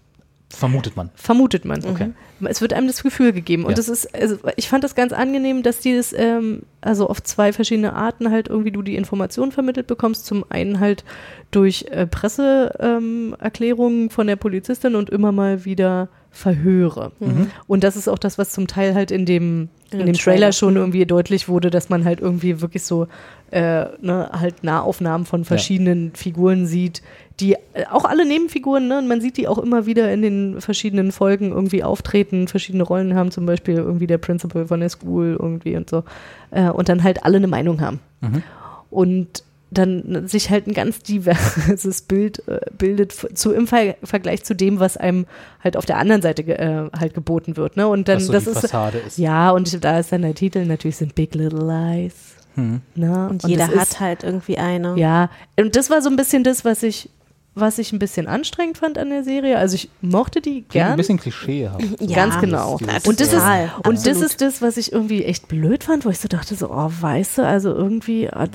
Vermutet 0.52 0.96
man. 0.96 1.12
Vermutet 1.14 1.64
man. 1.64 1.86
Okay. 1.86 2.10
Es 2.46 2.60
wird 2.60 2.74
einem 2.74 2.88
das 2.88 3.04
Gefühl 3.04 3.34
gegeben. 3.34 3.66
Und 3.66 3.72
Ja. 3.72 3.76
das 3.76 3.88
ist, 3.88 4.16
also 4.16 4.38
ich 4.56 4.68
fand 4.68 4.84
das 4.84 4.96
ganz 4.96 5.14
angenehm, 5.14 5.62
dass 5.62 5.80
die 5.80 5.96
das, 5.96 6.12
ähm, 6.12 6.64
also 6.82 7.08
auf 7.08 7.22
zwei 7.22 7.54
verschiedene 7.54 7.94
Arten 7.94 8.32
halt 8.32 8.48
irgendwie 8.48 8.72
du 8.72 8.82
die 8.82 8.96
Informationen 8.96 9.52
vermittelt 9.52 9.86
bekommst. 9.86 10.26
Zum 10.26 10.44
einen 10.50 10.80
halt 10.80 11.04
durch 11.52 11.86
äh, 11.92 12.08
Presseerklärungen 12.08 14.04
ähm, 14.04 14.10
von 14.10 14.26
der 14.26 14.38
Polizistin 14.38 14.96
und 14.96 15.10
immer 15.12 15.32
mal 15.32 15.66
wieder 15.66 16.10
Verhöre. 16.32 17.12
Mhm. 17.20 17.52
Und 17.68 17.84
das 17.84 17.96
ist 17.96 18.08
auch 18.08 18.20
das, 18.20 18.38
was 18.38 18.52
zum 18.52 18.68
Teil 18.68 18.94
halt 18.94 19.12
in 19.12 19.26
dem, 19.26 19.70
in 19.92 20.00
dem 20.00 20.06
dem 20.08 20.16
Trailer 20.16 20.38
Trailer. 20.38 20.52
schon 20.54 20.76
irgendwie 20.76 21.06
deutlich 21.06 21.48
wurde, 21.48 21.70
dass 21.70 21.90
man 21.90 22.06
halt 22.06 22.20
irgendwie 22.20 22.62
wirklich 22.62 22.84
so 22.84 23.08
äh, 23.52 23.86
ne, 24.02 24.30
halt 24.32 24.64
Nahaufnahmen 24.64 25.26
von 25.26 25.44
verschiedenen 25.44 26.12
Figuren 26.14 26.68
sieht, 26.68 27.02
die 27.40 27.54
äh, 27.74 27.86
auch 27.90 28.06
alle 28.06 28.28
Nebenfiguren, 28.28 28.88
ne? 28.88 29.00
Und 29.00 29.08
man 29.08 29.22
sieht 29.22 29.38
die 29.38 29.48
auch 29.48 29.58
immer 29.58 29.86
wieder 29.86 30.12
in 30.14 30.22
den 30.22 30.62
verschiedenen 30.62 31.12
Folgen 31.12 31.52
irgendwie 31.52 31.84
auftreten, 31.84 32.48
verschiedene 32.48 32.84
Rollen 32.84 33.16
haben, 33.16 33.32
zum 33.32 33.46
Beispiel 33.46 33.76
irgendwie 33.76 34.08
der 34.08 34.18
Principal 34.20 34.68
von 34.68 34.80
der 34.80 34.90
School 34.90 35.38
irgendwie 35.40 35.76
und 35.76 35.90
so. 35.90 36.04
Äh, 36.52 36.70
und 36.70 36.90
dann 36.90 37.04
halt 37.04 37.24
alle 37.24 37.38
eine 37.38 37.48
Meinung 37.48 37.82
haben. 37.82 38.00
Mhm. 38.22 38.44
Und 38.92 39.44
dann 39.72 40.28
sich 40.28 40.50
halt 40.50 40.68
ein 40.68 40.74
ganz 40.74 41.00
diverses 41.00 42.02
Bild 42.02 42.48
äh, 42.48 42.60
bildet 42.78 43.12
zu 43.38 43.52
im 43.52 43.68
Ver 43.68 43.96
Vergleich 44.04 44.44
zu 44.44 44.56
dem, 44.56 44.80
was 44.80 44.98
einem 44.98 45.26
halt 45.64 45.78
auf 45.78 45.86
der 45.86 45.98
anderen 45.98 46.22
Seite 46.22 46.44
ge 46.44 46.56
äh, 46.56 46.90
halt 46.98 47.14
geboten 47.14 47.56
wird. 47.58 47.78
Ne? 47.78 47.88
Und 47.88 48.08
dann 48.08 48.18
Was 48.18 48.26
so 48.26 48.34
das 48.34 48.44
die 48.46 48.50
ist 48.52 48.60
Fassade 48.62 48.98
ist. 49.00 49.18
ja 49.18 49.52
und 49.52 49.84
da 49.84 50.00
ist 50.00 50.12
dann 50.12 50.24
der 50.24 50.34
Titel 50.36 50.66
natürlich 50.66 50.98
sind 50.98 51.14
Big 51.16 51.36
Little 51.36 51.60
Lies. 51.66 52.14
Hm. 52.56 52.82
Ne? 52.96 53.28
Und 53.30 53.48
jeder 53.48 53.68
das 53.68 53.76
hat 53.76 53.88
ist, 53.90 54.00
halt 54.00 54.24
irgendwie 54.24 54.58
eine. 54.58 54.98
ja, 54.98 55.30
und 55.60 55.76
das 55.76 55.90
war 55.92 56.02
so 56.02 56.10
ein 56.10 56.16
bisschen 56.16 56.44
das, 56.44 56.66
was 56.66 56.82
ich 56.84 57.10
was 57.56 57.78
ich 57.78 57.92
ein 57.92 58.00
bisschen 58.00 58.28
anstrengend 58.28 58.78
fand 58.78 58.98
an 58.98 59.10
der 59.10 59.24
Serie. 59.24 59.58
Also 59.58 59.76
ich 59.76 59.90
mochte 60.02 60.40
die 60.40 60.52
Klingt 60.62 60.70
gern. 60.70 60.92
ein 60.92 60.98
bisschen 60.98 61.20
klischeehaft. 61.20 61.84
So 62.00 62.06
Ja, 62.06 62.16
Ganz 62.16 62.40
genau. 62.40 62.78
dieses- 62.78 63.06
Und 63.06 63.20
das, 63.20 63.34
ist, 63.34 63.44
und 63.86 64.06
das 64.08 64.22
ist 64.22 64.42
das, 64.42 64.62
was 64.62 64.78
ich 64.78 64.94
irgendwie 64.94 65.26
echt 65.26 65.48
blöd 65.50 65.84
fand, 65.84 66.06
wo 66.06 66.10
ich 66.10 66.20
so 66.20 66.28
dachte, 66.30 66.56
so, 66.56 66.70
oh, 66.72 66.90
weißt 67.02 67.40
du, 67.40 67.46
also 67.46 67.74
irgendwie 67.74 68.30
ah, 68.30 68.48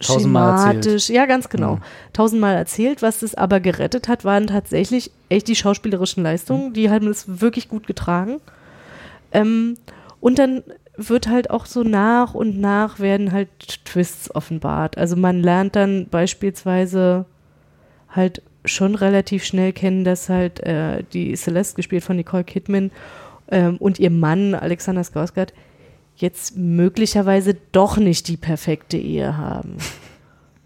Tausendmal 0.00 0.50
erzählt. 0.50 0.84
schematisch. 0.84 1.08
Ja, 1.08 1.26
ganz 1.26 1.48
genau. 1.48 1.76
Mhm. 1.76 1.82
Tausendmal 2.12 2.54
erzählt. 2.54 3.02
Was 3.02 3.22
es 3.22 3.34
aber 3.34 3.60
gerettet 3.60 4.08
hat, 4.08 4.24
waren 4.24 4.46
tatsächlich 4.46 5.10
echt 5.28 5.48
die 5.48 5.56
schauspielerischen 5.56 6.22
Leistungen. 6.22 6.72
Die 6.72 6.90
haben 6.90 7.08
es 7.08 7.40
wirklich 7.40 7.68
gut 7.68 7.86
getragen. 7.86 8.40
Ähm, 9.32 9.76
und 10.20 10.38
dann 10.38 10.62
wird 10.96 11.28
halt 11.28 11.50
auch 11.50 11.66
so 11.66 11.82
nach 11.82 12.34
und 12.34 12.60
nach 12.60 13.00
werden 13.00 13.32
halt 13.32 13.48
Twists 13.84 14.34
offenbart. 14.34 14.96
Also 14.96 15.16
man 15.16 15.40
lernt 15.40 15.76
dann 15.76 16.06
beispielsweise 16.08 17.24
halt 18.08 18.42
schon 18.64 18.94
relativ 18.94 19.44
schnell 19.44 19.72
kennen, 19.72 20.04
dass 20.04 20.28
halt 20.28 20.60
äh, 20.60 21.02
die 21.12 21.34
Celeste, 21.36 21.76
gespielt 21.76 22.04
von 22.04 22.16
Nicole 22.16 22.44
Kidman, 22.44 22.90
ähm, 23.48 23.76
und 23.78 23.98
ihr 23.98 24.10
Mann 24.10 24.54
Alexander 24.54 25.02
Skarsgård 25.02 25.52
jetzt 26.16 26.56
möglicherweise 26.56 27.56
doch 27.72 27.96
nicht 27.96 28.28
die 28.28 28.36
perfekte 28.36 28.96
Ehe 28.96 29.36
haben. 29.36 29.76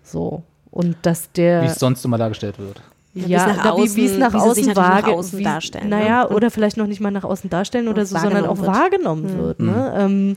So. 0.03 0.43
Und 0.71 0.97
dass 1.03 1.33
der. 1.33 1.61
Wie 1.63 1.67
es 1.67 1.75
sonst 1.79 2.03
immer 2.05 2.17
dargestellt 2.17 2.59
wird. 2.59 2.81
Ja, 3.13 3.27
wie 3.29 3.35
es 3.35 3.47
nach 3.47 3.63
da- 3.63 3.77
wie, 3.77 3.97
wie 3.97 4.05
es 4.07 4.13
außen- 4.13 4.19
nach 4.19 4.33
wie 4.33 4.37
außen 4.39 4.55
sich 4.55 4.67
natürlich 4.69 5.05
nach 5.05 5.09
außen 5.13 5.39
wie, 5.39 5.43
darstellen, 5.45 5.89
Naja, 5.91 6.23
ne? 6.25 6.29
oder 6.31 6.51
vielleicht 6.51 6.77
noch 6.79 6.87
nicht 6.87 7.01
mal 7.01 7.11
nach 7.11 7.25
außen 7.25 7.51
darstellen 7.51 7.89
oder 7.89 8.07
so, 8.07 8.17
sondern 8.19 8.47
auch 8.47 8.59
wahrgenommen 8.65 9.25
wahrgenommen 9.25 9.39
wird. 9.39 9.59
Mhm. 9.61 9.67
wird. 9.67 9.77
Ne? 9.77 9.95
Ähm, 9.99 10.37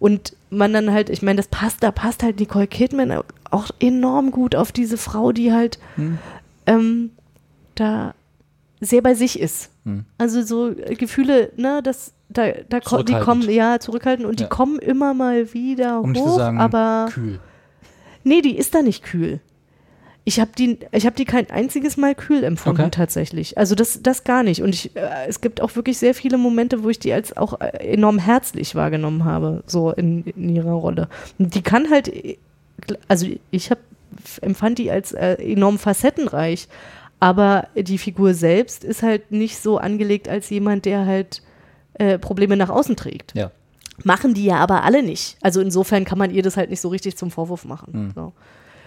und 0.00 0.36
man 0.50 0.72
dann 0.74 0.92
halt, 0.92 1.08
ich 1.08 1.22
meine, 1.22 1.36
das 1.36 1.48
passt, 1.48 1.82
da 1.82 1.90
passt 1.92 2.22
halt 2.22 2.38
Nicole 2.40 2.66
Kidman 2.66 3.22
auch 3.50 3.70
enorm 3.80 4.30
gut 4.32 4.54
auf 4.54 4.70
diese 4.72 4.98
Frau, 4.98 5.32
die 5.32 5.52
halt 5.52 5.78
Hm. 5.94 6.18
ähm, 6.66 7.10
da 7.74 8.12
sehr 8.80 9.00
bei 9.00 9.14
sich 9.14 9.40
ist. 9.40 9.70
Hm. 9.84 10.04
Also 10.18 10.42
so 10.42 10.74
Gefühle, 10.98 11.52
ne, 11.56 11.80
das, 11.82 12.12
da, 12.36 12.52
da 12.68 12.80
ko- 12.80 13.02
die 13.02 13.12
Zurückhaltend. 13.12 13.24
kommen, 13.24 13.50
ja, 13.50 13.78
zurückhalten 13.80 14.26
und 14.26 14.40
Ja. 14.40 14.46
die 14.46 14.50
kommen 14.50 14.78
immer 14.78 15.14
mal 15.14 15.52
wieder 15.54 16.00
Um 16.00 16.14
hoch, 16.14 16.36
sagen, 16.36 16.58
aber 16.60 17.08
kühl. 17.10 17.40
Nee, 18.24 18.40
die 18.42 18.56
ist 18.56 18.74
da 18.74 18.82
nicht 18.82 19.02
kühl. 19.04 19.40
Ich 20.28 20.40
habe 20.40 20.50
die, 20.58 20.80
ich 20.90 21.06
habe 21.06 21.14
die 21.14 21.24
kein 21.24 21.48
einziges 21.50 21.96
Mal 21.96 22.16
kühl 22.16 22.42
empfunden 22.42 22.80
Okay. 22.80 22.90
tatsächlich. 22.90 23.56
Also 23.58 23.76
das, 23.76 24.02
das 24.02 24.24
gar 24.24 24.42
nicht. 24.42 24.60
Und 24.60 24.74
ich, 24.74 24.96
äh, 24.96 25.26
es 25.28 25.40
gibt 25.40 25.60
auch 25.60 25.76
wirklich 25.76 25.98
sehr 25.98 26.14
viele 26.14 26.36
Momente, 26.36 26.82
wo 26.82 26.88
ich 26.88 26.98
die 26.98 27.12
als 27.12 27.36
auch 27.36 27.60
äh, 27.60 27.66
enorm 27.92 28.18
herzlich 28.18 28.74
wahrgenommen 28.74 29.24
habe, 29.24 29.62
so 29.66 29.92
in, 29.92 30.24
in 30.24 30.48
ihrer 30.48 30.72
Rolle. 30.72 31.08
Und 31.38 31.54
die 31.54 31.62
kann 31.62 31.88
halt, 31.90 32.08
äh, 32.08 32.38
also 33.06 33.28
ich 33.52 33.70
habe 33.70 33.80
empfand 34.40 34.78
die 34.78 34.90
als 34.90 35.12
äh, 35.12 35.34
enorm 35.34 35.78
facettenreich, 35.78 36.66
aber 37.20 37.68
die 37.76 37.98
Figur 37.98 38.34
selbst 38.34 38.82
ist 38.82 39.04
halt 39.04 39.30
nicht 39.30 39.58
so 39.58 39.78
angelegt 39.78 40.28
als 40.28 40.50
jemand, 40.50 40.86
der 40.86 41.06
halt 41.06 41.40
äh, 41.98 42.18
Probleme 42.18 42.56
nach 42.56 42.68
außen 42.70 42.96
trägt. 42.96 43.34
Ja. 43.34 43.50
Machen 44.04 44.34
die 44.34 44.44
ja 44.44 44.56
aber 44.56 44.82
alle 44.84 45.02
nicht. 45.02 45.36
Also 45.40 45.60
insofern 45.60 46.04
kann 46.04 46.18
man 46.18 46.30
ihr 46.30 46.42
das 46.42 46.56
halt 46.56 46.70
nicht 46.70 46.80
so 46.80 46.88
richtig 46.88 47.16
zum 47.16 47.30
Vorwurf 47.30 47.64
machen. 47.64 47.92
Hm. 47.92 48.12
So. 48.14 48.32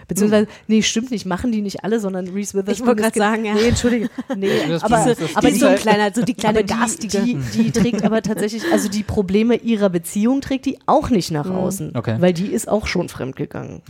Beziehungsweise, 0.06 0.48
nee, 0.66 0.82
stimmt 0.82 1.12
nicht, 1.12 1.24
machen 1.24 1.52
die 1.52 1.62
nicht 1.62 1.84
alle, 1.84 2.00
sondern 2.00 2.26
Reese 2.26 2.54
Witherspoon. 2.54 2.74
Ich 2.74 2.84
wollte 2.86 3.02
gerade 3.02 3.12
ge- 3.12 3.22
sagen, 3.22 3.44
ja. 3.44 3.54
Nee, 3.54 3.68
entschuldige. 3.68 4.10
Nee, 4.36 4.50
Das 4.68 4.82
aber, 4.82 5.04
das 5.04 5.36
aber 5.36 5.50
die, 5.50 5.54
so 5.56 5.66
ein 5.66 5.76
kleiner, 5.76 6.12
so 6.12 6.22
die 6.24 6.34
kleine 6.34 6.58
aber 6.58 6.66
die, 6.66 6.74
garstige. 6.74 7.20
die, 7.22 7.34
die 7.36 7.70
trägt 7.70 8.02
aber 8.04 8.20
tatsächlich, 8.20 8.64
also 8.72 8.88
die 8.88 9.04
Probleme 9.04 9.54
ihrer 9.54 9.88
Beziehung 9.88 10.40
trägt 10.40 10.66
die 10.66 10.78
auch 10.86 11.10
nicht 11.10 11.30
nach 11.30 11.46
Mhm. 11.46 11.52
außen. 11.54 11.96
Okay. 11.96 12.16
Weil 12.18 12.32
die 12.32 12.46
ist 12.48 12.68
auch 12.68 12.88
schon 12.88 13.08
fremdgegangen. 13.08 13.82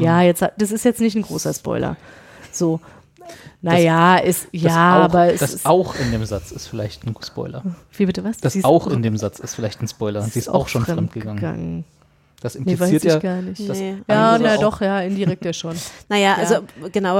Ja, 0.00 0.22
jetzt, 0.22 0.42
das 0.56 0.72
ist 0.72 0.84
jetzt 0.86 1.00
nicht 1.00 1.14
ein 1.14 1.22
großer 1.22 1.52
Spoiler. 1.52 1.96
So. 2.52 2.80
Naja, 3.62 4.16
ist, 4.16 4.48
ja, 4.52 4.62
das 4.68 4.72
auch, 4.74 5.04
aber 5.16 5.32
es 5.32 5.40
das 5.40 5.54
ist, 5.54 5.66
auch 5.66 5.94
in 5.96 6.12
dem 6.12 6.24
Satz 6.24 6.52
ist 6.52 6.66
vielleicht 6.68 7.04
ein 7.06 7.14
Spoiler. 7.24 7.62
wie 7.96 8.06
bitte 8.06 8.22
was? 8.24 8.38
Das 8.38 8.52
Sie 8.52 8.60
ist 8.60 8.64
auch 8.64 8.86
in 8.86 9.02
dem 9.02 9.16
Satz 9.16 9.38
ist 9.38 9.54
vielleicht 9.54 9.80
ein 9.82 9.88
Spoiler. 9.88 10.22
sie 10.22 10.30
Sie 10.30 10.38
ist 10.40 10.48
auch 10.48 10.68
schon 10.68 10.84
fremdgegangen. 10.84 11.38
fremdgegangen. 11.40 11.84
Das 12.42 12.54
Nee, 12.54 12.78
weiß 12.78 12.90
impliziert 12.90 13.04
ich 13.04 13.12
ja, 13.12 13.18
gar 13.18 13.42
nicht. 13.42 13.68
dass 13.68 13.78
Nee. 13.78 13.96
Ja, 14.08 14.38
na 14.38 14.54
auch- 14.56 14.60
doch, 14.60 14.80
ja, 14.82 15.00
indirekt 15.00 15.44
ja 15.44 15.52
schon. 15.54 15.74
Naja, 16.08 16.22
Ja. 16.30 16.34
also 16.36 16.54
genau, 16.92 17.18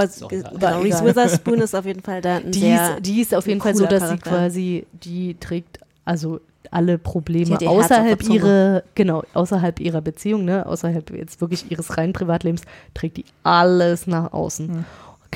genau 0.58 0.80
Reese. 0.80 1.04
Witherspoon 1.04 1.60
ist 1.60 1.74
auf 1.74 1.86
jeden 1.86 2.02
Fall 2.02 2.20
da 2.20 2.36
ein 2.36 2.50
Die 2.52 2.60
sehr 2.60 2.96
ist, 2.98 3.06
die 3.06 3.20
ist 3.22 3.34
auf 3.34 3.46
jeden 3.46 3.60
Fall 3.62 3.74
so, 3.74 3.86
dass 3.86 4.02
sie 4.02 4.18
Charakter. 4.18 4.30
quasi, 4.30 4.86
die 4.92 5.34
trägt 5.40 5.80
also 6.04 6.40
alle 6.70 6.98
Probleme 6.98 7.56
außerhalb 7.66 8.28
ihrer, 8.28 8.82
genau, 8.94 9.22
außerhalb 9.34 9.80
ihrer 9.80 10.00
Beziehung, 10.02 10.44
ne, 10.44 10.66
außerhalb 10.66 11.10
jetzt 11.16 11.40
wirklich 11.40 11.70
ihres 11.70 11.96
reinen 11.96 12.12
Privatlebens, 12.12 12.62
trägt 12.92 13.16
die 13.16 13.24
alles 13.44 14.06
nach 14.06 14.32
außen. 14.32 14.68
Hm. 14.68 14.84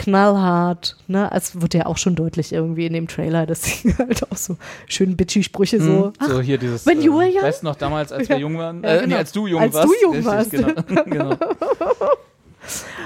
Knallhart, 0.03 0.97
ne, 1.09 1.31
es 1.35 1.61
wird 1.61 1.75
ja 1.75 1.85
auch 1.87 1.99
schon 1.99 2.15
deutlich 2.15 2.53
irgendwie 2.53 2.87
in 2.87 2.95
dem 2.95 3.07
Trailer, 3.07 3.45
dass 3.47 3.63
sie 3.65 3.95
halt 3.99 4.23
auch 4.33 4.37
so 4.37 4.57
schön 4.89 5.15
bitchy 5.17 5.43
Sprüche 5.43 5.79
so, 5.81 5.91
Mhm. 5.91 6.13
ach, 6.19 6.29
so 6.29 6.41
hier 6.41 6.57
dieses. 6.59 6.87
wenn 6.87 7.03
you 7.03 7.13
were 7.15 7.27
young. 7.29 7.43
Weißt 7.43 7.63
noch 7.63 7.77
damals, 7.77 8.11
als 8.11 8.29
Ja. 8.29 8.37
wir 8.37 8.41
jung 8.41 8.57
waren? 8.57 8.83
Ja, 8.83 8.89
äh, 8.89 8.97
nee, 9.01 9.05
genau. 9.05 9.17
als 9.19 9.33
du 9.33 9.47
jung 9.47 9.61
Als 9.61 9.75
warst. 9.75 9.89
du 9.89 9.95
jung 10.03 10.25
warst. 10.25 10.51
Genau. 10.53 10.73
genau. 11.05 11.37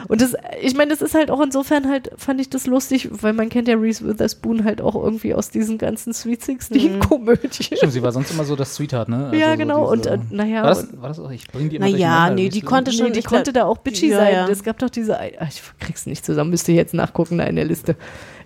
Und 0.08 0.20
das, 0.20 0.34
ich 0.62 0.74
meine, 0.74 0.90
das 0.90 1.02
ist 1.02 1.14
halt 1.14 1.30
auch 1.30 1.40
insofern 1.40 1.88
halt, 1.88 2.10
fand 2.16 2.40
ich 2.40 2.50
das 2.50 2.66
lustig, 2.66 3.08
weil 3.22 3.32
man 3.32 3.48
kennt 3.48 3.68
ja 3.68 3.74
Reese 3.76 4.06
Witherspoon 4.06 4.64
halt 4.64 4.80
auch 4.80 4.94
irgendwie 4.94 5.34
aus 5.34 5.50
diesen 5.50 5.78
ganzen 5.78 6.12
Sweet 6.12 6.42
Sixteen-Komödien. 6.42 7.50
Stimmt, 7.76 7.92
sie 7.92 8.02
war 8.02 8.12
sonst 8.12 8.30
immer 8.30 8.44
so 8.44 8.56
das 8.56 8.74
Sweetheart, 8.74 9.08
ne? 9.08 9.26
Also 9.26 9.36
Ja, 9.36 9.52
so 9.52 9.58
genau. 9.58 9.90
Und, 9.90 10.04
diese- 10.04 10.14
äh, 10.14 10.18
naja, 10.30 10.62
War 10.62 10.68
das, 10.70 10.84
und- 10.84 11.02
war 11.02 11.08
das 11.08 11.18
auch? 11.20 11.30
Ich 11.30 11.46
bring 11.48 11.68
die 11.70 11.76
immer 11.76 11.88
Naja, 11.88 12.30
nee, 12.30 12.48
die 12.48 12.60
konnte 12.60 12.92
schon, 12.92 13.06
Nee, 13.06 13.12
die 13.12 13.18
ich 13.20 13.24
konnte 13.24 13.52
glaub- 13.52 13.64
da 13.64 13.68
auch 13.70 13.78
bitchy 13.78 14.08
Ja, 14.10 14.18
sein. 14.18 14.32
ja. 14.34 14.48
Es 14.48 14.62
gab 14.62 14.78
doch 14.78 14.90
diese, 14.90 15.18
ach, 15.18 15.48
ich 15.48 15.62
krieg's 15.80 16.06
nicht 16.06 16.24
zusammen, 16.24 16.50
müsst 16.50 16.68
ihr 16.68 16.74
jetzt 16.74 16.94
nachgucken 16.94 17.38
da 17.38 17.44
in 17.44 17.56
der 17.56 17.64
Liste. 17.64 17.96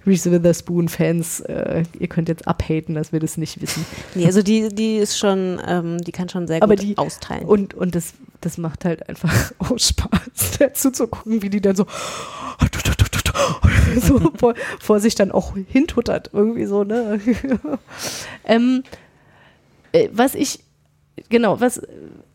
Reese 0.06 0.30
Witherspoon-Fans, 0.30 1.40
äh, 1.40 1.82
ihr 1.98 2.06
könnt 2.08 2.28
jetzt 2.28 2.46
abhaten, 2.48 2.94
dass 2.94 3.12
wir 3.12 3.20
das 3.20 3.36
nicht 3.36 3.60
wissen. 3.60 3.84
Nee, 4.14 4.24
also 4.26 4.42
die, 4.42 4.68
die 4.70 4.96
ist 4.96 5.18
schon, 5.18 5.60
ähm, 5.66 5.98
die 6.02 6.12
kann 6.12 6.28
schon 6.28 6.46
sehr 6.46 6.62
Aber 6.62 6.76
gut 6.76 6.82
die 6.84 6.96
austeilen. 6.96 7.44
Und, 7.44 7.74
und 7.74 7.94
das, 7.94 8.14
das 8.40 8.58
macht 8.58 8.84
halt 8.84 9.08
einfach 9.08 9.52
auch 9.58 9.78
Spaß, 9.78 10.20
dazu 10.58 10.90
zu 10.90 11.08
gucken, 11.08 11.42
wie 11.42 11.50
die 11.50 11.60
dann 11.60 11.76
so, 11.76 11.86
so 14.00 14.32
vor, 14.36 14.54
vor 14.80 15.00
sich 15.00 15.14
dann 15.14 15.32
auch 15.32 15.54
hintuttert, 15.68 16.30
irgendwie 16.32 16.66
so, 16.66 16.84
ne? 16.84 17.20
ähm, 18.44 18.82
äh, 19.92 20.08
was 20.12 20.34
ich, 20.34 20.60
genau, 21.28 21.60
was, 21.60 21.78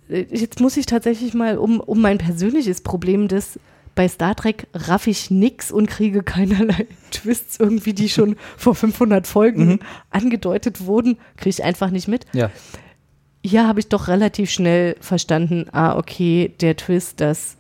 äh, 0.09 0.25
jetzt 0.29 0.59
muss 0.59 0.77
ich 0.77 0.85
tatsächlich 0.85 1.33
mal 1.33 1.57
um, 1.57 1.79
um 1.79 2.01
mein 2.01 2.17
persönliches 2.17 2.81
Problem, 2.81 3.27
das 3.27 3.59
bei 3.95 4.07
Star 4.07 4.35
Trek 4.35 4.65
raff 4.73 5.05
ich 5.05 5.29
nix 5.29 5.71
und 5.71 5.87
kriege 5.87 6.23
keinerlei 6.23 6.87
Twists 7.11 7.59
irgendwie, 7.59 7.93
die 7.93 8.09
schon 8.09 8.37
vor 8.57 8.73
500 8.73 9.27
Folgen 9.27 9.67
Mhm. 9.67 9.79
angedeutet 10.09 10.87
wurden, 10.87 11.19
kriege 11.37 11.51
ich 11.51 11.63
einfach 11.63 11.91
nicht 11.91 12.07
mit. 12.07 12.25
Ja. 12.33 12.49
Hier 13.45 13.67
habe 13.67 13.79
ich 13.81 13.89
doch 13.89 14.07
relativ 14.07 14.49
schnell 14.49 14.95
verstanden, 15.01 15.65
ah, 15.73 15.97
okay, 15.97 16.53
der 16.61 16.75
Twist, 16.77 17.19
dass 17.21 17.57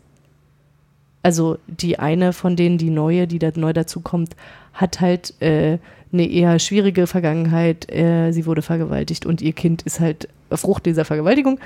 also 1.21 1.57
die 1.67 1.99
eine 1.99 2.33
von 2.33 2.55
denen, 2.55 2.77
die 2.77 2.89
neue, 2.89 3.27
die 3.27 3.39
da 3.39 3.51
neu 3.55 3.73
dazukommt, 3.73 4.35
hat 4.73 4.99
halt 5.01 5.33
äh, 5.41 5.77
eine 6.11 6.29
eher 6.29 6.59
schwierige 6.59 7.07
Vergangenheit. 7.07 7.89
Äh, 7.91 8.31
sie 8.31 8.45
wurde 8.45 8.61
vergewaltigt 8.61 9.25
und 9.25 9.41
ihr 9.41 9.53
Kind 9.53 9.81
ist 9.83 9.99
halt 9.99 10.27
Frucht 10.51 10.85
dieser 10.85 11.05
Vergewaltigung. 11.05 11.59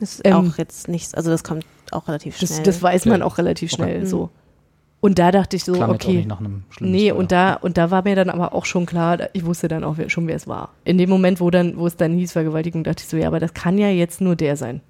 Das 0.00 0.14
ist 0.14 0.20
Ähm, 0.26 0.34
auch 0.52 0.58
jetzt 0.58 0.88
nichts, 0.88 1.14
also 1.14 1.30
das 1.30 1.44
kommt 1.44 1.64
auch 1.92 2.08
relativ 2.08 2.36
schnell. 2.36 2.48
Das, 2.48 2.62
das 2.62 2.82
weiß 2.82 3.04
man 3.06 3.20
Ja. 3.20 3.26
auch 3.26 3.38
relativ 3.38 3.72
Okay. 3.72 3.82
schnell 3.82 4.00
Mhm. 4.00 4.06
so. 4.06 4.30
Und 5.02 5.18
da 5.18 5.32
dachte 5.32 5.56
ich 5.56 5.64
so, 5.64 5.72
Klang 5.72 5.90
okay. 5.90 6.12
nicht 6.18 6.28
nach 6.28 6.38
einem 6.38 6.62
schlimmen 6.70 6.92
Nee, 6.92 7.08
Spoiler. 7.08 7.16
und 7.16 7.32
da, 7.32 7.54
und 7.54 7.76
da 7.76 7.90
war 7.90 8.04
mir 8.04 8.14
dann 8.14 8.30
aber 8.30 8.54
auch 8.54 8.64
schon 8.64 8.86
klar, 8.86 9.18
ich 9.32 9.44
wusste 9.44 9.66
dann 9.66 9.82
auch 9.82 9.96
schon, 10.06 10.28
wer 10.28 10.36
es 10.36 10.46
war. 10.46 10.70
In 10.84 10.96
dem 10.96 11.10
Moment, 11.10 11.40
wo 11.40 11.50
dann, 11.50 11.76
wo 11.76 11.88
es 11.88 11.96
dann 11.96 12.12
hieß 12.16 12.30
Vergewaltigung, 12.32 12.84
dachte 12.84 13.02
ich 13.02 13.08
so, 13.08 13.16
ja, 13.16 13.26
aber 13.26 13.40
das 13.40 13.52
kann 13.52 13.78
ja 13.78 13.88
jetzt 13.88 14.20
nur 14.20 14.36
der 14.36 14.56
sein. 14.56 14.80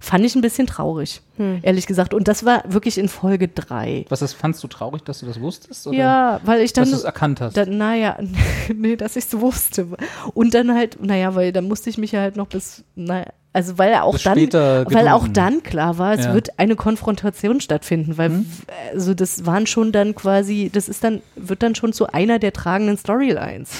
Fand 0.00 0.24
ich 0.24 0.34
ein 0.36 0.42
bisschen 0.42 0.66
traurig, 0.66 1.22
Hm. 1.36 1.58
ehrlich 1.62 1.86
gesagt. 1.86 2.12
Und 2.14 2.28
das 2.28 2.44
war 2.44 2.62
wirklich 2.68 2.98
in 2.98 3.08
Folge 3.08 3.48
drei. 3.48 4.04
Was 4.08 4.20
ist, 4.22 4.32
fandst 4.34 4.62
du 4.62 4.68
traurig, 4.68 5.02
dass 5.04 5.20
du 5.20 5.26
das 5.26 5.40
wusstest? 5.40 5.86
Oder 5.88 5.96
Ja, 5.96 6.40
weil 6.44 6.60
ich 6.60 6.72
dann. 6.72 6.82
Dass 6.84 6.90
du 6.90 6.96
es 6.98 7.04
erkannt 7.04 7.40
hast? 7.40 7.56
Da, 7.56 7.66
naja, 7.66 8.16
nee, 8.74 8.94
dass 8.96 9.16
ich 9.16 9.24
es 9.24 9.40
wusste. 9.40 9.88
Und 10.34 10.54
dann 10.54 10.72
halt, 10.74 10.98
naja, 11.04 11.34
weil 11.34 11.52
dann 11.52 11.66
musste 11.68 11.90
ich 11.90 11.98
mich 11.98 12.12
ja 12.12 12.20
halt 12.20 12.36
noch 12.36 12.46
bis, 12.48 12.84
naja, 12.94 13.26
also 13.52 13.78
weil 13.78 13.94
auch 13.94 14.16
dann, 14.18 14.36
weil 14.36 15.08
auch 15.08 15.26
dann 15.26 15.62
klar 15.62 15.98
war, 15.98 16.12
es 16.14 16.26
Ja. 16.26 16.34
wird 16.34 16.58
eine 16.58 16.76
Konfrontation 16.76 17.60
stattfinden, 17.60 18.18
weil 18.18 18.28
Hm? 18.30 18.46
also 18.92 19.14
das 19.14 19.46
waren 19.46 19.66
schon 19.66 19.90
dann 19.90 20.14
quasi, 20.14 20.70
das 20.72 20.88
ist 20.88 21.02
dann, 21.02 21.22
wird 21.34 21.62
dann 21.62 21.74
schon 21.74 21.92
zu 21.92 22.06
einer 22.08 22.38
der 22.38 22.52
tragenden 22.52 22.96
Storylines. 22.98 23.70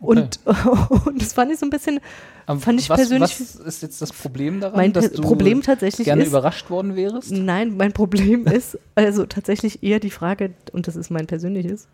Und, 0.00 0.40
und 1.04 1.20
das 1.20 1.34
fand 1.34 1.52
ich 1.52 1.58
so 1.58 1.66
ein 1.66 1.70
bisschen, 1.70 2.00
fand 2.46 2.80
ich 2.80 2.88
was, 2.90 2.96
persönlich. 2.96 3.38
Was 3.38 3.54
ist 3.56 3.82
jetzt 3.82 4.00
das 4.02 4.12
Problem 4.12 4.60
daran, 4.60 4.76
Mein 4.76 4.92
dass 4.92 5.12
du 5.12 5.22
Problem 5.22 5.62
tatsächlich 5.62 6.06
gerne 6.06 6.22
ist- 6.22 6.28
überrascht 6.28 6.70
worden 6.70 6.96
wärst? 6.96 7.30
Nein, 7.30 7.76
mein 7.76 7.92
Problem 7.92 8.46
ist 8.46 8.78
also 8.94 9.26
tatsächlich 9.26 9.82
eher 9.82 10.00
die 10.00 10.10
Frage, 10.10 10.50
und 10.72 10.88
das 10.88 10.96
ist 10.96 11.10
mein 11.10 11.26
persönliches, 11.26 11.86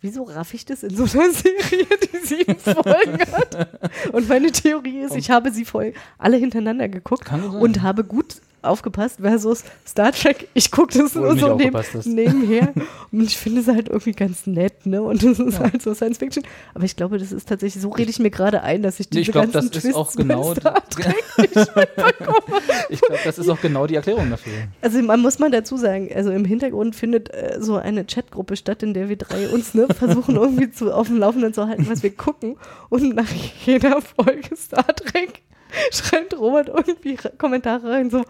wieso 0.00 0.22
raff 0.24 0.54
ich 0.54 0.64
das 0.64 0.82
in 0.82 0.94
so 0.94 1.04
einer 1.04 1.30
Serie, 1.32 1.86
die 2.02 2.26
sieben 2.26 2.56
Folgen 2.58 3.20
hat? 3.32 3.82
Und 4.12 4.28
meine 4.28 4.52
Theorie 4.52 5.00
ist, 5.00 5.16
ich 5.16 5.30
habe 5.30 5.50
sie 5.50 5.64
voll 5.64 5.92
alle 6.18 6.36
hintereinander 6.36 6.88
geguckt 6.88 7.30
und 7.32 7.82
habe 7.82 8.04
gut 8.04 8.36
aufgepasst 8.62 9.18
versus 9.20 9.64
Star 9.86 10.12
Trek. 10.12 10.48
Ich 10.54 10.70
gucke 10.70 10.96
das 10.98 11.14
nur 11.14 11.36
so 11.38 11.54
neben, 11.56 11.78
nebenher 12.04 12.72
und 13.12 13.22
ich 13.22 13.36
finde 13.36 13.60
es 13.60 13.68
halt 13.68 13.88
irgendwie 13.88 14.12
ganz 14.12 14.46
nett, 14.46 14.86
ne? 14.86 15.02
Und 15.02 15.22
das 15.22 15.38
ist 15.38 15.54
Ja. 15.58 15.64
halt 15.70 15.82
so 15.82 15.94
Science 15.94 16.18
Fiction. 16.18 16.44
Aber 16.74 16.84
ich 16.84 16.96
glaube, 16.96 17.18
das 17.18 17.32
ist 17.32 17.48
tatsächlich, 17.48 17.82
so 17.82 17.90
rede 17.90 18.10
ich 18.10 18.18
mir 18.18 18.30
gerade 18.30 18.62
ein, 18.62 18.82
dass 18.82 19.00
ich 19.00 19.06
Nee, 19.10 19.18
diese 19.18 19.22
ich 19.22 19.32
glaube, 19.32 19.46
das 19.48 19.54
ganzen 19.64 19.76
ist 19.76 19.82
Twists 19.82 19.96
auch 19.96 20.12
bei 20.14 20.22
genau. 20.22 20.54
Star 20.54 20.88
Trek 20.90 21.14
nicht 21.38 21.76
mitbekomme. 21.76 22.62
ich 22.90 23.00
glaube, 23.00 23.20
das 23.24 23.38
ist 23.38 23.48
auch 23.48 23.60
genau 23.60 23.86
die 23.86 23.94
Erklärung 23.94 24.30
dafür. 24.30 24.52
Also 24.82 25.00
man 25.02 25.20
muss 25.20 25.38
mal 25.38 25.50
dazu 25.50 25.76
sagen, 25.76 26.08
also 26.14 26.30
im 26.30 26.44
Hintergrund 26.44 26.94
findet 26.96 27.32
äh, 27.34 27.58
so 27.60 27.76
eine 27.76 28.04
Chatgruppe 28.04 28.56
statt, 28.56 28.82
in 28.82 28.94
der 28.94 29.08
wir 29.08 29.16
drei 29.16 29.48
uns 29.48 29.74
ne, 29.74 29.86
versuchen 29.96 30.36
irgendwie 30.36 30.70
zu, 30.70 30.92
auf 30.94 31.06
dem 31.08 31.18
Laufenden 31.18 31.54
zu 31.54 31.66
halten, 31.66 31.86
was 31.88 32.02
wir 32.02 32.10
gucken. 32.14 32.56
Und 32.88 33.14
nach 33.14 33.28
jeder 33.64 34.00
Folge 34.02 34.56
Star 34.56 34.86
Trek 34.94 35.42
schreibt 35.92 36.38
Robert 36.38 36.68
irgendwie 36.68 37.14
Re- 37.14 37.32
Kommentare 37.38 37.90
rein, 37.90 38.10
so, 38.10 38.22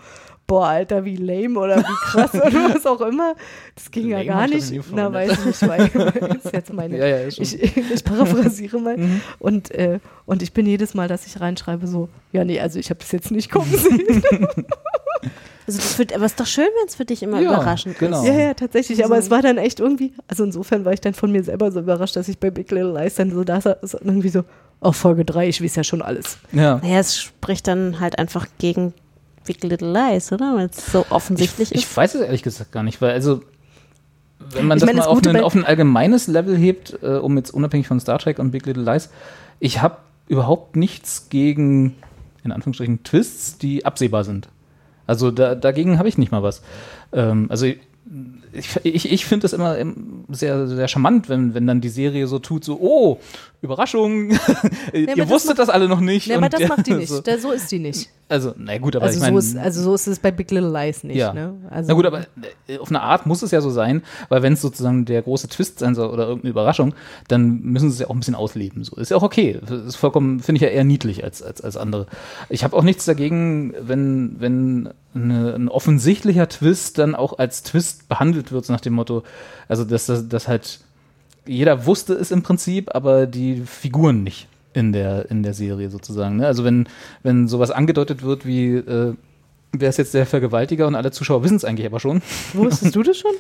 boah, 0.47 0.66
Alter, 0.68 1.05
wie 1.05 1.16
lame 1.16 1.59
oder 1.61 1.76
wie 1.78 1.82
krass 2.11 2.34
oder 2.34 2.51
was 2.74 2.86
auch 2.86 3.01
immer. 3.03 3.34
Das 3.74 3.91
ging 3.91 4.09
ja 4.09 4.18
Lame 4.18 4.26
gar 4.28 4.43
hab 4.43 4.51
ich 4.51 4.70
nicht. 4.70 4.84
Na, 4.95 5.12
weiß 5.12 5.32
ich 5.32 5.45
nicht, 5.45 5.68
weil 5.68 6.39
ist 6.43 6.53
jetzt 6.53 6.72
meine. 6.72 6.97
Ja, 6.99 7.07
ja, 7.07 7.16
ist 7.18 7.39
ich, 7.39 7.76
ich 7.76 8.05
paraphrasiere 8.05 8.78
mal. 8.80 8.97
Mhm. 8.97 9.20
Und, 9.39 9.70
äh, 9.72 9.99
und 10.26 10.43
ich 10.43 10.53
bin 10.53 10.64
jedes 10.66 10.95
Mal, 10.95 11.07
dass 11.09 11.26
ich 11.26 11.41
reinschreibe, 11.41 11.86
so, 11.86 12.09
ja, 12.32 12.45
nee, 12.45 12.59
also 12.61 12.78
ich 12.78 12.89
habe 12.91 13.01
das 13.01 13.12
jetzt 13.12 13.30
nicht 13.30 13.51
kommen 13.51 13.70
sehen. 13.70 14.22
Also 15.66 15.80
das 15.80 15.99
wird, 15.99 16.14
aber 16.14 16.24
es 16.24 16.32
ist 16.32 16.41
doch 16.41 16.47
schön, 16.47 16.64
wenn 16.80 16.86
es 16.89 16.95
für 16.97 17.05
dich 17.05 17.22
immer 17.22 17.41
Ja, 17.43 17.53
überraschend 17.53 17.99
genau. 17.99 18.22
ist. 18.22 18.28
Ja, 18.28 18.32
ja, 18.39 18.55
tatsächlich. 18.55 19.05
Aber 19.05 19.18
es 19.18 19.30
war 19.30 19.43
dann 19.43 19.59
echt 19.59 19.80
irgendwie, 19.80 20.14
also 20.26 20.45
insofern 20.45 20.86
war 20.86 20.95
ich 20.95 21.03
dann 21.03 21.12
von 21.12 21.30
mir 21.30 21.45
selber 21.45 21.70
so 21.70 21.80
überrascht, 21.80 22.16
dass 22.16 22.26
ich 22.28 22.39
bei 22.39 22.51
Big 22.51 22.70
Little 22.70 22.95
Lies 22.95 23.16
dann 23.16 23.30
so 23.30 23.45
da 23.45 23.61
saß 23.61 23.97
und 23.97 24.07
irgendwie 24.07 24.30
so, 24.30 24.45
auf 24.81 24.97
Folge 24.97 25.24
3, 25.24 25.49
ich 25.49 25.62
weiß 25.62 25.74
ja 25.76 25.85
schon 25.85 26.03
alles. 26.03 26.39
Ja. 26.53 26.79
Naja, 26.83 26.99
es 27.01 27.18
spricht 27.18 27.66
dann 27.66 28.01
halt 28.01 28.18
einfach 28.18 28.47
gegen 28.59 28.95
Big 29.47 29.62
Little 29.64 29.93
Lies, 29.93 30.31
oder? 30.33 30.55
Weil 30.57 30.66
es 30.70 30.93
so 30.93 31.05
offensichtlich 31.11 31.72
Ich 31.72 31.83
ist. 31.85 31.97
weiß 31.97 32.14
es 32.16 32.20
ehrlich 32.20 32.43
gesagt 32.43 32.70
gar 32.72 32.83
nicht, 32.83 33.01
weil 33.01 33.11
also 33.12 33.43
wenn 34.53 34.66
man 34.66 34.79
Ich 34.79 34.83
das 34.83 34.87
meine, 34.87 34.97
mal 34.99 35.03
das 35.03 35.09
auf, 35.09 35.16
Gute 35.16 35.31
ein, 35.31 35.37
bei- 35.37 35.43
auf 35.43 35.55
ein 35.55 35.64
allgemeines 35.64 36.26
Level 36.29 36.57
hebt, 36.57 36.99
äh, 37.03 37.16
um 37.16 37.37
jetzt 37.37 37.51
unabhängig 37.51 37.89
von 37.89 37.99
Star 38.01 38.18
Trek 38.18 38.39
und 38.39 38.51
Big 38.53 38.66
Little 38.66 38.85
Lies, 38.85 39.11
ich 39.59 39.83
habe 39.83 39.97
überhaupt 40.29 40.76
nichts 40.76 41.29
gegen, 41.29 41.97
in 42.45 42.53
Anführungsstrichen, 42.53 43.03
Twists, 43.03 43.59
die 43.59 43.85
absehbar 43.85 44.22
sind. 44.24 44.49
Also 45.07 45.31
da, 45.31 45.55
dagegen 45.55 45.99
habe 45.99 46.09
ich 46.09 46.18
nicht 46.18 46.31
mal 46.31 46.43
was. 46.43 46.62
Ähm, 47.12 47.47
also 47.51 47.66
ich, 47.66 47.81
ich, 48.85 49.11
ich 49.12 49.26
finde 49.26 49.47
es 49.47 49.53
immer 49.53 49.76
ähm, 49.79 50.24
sehr, 50.31 50.66
sehr 50.66 50.89
charmant, 50.89 51.29
wenn, 51.29 51.53
wenn 51.55 51.66
dann 51.66 51.81
die 51.81 51.89
Serie 51.91 52.26
so 52.26 52.39
tut, 52.39 52.64
so, 52.64 52.79
oh, 52.81 53.18
Überraschung, 53.61 54.29
Nee, 54.93 55.01
ihr 55.01 55.17
das 55.17 55.29
wusstet 55.29 55.51
macht- 55.51 55.59
das 55.59 55.69
alle 55.69 55.89
noch 55.89 56.01
nicht. 56.01 56.29
Nee, 56.29 56.35
aber 56.35 56.49
das 56.49 56.69
macht 56.69 56.87
die 56.87 56.93
nicht. 56.95 57.09
So. 57.09 57.21
Da, 57.21 57.39
so 57.39 57.51
ist 57.51 57.71
die 57.73 57.79
nicht. 57.81 58.09
Also, 58.29 58.55
na 58.59 58.77
gut, 58.79 58.95
aber 58.95 59.07
Also, 59.07 59.17
ich 59.17 59.23
meine. 59.23 59.41
so 59.41 59.49
ist, 59.49 59.57
also 59.57 59.83
so 59.83 59.95
ist 59.95 60.07
es 60.07 60.19
bei 60.19 60.31
Big 60.31 60.51
Little 60.51 60.71
Lies 60.71 61.03
nicht. 61.03 61.17
ja. 61.17 61.33
Ne? 61.33 61.55
Also, 61.71 61.89
Na 61.89 61.95
gut, 61.95 62.07
aber 62.07 62.27
äh, 62.69 62.79
auf 62.79 62.89
eine 62.89 63.01
Art 63.01 63.27
muss 63.27 63.43
es 63.43 63.51
ja 63.51 63.61
so 63.61 63.71
sein, 63.71 64.03
weil 64.29 64.43
wenn 64.43 64.53
es 64.53 64.61
sozusagen 64.61 65.07
der 65.07 65.23
große 65.23 65.49
Twist 65.49 65.79
sein 65.81 65.95
soll 65.95 66.09
oder 66.11 66.25
irgendeine 66.27 66.51
Überraschung, 66.51 66.95
dann 67.27 67.61
müssen 67.63 67.89
sie 67.91 67.95
es 67.95 68.01
ja 68.01 68.07
auch 68.09 68.15
ein 68.15 68.19
bisschen 68.21 68.35
ausleben. 68.35 68.85
So 68.85 68.97
ist 68.97 69.11
ja 69.11 69.17
auch 69.17 69.23
okay. 69.23 69.59
Das 69.67 69.83
ist 69.83 69.97
vollkommen, 69.97 70.41
finde 70.41 70.59
ich 70.59 70.63
ja 70.63 70.69
eher 70.69 70.85
niedlich 70.85 71.25
als 71.25 71.43
als 71.43 71.61
als 71.63 71.77
andere. 71.77 72.07
Ich 72.51 72.65
habe 72.65 72.77
auch 72.77 72.83
nichts 72.85 73.07
dagegen, 73.07 73.75
wenn 73.81 74.37
wenn 74.39 74.91
eine, 75.15 75.55
ein 75.55 75.69
offensichtlicher 75.69 76.49
Twist 76.49 76.99
dann 76.99 77.15
auch 77.17 77.39
als 77.39 77.63
Twist 77.65 78.09
behandelt 78.09 78.53
wird, 78.53 78.67
so 78.67 78.73
nach 78.73 78.81
dem 78.83 78.93
Motto, 78.93 79.23
also 79.69 79.85
dass 79.85 80.07
das 80.07 80.29
dass 80.29 80.47
halt 80.49 80.81
jeder 81.49 81.86
wusste 81.86 82.14
es 82.14 82.30
im 82.30 82.42
Prinzip, 82.42 82.94
aber 82.94 83.26
die 83.26 83.62
Figuren 83.66 84.22
nicht 84.22 84.46
in 84.74 84.92
der 84.92 85.30
in 85.30 85.42
der 85.42 85.55
Serie 85.55 85.90
sozusagen. 85.90 86.36
Ne? 86.36 86.46
Also 86.46 86.64
wenn 86.64 86.88
wenn 87.22 87.49
sowas 87.49 87.70
angedeutet 87.70 88.22
wird 88.22 88.46
wie 88.46 88.74
äh, 88.76 89.14
wer 89.72 89.88
ist 89.88 89.96
jetzt 89.99 90.14
der 90.14 90.26
Vergewaltiger 90.26 90.86
und 90.86 90.94
alle 90.94 91.11
Zuschauer 91.11 91.42
wissen 91.42 91.57
es 91.57 91.64
eigentlich 91.64 91.86
aber 91.86 92.01
schon. 92.01 92.22
Wusstest 92.53 92.94
du 92.94 93.03
das 93.03 93.16
schon? 93.18 93.32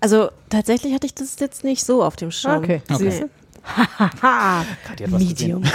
Also 0.00 0.30
tatsächlich 0.48 0.94
hatte 0.94 1.06
ich 1.06 1.14
das 1.14 1.38
jetzt 1.40 1.62
nicht 1.62 1.84
so 1.84 2.02
auf 2.02 2.16
dem 2.16 2.30
Schirm. 2.30 2.62
Okay, 2.62 2.80
Okay. 2.90 3.10
siehst 3.10 3.22
du? 3.22 3.30
Haha, 3.62 4.64
Medium. 5.10 5.62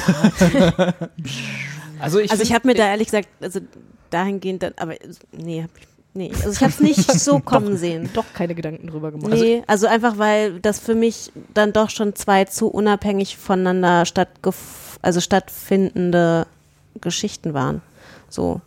Also 2.00 2.20
ich, 2.20 2.30
also 2.30 2.44
ich 2.44 2.54
habe 2.54 2.68
mir 2.68 2.74
da 2.74 2.88
ehrlich 2.90 3.08
gesagt, 3.08 3.30
also 3.40 3.62
dahingehend, 4.10 4.64
dann, 4.64 4.74
aber 4.78 4.96
nee, 5.32 5.64
hab 5.64 5.70
ich, 5.78 5.88
nee, 6.16 6.32
also 6.34 6.52
ich 6.52 6.62
habe 6.62 6.72
es 6.72 6.80
nicht 6.80 7.12
so 7.20 7.40
kommen 7.40 7.78
sehen. 7.78 8.10
Doch 8.14 8.26
keine 8.34 8.56
Gedanken 8.56 8.88
drüber 8.88 9.12
gemacht. 9.12 9.32
Nee, 9.34 9.64
also 9.68 9.88
einfach 9.88 10.18
weil 10.18 10.60
das 10.60 10.80
für 10.80 10.96
mich 10.96 11.32
dann 11.54 11.74
doch 11.74 11.90
schon 11.90 12.16
zwei 12.16 12.46
zu 12.46 12.68
unabhängig 12.68 13.38
voneinander 13.38 14.06
stattgef 14.06 14.98
also 15.02 15.22
stattfindende 15.22 16.48
Geschichten 17.00 17.54
waren. 17.54 17.82
So. 18.28 18.62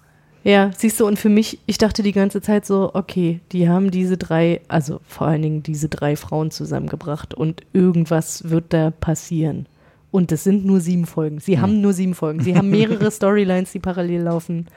Ja, 0.44 0.70
siehst 0.76 1.00
du, 1.00 1.06
und 1.06 1.18
für 1.18 1.28
mich, 1.28 1.58
ich 1.66 1.78
dachte 1.78 2.02
die 2.02 2.12
ganze 2.12 2.40
Zeit 2.40 2.64
so, 2.64 2.92
okay, 2.94 3.40
die 3.50 3.68
haben 3.68 3.90
diese 3.90 4.16
drei, 4.16 4.60
also 4.68 5.00
vor 5.06 5.26
allen 5.26 5.42
Dingen 5.42 5.62
diese 5.64 5.88
drei 5.88 6.14
Frauen 6.14 6.50
zusammengebracht 6.50 7.34
und 7.34 7.62
irgendwas 7.72 8.48
wird 8.48 8.72
da 8.72 8.90
passieren. 8.90 9.66
Und 10.10 10.32
es 10.32 10.44
sind 10.44 10.64
nur 10.64 10.80
sieben 10.80 11.06
Folgen. 11.06 11.40
Sie 11.40 11.60
haben 11.60 11.80
nur 11.80 11.92
sieben 11.92 12.14
Folgen. 12.14 12.42
Sie 12.42 12.56
haben 12.56 12.70
mehrere 12.70 13.10
Storylines, 13.10 13.72
die 13.72 13.78
parallel 13.78 14.22
laufen. 14.22 14.68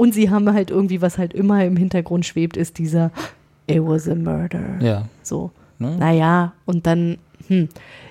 Und 0.00 0.14
sie 0.14 0.30
haben 0.30 0.50
halt 0.50 0.70
irgendwie, 0.70 1.02
was 1.02 1.18
halt 1.18 1.34
immer 1.34 1.62
im 1.62 1.76
Hintergrund 1.76 2.24
schwebt, 2.24 2.56
ist 2.56 2.78
dieser 2.78 3.10
It 3.66 3.82
was 3.82 4.08
a 4.08 4.14
murder. 4.14 4.80
Ja. 4.80 5.06
So. 5.22 5.50
Ne? 5.78 5.94
Naja, 5.98 6.54
und 6.64 6.86
dann, 6.86 7.18
hm. 7.48 7.68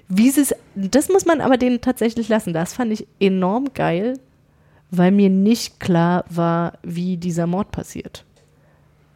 Wie 0.08 0.30
es, 0.30 0.54
das 0.76 1.10
muss 1.10 1.26
man 1.26 1.42
aber 1.42 1.58
denen 1.58 1.82
tatsächlich 1.82 2.30
lassen. 2.30 2.54
Das 2.54 2.74
fand 2.74 2.92
ich 2.92 3.08
enorm 3.20 3.74
geil, 3.74 4.20
weil 4.92 5.10
mir 5.10 5.32
nicht 5.32 5.80
klar 5.80 6.26
war, 6.30 6.74
wie 6.84 7.18
dieser 7.18 7.48
Mord 7.48 7.72
passiert. 7.72 8.24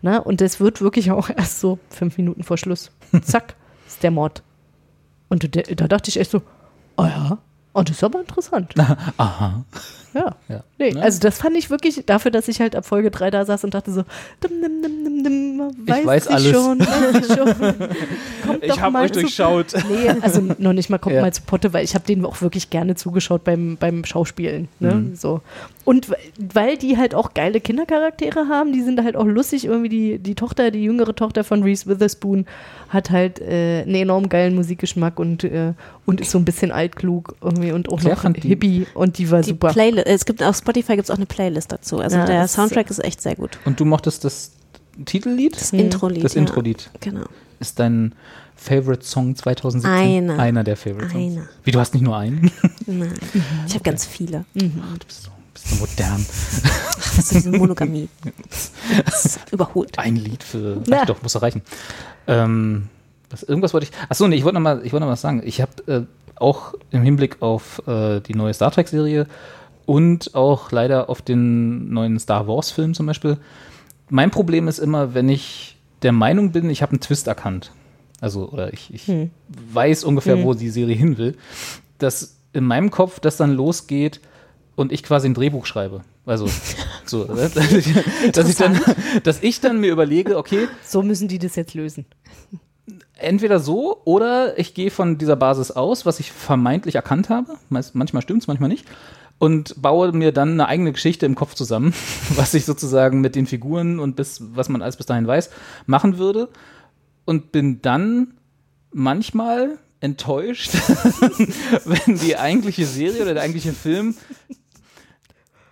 Na, 0.01 0.17
und 0.17 0.41
das 0.41 0.59
wird 0.59 0.81
wirklich 0.81 1.11
auch 1.11 1.29
erst 1.37 1.59
so 1.59 1.77
fünf 1.89 2.17
Minuten 2.17 2.41
vor 2.41 2.57
Schluss. 2.57 2.89
Zack, 3.21 3.53
ist 3.85 4.01
der 4.01 4.09
Mord. 4.09 4.41
Und 5.29 5.55
da, 5.55 5.61
da 5.61 5.87
dachte 5.87 6.09
ich 6.09 6.19
echt 6.19 6.31
so, 6.31 6.41
oh 6.97 7.05
ja, 7.05 7.37
und 7.73 7.89
das 7.89 7.97
ist 7.97 8.03
aber 8.03 8.19
interessant. 8.19 8.73
Aha. 9.17 9.63
Ja. 10.13 10.35
Ja. 10.49 10.63
Nee, 10.77 10.91
Ne? 10.91 11.01
also 11.01 11.19
das 11.19 11.37
fand 11.39 11.55
ich 11.57 11.69
wirklich 11.69 12.03
dafür, 12.05 12.31
dass 12.31 12.47
ich 12.47 12.59
halt 12.59 12.75
ab 12.75 12.85
Folge 12.85 13.09
3 13.11 13.31
da 13.31 13.45
saß 13.45 13.63
und 13.63 13.73
dachte 13.73 13.91
so, 13.91 14.03
dim, 14.43 14.61
dim, 14.61 14.81
dim, 14.83 15.03
dim, 15.05 15.23
dim, 15.23 15.87
weiß 15.87 16.05
weiß 16.05 16.25
ich 16.27 16.31
alles. 16.33 16.51
schon, 16.51 16.79
weiß 16.79 17.27
ich 17.27 17.27
schon. 17.35 17.75
Kommt 18.45 18.63
Ich 18.63 18.69
doch 18.69 18.81
hab 18.81 18.91
mal 18.93 19.05
euch 19.05 19.11
zu- 19.13 19.21
durchschaut. 19.21 19.67
Nee, 19.89 20.09
also 20.21 20.41
noch 20.57 20.73
nicht 20.73 20.89
mal 20.89 20.97
kommt 20.97 21.15
Ja. 21.15 21.21
mal 21.21 21.31
zu 21.33 21.41
Potte, 21.43 21.71
weil 21.73 21.83
ich 21.85 21.95
habe 21.95 22.05
denen 22.05 22.25
auch 22.25 22.41
wirklich 22.41 22.69
gerne 22.69 22.95
zugeschaut 22.95 23.43
beim, 23.43 23.77
beim 23.79 24.03
Schauspielen. 24.05 24.67
Ne? 24.79 24.93
Mhm. 24.95 25.15
So. 25.15 25.41
Und 25.85 26.09
weil- 26.53 26.77
die 26.77 26.97
halt 26.97 27.13
auch 27.13 27.33
geile 27.33 27.61
Kindercharaktere 27.61 28.47
haben, 28.49 28.73
die 28.73 28.81
sind 28.81 29.03
halt 29.03 29.15
auch 29.15 29.25
lustig. 29.25 29.65
Irgendwie 29.65 29.89
die, 29.89 30.17
die 30.19 30.33
Tochter, 30.35 30.71
die 30.71 30.83
jüngere 30.83 31.15
Tochter 31.15 31.43
von 31.43 31.61
Reese 31.63 31.85
Witherspoon 31.87 32.45
hat 32.89 33.09
halt 33.11 33.39
äh, 33.39 33.81
einen 33.83 33.95
enorm 33.95 34.27
geilen 34.29 34.55
Musikgeschmack 34.55 35.19
und, 35.19 35.43
äh, 35.43 35.73
und 36.05 36.19
ist 36.21 36.31
so 36.31 36.37
ein 36.39 36.45
bisschen 36.45 36.71
altklug 36.71 37.35
irgendwie 37.41 37.71
und 37.71 37.89
auch 37.89 37.99
Claire 37.99 38.27
noch 38.29 38.33
die- 38.33 38.47
Hippie 38.47 38.87
und 38.93 39.17
die 39.17 39.29
war 39.31 39.41
Die 39.41 39.49
super. 39.49 39.69
Playlist, 39.71 40.02
es 40.05 40.25
gibt 40.25 40.41
auf 40.43 40.55
Spotify 40.57 40.95
gibt 40.95 41.05
es 41.05 41.11
auch 41.11 41.17
eine 41.17 41.25
Playlist 41.25 41.71
dazu. 41.71 41.99
Also 41.99 42.17
Ja, 42.17 42.25
der 42.25 42.47
Soundtrack 42.47 42.89
ist 42.89 43.03
echt 43.03 43.21
sehr 43.21 43.35
gut. 43.35 43.57
Und 43.65 43.79
du 43.79 43.85
mochtest 43.85 44.23
das 44.23 44.51
Titellied? 45.05 45.55
Das 45.55 45.73
Intro-Lied, 45.73 46.23
Das 46.23 46.35
ja. 46.35 46.41
Intro-Lied. 46.41 46.89
Genau. 46.99 47.25
Ist 47.59 47.79
dein 47.79 48.13
Favorite 48.55 49.03
Song 49.03 49.35
2017? 49.35 49.91
Einer. 50.29 50.39
Einer 50.39 50.63
der 50.63 50.77
Favorite 50.77 51.09
Songs. 51.09 51.33
Einer. 51.37 51.49
Wie, 51.63 51.71
du 51.71 51.79
hast 51.79 51.93
nicht 51.93 52.03
nur 52.03 52.17
einen? 52.17 52.51
Nein. 52.85 53.13
Ich 53.67 53.73
habe 53.73 53.83
ganz 53.83 54.05
viele. 54.05 54.45
Du 54.53 54.67
bist 55.07 55.23
so, 55.23 55.31
bist 55.53 55.67
so 55.69 55.75
modern. 55.77 56.25
Das 57.15 57.31
ist 57.31 57.45
Monogamie. 57.47 58.09
Das 59.05 59.25
ist 59.25 59.39
überholt. 59.51 59.97
Ein 59.97 60.15
Lied 60.17 60.43
für. 60.43 60.81
Ja. 60.87 60.99
Ach 61.01 61.05
doch, 61.05 61.21
muss 61.23 61.35
erreichen. 61.35 61.61
Ähm, 62.27 62.89
was, 63.29 63.43
irgendwas 63.43 63.73
wollte 63.73 63.87
ich. 63.87 64.09
Achso, 64.09 64.27
nee, 64.27 64.35
ich 64.35 64.43
wollte 64.43 64.55
noch 64.55 64.61
mal, 64.61 64.81
ich 64.85 64.91
wollte 64.93 65.05
noch 65.05 65.11
was 65.11 65.21
sagen. 65.21 65.41
Ich 65.45 65.61
habe 65.61 65.71
äh, 65.87 66.01
auch 66.35 66.73
im 66.91 67.01
Hinblick 67.01 67.41
auf 67.41 67.81
äh, 67.87 68.19
die 68.19 68.35
neue 68.35 68.53
Star 68.53 68.71
Trek-Serie 68.71 69.27
und 69.85 70.35
auch 70.35 70.71
leider 70.71 71.09
auf 71.09 71.21
den 71.21 71.91
neuen 71.93 72.19
Star 72.19 72.47
Wars-Film 72.47 72.93
zum 72.93 73.05
Beispiel. 73.05 73.37
Mein 74.09 74.31
Problem 74.31 74.67
ist 74.67 74.79
immer, 74.79 75.13
wenn 75.13 75.29
ich 75.29 75.77
der 76.01 76.11
Meinung 76.11 76.51
bin, 76.51 76.69
ich 76.69 76.81
habe 76.81 76.91
einen 76.93 76.99
Twist 77.01 77.27
erkannt. 77.27 77.71
Also, 78.21 78.49
oder 78.49 78.71
ich, 78.73 78.93
ich 78.93 79.07
Hm. 79.07 79.31
weiß 79.73 80.03
ungefähr, 80.03 80.35
Hm. 80.37 80.43
wo 80.43 80.53
die 80.53 80.69
Serie 80.69 80.95
hin 80.95 81.17
will, 81.17 81.35
dass 81.97 82.37
in 82.53 82.63
meinem 82.65 82.91
Kopf 82.91 83.19
das 83.19 83.37
dann 83.37 83.53
losgeht 83.53 84.21
und 84.75 84.91
ich 84.91 85.03
quasi 85.03 85.27
ein 85.27 85.33
Drehbuch 85.33 85.65
schreibe. 85.65 86.01
Also, 86.25 86.47
so, 87.05 87.25
ne? 87.25 87.49
dass, 88.33 88.47
ich, 88.49 88.55
dann, 88.57 88.79
dass 89.23 89.43
ich 89.43 89.59
dann 89.59 89.79
mir 89.79 89.91
überlege, 89.91 90.37
okay, 90.37 90.67
So 90.83 91.01
müssen 91.01 91.27
die 91.27 91.39
das 91.39 91.55
jetzt 91.55 91.73
lösen. 91.73 92.05
entweder 93.17 93.59
so 93.59 94.01
oder 94.05 94.57
ich 94.59 94.73
gehe 94.73 94.91
von 94.91 95.17
dieser 95.17 95.35
Basis 95.35 95.71
aus, 95.71 96.05
was 96.05 96.19
ich 96.19 96.31
vermeintlich 96.31 96.95
erkannt 96.95 97.29
habe. 97.29 97.55
Manchmal 97.69 98.21
stimmt's, 98.21 98.47
manchmal 98.47 98.69
nicht. 98.69 98.85
Und 99.43 99.81
baue 99.81 100.13
mir 100.13 100.31
dann 100.31 100.51
eine 100.51 100.69
eigene 100.69 100.93
Geschichte 100.93 101.25
im 101.25 101.35
Kopf 101.35 101.53
zusammen, 101.53 101.93
was 102.35 102.53
ich 102.53 102.63
sozusagen 102.63 103.19
mit 103.19 103.35
den 103.35 103.45
Figuren 103.45 103.99
und 103.99 104.15
bis, 104.15 104.41
was 104.55 104.69
man 104.69 104.81
alles 104.81 104.95
bis 104.95 105.05
dahin 105.05 105.27
weiß, 105.27 105.49
machen 105.85 106.17
würde. 106.17 106.47
Und 107.25 107.51
bin 107.51 107.81
dann 107.81 108.35
manchmal 108.93 109.79
enttäuscht, 109.99 110.71
wenn 111.83 112.19
die 112.19 112.37
eigentliche 112.37 112.85
Serie 112.85 113.21
oder 113.21 113.33
der 113.33 113.43
eigentliche 113.43 113.73
Film 113.73 114.15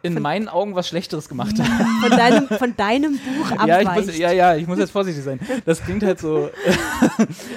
in 0.02 0.22
meinen 0.22 0.50
Augen 0.50 0.76
was 0.76 0.90
Schlechteres 0.90 1.30
gemacht 1.30 1.58
hat. 1.58 1.68
Von 2.02 2.10
deinem, 2.10 2.48
von 2.50 2.76
deinem 2.76 3.20
Buch 3.20 3.52
Ja, 3.66 3.80
ich 3.80 3.88
abweicht. 3.88 4.08
muss, 4.08 4.18
ja, 4.18 4.32
ja, 4.34 4.56
ich 4.56 4.68
muss 4.68 4.80
jetzt 4.80 4.92
vorsichtig 4.92 5.24
sein. 5.24 5.40
Das 5.66 5.82
klingt 5.82 6.04
halt 6.04 6.20
so. 6.20 6.50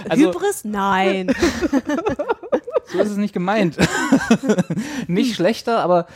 also, 0.09 0.29
Hybris? 0.29 0.65
Nein. 0.65 1.33
So 2.87 2.99
ist 2.99 3.11
es 3.11 3.17
nicht 3.17 3.35
gemeint. 3.35 3.77
nicht 5.07 5.35
schlechter, 5.35 5.81
aber 5.81 6.07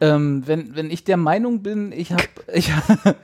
ähm, 0.00 0.42
wenn, 0.46 0.74
wenn 0.74 0.90
ich 0.90 1.04
der 1.04 1.16
Meinung 1.16 1.62
bin, 1.62 1.92
ich 1.92 2.12
habe 2.12 2.24
ich, 2.52 2.72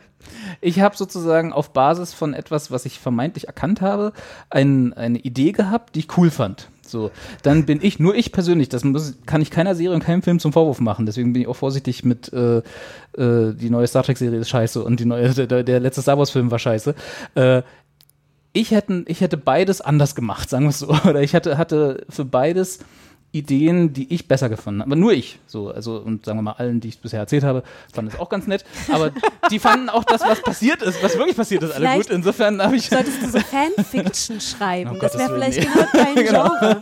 ich 0.61 0.80
hab 0.80 0.96
sozusagen 0.96 1.53
auf 1.53 1.72
Basis 1.72 2.14
von 2.14 2.34
etwas, 2.34 2.70
was 2.70 2.86
ich 2.86 2.99
vermeintlich 2.99 3.46
erkannt 3.46 3.80
habe, 3.80 4.12
ein, 4.51 4.92
eine 4.92 5.18
Idee 5.18 5.53
gehabt, 5.53 5.94
die 5.94 6.01
ich 6.01 6.16
cool 6.16 6.30
fand. 6.30 6.70
So, 6.88 7.11
dann 7.42 7.66
bin 7.66 7.80
ich, 7.82 7.99
nur 7.99 8.14
ich 8.14 8.32
persönlich, 8.32 8.68
das 8.68 8.82
muss, 8.82 9.18
kann 9.26 9.42
ich 9.42 9.51
keiner 9.51 9.74
Serie 9.74 9.94
und 9.94 10.03
keinem 10.03 10.22
Film 10.22 10.38
zum 10.38 10.53
Vorwurf 10.53 10.80
machen. 10.80 11.05
Deswegen 11.05 11.32
bin 11.32 11.42
ich 11.42 11.49
auch 11.49 11.57
vorsichtig 11.57 12.05
mit 12.05 12.32
äh, 12.32 12.59
äh, 12.59 13.55
die 13.55 13.70
neue 13.70 13.86
Star 13.86 14.03
Trek-Serie 14.03 14.40
ist 14.40 14.49
scheiße 14.49 14.82
und 14.82 14.99
die 15.01 15.05
neue, 15.05 15.28
der, 15.30 15.64
der 15.64 15.80
letzte 15.80 16.03
Star 16.03 16.16
Wars-Film 16.16 16.51
war 16.51 16.59
scheiße. 16.59 16.94
Äh, 17.34 17.62
ich, 18.53 18.70
hätten, 18.70 19.05
ich 19.09 19.20
hätte 19.20 19.36
beides 19.36 19.80
anders 19.80 20.14
gemacht, 20.14 20.51
sagen 20.51 20.64
wir 20.64 20.70
es 20.70 20.78
so. 20.80 20.88
Oder 21.09 21.22
ich 21.22 21.34
hatte, 21.34 21.59
hatte 21.59 22.05
für 22.09 22.24
beides 22.24 22.80
Ideen, 23.31 23.93
die 23.93 24.12
ich 24.12 24.26
besser 24.26 24.49
gefunden 24.49 24.81
habe. 24.81 24.89
Aber 24.91 24.97
nur 24.97 25.12
ich. 25.12 25.39
So, 25.47 25.70
also, 25.70 25.99
und 25.99 26.24
sagen 26.24 26.39
wir 26.39 26.43
mal, 26.43 26.53
allen, 26.53 26.81
die 26.81 26.89
ich 26.89 26.99
bisher 26.99 27.20
erzählt 27.20 27.45
habe, 27.45 27.62
fanden 27.93 28.11
es 28.12 28.18
auch 28.18 28.29
ganz 28.31 28.47
nett. 28.47 28.64
Aber 28.91 29.11
die 29.51 29.59
fanden 29.59 29.91
auch 29.91 30.05
das, 30.05 30.22
was 30.22 30.41
passiert 30.43 30.83
ist, 30.83 31.03
was 31.03 31.16
wirklich 31.18 31.37
passiert 31.37 31.62
ist, 31.62 31.72
alle 31.72 31.87
Vielleicht 31.87 32.09
gut. 32.09 32.16
Insofern 32.16 32.62
habe 32.62 32.76
ich. 32.76 32.89
Solltest 32.89 33.22
du 33.22 33.29
so 33.29 33.39
Fanfiction 33.41 34.41
schreiben. 34.41 34.91
Um 34.93 34.99
das 34.99 35.18
wäre 35.18 35.35
vielleicht 35.35 35.59
Willen, 35.59 36.24
genau 36.26 36.51
dein 36.61 36.68
Genau. 36.68 36.79
Genre. 36.79 36.81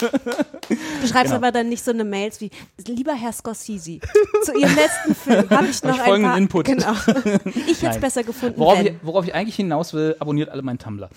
Du 1.01 1.07
schreibst 1.09 1.27
Genau. 1.27 1.37
aber 1.37 1.53
dann 1.53 1.69
nicht 1.69 1.85
so 1.85 1.91
eine 1.91 2.05
Mails 2.05 2.41
wie, 2.41 2.51
lieber 2.87 3.15
Herr 3.15 3.33
Scorsese, 3.33 3.99
zu 4.45 4.53
Ihrem 4.53 4.75
letzten 4.77 5.15
Film 5.15 5.51
habe 5.51 5.67
ich 5.67 5.77
Hab 5.83 5.85
noch 5.85 5.95
ich 5.97 6.01
ein 6.01 6.07
folgenden 6.07 6.31
paar... 6.31 6.39
Input. 6.39 6.67
Genau. 6.67 6.93
Ich 7.69 7.83
hätte 7.83 7.97
es 7.97 8.01
besser 8.01 8.23
gefunden, 8.23 8.59
Worauf 8.59 8.81
ich, 8.81 8.93
worauf 9.03 9.27
ich 9.27 9.35
eigentlich 9.35 9.57
hinaus 9.57 9.93
will, 9.95 10.15
abonniert 10.19 10.49
alle 10.49 10.63
meinen 10.63 10.79
Tumblr. 10.79 11.09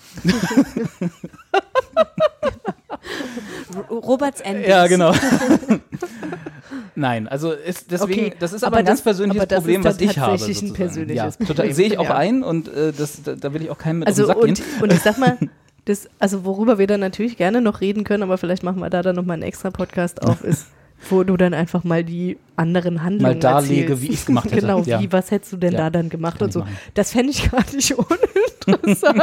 Roberts 3.90 4.40
Endings. 4.40 4.68
Ja, 4.68 4.86
genau. 4.86 5.12
Nein, 6.94 7.28
also 7.28 7.52
ist 7.52 7.90
deswegen, 7.90 8.26
Okay, 8.26 8.32
das 8.38 8.52
ist 8.52 8.62
aber 8.64 8.76
aber 8.76 8.78
ein 8.78 8.84
ganz 8.86 8.98
das- 9.00 9.04
persönliches 9.04 9.40
aber 9.40 9.46
das 9.46 9.58
Problem, 9.60 9.80
ist 9.80 9.84
was 9.86 10.00
ich 10.00 10.18
habe. 10.18 10.30
tatsächlich 10.38 10.62
ein 10.70 10.72
persönliches 10.74 11.16
ja, 11.16 11.30
total, 11.30 11.46
Problem, 11.56 11.72
sehe 11.72 11.86
ich 11.86 11.98
auch 11.98 12.04
ja. 12.04 12.16
ein 12.16 12.42
und 12.42 12.68
äh, 12.68 12.92
das, 12.92 13.22
da, 13.22 13.34
da 13.36 13.52
will 13.54 13.62
ich 13.62 13.70
auch 13.70 13.78
keinen 13.78 14.00
mit 14.00 14.08
Also 14.08 14.24
auf 14.24 14.40
den 14.44 14.54
Sack 14.56 14.66
und, 14.66 14.72
gehen. 14.72 14.82
und 14.82 14.92
ich 14.92 15.00
sag 15.00 15.18
mal, 15.18 15.38
das, 15.86 16.08
also 16.18 16.44
worüber 16.44 16.78
wir 16.78 16.86
dann 16.86 17.00
natürlich 17.00 17.36
gerne 17.36 17.60
noch 17.60 17.80
reden 17.80 18.04
können, 18.04 18.22
aber 18.22 18.38
vielleicht 18.38 18.62
machen 18.62 18.80
wir 18.80 18.90
da 18.90 19.02
dann 19.02 19.16
nochmal 19.16 19.34
einen 19.34 19.44
extra 19.44 19.70
Podcast 19.70 20.22
auf, 20.22 20.44
ist, 20.44 20.66
wo 21.08 21.24
du 21.24 21.36
dann 21.36 21.54
einfach 21.54 21.84
mal 21.84 22.04
die 22.04 22.36
anderen 22.56 23.02
Handlungen 23.02 23.34
Mal 23.36 23.40
darlege, 23.40 23.92
erzählst. 23.92 24.02
wie 24.02 24.06
ich's 24.08 24.26
gemacht 24.26 24.46
hätte. 24.46 24.60
Genau, 24.60 24.82
Ja. 24.82 25.00
wie, 25.00 25.10
was 25.12 25.30
hättest 25.30 25.52
du 25.52 25.56
denn 25.56 25.72
Ja, 25.72 25.78
da 25.78 25.90
dann 25.90 26.08
gemacht 26.10 26.38
kann 26.38 26.44
und 26.46 26.48
ich 26.50 26.54
so. 26.54 26.60
machen. 26.60 26.76
Das 26.94 27.12
fände 27.12 27.30
ich 27.30 27.50
gar 27.50 27.64
nicht 27.74 27.94
uninteressant. 27.96 29.22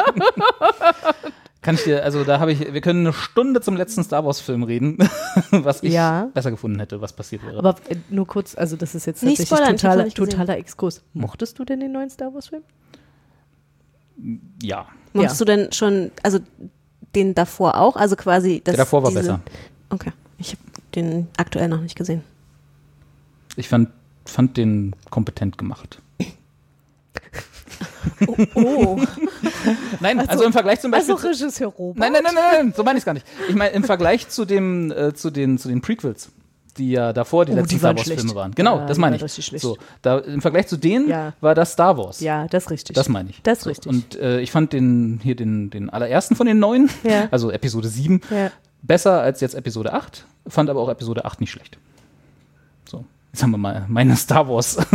Kann 1.68 1.76
ich 1.76 1.84
dir, 1.84 2.02
also 2.02 2.24
da 2.24 2.40
habe 2.40 2.54
ich, 2.54 2.72
wir 2.74 2.80
können 2.80 3.02
eine 3.06 3.12
Stunde 3.12 3.60
zum 3.60 3.76
letzten 3.76 4.02
Star 4.02 4.24
Wars 4.24 4.40
Film 4.40 4.64
reden, 4.64 4.98
was 5.52 5.84
ich 5.84 5.92
Ja. 5.92 6.30
besser 6.34 6.50
gefunden 6.50 6.80
hätte, 6.80 7.02
was 7.02 7.12
passiert 7.12 7.44
wäre. 7.46 7.58
aber 7.60 7.76
äh, 7.90 7.98
nur 8.10 8.26
kurz, 8.26 8.56
also 8.56 8.78
das 8.78 8.96
ist 8.96 9.06
jetzt 9.06 9.22
Nicht 9.22 9.46
tatsächlich 9.50 9.82
totaler, 9.82 10.08
totaler 10.08 10.58
Exkurs. 10.58 11.04
Mochtest 11.14 11.60
du 11.60 11.66
denn 11.66 11.82
den 11.82 11.92
neuen 11.92 12.10
Star 12.10 12.34
Wars 12.34 12.48
Film? 12.48 12.64
ja. 14.64 14.88
Mochtest 15.12 15.42
du 15.42 15.44
denn 15.44 15.74
schon, 15.74 16.12
also 16.24 16.40
den 17.14 17.36
davor 17.36 17.76
auch? 17.76 17.98
Also 17.98 18.16
quasi 18.16 18.62
das. 18.64 18.76
Der 18.76 18.86
davor 18.86 19.04
war 19.04 19.10
diese, 19.10 19.24
besser. 19.24 19.42
Okay. 19.90 20.14
Ich 20.38 20.52
habe 20.52 20.62
den 20.96 21.28
aktuell 21.36 21.68
noch 21.68 21.82
nicht 21.82 21.98
gesehen. 21.98 22.24
Ich 23.58 23.68
fand, 23.68 23.90
fand 24.24 24.56
den 24.56 24.96
kompetent 25.10 25.58
gemacht. 25.58 26.02
Oh. 28.56 28.98
Nein, 30.00 30.20
also, 30.28 30.44
im 30.44 30.54
Vergleich 30.54 30.80
zum 30.82 30.92
Beispiel. 30.92 31.16
Also 31.16 31.28
Regisseur 31.28 31.68
Robert? 31.70 32.00
Nein, 32.00 32.12
nein, 32.14 32.22
nein, 32.24 32.34
nein, 32.36 32.44
nein, 32.66 32.74
so 32.76 32.84
meine 32.84 32.98
ich 32.98 33.02
es 33.02 33.06
gar 33.06 33.14
nicht. 33.14 33.26
Ich 33.50 33.56
meine, 33.56 33.72
im 33.72 33.84
Vergleich 33.84 34.28
zu 34.30 34.46
dem, 34.46 34.92
äh, 34.92 35.14
zu 35.14 35.30
den, 35.30 35.58
zu 35.58 35.68
den 35.68 35.82
Prequels, 35.82 36.30
die 36.78 36.92
ja 36.92 37.12
davor 37.14 37.46
die 37.46 37.54
Oh, 37.54 37.56
letzten 37.56 37.70
die 37.70 37.76
Star 37.78 37.90
waren 37.90 37.98
Wars 37.98 38.08
Filme 38.08 38.22
schlecht. 38.22 38.36
waren. 38.36 38.52
Genau, 38.54 38.78
Ja, 38.80 38.86
das 38.86 38.98
meine 38.98 39.16
ich. 39.18 39.32
So, 39.62 39.78
da, 40.02 40.20
im 40.20 40.42
Vergleich 40.42 40.68
zu 40.68 40.78
denen 40.78 41.08
Ja. 41.10 41.34
war 41.42 41.56
das 41.56 41.74
Star 41.74 41.98
Wars. 41.98 42.20
Ja, 42.20 42.48
das 42.48 42.66
ist 42.66 42.72
richtig. 42.72 42.96
Das 42.96 43.10
meine 43.10 43.30
ich. 43.32 43.42
Das 43.44 43.60
ist 43.60 43.64
So, 43.64 43.70
richtig. 43.70 43.92
Und 43.92 44.16
äh, 44.20 44.40
ich 44.42 44.52
fand 44.52 44.74
den 44.74 45.20
hier 45.24 45.36
den, 45.36 45.70
den 45.70 45.90
allerersten 45.90 46.36
von 46.36 46.46
den 46.48 46.60
neuen, 46.60 46.90
Ja. 47.04 47.28
also 47.32 47.50
Episode 47.52 47.88
7, 47.88 48.22
Ja. 48.30 48.52
besser 48.82 49.22
als 49.22 49.42
jetzt 49.42 49.56
Episode 49.56 49.94
8, 49.94 50.26
fand 50.48 50.70
aber 50.70 50.80
auch 50.82 50.90
Episode 50.90 51.26
8 51.26 51.42
nicht 51.42 51.52
schlecht. 51.52 51.78
So, 52.88 53.04
jetzt 53.34 53.42
haben 53.44 53.52
wir 53.52 53.58
mal 53.58 53.86
meine 53.88 54.16
Star 54.16 54.48
Wars. 54.48 54.78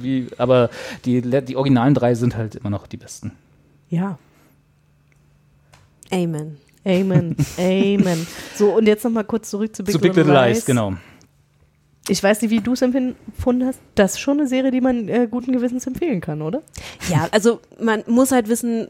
Wie, 0.00 0.28
aber 0.38 0.70
die, 1.04 1.20
die 1.20 1.56
originalen 1.56 1.94
drei 1.94 2.14
sind 2.14 2.36
halt 2.36 2.54
immer 2.54 2.70
noch 2.70 2.86
die 2.86 2.96
besten. 2.96 3.32
Ja. 3.88 4.18
Amen. 6.10 6.58
Amen. 6.84 7.36
Amen. 7.58 8.26
So, 8.54 8.76
und 8.76 8.86
jetzt 8.86 9.04
nochmal 9.04 9.24
kurz 9.24 9.50
zurück 9.50 9.74
zu 9.74 9.82
Big, 9.82 9.92
zu 9.92 10.00
Big 10.00 10.14
Little, 10.14 10.32
Little 10.32 10.46
Lies. 10.48 10.56
Lies, 10.58 10.64
genau. 10.66 10.94
Ich 12.08 12.22
weiß 12.22 12.42
nicht, 12.42 12.50
wie 12.52 12.60
du 12.60 12.74
es 12.74 12.82
empfunden 12.82 13.66
hast. 13.66 13.80
Das 13.96 14.12
ist 14.12 14.20
schon 14.20 14.38
eine 14.38 14.46
Serie, 14.46 14.70
die 14.70 14.80
man 14.80 15.08
äh, 15.08 15.26
guten 15.28 15.52
Gewissens 15.52 15.86
empfehlen 15.88 16.20
kann, 16.20 16.40
oder? 16.40 16.62
Ja, 17.08 17.26
also 17.32 17.60
man 17.80 18.04
muss 18.06 18.30
halt 18.30 18.48
wissen, 18.48 18.86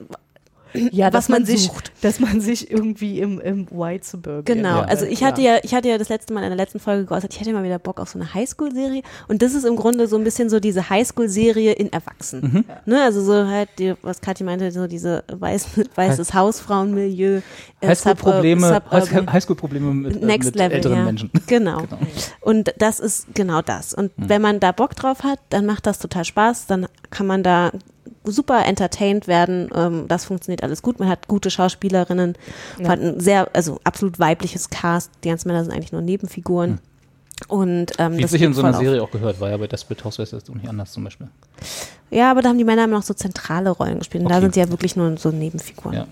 Ja, 0.92 1.06
was 1.06 1.12
dass 1.12 1.28
man 1.28 1.42
man 1.42 1.46
sich, 1.46 1.62
sucht. 1.66 1.92
dass 2.02 2.20
man 2.20 2.40
sich 2.40 2.70
irgendwie 2.70 3.20
im, 3.20 3.40
im 3.40 3.66
White 3.70 4.06
Suburban. 4.06 4.44
Genau, 4.44 4.78
Ja. 4.78 4.82
also 4.84 5.04
ich 5.06 5.22
hatte 5.24 5.40
ja. 5.42 5.58
ich 5.62 5.74
hatte 5.74 5.88
ja 5.88 5.98
das 5.98 6.08
letzte 6.08 6.32
Mal 6.34 6.42
in 6.42 6.48
der 6.50 6.56
letzten 6.56 6.78
Folge 6.80 7.04
geäußert, 7.06 7.32
ich 7.34 7.40
hätte 7.40 7.52
mal 7.52 7.64
wieder 7.64 7.78
Bock 7.78 8.00
auf 8.00 8.08
so 8.10 8.18
eine 8.18 8.32
Highschool-Serie 8.34 9.02
und 9.28 9.42
das 9.42 9.54
ist 9.54 9.64
im 9.64 9.76
Grunde 9.76 10.06
so 10.08 10.16
ein 10.16 10.24
bisschen 10.24 10.48
so 10.50 10.60
diese 10.60 10.88
Highschool-Serie 10.90 11.72
in 11.72 11.92
Erwachsen. 11.92 12.40
Mhm. 12.40 12.64
Ne, 12.86 13.02
also 13.02 13.22
so 13.22 13.46
halt, 13.46 13.68
die, 13.78 13.94
was 14.02 14.20
Kathi 14.20 14.44
meinte, 14.44 14.70
so 14.72 14.86
diese 14.86 15.24
weiß, 15.32 15.66
weißes 15.94 16.34
Hausfrauenmilieu. 16.34 17.40
äh, 17.80 17.86
Highschool-Probleme 17.86 18.80
Suburban. 18.90 19.32
Highschool-Probleme 19.32 19.94
mit, 19.94 20.22
äh, 20.22 20.24
Next 20.26 20.46
mit 20.46 20.56
Level, 20.56 20.76
älteren 20.76 20.96
ja. 20.98 21.04
Menschen. 21.04 21.30
Genau. 21.46 21.82
Und 22.40 22.72
das 22.78 23.00
ist 23.00 23.34
genau 23.34 23.62
das. 23.62 23.94
Und 23.94 24.12
Hm. 24.16 24.28
wenn 24.28 24.42
man 24.42 24.60
da 24.60 24.72
Bock 24.72 24.94
drauf 24.96 25.22
hat, 25.24 25.38
dann 25.50 25.66
macht 25.66 25.86
das 25.86 25.98
total 25.98 26.24
Spaß. 26.24 26.66
Dann 26.66 26.86
kann 27.10 27.26
man 27.26 27.42
da 27.42 27.70
super 28.26 28.64
entertained 28.66 29.26
werden. 29.28 29.68
Ähm, 29.74 30.04
das 30.08 30.24
funktioniert 30.24 30.62
alles 30.62 30.82
gut. 30.82 30.98
Man 31.00 31.08
hat 31.08 31.28
gute 31.28 31.50
Schauspielerinnen, 31.50 32.36
man 32.76 32.84
Ja. 32.84 32.90
hat 32.90 33.00
ein 33.00 33.20
sehr, 33.20 33.48
also 33.54 33.80
absolut 33.84 34.18
weibliches 34.18 34.70
Cast. 34.70 35.10
Die 35.24 35.28
ganzen 35.28 35.48
Männer 35.48 35.64
sind 35.64 35.72
eigentlich 35.72 35.92
nur 35.92 36.02
Nebenfiguren. 36.02 36.78
Und 37.48 37.92
ähm, 37.98 38.16
Wie 38.16 38.22
das 38.22 38.30
sich 38.30 38.40
in 38.40 38.54
so 38.54 38.62
einer 38.62 38.70
auf. 38.76 38.82
Serie 38.82 39.02
auch 39.02 39.10
gehört, 39.10 39.38
war 39.40 39.50
ja 39.50 39.56
bei 39.58 39.66
Desperate 39.66 40.02
Housewives 40.04 40.32
auch 40.48 40.54
nicht 40.54 40.68
anders 40.68 40.92
zum 40.92 41.04
Beispiel. 41.04 41.28
Ja, 42.10 42.30
aber 42.30 42.40
da 42.40 42.48
haben 42.48 42.56
die 42.58 42.64
Männer 42.64 42.84
immer 42.84 42.96
noch 42.96 43.02
so 43.02 43.12
zentrale 43.12 43.68
Rollen 43.70 43.98
gespielt. 43.98 44.22
Und 44.24 44.30
da 44.30 44.36
Okay. 44.36 44.44
sind 44.44 44.54
sie 44.54 44.60
ja 44.60 44.70
wirklich 44.70 44.96
nur 44.96 45.18
so 45.18 45.30
Nebenfiguren. 45.30 45.94
Ja. 45.94 46.06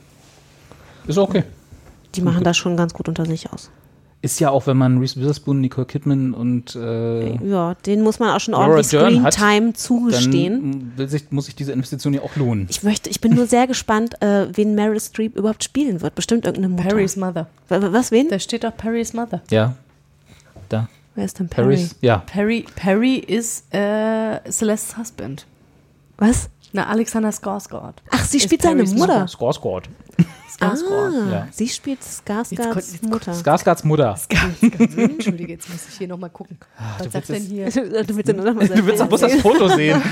Ist 1.07 1.17
okay. 1.17 1.45
Die 2.15 2.21
machen 2.21 2.45
das 2.45 2.57
schon 2.59 2.77
ganz 2.77 2.93
gut 2.93 3.09
unter 3.09 3.25
sich 3.25 3.51
aus. 3.53 3.71
Ist 4.25 4.41
ja 4.41 4.49
auch, 4.49 4.67
wenn 4.67 4.79
man 4.79 4.97
Reese 4.99 5.21
Witherspoon, 5.21 5.61
Nicole 5.61 5.87
Kidman 5.87 6.33
und 6.33 6.75
äh, 6.75 7.37
Ja, 7.47 7.75
denen 7.87 8.03
muss 8.03 8.19
man 8.19 8.31
auch 8.35 8.41
schon 8.41 8.55
ordentlich 8.55 8.89
Dern 8.89 9.23
hat, 9.23 9.35
Screentime 9.35 9.73
zugestehen. 9.75 10.61
dann 10.63 10.93
will 10.97 11.09
sich, 11.11 11.31
muss 11.31 11.45
sich 11.45 11.55
diese 11.55 11.73
Investition 11.73 12.15
ja 12.15 12.23
auch 12.23 12.35
lohnen. 12.37 12.67
Ich 12.71 12.83
möchte, 12.83 13.11
ich 13.11 13.21
bin 13.21 13.35
nur 13.35 13.47
sehr 13.47 13.67
gespannt, 13.67 14.21
äh, 14.23 14.47
wen 14.55 14.75
Meryl 14.75 14.99
Streep 14.99 15.37
überhaupt 15.37 15.63
spielen 15.63 16.01
wird. 16.01 16.15
Bestimmt 16.15 16.47
irgendeine 16.47 16.75
Mutter. 16.75 16.89
Perry's 16.89 17.17
Mother. 17.17 17.49
Wa- 17.69 17.83
wa- 17.83 17.93
Was, 17.93 18.11
wen? 18.13 18.29
Da 18.31 18.39
steht 18.39 18.65
doch 18.65 18.75
Perry's 18.75 19.13
Mother. 19.13 19.43
Ja. 19.51 19.75
Da. 20.71 20.89
Wer 21.15 21.25
ist 21.27 21.39
denn 21.39 21.49
Perry? 21.49 21.75
Paris. 21.77 21.97
Ja. 22.01 22.23
Perry, 22.27 22.65
Perry 22.75 23.17
ist 23.17 23.67
äh, 23.75 24.41
Celestes 24.51 24.97
Husband. 24.97 25.47
Was? 26.17 26.49
Na, 26.77 26.87
Alexander 26.89 27.31
Skarsgård. 27.31 27.95
Ach, 28.11 28.25
sie 28.25 28.41
spielt 28.41 28.63
seine 28.63 28.83
Mutter. 28.83 29.27
Skarsgård. 29.29 29.85
Skarsgård. 30.51 31.13
Ah, 31.29 31.33
Ja. 31.33 31.49
sie 31.53 31.69
spielt 31.69 32.01
Skarsgards 32.03 33.01
Mutter. 33.03 33.33
Skarsgards 33.33 33.85
Mutter. 33.85 34.17
Entschuldige, 34.97 35.53
jetzt 35.53 35.69
muss 35.69 35.87
ich 35.89 35.99
hier 35.99 36.09
nochmal 36.09 36.31
gucken. 36.31 36.59
Was 36.99 37.07
du 37.07 37.11
sagt 37.13 37.29
denn 37.29 37.43
hier? 37.43 37.67
du 37.71 38.17
willst 38.17 38.27
ja 38.29 38.35
nur 38.35 38.45
noch 38.47 38.55
mal 38.55 38.67
Du 38.69 38.87
willst 38.87 39.01
doch 39.01 39.07
bloß 39.09 39.21
das 39.21 39.35
Foto 39.35 39.69
sehen. 39.69 40.03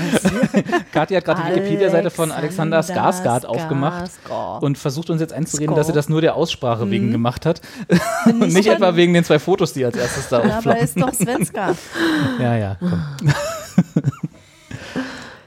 Kathi 0.93 1.15
hat 1.15 1.25
gerade 1.25 1.43
die 1.49 1.55
Wikipedia-Seite 1.59 2.09
von 2.09 2.31
Alexander 2.31 2.79
Skarsgård 2.81 3.45
aufgemacht 3.45 4.11
Skarsgård. 4.25 4.61
und 4.63 4.77
versucht 4.77 5.09
uns 5.09 5.19
jetzt 5.19 5.33
einzureden, 5.33 5.75
dass 5.75 5.89
er 5.89 5.93
das 5.95 6.07
nur 6.07 6.21
der 6.21 6.35
Aussprache 6.35 6.89
wegen 6.89 7.07
Mhm. 7.07 7.11
gemacht 7.11 7.45
hat. 7.45 7.59
und 8.25 8.39
nicht 8.53 8.67
etwa 8.69 8.95
wegen 8.95 9.13
den 9.13 9.25
zwei 9.25 9.39
Fotos, 9.39 9.73
die 9.73 9.83
als 9.83 9.97
erstes 9.97 10.29
da 10.29 10.39
Aber 10.39 10.57
aufploppen. 10.57 10.81
ist 10.81 10.97
doch 10.99 11.13
Svenska. 11.13 11.75
Ja, 12.39 12.55
ja, 12.55 12.77
komm. 12.79 13.03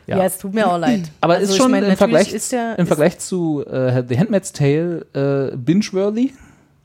Ja. 0.07 0.23
es 0.25 0.39
tut 0.39 0.55
mir 0.55 0.71
auch 0.71 0.79
leid. 0.79 1.11
Aber 1.21 1.35
Also 1.35 1.45
ist 1.45 1.51
ich 1.51 1.57
schon 1.57 1.71
meine, 1.71 1.87
im, 1.89 1.97
Vergleich, 1.97 2.33
ist 2.33 2.53
ja- 2.53 2.75
im 2.75 2.83
ist- 2.85 2.89
Vergleich 2.89 3.19
zu 3.19 3.65
äh, 3.67 4.05
The 4.09 4.19
Handmaid's 4.19 4.53
Tale 4.53 5.07
äh, 5.53 5.57
binge-worthy. 5.57 6.33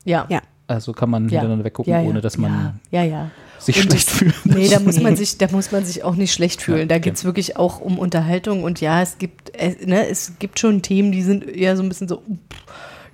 Ja. 0.04 0.26
Ja. 0.28 0.40
Also 0.66 0.92
kann 0.92 1.10
man 1.10 1.24
Ja. 1.24 1.30
hintereinander 1.40 1.64
weggucken, 1.64 1.92
Ja, 1.92 2.00
ja. 2.00 2.08
ohne 2.08 2.20
dass 2.20 2.36
man 2.38 2.80
Ja, 2.90 3.02
ja. 3.04 3.30
sich 3.58 3.76
Und 3.76 3.90
schlecht 3.90 4.10
fühlt. 4.10 4.34
Nee, 4.44 4.68
da 4.68 4.80
muss 4.80 4.98
man 5.00 5.14
sich, 5.16 5.38
da 5.38 5.46
muss 5.52 5.70
man 5.70 5.84
sich 5.84 6.02
auch 6.02 6.16
nicht 6.16 6.32
schlecht 6.32 6.62
fühlen. 6.62 6.80
Ja, 6.80 6.86
da 6.86 6.98
geht 6.98 7.14
es 7.14 7.24
wirklich 7.24 7.56
auch 7.56 7.80
um 7.80 7.98
Unterhaltung 7.98 8.64
und 8.64 8.80
ja, 8.80 9.02
es 9.02 9.18
gibt, 9.18 9.54
äh, 9.54 9.76
ne, 9.84 10.08
es 10.08 10.32
gibt 10.38 10.58
schon 10.58 10.82
Themen, 10.82 11.12
die 11.12 11.22
sind 11.22 11.44
eher 11.46 11.76
so 11.76 11.82
ein 11.82 11.88
bisschen 11.88 12.08
so, 12.08 12.22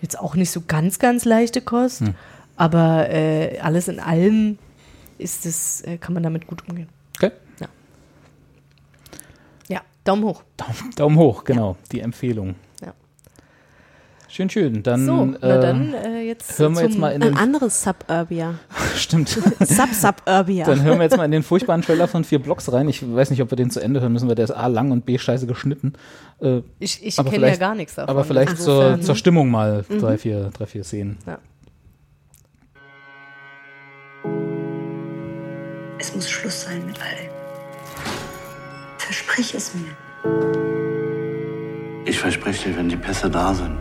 jetzt 0.01 0.19
auch 0.19 0.35
nicht 0.37 0.51
so 0.51 0.63
ganz, 0.67 0.99
ganz 0.99 1.25
leichte 1.25 1.61
Kost, 1.61 2.01
Hm. 2.01 2.15
aber 2.57 3.11
äh, 3.11 3.59
alles 3.61 3.89
in 3.89 3.99
allem 4.01 4.57
ist 5.19 5.45
es, 5.45 5.81
äh, 5.83 5.99
kann 5.99 6.15
man 6.15 6.23
damit 6.23 6.47
gut 6.47 6.63
umgehen. 6.69 6.89
Okay. 7.17 7.33
Ja. 7.61 7.67
Ja, 9.69 9.81
Daumen 10.09 10.25
hoch. 10.25 10.43
Daumen, 10.57 10.91
Daumen 10.97 11.17
hoch, 11.19 11.45
genau, 11.45 11.77
die 11.93 12.01
Empfehlung. 12.01 12.55
Ja. 12.83 12.95
Schön, 14.27 14.49
schön. 14.49 14.83
Dann, 14.83 15.05
so, 15.05 15.25
na 15.27 15.37
äh, 15.57 15.61
dann 15.61 15.93
äh, 15.93 16.21
jetzt 16.23 16.59
hören 16.59 16.73
wir 16.73 16.81
zum, 16.81 16.89
jetzt 16.91 16.99
mal 16.99 17.11
in 17.11 17.23
Ein 17.23 17.33
den 17.33 17.37
anderes 17.39 17.83
Suburbia. 17.83 18.55
Stimmt. 18.97 19.29
Sub-Suburbia. 19.61 20.65
Dann 20.65 20.83
hören 20.83 20.99
wir 20.99 21.05
jetzt 21.05 21.17
mal 21.19 21.25
in 21.27 21.31
den 21.31 21.43
furchtbaren 21.43 21.83
Trailer 21.83 22.09
von 22.09 22.25
vier 22.25 22.39
Blocks 22.39 22.73
rein. 22.73 22.89
Ich 22.89 23.03
weiß 23.15 23.29
nicht, 23.31 23.43
ob 23.43 23.51
wir 23.53 23.57
den 23.57 23.71
zu 23.71 23.81
Ende 23.81 24.01
hören 24.01 24.13
müssen, 24.15 24.29
weil 24.29 24.35
der 24.35 24.45
ist 24.47 24.51
A 24.51 24.67
lang 24.67 24.93
und 24.93 25.05
B 25.05 25.19
scheiße 25.19 25.47
geschnitten. 25.47 25.93
Äh, 26.41 26.63
Ich, 26.79 27.05
ich 27.05 27.17
kenne 27.17 27.49
ja 27.49 27.57
gar 27.57 27.75
nichts 27.75 27.95
davon. 27.97 28.09
Aber 28.09 28.25
vielleicht 28.25 28.53
Insofern, 28.53 28.97
zur, 28.97 29.07
zur 29.07 29.15
Stimmung 29.15 29.51
mal 29.51 29.85
Mhm. 29.89 29.99
drei, 29.99 30.17
vier, 30.17 30.51
drei, 30.57 30.65
vier 30.67 30.85
Szenen. 30.85 31.19
Ja. 31.27 31.39
Es 35.99 36.15
muss 36.15 36.29
Schluss 36.31 36.63
sein 36.63 36.87
mit 36.87 36.97
all 37.01 37.15
dem. 37.17 37.38
Versprich 39.09 39.55
es 39.55 39.73
mir. 39.73 39.97
Ich 42.05 42.19
verspreche 42.19 42.69
dir, 42.69 42.77
wenn 42.77 42.91
die 42.91 42.97
Pässe 42.97 43.31
da 43.31 43.55
sind, 43.55 43.81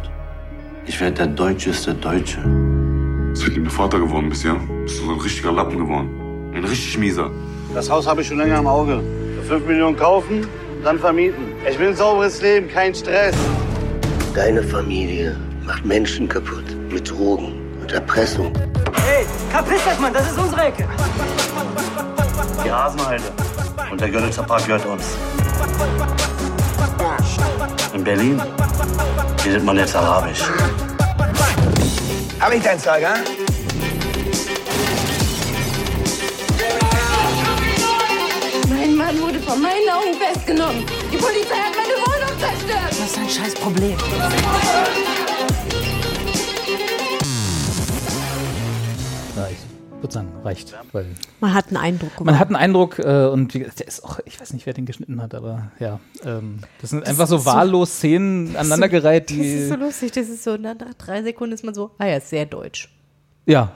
ich 0.86 1.02
werde 1.02 1.18
der 1.18 1.28
deutscheste 1.28 1.94
Deutsche. 1.94 2.40
Seitdem 3.34 3.66
du 3.66 3.70
Vater 3.70 4.00
geworden 4.00 4.30
bist, 4.30 4.46
ja? 4.46 4.56
Bist 4.84 5.02
du 5.02 5.06
so 5.08 5.12
ein 5.12 5.20
richtiger 5.20 5.52
Lappen 5.52 5.80
geworden. 5.80 6.54
Ein 6.56 6.64
richtig 6.64 6.98
mieser. 6.98 7.30
Das 7.74 7.90
Haus 7.90 8.08
habe 8.08 8.22
ich 8.22 8.28
schon 8.30 8.38
länger 8.38 8.60
im 8.60 8.68
Auge. 8.68 9.04
Für 9.42 9.56
5 9.56 9.68
Millionen 9.68 9.98
kaufen, 9.98 10.48
dann 10.86 10.98
vermieten. 10.98 11.44
Ich 11.70 11.78
will 11.78 11.90
ein 11.90 11.96
sauberes 11.98 12.42
Leben, 12.42 12.70
kein 12.70 12.96
Stress. 12.96 13.36
Deine 14.34 14.64
Familie 14.64 15.36
macht 15.66 15.84
Menschen 15.84 16.30
kaputt 16.30 16.64
mit 16.90 17.10
Drogen 17.12 17.52
und 17.82 17.92
Erpressung. 17.92 18.54
Hey, 18.94 19.26
kapiss 19.52 19.86
euch, 19.88 20.00
Mann, 20.00 20.14
das 20.14 20.32
ist 20.32 20.40
unsere 20.40 20.68
Ecke. 20.68 20.88
Die 22.64 22.72
Hasenheide 22.72 23.24
und 23.92 24.02
der 24.02 24.10
Görlitzer 24.10 24.44
Park 24.44 24.66
gehört 24.66 24.86
uns. 24.86 25.04
In 27.94 28.04
Berlin 28.04 28.42
redet 29.46 29.64
man 29.64 29.78
jetzt 29.78 29.96
Arabisch. 29.96 30.44
Hab 32.40 32.54
ich 32.54 32.64
dein 32.64 32.80
Zeug, 32.80 33.06
ha? 33.06 33.16
Mann 39.08 39.22
wurde 39.22 39.40
vor 39.40 39.56
meinen 39.56 39.90
Augen 39.90 40.14
festgenommen. 40.20 40.86
Die 41.12 41.18
Polizei 41.18 41.56
hat 41.56 41.74
meine 41.76 41.94
Wohnung 42.04 42.40
zerstört. 42.40 42.90
Das 42.90 43.00
ist 43.00 43.18
ein 43.18 43.30
scheiß 43.30 43.54
Problem. 43.54 43.96
Sagen, 50.12 50.30
reicht. 50.44 50.74
Weil 50.92 51.06
Man 51.40 51.54
hat 51.54 51.68
einen 51.68 51.78
Eindruck 51.78 52.12
gemacht. 52.16 52.26
man 52.26 52.40
hat 52.40 52.48
einen 52.48 52.56
Eindruck 52.56 53.00
äh, 53.00 53.26
und 53.28 53.54
wie 53.54 53.60
der 53.60 53.88
ist 53.88 54.04
auch, 54.04 54.20
ich 54.26 54.40
weiß 54.40 54.54
nicht, 54.54 54.66
wer 54.66 54.74
den 54.74 54.86
geschnitten 54.86 55.22
hat, 55.22 55.34
aber 55.36 55.72
ja. 55.80 56.00
Ähm, 56.26 56.60
das 56.82 56.90
sind 56.92 57.06
einfach 57.08 57.28
so 57.28 57.38
ist 57.38 57.44
so- 57.44 57.50
wahllos 57.52 57.92
Szenen 57.98 58.56
aneinandergereiht, 58.56 59.30
Das 59.30 59.38
ist 59.38 59.70
so 59.70 59.76
lustig, 59.76 60.12
das 60.12 60.30
ist 60.30 60.44
so, 60.44 60.58
nach 60.58 60.76
drei 60.98 61.24
Sekunden 61.24 61.54
ist 61.54 61.64
man 61.64 61.74
so, 61.74 61.92
ah 61.98 62.06
ja, 62.06 62.20
sehr 62.20 62.46
deutsch. 62.46 62.90
Ja. 63.46 63.72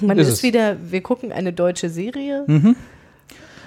Man 0.00 0.18
ist 0.18 0.28
ist, 0.28 0.42
wieder, 0.42 0.76
wir 0.90 1.00
gucken 1.02 1.32
eine 1.32 1.52
deutsche 1.52 1.88
Serie. 1.90 2.44
Mhm. 2.46 2.76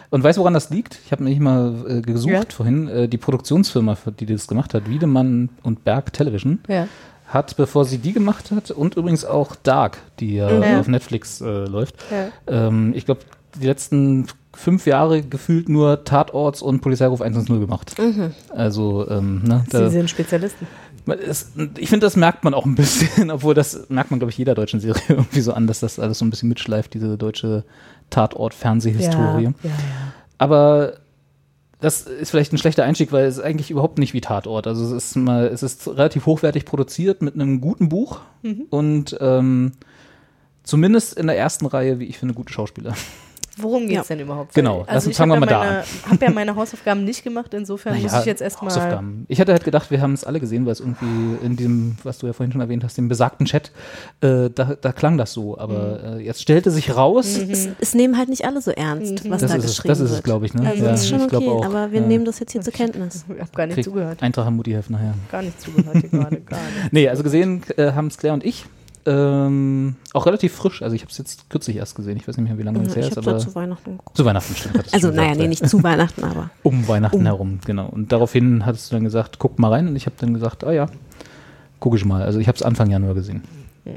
Und 0.10 0.24
weißt 0.24 0.38
du, 0.38 0.42
woran 0.42 0.54
das 0.54 0.70
liegt? 0.70 1.00
Ich 1.06 1.12
habe 1.12 1.24
nämlich 1.24 1.40
mal 1.40 1.86
äh, 1.88 2.02
gesucht 2.02 2.32
Ja. 2.32 2.42
vorhin. 2.50 2.88
Äh, 2.88 3.08
die 3.08 3.18
Produktionsfirma, 3.18 3.98
die 4.20 4.28
das 4.28 4.48
gemacht 4.48 4.76
hat, 4.76 4.88
Wiedemann 4.88 5.50
und 5.64 5.84
Berg 5.84 6.14
Television, 6.14 6.60
Ja. 6.68 6.88
Hat, 7.34 7.56
bevor 7.58 7.86
sie 7.86 7.98
die 7.98 8.14
gemacht 8.14 8.52
hat, 8.52 8.72
und 8.72 8.96
übrigens 8.96 9.26
auch 9.26 9.56
Dark, 9.56 9.98
die 10.20 10.36
ja, 10.36 10.50
Ja. 10.52 10.80
auf 10.80 10.88
Netflix 10.88 11.42
äh, 11.42 11.66
läuft, 11.66 11.96
Ja. 12.12 12.68
ähm, 12.68 12.94
ich 12.96 13.06
glaube, 13.06 13.22
die 13.62 13.66
letzten 13.68 14.28
fünf 14.56 14.86
Jahre 14.86 15.22
gefühlt 15.24 15.68
nur 15.70 16.04
Tatorts 16.04 16.62
und 16.62 16.82
Polizeiruf 16.82 17.22
110 17.22 17.60
gemacht. 17.60 17.96
Mhm. 18.00 18.32
Also, 18.50 19.08
ähm, 19.10 19.42
ne, 19.44 19.64
Sie 19.72 19.90
sind 19.90 20.10
Spezialisten. 20.10 20.68
ist, 21.28 21.52
ich 21.78 21.90
finde, 21.90 22.06
das 22.06 22.16
merkt 22.16 22.44
man 22.44 22.54
auch 22.54 22.66
ein 22.66 22.76
bisschen, 22.76 23.32
obwohl 23.32 23.54
das 23.56 23.90
merkt 23.90 24.12
man, 24.12 24.20
glaube 24.20 24.32
ich, 24.32 24.38
jeder 24.38 24.54
deutschen 24.56 24.80
Serie 24.80 25.02
irgendwie 25.10 25.42
so 25.42 25.54
an, 25.54 25.66
dass 25.68 25.80
das 25.80 25.98
alles 26.00 26.20
so 26.20 26.26
ein 26.26 26.30
bisschen 26.30 26.50
mitschleift, 26.50 26.94
diese 26.94 27.18
deutsche 27.18 27.64
Tatort-Fernsehhistorie. 28.12 29.44
Ja, 29.44 29.50
ja, 29.64 29.70
ja. 29.70 29.72
Aber 30.38 30.94
das 31.84 32.02
ist 32.04 32.32
vielleicht 32.32 32.54
ein 32.54 32.58
schlechter 32.58 32.84
Einstieg, 32.86 33.12
weil 33.12 33.26
es 33.26 33.38
ist 33.38 33.44
eigentlich 33.44 33.70
überhaupt 33.70 34.00
nicht 34.00 34.14
wie 34.14 34.22
Tatort. 34.22 34.66
Also 34.68 34.84
es 34.86 34.92
ist 34.92 35.16
mal, 35.18 35.48
es 35.48 35.62
ist 35.64 35.88
relativ 35.88 36.26
hochwertig 36.26 36.66
produziert 36.66 37.22
mit 37.22 37.36
einem 37.36 37.62
guten 37.62 37.90
Buch 37.90 38.22
Mhm. 38.42 38.66
und 38.70 39.18
ähm, 39.22 39.72
zumindest 40.64 41.18
in 41.18 41.28
der 41.28 41.38
ersten 41.38 41.66
Reihe, 41.66 42.00
wie 42.00 42.06
ich 42.06 42.18
finde, 42.18 42.34
gute 42.34 42.52
Schauspieler. 42.52 42.94
Worum 43.58 43.88
geht 43.88 44.00
es 44.02 44.08
denn 44.08 44.20
überhaupt? 44.20 44.54
Genau, 44.56 44.84
also 44.88 45.10
ich 45.12 45.16
fangen 45.18 45.30
wir 45.32 45.36
ja 45.36 45.40
mal 45.42 45.46
da 45.46 45.60
meine, 45.60 45.78
an. 45.80 45.84
habe 46.12 46.26
ja 46.26 46.32
meine 46.32 46.56
Hausaufgaben 46.56 47.04
nicht 47.04 47.24
gemacht, 47.24 47.54
insofern 47.54 47.94
muss 48.02 48.12
Naja, 48.12 48.20
ich 48.22 48.26
jetzt 48.26 48.42
erstmal. 48.42 48.72
Hausaufgaben. 48.72 49.26
Ich 49.28 49.40
hatte 49.40 49.52
halt 49.52 49.64
gedacht, 49.64 49.92
wir 49.92 50.02
haben 50.02 50.14
es 50.14 50.24
alle 50.24 50.40
gesehen, 50.40 50.66
weil 50.66 50.72
es 50.74 50.80
irgendwie 50.80 51.38
in 51.46 51.56
diesem, 51.56 51.96
was 52.04 52.18
du 52.18 52.28
ja 52.28 52.34
vorhin 52.34 52.52
schon 52.52 52.62
erwähnt 52.62 52.84
hast, 52.84 52.98
dem 52.98 53.08
besagten 53.10 53.46
Chat, 53.46 53.72
äh, 54.22 54.50
da, 54.50 54.76
da 54.80 54.92
klang 54.92 55.18
das 55.18 55.34
so. 55.34 55.58
Aber 55.58 56.00
Mhm. 56.04 56.20
äh, 56.20 56.24
jetzt 56.24 56.42
stellte 56.42 56.72
sich 56.72 56.96
raus, 56.96 57.38
Es, 57.38 57.70
es 57.80 57.94
nehmen 57.94 58.18
halt 58.18 58.30
nicht 58.30 58.46
alle 58.46 58.62
so 58.62 58.72
ernst, 58.72 59.30
was 59.30 59.42
Das 59.42 59.52
da 59.52 59.58
ist 59.58 59.64
es- 59.66 59.70
geschrieben 59.72 59.88
das 59.90 60.00
ist 60.00 60.10
es, 60.10 60.16
wird. 60.18 60.24
glaub 60.26 60.44
ich, 60.44 60.54
ne? 60.54 60.68
Also 60.68 60.84
Ja, 60.84 60.92
das 60.92 61.02
ist 61.02 61.10
schon 61.10 61.20
ich 61.28 61.34
okay, 61.34 61.48
auch. 61.50 61.66
aber 61.66 61.92
wir 61.92 62.02
Ja. 62.02 62.08
nehmen 62.08 62.26
das 62.26 62.40
jetzt 62.40 62.52
hier 62.54 62.62
zur 62.62 62.74
Kenntnis. 62.74 63.26
Ich 63.34 63.40
habe 63.40 63.52
gar 63.56 63.66
nicht 63.68 63.76
krieg 63.76 63.86
zugehört. 63.86 64.24
Eintracht 64.24 64.48
am 64.48 64.56
Mutti-Heft 64.56 64.90
nachher. 64.90 65.14
Gar 65.32 65.44
nicht 65.44 65.62
zugehört 65.62 65.98
hier 65.98 66.10
gerade, 66.10 66.40
gar 66.42 66.58
nicht. 66.60 66.92
Nee, 66.94 67.08
also 67.10 67.22
gesehen 67.24 67.62
äh, 67.78 67.92
haben 67.92 68.08
es 68.08 68.18
Claire 68.18 68.34
und 68.34 68.44
ich. 68.44 68.66
Ähm, 69.06 69.96
auch 70.14 70.26
relativ 70.26 70.54
frisch. 70.54 70.82
Also 70.82 70.96
ich 70.96 71.02
habe 71.02 71.12
es 71.12 71.18
jetzt 71.18 71.50
kürzlich 71.50 71.76
erst 71.78 71.96
gesehen. 71.96 72.16
Ich 72.18 72.28
weiß 72.28 72.38
nicht 72.38 72.48
mehr, 72.48 72.58
wie 72.58 72.64
lange 72.64 72.80
Ja, 72.80 72.86
das 72.86 72.96
her 72.96 73.04
ich 73.04 73.12
ist. 73.12 73.18
aber 73.18 73.38
zu 73.38 73.54
Weihnachten 73.56 73.92
geguckt. 73.98 74.16
Zu 74.18 74.26
Weihnachten, 74.26 74.56
stimmt. 74.56 74.94
Also 74.94 75.08
naja, 75.10 75.22
gesagt, 75.24 75.40
nee, 75.40 75.48
nicht 75.48 75.68
zu 75.70 75.84
Weihnachten, 75.84 76.24
aber 76.24 76.50
Um 76.64 76.88
Weihnachten 76.88 77.18
Um. 77.18 77.24
herum, 77.26 77.60
genau. 77.66 77.88
Und 77.88 78.12
daraufhin 78.12 78.66
hattest 78.66 78.92
du 78.92 78.96
dann 78.96 79.04
gesagt, 79.04 79.40
guck 79.40 79.60
mal 79.60 79.70
rein. 79.70 79.88
Und 79.88 79.96
ich 79.96 80.06
habe 80.06 80.16
dann 80.20 80.34
gesagt, 80.34 80.64
ah 80.64 80.72
ja, 80.72 80.88
gucke 81.80 81.98
ich 81.98 82.06
mal. 82.06 82.24
Also 82.24 82.40
ich 82.40 82.48
habe 82.48 82.56
es 82.56 82.62
Anfang 82.64 82.90
Januar 82.92 83.14
gesehen. 83.14 83.44
Hm. 83.86 83.96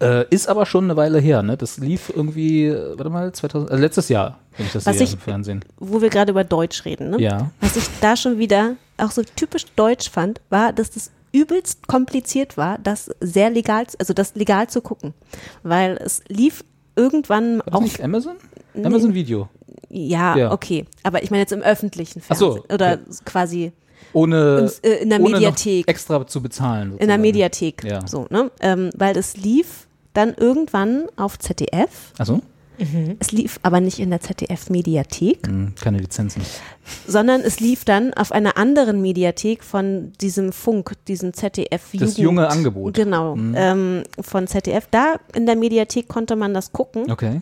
Äh, 0.00 0.24
ist 0.30 0.48
aber 0.48 0.66
schon 0.66 0.84
eine 0.84 0.96
Weile 0.96 1.18
her, 1.20 1.42
ne? 1.42 1.56
Das 1.56 1.78
lief 1.78 2.12
irgendwie, 2.14 2.72
warte 2.72 3.10
mal, 3.10 3.32
2000, 3.32 3.70
also 3.70 3.80
letztes 3.82 4.08
Jahr, 4.08 4.38
wenn 4.56 4.66
ich 4.66 4.72
das 4.72 4.86
Was 4.86 4.96
sehe 4.96 5.06
ich- 5.06 5.12
im 5.14 5.18
Fernsehen. 5.18 5.64
wo 5.78 6.00
wir 6.00 6.08
gerade 6.10 6.30
über 6.32 6.44
Deutsch 6.44 6.84
reden, 6.84 7.10
ne? 7.10 7.20
Ja. 7.20 7.50
Was 7.60 7.76
ich 7.76 7.88
da 8.00 8.16
schon 8.16 8.38
wieder 8.38 8.74
auch 8.96 9.10
so 9.12 9.22
typisch 9.36 9.66
deutsch 9.76 10.10
fand, 10.10 10.40
war, 10.50 10.72
dass 10.72 10.90
das 10.90 11.10
übelst 11.40 11.86
kompliziert 11.86 12.56
war, 12.56 12.78
das 12.78 13.10
sehr 13.20 13.50
legal, 13.50 13.86
also 13.98 14.12
das 14.14 14.34
legal 14.34 14.68
zu 14.68 14.80
gucken. 14.80 15.14
Weil 15.62 15.96
es 16.04 16.22
lief 16.28 16.64
irgendwann 16.96 17.58
War 17.66 17.76
auch. 17.76 17.80
nicht 17.82 18.02
Amazon? 18.02 18.36
Nee. 18.74 18.84
Amazon 18.86 19.14
Video. 19.14 19.48
Ja, 19.90 20.36
Ja. 20.36 20.52
okay. 20.52 20.84
Aber 21.02 21.22
ich 21.22 21.30
meine 21.30 21.42
jetzt 21.42 21.52
im 21.52 21.62
öffentlichen 21.62 22.22
Ach 22.28 22.36
so, 22.36 22.52
Fernsehen. 22.52 22.74
Oder 22.74 22.92
okay. 22.94 23.18
quasi 23.24 23.72
Ohne, 24.12 24.58
ins- 24.58 24.78
äh, 24.80 25.02
in 25.02 25.10
der 25.10 25.20
ohne 25.20 25.30
Mediathek. 25.30 25.88
extra 25.88 26.26
zu 26.26 26.42
bezahlen. 26.42 26.92
in 26.92 26.96
der 26.98 27.06
sozusagen. 27.06 27.22
Mediathek. 27.22 27.84
Ja. 27.84 28.06
So, 28.06 28.26
ne? 28.30 28.50
Ähm, 28.60 28.90
weil 28.96 29.16
es 29.16 29.36
lief 29.36 29.86
dann 30.14 30.34
irgendwann 30.34 31.06
auf 31.16 31.38
ZDF. 31.38 32.12
Achso? 32.80 33.16
Es 33.18 33.32
lief 33.32 33.58
aber 33.62 33.80
nicht 33.80 33.98
in 33.98 34.10
der 34.10 34.20
ZDF-Mediathek. 34.20 35.46
Hm, 35.46 35.74
keine 35.80 35.98
Lizenzen. 35.98 36.42
sondern 37.06 37.42
es 37.42 37.60
lief 37.60 37.84
dann 37.84 38.14
auf 38.14 38.32
einer 38.32 38.56
anderen 38.56 39.02
Mediathek 39.02 39.62
von 39.62 40.12
diesem 40.20 40.52
Funk, 40.52 40.92
diesem 41.06 41.34
ZDF 41.34 41.92
Jugend. 41.92 42.10
Das 42.10 42.16
junge 42.16 42.48
Angebot. 42.48 42.94
Genau, 42.94 43.36
Mhm. 43.36 43.54
ähm, 43.56 44.02
von 44.20 44.46
ZDF. 44.46 44.86
Da 44.90 45.16
in 45.34 45.44
der 45.46 45.56
Mediathek 45.56 46.08
konnte 46.08 46.34
man 46.36 46.54
das 46.54 46.72
gucken, 46.72 47.10
Okay. 47.10 47.40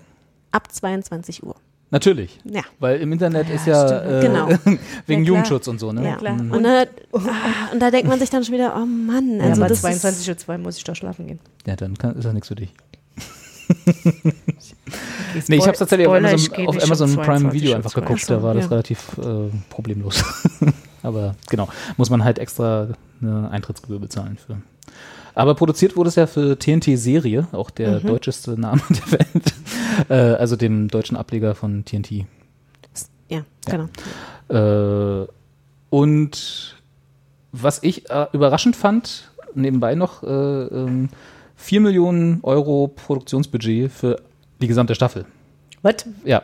ab 0.50 0.72
22 0.72 1.42
Uhr. 1.44 1.54
Natürlich. 1.92 2.40
Ja. 2.44 2.62
Weil 2.80 3.00
im 3.00 3.12
Internet 3.12 3.48
ist 3.48 3.64
ja 3.68 4.18
äh, 4.18 4.20
Genau. 4.26 4.48
wegen 4.48 4.58
Ja, 4.66 4.76
klar. 5.06 5.18
Jugendschutz 5.22 5.68
und 5.68 5.78
so, 5.78 5.92
ne? 5.92 6.16
Ja. 6.20 6.32
Mhm. 6.32 6.50
Und, 6.50 6.64
da, 6.64 6.82
ah, 7.12 7.18
und 7.72 7.80
da 7.80 7.92
denkt 7.92 8.08
man 8.08 8.18
sich 8.18 8.28
dann 8.28 8.42
schon 8.44 8.54
wieder, 8.54 8.74
oh 8.76 8.84
Mann, 8.84 9.36
Ja, 9.38 9.44
also 9.44 9.62
aber 9.62 9.68
das 9.68 9.84
22.02 9.84 10.48
Uhr 10.48 10.58
muss 10.58 10.78
ich 10.78 10.82
doch 10.84 10.96
schlafen 10.96 11.28
gehen. 11.28 11.38
Ja, 11.64 11.76
dann 11.76 11.96
kann, 11.96 12.16
ist 12.16 12.24
das 12.24 12.32
nichts 12.34 12.48
für 12.48 12.56
dich. 12.56 12.74
Nee, 15.48 15.56
ich 15.56 15.62
habe 15.62 15.72
es 15.72 15.78
tatsächlich 15.78 16.06
auf 16.08 16.14
Spoiler, 16.14 16.28
Amazon, 16.28 16.38
ich 16.38 16.52
geh 16.52 16.66
auf 16.66 16.82
Amazon 16.82 17.14
Prime 17.14 17.24
22 17.24 17.60
Video 17.62 17.76
einfach 17.76 17.94
geguckt, 17.94 18.20
Achso, 18.20 18.34
da 18.34 18.42
war 18.42 18.54
das 18.54 18.64
ja. 18.64 18.70
relativ 18.70 19.18
äh, 19.18 19.50
problemlos. 19.70 20.24
Aber 21.02 21.34
genau, 21.48 21.68
muss 21.96 22.10
man 22.10 22.24
halt 22.24 22.38
extra 22.38 22.88
eine 23.20 23.50
Eintrittsgebühr 23.50 24.00
bezahlen 24.00 24.38
für. 24.44 24.56
Aber 25.34 25.54
produziert 25.54 25.96
wurde 25.96 26.08
es 26.08 26.14
ja 26.14 26.26
für 26.26 26.58
TNT 26.58 26.96
Serie, 26.98 27.46
auch 27.52 27.70
der 27.70 28.00
Mhm. 28.00 28.06
deutscheste 28.06 28.58
Name 28.58 28.80
der 28.90 29.12
Welt. 29.18 29.54
äh, 30.08 30.14
also 30.14 30.56
dem 30.56 30.88
deutschen 30.88 31.16
Ableger 31.16 31.54
von 31.54 31.84
TNT. 31.84 32.24
Ja, 33.28 33.42
genau. 33.66 33.88
Äh, 34.48 35.26
und 35.90 36.76
was 37.52 37.82
ich 37.82 38.08
äh, 38.10 38.26
überraschend 38.32 38.76
fand, 38.76 39.30
nebenbei 39.54 39.94
noch, 39.94 40.22
äh, 40.22 40.26
ähm, 40.26 41.08
4 41.56 41.80
Millionen 41.80 42.40
Euro 42.42 42.88
Produktionsbudget 42.88 43.90
für 43.90 44.20
die 44.60 44.66
gesamte 44.68 44.94
Staffel. 44.94 45.24
Was? 45.82 45.96
Ja. 46.24 46.42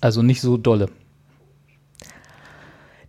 Also 0.00 0.22
nicht 0.22 0.40
so 0.40 0.56
dolle. 0.56 0.88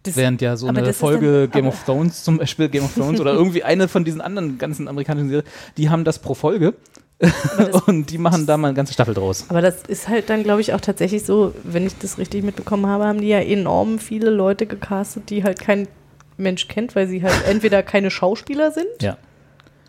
Das- 0.04 0.16
Während 0.16 0.42
ja 0.42 0.56
so 0.56 0.68
eine 0.68 0.84
das 0.84 0.98
Folge 0.98 1.42
dann- 1.48 1.52
Game 1.52 1.68
of 1.68 1.84
Thrones 1.84 2.24
zum 2.24 2.38
Beispiel, 2.38 2.70
Game 2.70 2.84
of 2.86 2.94
Thrones 2.94 3.20
oder 3.20 3.34
irgendwie 3.34 3.64
eine 3.64 3.88
von 3.88 4.06
diesen 4.06 4.22
anderen 4.22 4.58
ganzen 4.58 4.88
amerikanischen 4.88 5.30
Serien, 5.30 5.48
die 5.76 5.90
haben 5.90 6.04
das 6.06 6.20
pro 6.20 6.34
Folge 6.34 6.76
und 7.88 8.10
die 8.12 8.18
machen 8.20 8.46
da 8.46 8.58
mal 8.58 8.70
eine 8.70 8.76
ganze 8.76 8.94
Staffel 8.94 9.14
draus. 9.16 9.46
Aber 9.50 9.62
das 9.62 9.82
ist 9.84 10.08
halt 10.08 10.30
dann, 10.30 10.44
glaube 10.44 10.62
ich, 10.62 10.74
auch 10.74 10.80
tatsächlich 10.82 11.26
so, 11.26 11.54
wenn 11.64 11.86
ich 11.86 11.98
das 11.98 12.18
richtig 12.20 12.44
mitbekommen 12.44 12.86
habe, 12.86 13.06
haben 13.06 13.20
die 13.20 13.28
ja 13.28 13.40
enorm 13.40 14.00
viele 14.00 14.30
Leute 14.30 14.66
gecastet, 14.66 15.30
die 15.30 15.44
halt 15.44 15.60
kein 15.60 15.88
Mensch 16.38 16.68
kennt, 16.68 16.96
weil 16.96 17.08
sie 17.08 17.24
halt 17.24 17.34
entweder 17.48 17.84
keine 17.84 18.12
Schauspieler 18.12 18.72
sind 18.72 18.88
Ja. 19.02 19.18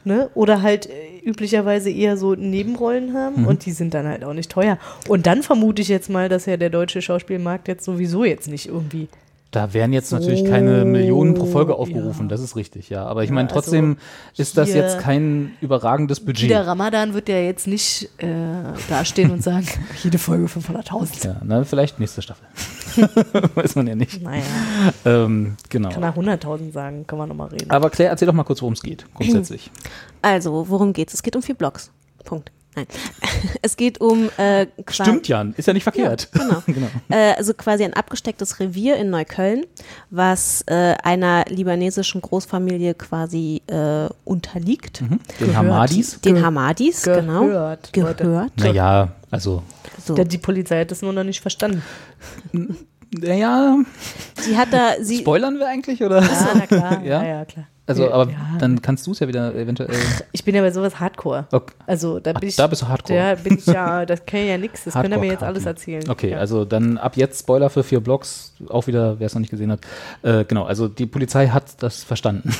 Ne, 0.05 0.31
oder 0.35 0.63
halt 0.63 0.87
äh, 0.87 0.93
üblicherweise 1.25 1.91
eher 1.91 2.17
so 2.17 2.35
Nebenrollen 2.35 3.15
haben 3.15 3.43
Mhm. 3.43 3.47
und 3.47 3.67
die 3.67 3.73
sind 3.73 3.95
dann 3.95 4.07
halt 4.07 4.25
auch 4.25 4.33
nicht 4.35 4.51
teuer. 4.51 4.79
Und 5.09 5.27
dann 5.27 5.43
vermute 5.43 5.83
ich 5.83 5.89
jetzt 5.89 6.09
mal, 6.11 6.29
dass 6.29 6.47
ja 6.47 6.57
der 6.57 6.71
deutsche 6.71 7.03
Schauspielmarkt 7.03 7.69
jetzt 7.69 7.85
sowieso 7.85 8.25
jetzt 8.25 8.49
nicht 8.49 8.67
irgendwie 8.69 9.09
Da 9.51 9.73
werden 9.73 9.95
jetzt 9.95 10.13
natürlich 10.13 10.45
keine 10.45 10.81
So, 10.81 10.87
Millionen 10.87 11.33
pro 11.33 11.47
Folge 11.47 11.75
aufgerufen, 11.75 12.29
das 12.29 12.43
ist 12.43 12.55
richtig, 12.55 12.91
ja. 12.91 13.07
Aber 13.07 13.23
ich 13.23 13.31
Ja, 13.31 13.35
meine, 13.35 13.49
trotzdem 13.49 13.97
also 14.31 14.43
ist 14.43 14.59
das 14.59 14.75
jetzt 14.75 14.99
kein 14.99 15.53
überragendes 15.63 16.21
Budget. 16.21 16.51
Wieder 16.51 16.67
Ramadan 16.67 17.15
wird 17.15 17.31
ja 17.31 17.39
jetzt 17.39 17.67
nicht 17.67 18.11
äh, 18.19 18.27
dastehen 18.91 19.31
und 19.31 19.43
sagen, 19.43 19.67
jede 20.03 20.19
Folge 20.19 20.47
500.000. 20.47 21.27
Ja, 21.27 21.41
na, 21.43 21.65
vielleicht 21.65 21.99
nächste 21.99 22.21
Staffel. 22.21 22.47
Weiß 23.55 23.75
man 23.75 23.87
ja 23.87 23.95
nicht. 23.95 24.21
Naja. 24.23 24.43
Ähm, 25.07 25.57
genau. 25.71 25.89
Kann 25.91 26.03
er 26.03 26.15
100.000 26.15 26.73
sagen, 26.73 27.07
können 27.07 27.23
wir 27.23 27.27
nochmal 27.27 27.49
reden. 27.49 27.71
Aber 27.71 27.89
Claire, 27.89 28.11
erzähl 28.11 28.27
doch 28.27 28.35
mal 28.35 28.45
kurz, 28.45 28.61
worum 28.61 28.75
es 28.75 28.83
geht, 28.83 29.07
grundsätzlich. 29.15 29.71
Also, 30.21 30.69
worum 30.69 30.93
geht's? 30.93 31.15
Es 31.15 31.23
geht 31.23 31.37
um 31.37 31.43
vier 31.43 31.55
Blocks. 31.55 31.91
Punkt. 32.25 32.51
Nein. 32.79 32.87
Es 33.63 33.77
geht 33.77 34.01
um 34.01 34.31
äh, 34.37 34.67
Stimmt 34.91 35.29
ja, 35.29 35.43
ist 35.57 35.67
ja 35.67 35.73
nicht 35.73 35.83
verkehrt. 35.85 36.29
Ja, 36.35 36.43
genau. 36.43 36.63
genau. 36.67 36.87
Äh, 37.11 37.35
also 37.37 37.55
quasi 37.55 37.85
ein 37.85 37.95
abgestecktes 37.95 38.59
Revier 38.61 38.97
in 38.97 39.11
Neukölln, 39.11 39.65
was 40.11 40.63
äh, 40.67 40.95
einer 41.03 41.45
libanesischen 41.49 42.21
Großfamilie 42.21 42.95
quasi 42.95 43.63
äh, 43.67 44.09
unterliegt. 44.25 45.03
Mhm. 45.03 45.21
Den 45.41 45.57
Hamadis? 45.57 46.21
Den 46.21 46.35
Ge- 46.37 46.45
Hamadis, 46.45 47.03
genau. 47.03 47.45
Gehört, 47.47 47.97
Leute. 47.97 48.25
Gehört. 48.25 48.53
Naja, 48.57 49.13
also, 49.31 49.63
So. 50.05 50.15
Der, 50.15 50.25
die 50.25 50.39
Polizei 50.39 50.81
hat 50.81 50.91
das 50.91 51.03
nur 51.03 51.13
noch 51.13 51.25
nicht 51.25 51.41
verstanden. 51.41 51.83
naja, 53.13 53.77
Sie 54.41 54.57
hat 54.57 54.73
da, 54.73 54.95
sie, 55.01 55.19
spoilern 55.19 55.59
wir 55.59 55.67
eigentlich, 55.69 56.03
oder? 56.03 56.23
Ja, 56.23 56.49
na 56.55 56.67
klar. 56.67 57.03
Ja? 57.05 57.23
ja, 57.23 57.29
ja, 57.39 57.45
klar. 57.45 57.67
Also, 57.89 58.05
Ja, 58.05 58.11
aber 58.13 58.31
ja. 58.31 58.37
dann 58.59 58.81
kannst 58.83 59.07
du 59.07 59.13
es 59.13 59.19
ja 59.21 59.27
wieder 59.29 59.55
eventuell. 59.55 59.89
Ich 60.33 60.45
bin 60.45 60.55
ja 60.55 60.61
bei 60.63 60.71
sowas 60.71 61.01
Hardcore. 61.01 61.47
Okay. 61.51 61.73
Also 61.87 62.21
da 62.21 62.33
Ach, 62.35 62.41
bin 62.41 62.49
ich. 62.51 62.57
da 62.57 62.67
bist 62.67 62.83
du 62.83 62.89
Hardcore. 62.89 63.19
Da 63.19 63.35
bin 63.35 63.59
ich 63.59 63.67
ja, 63.67 64.05
das 64.07 64.25
kann 64.27 64.47
ja 64.47 64.59
nichts. 64.59 64.85
Das 64.85 64.95
könnt 64.95 65.13
ihr 65.13 65.19
mir 65.19 65.27
jetzt 65.33 65.43
alles 65.43 65.65
erzählen. 65.67 66.09
Okay, 66.09 66.31
ja. 66.31 66.39
also 66.39 66.65
dann 66.65 66.99
ab 66.99 67.17
jetzt 67.17 67.41
Spoiler 67.41 67.71
für 67.71 67.83
vier 67.83 68.01
Blocks, 68.01 68.53
auch 68.69 68.87
wieder, 68.87 69.19
wer 69.19 69.27
es 69.27 69.35
noch 69.35 69.41
nicht 69.41 69.51
gesehen 69.51 69.73
hat. 69.73 69.81
Äh, 70.23 70.45
genau, 70.45 70.65
also 70.65 70.87
die 70.89 71.07
Polizei 71.07 71.49
hat 71.49 71.83
das 71.83 72.05
verstanden. 72.05 72.51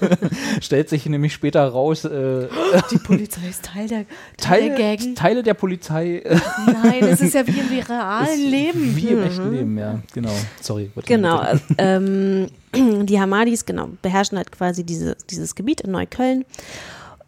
Stellt 0.60 0.88
sich 0.88 1.06
nämlich 1.06 1.32
später 1.32 1.66
raus, 1.66 2.04
äh, 2.04 2.48
Die 2.90 2.98
Polizei 2.98 3.48
ist 3.48 3.64
Teil 3.64 3.88
der, 3.88 4.04
Teil 4.36 4.68
der 4.68 4.76
Teile, 4.76 4.96
Gang. 4.98 5.14
Teile 5.16 5.42
der 5.42 5.54
Polizei. 5.54 6.22
Nein, 6.66 7.02
es 7.04 7.20
ist 7.20 7.34
ja 7.34 7.46
wie 7.46 7.58
im 7.58 7.68
realen 7.88 8.26
ist 8.28 8.38
Leben. 8.50 8.96
Wie 8.96 9.08
im 9.08 9.16
Mhm. 9.20 9.24
echten 9.26 9.52
Leben, 9.52 9.78
ja, 9.78 9.98
genau. 10.12 10.32
Sorry. 10.60 10.90
ich 10.94 11.04
Genau, 11.06 11.42
ähm, 11.78 12.48
die 12.76 13.20
Hamadis, 13.20 13.66
genau, 13.66 13.88
beherrschen 14.02 14.38
halt 14.38 14.52
quasi 14.52 14.84
diese, 14.84 15.16
dieses 15.30 15.54
Gebiet 15.54 15.82
in 15.82 15.92
Neukölln. 15.92 16.44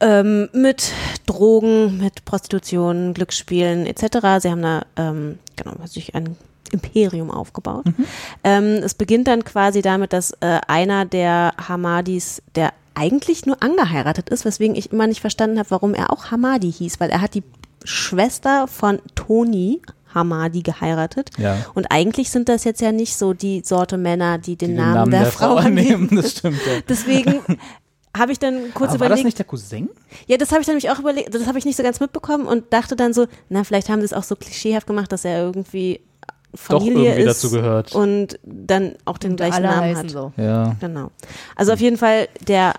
Ähm, 0.01 0.49
mit 0.53 0.93
Drogen, 1.27 1.99
mit 1.99 2.25
Prostitution, 2.25 3.15
Glücksspielen 3.15 3.85
etc. 3.85 4.41
Sie 4.41 4.51
haben 4.51 4.63
da 4.63 4.83
ähm, 4.97 5.41
genau 5.57 5.75
sich 5.87 6.15
ein 6.15 6.37
Imperium 6.71 7.31
aufgebaut. 7.31 7.87
Ähm, 8.45 8.81
es 8.85 8.95
beginnt 8.95 9.27
dann 9.27 9.43
quasi 9.45 9.83
damit, 9.83 10.13
dass 10.13 10.33
äh, 10.41 10.61
einer 10.69 11.05
der 11.05 11.55
Hamadis, 11.57 12.43
der 12.55 12.73
eigentlich 12.95 13.47
nur 13.47 13.63
angeheiratet 13.63 14.29
ist, 14.29 14.45
weswegen 14.45 14.77
ich 14.77 14.93
immer 14.93 15.07
nicht 15.07 15.21
verstanden 15.21 15.59
habe, 15.59 15.71
warum 15.71 15.95
er 15.95 16.13
auch 16.13 16.31
Hamadi 16.31 16.73
hieß, 16.73 17.01
weil 17.01 17.11
er 17.11 17.21
hat 17.21 17.35
die 17.35 17.45
Schwester 17.85 18.67
von 18.67 19.01
Toni 19.15 19.81
Hamadi 20.15 20.63
geheiratet. 20.63 21.31
Ja. 21.39 21.57
Und 21.75 21.87
eigentlich 21.91 22.31
sind 22.31 22.49
das 22.49 22.65
jetzt 22.65 22.81
ja 22.81 22.93
nicht 22.93 23.17
so 23.17 23.33
die 23.35 23.63
Sorte 23.65 23.97
Männer, 23.99 24.39
die 24.39 24.57
den, 24.57 24.71
den 24.71 24.77
Namen, 24.77 24.95
Namen 24.95 25.11
der, 25.11 25.21
der 25.23 25.33
Frau 25.33 25.57
Frau 25.57 25.67
annehmen. 25.67 26.09
das 26.13 26.33
stimmt, 26.33 26.59
ja. 26.67 26.81
Deswegen 26.89 27.41
habe 28.17 28.33
ich 28.33 28.39
dann 28.39 28.73
kurz 28.75 28.91
Aber 28.91 29.01
war 29.01 29.09
das 29.11 29.21
überlegt. 29.21 29.25
nicht 29.27 29.39
der 29.39 29.47
Cousin? 29.47 29.89
Ja, 30.27 30.37
das 30.39 30.51
habe 30.51 30.61
ich 30.61 30.67
dann 30.67 30.75
nämlich 30.77 30.91
auch 30.91 30.99
überlegt, 30.99 31.35
das 31.35 31.47
habe 31.47 31.59
ich 31.59 31.65
nicht 31.65 31.77
so 31.77 31.83
ganz 31.83 32.01
mitbekommen 32.01 32.47
und 32.47 32.73
dachte 32.73 32.97
dann 32.97 33.13
so, 33.13 33.27
na, 33.49 33.65
vielleicht 33.65 33.89
haben 33.89 34.01
sie 34.01 34.07
es 34.07 34.13
auch 34.13 34.23
so 34.25 34.35
klischeehaft 34.35 34.87
gemacht, 34.87 35.13
dass 35.13 35.25
er 35.25 35.41
irgendwie 35.41 36.01
Familie 36.55 37.11
irgendwie 37.11 37.23
ist 37.31 37.45
dazu 37.45 37.55
gehört. 37.55 37.95
und 37.95 38.39
dann 38.43 38.95
auch 39.05 39.19
den 39.19 39.33
Und 39.33 39.37
gleichen 39.37 39.55
alle 39.65 39.69
Namen 39.69 39.97
hat. 39.99 40.11
so. 40.11 40.33
Ja. 40.39 40.75
Genau. 40.81 41.11
Also 41.55 41.73
auf 41.75 41.81
jeden 41.81 41.99
Fall 41.99 42.29
der 42.47 42.73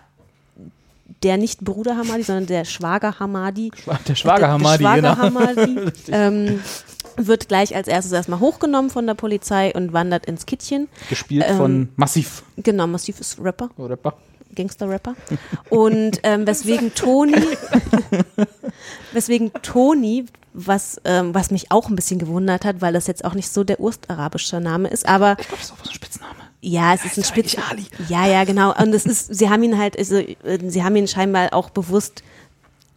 der 1.23 1.37
nicht 1.37 1.61
Bruder 1.61 1.97
Hamadi, 1.97 2.23
sondern 2.23 2.45
der 2.45 2.65
Schwager 2.65 3.19
Hamadi. 3.19 3.71
Der 4.07 4.15
Schwager 4.15 4.47
Hamadi, 4.49 4.83
der 4.83 4.89
Schwager 4.89 5.15
genau. 5.15 5.17
Hamadi 5.17 5.91
ähm, 6.11 6.59
wird 7.17 7.47
gleich 7.47 7.75
als 7.75 7.87
erstes 7.87 8.11
erstmal 8.11 8.39
hochgenommen 8.39 8.89
von 8.89 9.05
der 9.05 9.15
Polizei 9.15 9.73
und 9.73 9.93
wandert 9.93 10.25
ins 10.25 10.45
Kittchen. 10.45 10.87
Gespielt 11.09 11.45
Ähm, 11.47 11.57
von 11.57 11.89
Massiv. 11.95 12.43
Genau, 12.57 12.87
Massiv 12.87 13.19
ist 13.19 13.39
Rapper. 13.39 13.69
Rapper. 13.77 14.13
Gangster-Rapper. 14.55 15.15
Und 15.69 16.19
ähm, 16.23 16.47
weswegen 16.47 16.93
Toni, 16.95 17.35
weswegen 19.13 19.51
Toni, 19.61 20.25
was, 20.53 20.99
ähm, 21.05 21.33
was 21.33 21.51
mich 21.51 21.71
auch 21.71 21.89
ein 21.89 21.95
bisschen 21.95 22.19
gewundert 22.19 22.65
hat, 22.65 22.81
weil 22.81 22.93
das 22.93 23.07
jetzt 23.07 23.23
auch 23.25 23.35
nicht 23.35 23.49
so 23.49 23.63
der 23.63 23.79
urstarabische 23.79 24.59
Name 24.59 24.89
ist, 24.89 25.07
aber. 25.07 25.37
Ich 25.39 25.47
glaube, 25.47 25.61
das 25.61 25.65
ist 25.67 25.71
auch 25.73 25.83
so 25.83 25.89
ein 25.89 25.93
Spitzname. 25.93 26.48
Ja, 26.61 26.93
es 26.93 27.05
ist 27.05 27.17
ein 27.17 27.23
Spitzname. 27.23 27.85
Ja, 28.09 28.27
ja, 28.27 28.43
genau. 28.43 28.73
Und 28.77 28.93
es 28.93 29.05
ist, 29.05 29.33
sie 29.33 29.49
haben 29.49 29.63
ihn 29.63 29.77
halt, 29.77 29.97
also, 29.97 30.17
äh, 30.17 30.59
sie 30.67 30.83
haben 30.83 30.95
ihn 30.97 31.07
scheinbar 31.07 31.53
auch 31.53 31.69
bewusst, 31.69 32.21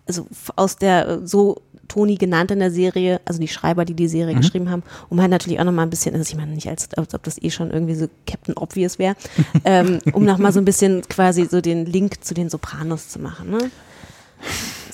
also 0.06 0.26
aus 0.56 0.76
der 0.76 1.08
äh, 1.08 1.18
so 1.26 1.62
Toni 1.86 2.16
genannt 2.16 2.50
in 2.50 2.58
der 2.58 2.70
Serie, 2.70 3.20
also 3.24 3.38
die 3.38 3.48
Schreiber, 3.48 3.84
die 3.84 3.94
die 3.94 4.08
Serie 4.08 4.34
Mhm. 4.34 4.40
geschrieben 4.40 4.70
haben, 4.70 4.82
um 5.10 5.20
halt 5.20 5.30
natürlich 5.30 5.60
auch 5.60 5.64
nochmal 5.64 5.86
ein 5.86 5.90
bisschen, 5.90 6.14
also 6.14 6.28
ich 6.28 6.36
meine 6.36 6.52
nicht 6.52 6.68
als, 6.68 6.88
als 6.94 7.14
ob 7.14 7.22
das 7.22 7.40
eh 7.40 7.50
schon 7.50 7.70
irgendwie 7.70 7.94
so 7.94 8.08
Captain 8.26 8.56
Obvious 8.56 8.98
wäre, 8.98 9.14
ähm, 9.64 9.98
um 10.12 10.24
nochmal 10.24 10.52
so 10.52 10.58
ein 10.58 10.64
bisschen 10.64 11.02
quasi 11.08 11.44
so 11.44 11.60
den 11.60 11.84
Link 11.86 12.24
zu 12.24 12.34
den 12.34 12.48
Sopranos 12.50 13.10
zu 13.10 13.18
machen, 13.20 13.50
ne? 13.50 13.70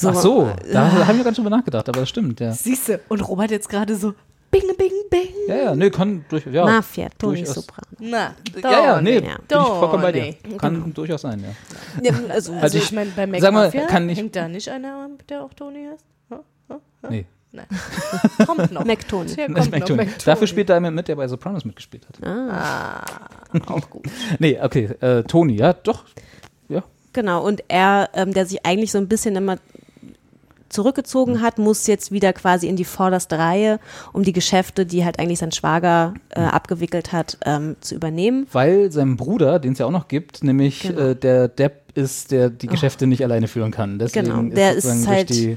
Ach 0.05 0.15
so, 0.15 0.49
da 0.73 0.89
äh, 0.89 1.05
haben 1.07 1.17
wir 1.17 1.25
gar 1.25 1.31
nicht 1.31 1.39
drüber 1.39 1.51
nachgedacht, 1.51 1.89
aber 1.89 2.01
das 2.01 2.09
stimmt, 2.11 2.39
ja. 2.41 2.53
Siehste, 2.53 3.01
und 3.09 3.21
Robert 3.27 3.51
jetzt 3.51 3.69
gerade 3.69 3.97
so 3.97 4.13
Bing, 4.51 4.63
bing, 4.79 4.93
bing. 5.11 5.29
Ja, 5.47 5.57
ja, 5.57 5.75
nee, 5.75 5.91
kann 5.91 6.25
durch, 6.29 6.47
ja. 6.47 6.65
Mafia, 6.65 7.09
Toni. 7.19 7.45
Soprano. 7.45 7.87
Na, 7.99 8.35
Ja, 8.63 8.71
ja, 8.71 9.01
nee, 9.01 9.21
bin 9.21 9.31
ich 9.31 9.47
vollkommen 9.57 10.03
bei 10.03 10.13
dir. 10.13 10.35
Kann 10.57 10.93
durchaus 10.95 11.21
sein, 11.23 11.41
ja. 11.43 12.03
Ja, 12.03 12.13
also, 12.17 12.31
Also, 12.31 12.53
Also 12.55 12.79
ich, 12.79 12.85
ich- 12.85 12.93
meine, 12.93 13.11
bei 13.11 13.27
Mac 13.27 13.41
sag 13.43 13.53
mal, 13.53 13.67
Mafia 13.67 13.87
kann 13.87 14.09
ich- 14.09 14.19
hängt 14.19 14.35
da 14.37 14.49
nicht 14.49 14.69
einer, 14.71 15.09
der 15.29 15.45
auch 15.45 15.53
Toni 15.53 15.87
heißt? 15.93 16.05
Ha? 16.31 16.41
Ha? 16.71 16.81
Ha? 17.03 17.09
Nee. 17.11 17.27
Nein. 17.53 17.67
Kommt 18.47 18.73
noch. 18.73 18.85
McTony. 18.85 19.35
Das 19.37 19.71
kommt 19.71 19.71
merkt 19.71 19.89
noch. 20.19 20.25
Dafür 20.25 20.47
spielt 20.47 20.69
er 20.71 20.77
jemand 20.77 20.97
mit, 20.97 21.09
der 21.09 21.17
bei 21.17 21.27
Sopranos 21.29 21.65
mitgespielt 21.65 22.07
hat. 22.07 22.27
Ah. 22.27 23.05
auch 23.67 23.89
gut. 23.91 24.07
Nee, 24.39 24.59
okay, 24.63 24.85
äh, 25.01 25.23
Toni, 25.25 25.57
ja, 25.57 25.73
doch. 25.73 26.05
Ja. 26.69 26.83
Genau, 27.15 27.43
und 27.47 27.63
er, 27.69 28.11
ähm, 28.15 28.33
der 28.35 28.45
sich 28.47 28.65
eigentlich 28.67 28.93
so 28.93 28.99
ein 28.99 29.09
bisschen 29.09 29.35
immer 29.37 29.57
zurückgezogen 30.69 31.41
hat, 31.43 31.59
muss 31.59 31.87
jetzt 31.87 32.13
wieder 32.13 32.33
quasi 32.33 32.69
in 32.69 32.77
die 32.77 32.85
vorderste 32.85 33.39
Reihe, 33.39 33.81
um 34.13 34.23
die 34.23 34.33
Geschäfte, 34.33 34.87
die 34.87 35.05
halt 35.05 35.19
eigentlich 35.19 35.39
sein 35.39 35.53
Schwager 35.53 36.15
äh, 36.31 36.41
abgewickelt 36.41 37.13
hat, 37.13 37.39
ähm, 37.45 37.77
zu 37.81 37.95
übernehmen. 37.95 38.47
Weil 38.53 38.93
sein 38.93 39.17
Bruder, 39.17 39.59
den 39.59 39.73
es 39.73 39.79
ja 39.79 39.87
auch 39.87 39.91
noch 39.91 40.09
gibt, 40.09 40.43
nämlich 40.45 40.83
Genau. 40.83 41.01
äh, 41.01 41.17
der 41.17 41.49
Depp 41.49 41.83
ist, 41.95 42.31
der 42.31 42.51
die 42.51 42.67
Geschäfte 42.67 43.07
nicht 43.07 43.23
alleine 43.25 43.49
führen 43.49 43.71
kann. 43.71 43.99
Deswegen 43.99 44.27
Genau, 44.27 44.43
der 44.55 44.75
ist 44.75 44.85
sozusagen 44.85 45.09
halt- 45.09 45.31
durch 45.31 45.39
die 45.39 45.57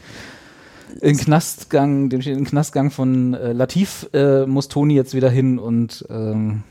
in 1.00 1.18
Knastgang, 1.18 2.10
durch 2.10 2.26
den 2.26 2.44
Knastgang 2.44 2.92
von 2.92 3.34
äh, 3.34 3.54
Latif 3.54 4.10
äh, 4.14 4.46
muss 4.46 4.68
Toni 4.68 4.94
jetzt 4.96 5.14
wieder 5.14 5.30
hin 5.30 5.58
und 5.58 6.06
ähm, 6.10 6.64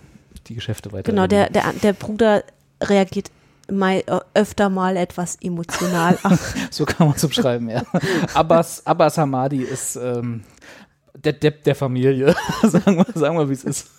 die 0.47 0.55
Geschäfte 0.55 0.93
weiter. 0.93 1.11
Genau, 1.11 1.27
der, 1.27 1.49
der, 1.49 1.73
der 1.83 1.93
Bruder 1.95 2.43
reagiert 2.83 3.31
mal, 3.71 4.03
äh, 4.07 4.21
öfter 4.35 4.69
mal 4.69 4.97
etwas 4.97 5.37
emotional. 5.41 6.19
Ach, 6.23 6.39
so 6.71 6.85
kann 6.85 7.07
man 7.09 7.17
es 7.17 7.25
umschreiben, 7.25 7.69
ja. 7.69 7.83
Abbas, 8.35 8.87
Abbas 8.87 9.19
Hamadi 9.19 9.63
ist 9.63 9.97
ähm, 9.97 10.43
der 11.15 11.33
Depp 11.35 11.65
der 11.65 11.75
Familie. 11.75 12.35
sagen 12.63 12.97
wir, 12.97 13.07
sagen 13.15 13.39
wir 13.39 13.49
wie 13.49 13.55
es 13.55 13.65
ist. 13.65 13.91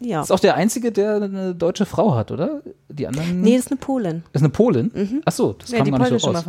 ja. 0.00 0.22
Ist 0.22 0.32
auch 0.32 0.40
der 0.40 0.56
einzige, 0.56 0.92
der 0.92 1.16
eine 1.16 1.54
deutsche 1.54 1.86
Frau 1.86 2.14
hat, 2.14 2.30
oder? 2.30 2.62
Die 2.88 3.06
anderen? 3.06 3.40
Nee, 3.40 3.56
ist 3.56 3.70
eine 3.70 3.78
Polin. 3.78 4.22
Ist 4.32 4.42
eine 4.42 4.50
Polin? 4.50 5.22
Ach 5.24 5.32
so, 5.32 5.52
das 5.54 5.70
Ja, 5.70 5.78
kam 5.78 5.84
die 5.86 5.90
gar 5.92 6.10
nicht 6.10 6.22
so 6.22 6.30
raus. 6.30 6.44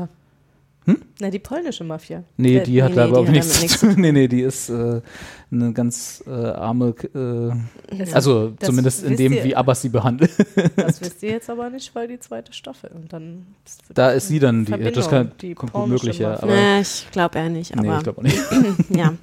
Hm? 0.85 0.97
Na, 1.22 1.30
die 1.30 1.39
polnische 1.39 1.84
Mafia. 1.85 2.23
Nee, 2.38 2.57
Äh, 2.57 2.64
die 2.64 2.84
hat 2.84 2.89
nee, 2.89 2.95
da 2.97 3.03
nee, 3.03 3.10
überhaupt 3.10 3.30
nichts 3.30 3.53
damit 3.55 3.69
zu 3.72 3.80
tun. 3.88 3.95
Nee, 3.97 4.11
nee, 4.11 4.27
die 4.27 4.41
ist 4.41 4.69
äh, 4.69 5.01
eine 5.51 5.72
ganz 5.72 6.22
äh, 6.27 6.30
arme, 6.31 6.89
äh, 7.14 7.95
Das- 7.97 8.14
also 8.14 8.49
das 8.49 8.68
zumindest 8.68 9.03
in 9.03 9.15
dem, 9.15 9.31
ihr- 9.34 9.43
wie 9.45 9.55
Abbas 9.55 9.81
sie 9.81 9.89
behandelt. 9.89 10.31
Das 10.76 10.99
wisst 11.01 11.23
ihr 11.23 11.30
jetzt 11.31 11.49
aber 11.49 11.69
nicht, 11.69 11.93
weil 11.95 12.07
die 12.10 12.19
zweite 12.19 12.51
Staffel. 12.51 12.89
Und 12.93 13.14
dann 13.14 13.45
Da 13.93 14.11
ist 14.11 14.27
sie 14.27 14.39
dann 14.39 14.65
die, 14.65 14.69
Verbindung, 14.72 14.93
das 14.95 15.10
kann 15.10 15.31
die 15.41 15.53
gut 15.55 15.72
polnische 15.72 16.05
möglich, 16.05 16.19
ja. 16.19 16.41
Aber 16.43 16.53
Nee, 16.53 16.81
ich 16.81 17.07
glaube 17.11 17.38
eher 17.39 17.49
nicht. 17.49 17.76
Nee, 17.76 17.88
Aber 17.88 17.97
ich 17.97 18.03
glaub 18.03 18.18
auch 18.18 18.23
nicht. 18.23 18.39
ja, 18.89 19.14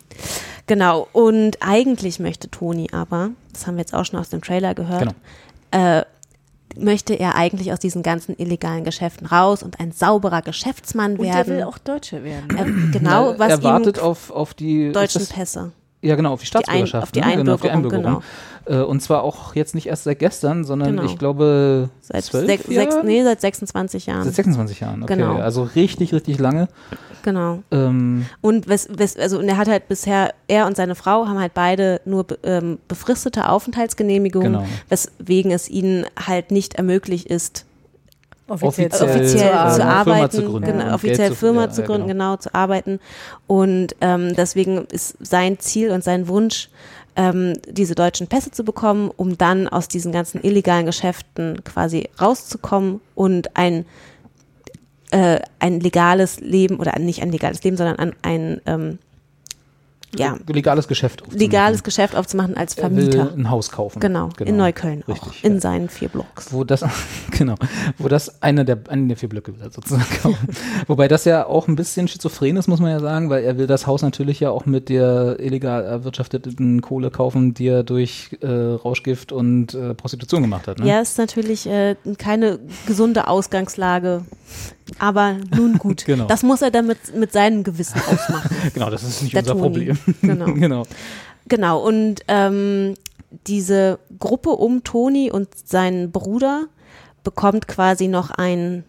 genau. 0.67 1.09
Und 1.13 1.59
eigentlich 1.61 2.21
möchte 2.21 2.49
Toni 2.51 2.89
aber, 2.93 3.31
das 3.53 3.67
haben 3.67 3.75
wir 3.75 3.81
jetzt 3.83 3.93
auch 3.95 4.05
schon 4.07 4.19
aus 4.19 4.31
dem 4.31 4.41
Trailer 4.41 4.75
gehört, 4.75 5.01
Genau. 5.01 6.05
Möchte 6.79 7.15
er 7.15 7.35
eigentlich 7.35 7.73
aus 7.73 7.79
diesen 7.79 8.03
ganzen 8.03 8.35
illegalen 8.39 8.85
Geschäften 8.85 9.27
raus 9.27 9.63
und 9.63 9.81
ein 9.81 9.93
sauberer 9.93 10.43
Geschäftsmann 10.43 11.13
Und 11.17 11.25
der 11.25 11.35
werden. 11.35 11.57
will 11.57 11.63
auch 11.65 11.79
Deutsche 11.79 12.23
werden. 12.25 12.51
Äh, 12.57 12.93
genau, 12.93 13.33
Na, 13.33 13.39
was 13.39 13.51
er 13.51 13.63
wartet 13.63 13.97
ihm 13.99 14.03
auf, 14.05 14.31
auf 14.31 14.55
die 14.55 14.93
deutschen 14.93 15.21
das- 15.21 15.29
Pässe. 15.31 15.73
Ja, 16.03 16.17
genau, 16.17 16.33
auf 16.33 16.41
die 16.41 16.47
Staatsbürgerschaft. 16.47 17.03
auf 17.03 17.13
die 17.13 17.21
ne? 17.21 17.37
genau, 17.37 17.55
auf 17.55 17.61
die 17.61 17.69
Einbürgerung, 17.71 18.05
Einbürgerung. 18.07 18.83
Äh, 18.83 18.89
und 18.89 19.01
zwar 19.01 19.23
auch 19.23 19.55
jetzt 19.55 19.75
nicht 19.75 19.87
erst 19.87 20.05
seit 20.05 20.19
gestern, 20.19 20.65
sondern 20.65 20.97
Genau. 20.97 21.05
ich 21.05 21.19
glaube 21.19 21.91
Seit, 22.01 22.25
zwölf 22.25 22.47
sech, 22.47 22.61
Jahre? 22.69 22.91
sechs, 22.93 23.05
nee, 23.05 23.23
seit 23.23 23.41
26 23.43 24.07
Jahren. 24.07 24.25
Seit 24.25 24.35
26 24.35 24.81
Jahren, 24.81 25.03
okay. 25.03 25.17
Genau. 25.17 25.37
Also 25.37 25.65
richtig, 25.75 26.15
richtig 26.15 26.39
lange. 26.39 26.69
Genau. 27.23 27.63
Ähm, 27.71 28.25
Und 28.41 28.67
wes, 28.69 28.89
wes, 28.97 29.19
also 29.19 29.39
und 29.39 29.49
er 29.49 29.59
hat 29.59 29.69
halt 29.69 29.89
bisher, 29.89 30.33
er 30.49 30.67
und 30.67 30.75
seine 30.77 30.95
Frau 30.95 31.27
haben 31.27 31.39
halt 31.39 31.53
beide 31.53 32.01
nur 32.07 32.25
be, 32.25 32.39
ähm, 32.45 32.79
befristete 32.89 33.49
Aufenthaltsgenehmigungen, 33.51 34.53
Genau. 34.55 34.67
weswegen 34.89 35.51
es 35.53 35.69
ihnen 35.69 36.07
halt 36.27 36.51
nicht 36.51 36.77
ermöglicht 36.77 37.27
ist, 37.27 37.67
Offiziell, 38.51 38.89
Offiziell, 38.89 39.11
offiziell 39.11 39.49
äh, 39.49 39.69
zu 39.71 39.77
Firma 39.77 39.93
arbeiten, 39.93 40.31
zu 40.37 40.43
gründen, 40.43 40.79
genau, 40.79 40.95
offiziell 40.95 41.29
zu- 41.31 41.37
Firma 41.37 41.61
ja, 41.63 41.71
zu 41.71 41.81
ja, 41.83 41.87
gründen, 41.87 42.09
genau. 42.09 42.25
genau. 42.33 42.37
zu 42.37 42.55
arbeiten. 42.55 42.99
Und 43.47 43.95
ähm, 44.01 44.35
deswegen 44.35 44.87
ist 44.87 45.17
sein 45.21 45.59
Ziel 45.61 45.91
und 45.93 46.03
sein 46.03 46.27
Wunsch, 46.29 46.69
ähm, 47.17 47.55
diese 47.69 47.95
deutschen 47.95 48.27
Pässe 48.27 48.51
zu 48.51 48.65
bekommen, 48.65 49.11
um 49.17 49.39
dann 49.39 49.69
aus 49.69 49.89
diesen 49.89 50.13
ganzen 50.13 50.43
illegalen 50.43 50.87
Geschäften 50.87 51.63
quasi 51.65 52.09
rauszukommen 52.21 53.01
und 53.15 53.57
ein 53.57 53.87
äh, 55.11 55.41
ein 55.59 55.81
legales 55.81 56.41
Leben 56.41 56.79
oder 56.79 56.99
nicht 56.99 57.23
ein 57.23 57.33
legales 57.33 57.63
Leben, 57.65 57.77
sondern 57.77 57.99
ein, 57.99 58.13
ein 58.23 58.61
ähm, 58.67 58.99
ja, 60.17 60.37
legales 60.49 60.89
Geschäft 60.89 61.23
aufzumachen. 61.23 61.41
legales 61.41 61.83
Geschäft 61.83 62.17
aufzumachen 62.17 62.57
als 62.57 62.75
Er 62.77 62.91
will 62.95 63.11
Vermieter. 63.13 63.35
ein 63.37 63.51
Haus 63.51 63.71
kaufen. 63.71 64.01
Genau, 64.01 64.31
in 64.41 64.57
Neukölln 64.57 65.03
auch, 65.05 65.09
Richtig, 65.09 65.45
in 65.45 65.61
seinen 65.61 65.89
vier 65.89 66.09
Blocks. 66.09 66.53
Wo 66.53 66.65
das, 66.65 66.85
genau, 67.31 67.55
wo 67.99 68.09
das 68.09 68.43
einer 68.43 68.65
der, 68.65 68.79
einen 68.89 69.09
der 69.09 69.17
vier 69.17 69.29
Blöcke 69.29 69.53
sozusagen. 69.71 70.05
kaufen. 70.23 70.49
Wobei 70.89 71.07
das 71.09 71.25
ja 71.25 71.47
auch 71.47 71.69
ein 71.69 71.77
bisschen 71.77 72.09
schizophren 72.09 72.57
ist, 72.57 72.67
muss 72.67 72.81
man 72.81 72.91
ja 72.91 73.01
sagen, 73.01 73.31
weil 73.31 73.45
er 73.45 73.57
will 73.59 73.67
das 73.67 73.87
Haus 73.87 74.03
natürlich 74.03 74.41
ja 74.41 74.51
auch 74.51 74.67
mit 74.67 74.89
der 74.89 75.39
illegal 75.39 75.85
erwirtschafteten 75.85 76.81
Kohle 76.83 77.11
kaufen, 77.11 77.55
die 77.55 77.69
er 77.69 77.83
durch 77.85 78.37
äh, 78.41 78.47
Rauschgift 78.49 79.31
und 79.33 79.75
äh, 79.75 79.95
Prostitution 79.95 80.43
gemacht 80.43 80.67
hat. 80.67 80.79
Ne? 80.81 80.87
Ja, 80.89 81.01
ist 81.01 81.19
natürlich 81.19 81.67
äh, 81.69 81.95
keine 82.19 82.59
gesunde 82.87 83.29
Ausgangslage. 83.29 84.25
Aber 84.99 85.37
nun 85.57 85.79
gut. 85.79 86.05
Genau. 86.11 86.25
Das 86.27 86.43
muss 86.43 86.61
er 86.63 86.71
dann 86.73 86.87
mit, 86.89 86.99
mit 87.15 87.33
seinem 87.33 87.63
Gewissen 87.63 88.01
ausmachen. 88.11 88.51
Genau, 88.75 88.91
das 88.91 89.03
ist 89.05 89.23
nicht 89.23 89.33
Der 89.35 89.43
unser 89.43 89.53
Toni. 89.55 89.63
Problem. 89.63 89.99
Genau. 90.23 90.45
genau. 90.55 90.83
Genau, 91.49 91.85
und 91.85 92.21
ähm, 92.29 92.95
diese 93.47 93.99
Gruppe 94.19 94.51
um 94.51 94.85
Toni 94.85 95.31
und 95.31 95.49
seinen 95.65 96.13
Bruder 96.13 96.67
bekommt 97.25 97.67
quasi 97.69 98.09
noch 98.09 98.31
einen 98.31 98.85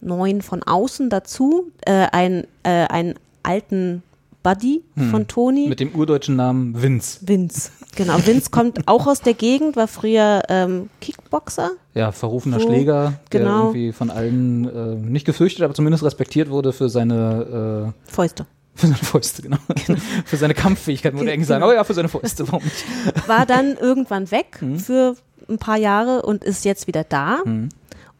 neuen 0.00 0.42
von 0.42 0.62
außen 0.62 1.10
dazu, 1.10 1.70
äh, 1.84 2.06
einen, 2.12 2.44
äh, 2.62 2.86
einen 2.86 3.14
alten 3.42 4.02
Buddy 4.42 4.82
Hm. 4.94 5.10
von 5.10 5.26
Toni. 5.26 5.66
Mit 5.68 5.80
dem 5.80 5.94
urdeutschen 5.94 6.36
Namen 6.36 6.80
Vince. 6.80 7.18
Vince. 7.22 7.70
Genau, 7.96 8.14
Vince 8.24 8.50
kommt 8.50 8.86
auch 8.86 9.06
aus 9.06 9.20
der 9.20 9.34
Gegend, 9.34 9.76
war 9.76 9.88
früher 9.88 10.42
ähm, 10.48 10.88
Kickboxer. 11.00 11.72
Ja, 11.94 12.12
verrufener 12.12 12.60
So, 12.60 12.68
Schläger, 12.68 13.14
der 13.32 13.40
genau. 13.40 13.58
irgendwie 13.66 13.92
von 13.92 14.10
allen 14.10 14.64
äh, 14.64 14.94
nicht 14.94 15.26
gefürchtet, 15.26 15.64
aber 15.64 15.74
zumindest 15.74 16.04
respektiert 16.04 16.48
wurde 16.50 16.72
für 16.72 16.88
seine 16.88 17.92
äh, 18.08 18.10
Fäuste. 18.10 18.46
Für 18.78 18.86
seine 18.86 18.94
Fäuste, 18.96 19.42
genau. 19.42 19.56
für 20.24 20.36
seine 20.36 20.54
Kampffähigkeit, 20.54 21.12
würde 21.14 21.32
eigentlich 21.32 21.48
sagen, 21.48 21.64
oh 21.64 21.72
ja, 21.72 21.82
für 21.82 21.94
seine 21.94 22.08
Fäuste, 22.08 22.46
warum 22.46 22.62
nicht? 22.62 22.84
War 23.28 23.44
dann 23.44 23.76
irgendwann 23.76 24.30
weg 24.30 24.56
Hm. 24.60 24.78
für 24.78 25.16
ein 25.48 25.58
paar 25.58 25.76
Jahre 25.78 26.22
und 26.22 26.44
ist 26.44 26.64
jetzt 26.64 26.86
wieder 26.86 27.02
da 27.02 27.40
Hm. 27.44 27.70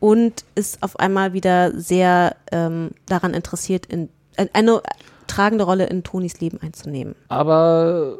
und 0.01 0.45
ist 0.57 0.83
auf 0.83 0.99
einmal 0.99 1.33
wieder 1.33 1.79
sehr 1.79 2.35
ähm, 2.51 2.91
daran 3.07 3.35
interessiert, 3.35 3.87
in, 3.87 4.09
äh, 4.37 4.47
eine 4.53 4.83
tragende 5.29 5.63
Rolle 5.65 5.87
in 5.87 6.03
Tonis 6.03 6.41
Leben 6.41 6.59
einzunehmen. 6.61 7.15
Aber, 7.29 8.19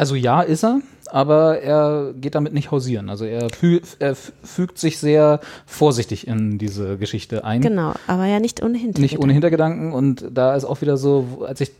also 0.00 0.14
ja, 0.14 0.40
ist 0.40 0.64
er, 0.64 0.80
aber 1.10 1.60
er 1.60 2.14
geht 2.18 2.34
damit 2.34 2.54
nicht 2.54 2.70
hausieren. 2.70 3.10
Also 3.10 3.26
er, 3.26 3.50
fü 3.50 3.80
er 3.98 4.14
fügt 4.14 4.78
sich 4.78 4.98
sehr 4.98 5.40
vorsichtig 5.66 6.26
in 6.26 6.56
diese 6.56 6.96
Geschichte 6.96 7.44
ein. 7.44 7.60
Genau, 7.60 7.92
aber 8.06 8.24
ja 8.24 8.40
nicht 8.40 8.62
ohne 8.62 8.78
Hintergrund. 8.78 8.98
Nicht 9.02 9.18
ohne 9.18 9.34
Hintergedanken 9.34 9.92
und 9.92 10.24
da 10.32 10.56
ist 10.56 10.64
auch 10.64 10.80
wieder 10.80 10.96
so, 10.96 11.44
als 11.46 11.60
ich 11.60 11.72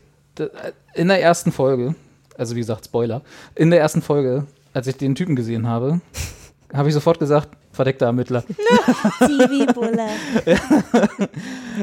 in 0.93 1.07
der 1.07 1.19
ersten 1.19 1.51
Folge, 1.51 1.95
also 2.37 2.55
wie 2.55 2.59
gesagt, 2.59 2.85
Spoiler, 2.85 3.23
in 3.55 3.71
der 3.71 3.79
ersten 3.79 4.03
Folge, 4.03 4.45
als 4.75 4.85
ich 4.85 4.97
den 4.97 5.15
Typen 5.15 5.35
gesehen 5.35 5.65
habe, 5.65 5.99
habe 6.73 6.89
ich 6.89 6.93
sofort 6.93 7.17
gesagt, 7.17 7.49
verdeckter 7.81 8.05
Ermittler. 8.05 8.43
TV-Bulle. 9.19 10.07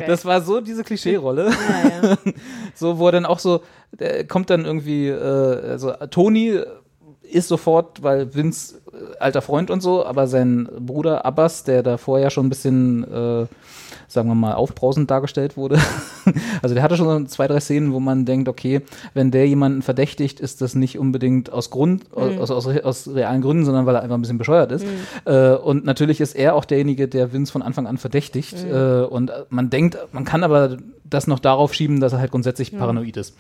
Das 0.07 0.25
war 0.25 0.41
so 0.41 0.61
diese 0.61 0.85
Klischee-Rolle. 0.85 1.51
So, 2.75 2.99
wo 3.01 3.07
er 3.07 3.13
dann 3.13 3.27
auch 3.27 3.41
so, 3.41 3.63
der 3.99 4.25
kommt 4.25 4.51
dann 4.51 4.65
irgendwie, 4.65 5.09
äh, 5.09 5.71
also 5.71 5.93
Toni 6.11 6.61
ist 7.23 7.49
sofort, 7.49 8.01
weil 8.05 8.33
Vince 8.33 8.81
alter 9.21 9.43
Freund 9.43 9.71
und 9.71 9.81
so, 9.83 10.05
aber 10.05 10.27
sein 10.27 10.69
Bruder 10.79 11.25
Abbas, 11.25 11.65
der 11.65 11.83
da 11.83 11.97
vorher 11.97 12.31
schon 12.31 12.47
ein 12.47 12.49
bisschen, 12.49 13.05
äh, 13.05 13.47
sagen 14.07 14.29
wir 14.29 14.35
mal, 14.35 14.55
aufbrausend 14.55 15.11
dargestellt 15.11 15.57
wurde. 15.57 15.79
also 16.63 16.75
der 16.75 16.83
hatte 16.83 16.97
schon 16.97 17.07
so 17.07 17.25
zwei, 17.27 17.47
drei 17.47 17.61
Szenen, 17.61 17.93
wo 17.93 18.01
man 18.01 18.25
denkt, 18.25 18.49
okay, 18.49 18.83
wenn 19.15 19.31
der 19.31 19.47
jemanden 19.47 19.83
verdächtigt, 19.83 20.41
ist 20.41 20.61
das 20.63 20.75
nicht 20.75 20.99
unbedingt 20.99 21.53
aus 21.53 21.71
Grund, 21.71 22.05
Mhm. 22.17 22.39
aus, 22.39 22.51
aus, 22.51 22.67
aus 22.67 23.09
realen 23.09 23.43
Gründen, 23.43 23.65
sondern 23.65 23.87
weil 23.87 23.95
er 23.95 24.03
einfach 24.03 24.17
ein 24.17 24.21
bisschen 24.23 24.39
bescheuert 24.39 24.73
ist. 24.73 24.85
Mhm. 24.85 25.33
Äh, 25.33 25.55
und 25.55 25.85
natürlich 25.85 26.21
ist 26.21 26.35
er 26.35 26.55
auch 26.55 26.65
derjenige, 26.65 27.09
der 27.09 27.33
Vince 27.33 27.53
von 27.53 27.63
Anfang 27.63 27.87
an 27.87 27.99
verdächtigt. 27.99 28.65
Mhm. 28.65 28.75
Äh, 28.75 29.03
und 29.05 29.33
man 29.51 29.71
denkt, 29.71 29.99
man 30.13 30.25
kann 30.25 30.43
aber 30.45 30.77
das 31.05 31.27
noch 31.27 31.39
darauf 31.39 31.73
schieben, 31.73 32.01
dass 32.01 32.13
er 32.13 32.19
halt 32.19 32.31
grundsätzlich 32.33 32.73
Mhm. 32.73 32.79
paranoid 32.79 33.17
ist. 33.17 33.35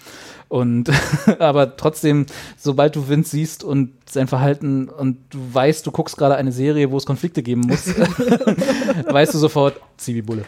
Und 0.48 0.90
aber 1.38 1.76
trotzdem, 1.76 2.24
sobald 2.56 2.96
du 2.96 3.08
Vince 3.08 3.30
siehst 3.32 3.62
und 3.62 3.90
sein 4.08 4.26
Verhalten 4.26 4.88
und 4.88 5.18
du 5.30 5.37
weißt, 5.52 5.86
du 5.86 5.90
guckst 5.90 6.16
gerade 6.16 6.36
eine 6.36 6.52
Serie, 6.52 6.90
wo 6.90 6.96
es 6.96 7.06
Konflikte 7.06 7.42
geben 7.42 7.62
muss, 7.62 7.86
weißt 9.08 9.34
du 9.34 9.38
sofort, 9.38 9.80
Zivi-Bulle. 9.96 10.44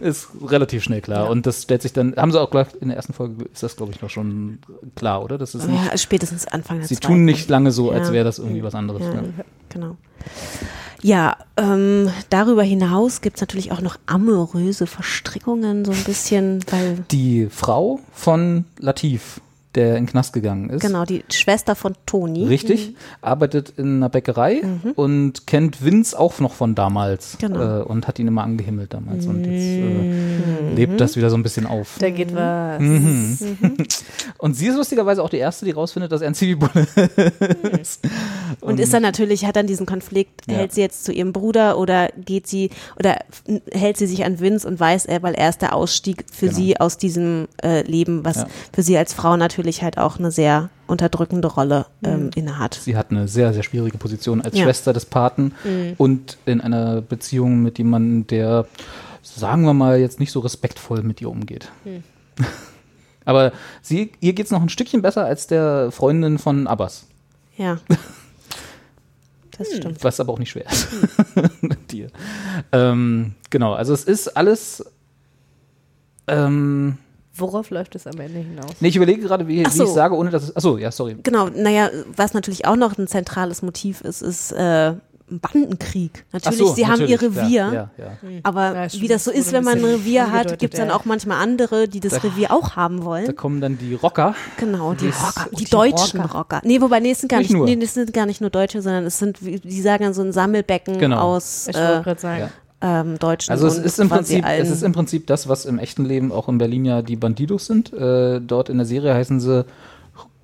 ist 0.00 0.28
relativ 0.46 0.82
schnell 0.82 1.00
klar. 1.00 1.28
Und 1.28 1.46
das 1.46 1.62
stellt 1.62 1.82
sich 1.82 1.92
dann, 1.92 2.14
haben 2.16 2.32
sie 2.32 2.40
auch 2.40 2.50
gleich 2.50 2.68
in 2.80 2.88
der 2.88 2.96
ersten 2.96 3.12
Folge, 3.12 3.44
ist 3.52 3.62
das 3.62 3.76
glaube 3.76 3.92
ich 3.92 4.00
noch 4.02 4.10
schon 4.10 4.58
klar, 4.94 5.22
oder? 5.22 5.38
Das 5.38 5.54
ist 5.54 5.66
nicht, 5.68 5.84
Ja, 5.90 5.96
spätestens 5.98 6.46
Anfang 6.46 6.78
der 6.78 6.88
sie 6.88 6.94
zweiten. 6.96 7.06
tun 7.14 7.24
nicht 7.24 7.48
lange 7.50 7.72
so, 7.72 7.90
als 7.90 8.08
Ja. 8.08 8.14
wäre 8.14 8.24
das 8.24 8.38
irgendwie 8.38 8.62
was 8.62 8.74
anderes. 8.74 9.02
Ja, 9.02 9.14
Ja. 9.14 9.22
genau. 9.68 9.96
Ja, 11.02 11.36
ähm, 11.56 12.10
darüber 12.28 12.62
hinaus 12.62 13.22
gibt 13.22 13.36
es 13.36 13.40
natürlich 13.40 13.72
auch 13.72 13.80
noch 13.80 13.96
amoröse 14.06 14.86
Verstrickungen, 14.86 15.84
so 15.86 15.92
ein 15.92 16.04
bisschen, 16.04 16.62
weil, 16.70 17.04
Die 17.10 17.48
Frau 17.50 18.00
von 18.12 18.66
Latif, 18.78 19.40
der 19.74 19.96
in 19.96 20.04
den 20.04 20.10
Knast 20.10 20.32
gegangen 20.32 20.68
ist. 20.70 20.80
genau, 20.80 21.04
die 21.04 21.22
Schwester 21.30 21.74
von 21.76 21.94
Toni. 22.06 22.44
Richtig, 22.46 22.94
arbeitet 23.20 23.74
in 23.76 23.96
einer 23.96 24.08
Bäckerei 24.08 24.62
und 24.96 25.46
kennt 25.46 25.84
Vince 25.84 26.18
auch 26.18 26.40
noch 26.40 26.52
von 26.54 26.74
damals 26.74 27.34
Mhm. 27.34 27.38
Genau. 27.38 27.80
äh, 27.80 27.82
und 27.84 28.08
hat 28.08 28.18
ihn 28.18 28.26
immer 28.26 28.42
angehimmelt 28.42 28.92
damals 28.92 29.26
und 29.26 29.44
jetzt 29.44 29.64
Mhm. 29.64 30.70
äh, 30.70 30.74
lebt 30.74 31.00
das 31.00 31.16
wieder 31.16 31.30
so 31.30 31.36
ein 31.36 31.42
bisschen 31.42 31.66
auf. 31.66 31.96
Da 32.00 32.10
geht 32.10 32.34
was. 32.34 32.80
Mhm. 32.80 33.38
Und 34.38 34.54
sie 34.54 34.68
ist 34.68 34.76
lustigerweise 34.76 35.22
auch 35.22 35.28
die 35.28 35.36
Erste, 35.36 35.64
die 35.66 35.70
rausfindet, 35.72 36.10
dass 36.12 36.22
er 36.22 36.28
ein 36.28 36.34
Zivilbulle 36.34 36.86
ist. 37.80 38.00
Und 38.60 38.80
ist 38.80 38.92
dann 38.94 39.02
natürlich, 39.02 39.44
hat 39.44 39.56
dann 39.56 39.66
diesen 39.66 39.86
Konflikt, 39.86 40.42
Ja. 40.50 40.54
hält 40.58 40.72
sie 40.72 40.80
jetzt 40.80 41.04
zu 41.04 41.12
ihrem 41.12 41.32
Bruder 41.32 41.78
oder 41.78 42.08
geht 42.24 42.46
sie, 42.46 42.70
oder 42.98 43.18
hält 43.72 43.96
sie 43.98 44.06
sich 44.06 44.24
an 44.24 44.40
Vince 44.40 44.66
und 44.66 44.80
weiß 44.80 45.06
er, 45.06 45.22
weil 45.22 45.34
er 45.34 45.50
ist 45.50 45.60
der 45.62 45.74
Ausstieg 45.74 46.24
für 46.32 46.46
Genau. 46.46 46.56
sie 46.58 46.80
aus 46.80 46.96
diesem 46.96 47.48
äh, 47.62 47.82
Leben, 47.82 48.24
was 48.24 48.36
Ja. 48.36 48.46
für 48.72 48.82
sie 48.82 48.96
als 48.96 49.12
Frau 49.12 49.36
natürlich 49.36 49.59
halt 49.62 49.98
auch 49.98 50.18
eine 50.18 50.30
sehr 50.30 50.70
unterdrückende 50.86 51.48
Rolle 51.48 51.86
ähm, 52.02 52.24
Mhm. 52.24 52.30
innehat. 52.34 52.74
Sie 52.74 52.96
hat 52.96 53.10
eine 53.10 53.28
sehr, 53.28 53.52
sehr 53.52 53.62
schwierige 53.62 53.98
Position 53.98 54.40
als 54.42 54.56
Ja. 54.56 54.64
Schwester 54.64 54.92
des 54.92 55.04
Paten 55.06 55.52
Mhm. 55.64 55.94
und 55.98 56.38
in 56.46 56.60
einer 56.60 57.00
Beziehung 57.00 57.62
mit 57.62 57.78
jemandem, 57.78 58.26
der, 58.26 58.66
sagen 59.22 59.62
wir 59.62 59.74
mal, 59.74 59.98
jetzt 60.00 60.20
nicht 60.20 60.32
so 60.32 60.40
respektvoll 60.40 61.02
mit 61.02 61.20
ihr 61.20 61.30
umgeht. 61.30 61.70
Hm. 61.84 62.02
Aber 63.24 63.52
sie, 63.82 64.12
ihr 64.20 64.32
geht 64.32 64.46
es 64.46 64.52
noch 64.52 64.62
ein 64.62 64.68
Stückchen 64.70 65.02
besser 65.02 65.24
als 65.24 65.46
der 65.46 65.90
Freundin 65.92 66.38
von 66.38 66.66
Abbas. 66.66 67.06
Ja. 67.56 67.78
Das 69.58 69.76
stimmt. 69.76 70.02
Was 70.02 70.18
aber 70.20 70.32
auch 70.32 70.38
nicht 70.38 70.48
schwer 70.48 70.64
ist. 70.70 70.88
mit 71.60 71.92
dir. 71.92 72.08
Ähm, 72.72 73.34
genau, 73.50 73.74
also 73.74 73.92
es 73.92 74.04
ist 74.04 74.28
alles. 74.34 74.82
Ähm, 76.26 76.96
Worauf 77.40 77.70
läuft 77.70 77.94
es 77.94 78.06
am 78.06 78.18
Ende 78.20 78.38
hinaus? 78.40 78.70
nee, 78.80 78.88
ich 78.88 78.96
überlege 78.96 79.22
gerade, 79.22 79.48
wie, 79.48 79.64
Ach 79.66 79.72
wie 79.72 79.76
so. 79.78 79.84
ich 79.84 79.90
sage, 79.90 80.14
ohne 80.16 80.30
dass 80.30 80.44
es. 80.44 80.56
Achso, 80.56 80.76
ja, 80.78 80.90
sorry. 80.90 81.16
Genau, 81.22 81.48
naja, 81.48 81.90
was 82.16 82.34
natürlich 82.34 82.66
auch 82.66 82.76
noch 82.76 82.98
ein 82.98 83.06
zentrales 83.08 83.62
Motiv 83.62 84.00
ist, 84.02 84.22
ist 84.22 84.52
äh, 84.52 84.92
ein 85.30 85.38
Bandenkrieg. 85.40 86.24
Natürlich, 86.32 86.58
so, 86.58 86.74
sie 86.74 86.86
haben 86.88 87.00
ihr 87.06 87.10
natürlich, 87.16 87.22
Revier, 87.36 87.50
ja, 87.52 87.72
ja, 87.72 87.90
ja. 87.98 88.06
Hm. 88.20 88.40
aber 88.42 88.74
Ja, 88.74 88.92
wie 89.00 89.06
das 89.06 89.22
so 89.24 89.30
das 89.30 89.38
ist, 89.40 89.52
wenn 89.52 89.62
man 89.62 89.78
ein 89.78 89.84
Revier 89.84 90.32
hat, 90.32 90.58
gibt 90.58 90.74
es 90.74 90.80
dann 90.80 90.88
ja. 90.88 90.96
auch 90.96 91.04
manchmal 91.04 91.40
andere, 91.40 91.86
die 91.86 92.00
das 92.00 92.14
Da- 92.14 92.18
Revier 92.18 92.50
auch 92.50 92.74
haben 92.74 92.98
Da 92.98 93.04
wollen. 93.04 93.36
kommen 93.36 93.60
dann 93.60 93.78
die 93.78 93.94
Rocker. 93.94 94.34
Genau, 94.56 94.92
die 94.94 95.06
Rocker, 95.06 95.46
die, 95.52 95.56
die 95.64 95.70
deutschen 95.70 96.20
Rocker. 96.20 96.34
Rocker. 96.38 96.60
Nee, 96.64 96.80
wobei, 96.80 96.98
nee, 96.98 97.12
es 97.12 97.20
sind 97.20 97.28
gar 97.28 97.38
Nicht 97.38 97.50
nicht, 97.50 97.56
nur. 97.56 97.66
nee, 97.66 97.76
das 97.76 97.94
sind 97.94 98.12
gar 98.12 98.26
nicht 98.26 98.40
nur 98.40 98.50
Deutsche, 98.50 98.82
sondern 98.82 99.04
es 99.06 99.18
sind, 99.20 99.44
wie- 99.44 99.60
die 99.60 99.80
sagen 99.80 100.02
dann 100.02 100.14
so 100.14 100.22
ein 100.22 100.32
Sammelbecken 100.32 100.98
Genau. 100.98 101.20
aus 101.20 101.68
Ich 101.68 101.76
äh, 101.76 101.78
wollte 101.80 102.02
gerade 102.02 102.20
sagen. 102.20 102.50
Ähm, 102.82 103.18
Deutschen 103.18 103.52
Also 103.52 103.66
es 103.66 103.76
ist, 103.76 103.98
im 103.98 104.08
Prinzip, 104.08 104.44
es 104.46 104.70
ist 104.70 104.82
im 104.82 104.92
Prinzip 104.92 105.26
das, 105.26 105.48
was 105.48 105.66
im 105.66 105.78
echten 105.78 106.04
Leben 106.04 106.32
auch 106.32 106.48
in 106.48 106.58
Berlin 106.58 106.84
ja 106.84 107.02
die 107.02 107.16
Bandidos 107.16 107.66
sind. 107.66 107.92
Äh, 107.92 108.40
dort 108.40 108.70
in 108.70 108.78
der 108.78 108.86
Serie 108.86 109.14
heißen 109.14 109.38
sie 109.40 109.66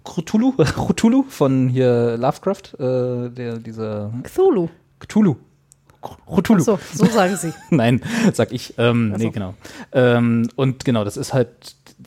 Cthulhu, 0.04 0.52
Cthulhu 0.92 1.24
von 1.28 1.68
hier 1.68 2.16
Lovecraft, 2.18 2.74
äh, 2.78 3.30
der 3.30 3.58
dieser 3.58 4.12
Cthulhu. 4.22 4.68
Cthulhu. 5.00 5.36
Cthulhu. 6.02 6.60
So, 6.60 6.78
so 6.94 7.06
sagen 7.06 7.36
sie. 7.36 7.52
Nein, 7.70 8.00
sag 8.32 8.52
ich. 8.52 8.74
Ähm, 8.78 9.12
Ach 9.14 9.18
Nee, 9.18 9.30
genau. 9.30 9.54
Ähm, 9.92 10.48
und 10.54 10.84
genau, 10.84 11.04
das 11.04 11.16
ist 11.16 11.32
halt, 11.32 11.48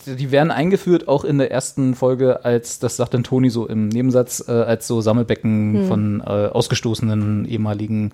die 0.06 0.32
werden 0.32 0.52
eingeführt 0.52 1.08
auch 1.08 1.26
in 1.26 1.38
der 1.40 1.52
ersten 1.52 1.96
Folge 1.96 2.46
als, 2.46 2.80
das 2.80 2.96
sagt 2.96 3.14
dann 3.14 3.24
Toni 3.24 3.50
so 3.50 3.68
im 3.68 3.90
Nebensatz, 3.90 4.46
äh, 4.48 4.52
als 4.52 4.88
so 4.88 5.02
Sammelbecken 5.02 5.74
Hm. 5.74 5.88
von 5.88 6.22
äh, 6.22 6.48
ausgestoßenen 6.48 7.46
ehemaligen 7.46 8.12
äh, 8.12 8.14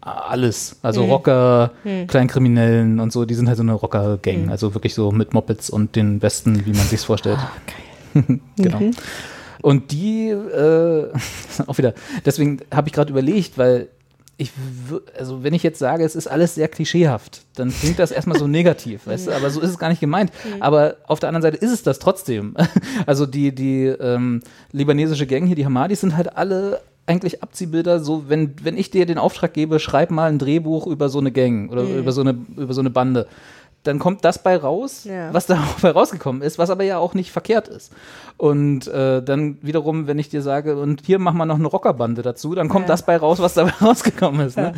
alles. 0.00 0.76
Also 0.82 1.02
Hm. 1.02 1.10
Rocker, 1.10 1.72
Hm. 1.82 2.06
Kleinkriminellen 2.06 3.00
und 3.00 3.12
so, 3.12 3.24
die 3.24 3.34
sind 3.34 3.48
halt 3.48 3.56
so 3.56 3.62
eine 3.62 3.72
Rocker-Gang. 3.72 4.44
Hm. 4.44 4.50
Also 4.50 4.74
wirklich 4.74 4.94
so 4.94 5.10
mit 5.12 5.34
Mopeds 5.34 5.70
und 5.70 5.96
den 5.96 6.18
Besten, 6.18 6.64
wie 6.66 6.72
man 6.72 6.86
sich's 6.86 7.04
vorstellt. 7.04 7.38
genau. 8.56 8.80
Mhm. 8.80 8.90
Und 9.60 9.90
die, 9.90 10.28
äh, 10.28 11.08
auch 11.66 11.78
wieder, 11.78 11.94
deswegen 12.24 12.60
habe 12.72 12.88
ich 12.88 12.94
gerade 12.94 13.10
überlegt, 13.10 13.58
weil 13.58 13.88
ich, 14.40 14.52
also 15.18 15.42
wenn 15.42 15.52
ich 15.52 15.64
jetzt 15.64 15.80
sage, 15.80 16.04
es 16.04 16.14
ist 16.14 16.28
alles 16.28 16.54
sehr 16.54 16.68
klischeehaft, 16.68 17.42
dann 17.56 17.70
klingt 17.70 17.98
das 17.98 18.12
erstmal 18.12 18.38
so 18.38 18.46
negativ, 18.46 19.08
weißt 19.08 19.26
du, 19.26 19.32
aber 19.32 19.50
so 19.50 19.60
ist 19.60 19.70
es 19.70 19.78
gar 19.80 19.88
nicht 19.88 20.00
gemeint. 20.00 20.30
Aber 20.60 20.98
auf 21.08 21.18
der 21.18 21.28
anderen 21.28 21.42
Seite 21.42 21.56
ist 21.56 21.72
es 21.72 21.82
das 21.82 21.98
trotzdem. 21.98 22.54
Also 23.06 23.26
die, 23.26 23.52
die 23.52 23.86
ähm, 23.86 24.42
libanesische 24.70 25.26
Gang 25.26 25.46
hier, 25.46 25.56
die 25.56 25.64
Hamadis, 25.64 26.02
sind 26.02 26.16
halt 26.16 26.36
alle 26.36 26.80
eigentlich 27.08 27.42
Abziehbilder, 27.42 28.00
so 28.00 28.24
wenn, 28.28 28.54
wenn 28.62 28.76
ich 28.76 28.90
dir 28.90 29.06
den 29.06 29.18
Auftrag 29.18 29.54
gebe, 29.54 29.78
schreib 29.80 30.10
mal 30.10 30.28
ein 30.30 30.38
Drehbuch 30.38 30.86
über 30.86 31.08
so 31.08 31.18
eine 31.18 31.32
Gang 31.32 31.70
oder 31.72 31.82
Mhm. 31.82 31.98
über 31.98 32.12
so 32.12 32.20
eine, 32.20 32.36
über 32.56 32.72
so 32.74 32.80
eine 32.80 32.90
Bande. 32.90 33.26
Dann 33.84 33.98
kommt 34.00 34.24
das 34.24 34.42
bei 34.42 34.56
raus, 34.56 35.04
Ja. 35.04 35.32
was 35.32 35.46
da 35.46 35.62
bei 35.82 35.90
rausgekommen 35.90 36.42
ist, 36.42 36.58
was 36.58 36.68
aber 36.68 36.84
ja 36.84 36.98
auch 36.98 37.14
nicht 37.14 37.30
verkehrt 37.32 37.68
ist. 37.68 37.92
Und 38.36 38.86
äh, 38.88 39.22
dann 39.22 39.56
wiederum, 39.62 40.06
wenn 40.06 40.18
ich 40.18 40.28
dir 40.28 40.42
sage, 40.42 40.76
und 40.80 41.02
hier 41.06 41.18
machen 41.18 41.38
wir 41.38 41.46
noch 41.46 41.56
eine 41.58 41.68
Rockerbande 41.68 42.22
dazu, 42.22 42.54
dann 42.54 42.68
kommt 42.68 42.84
Ja. 42.84 42.88
das 42.94 43.06
bei 43.06 43.16
raus, 43.16 43.38
was 43.38 43.54
dabei 43.54 43.70
rausgekommen 43.80 44.46
ist. 44.46 44.56
Ne? 44.56 44.74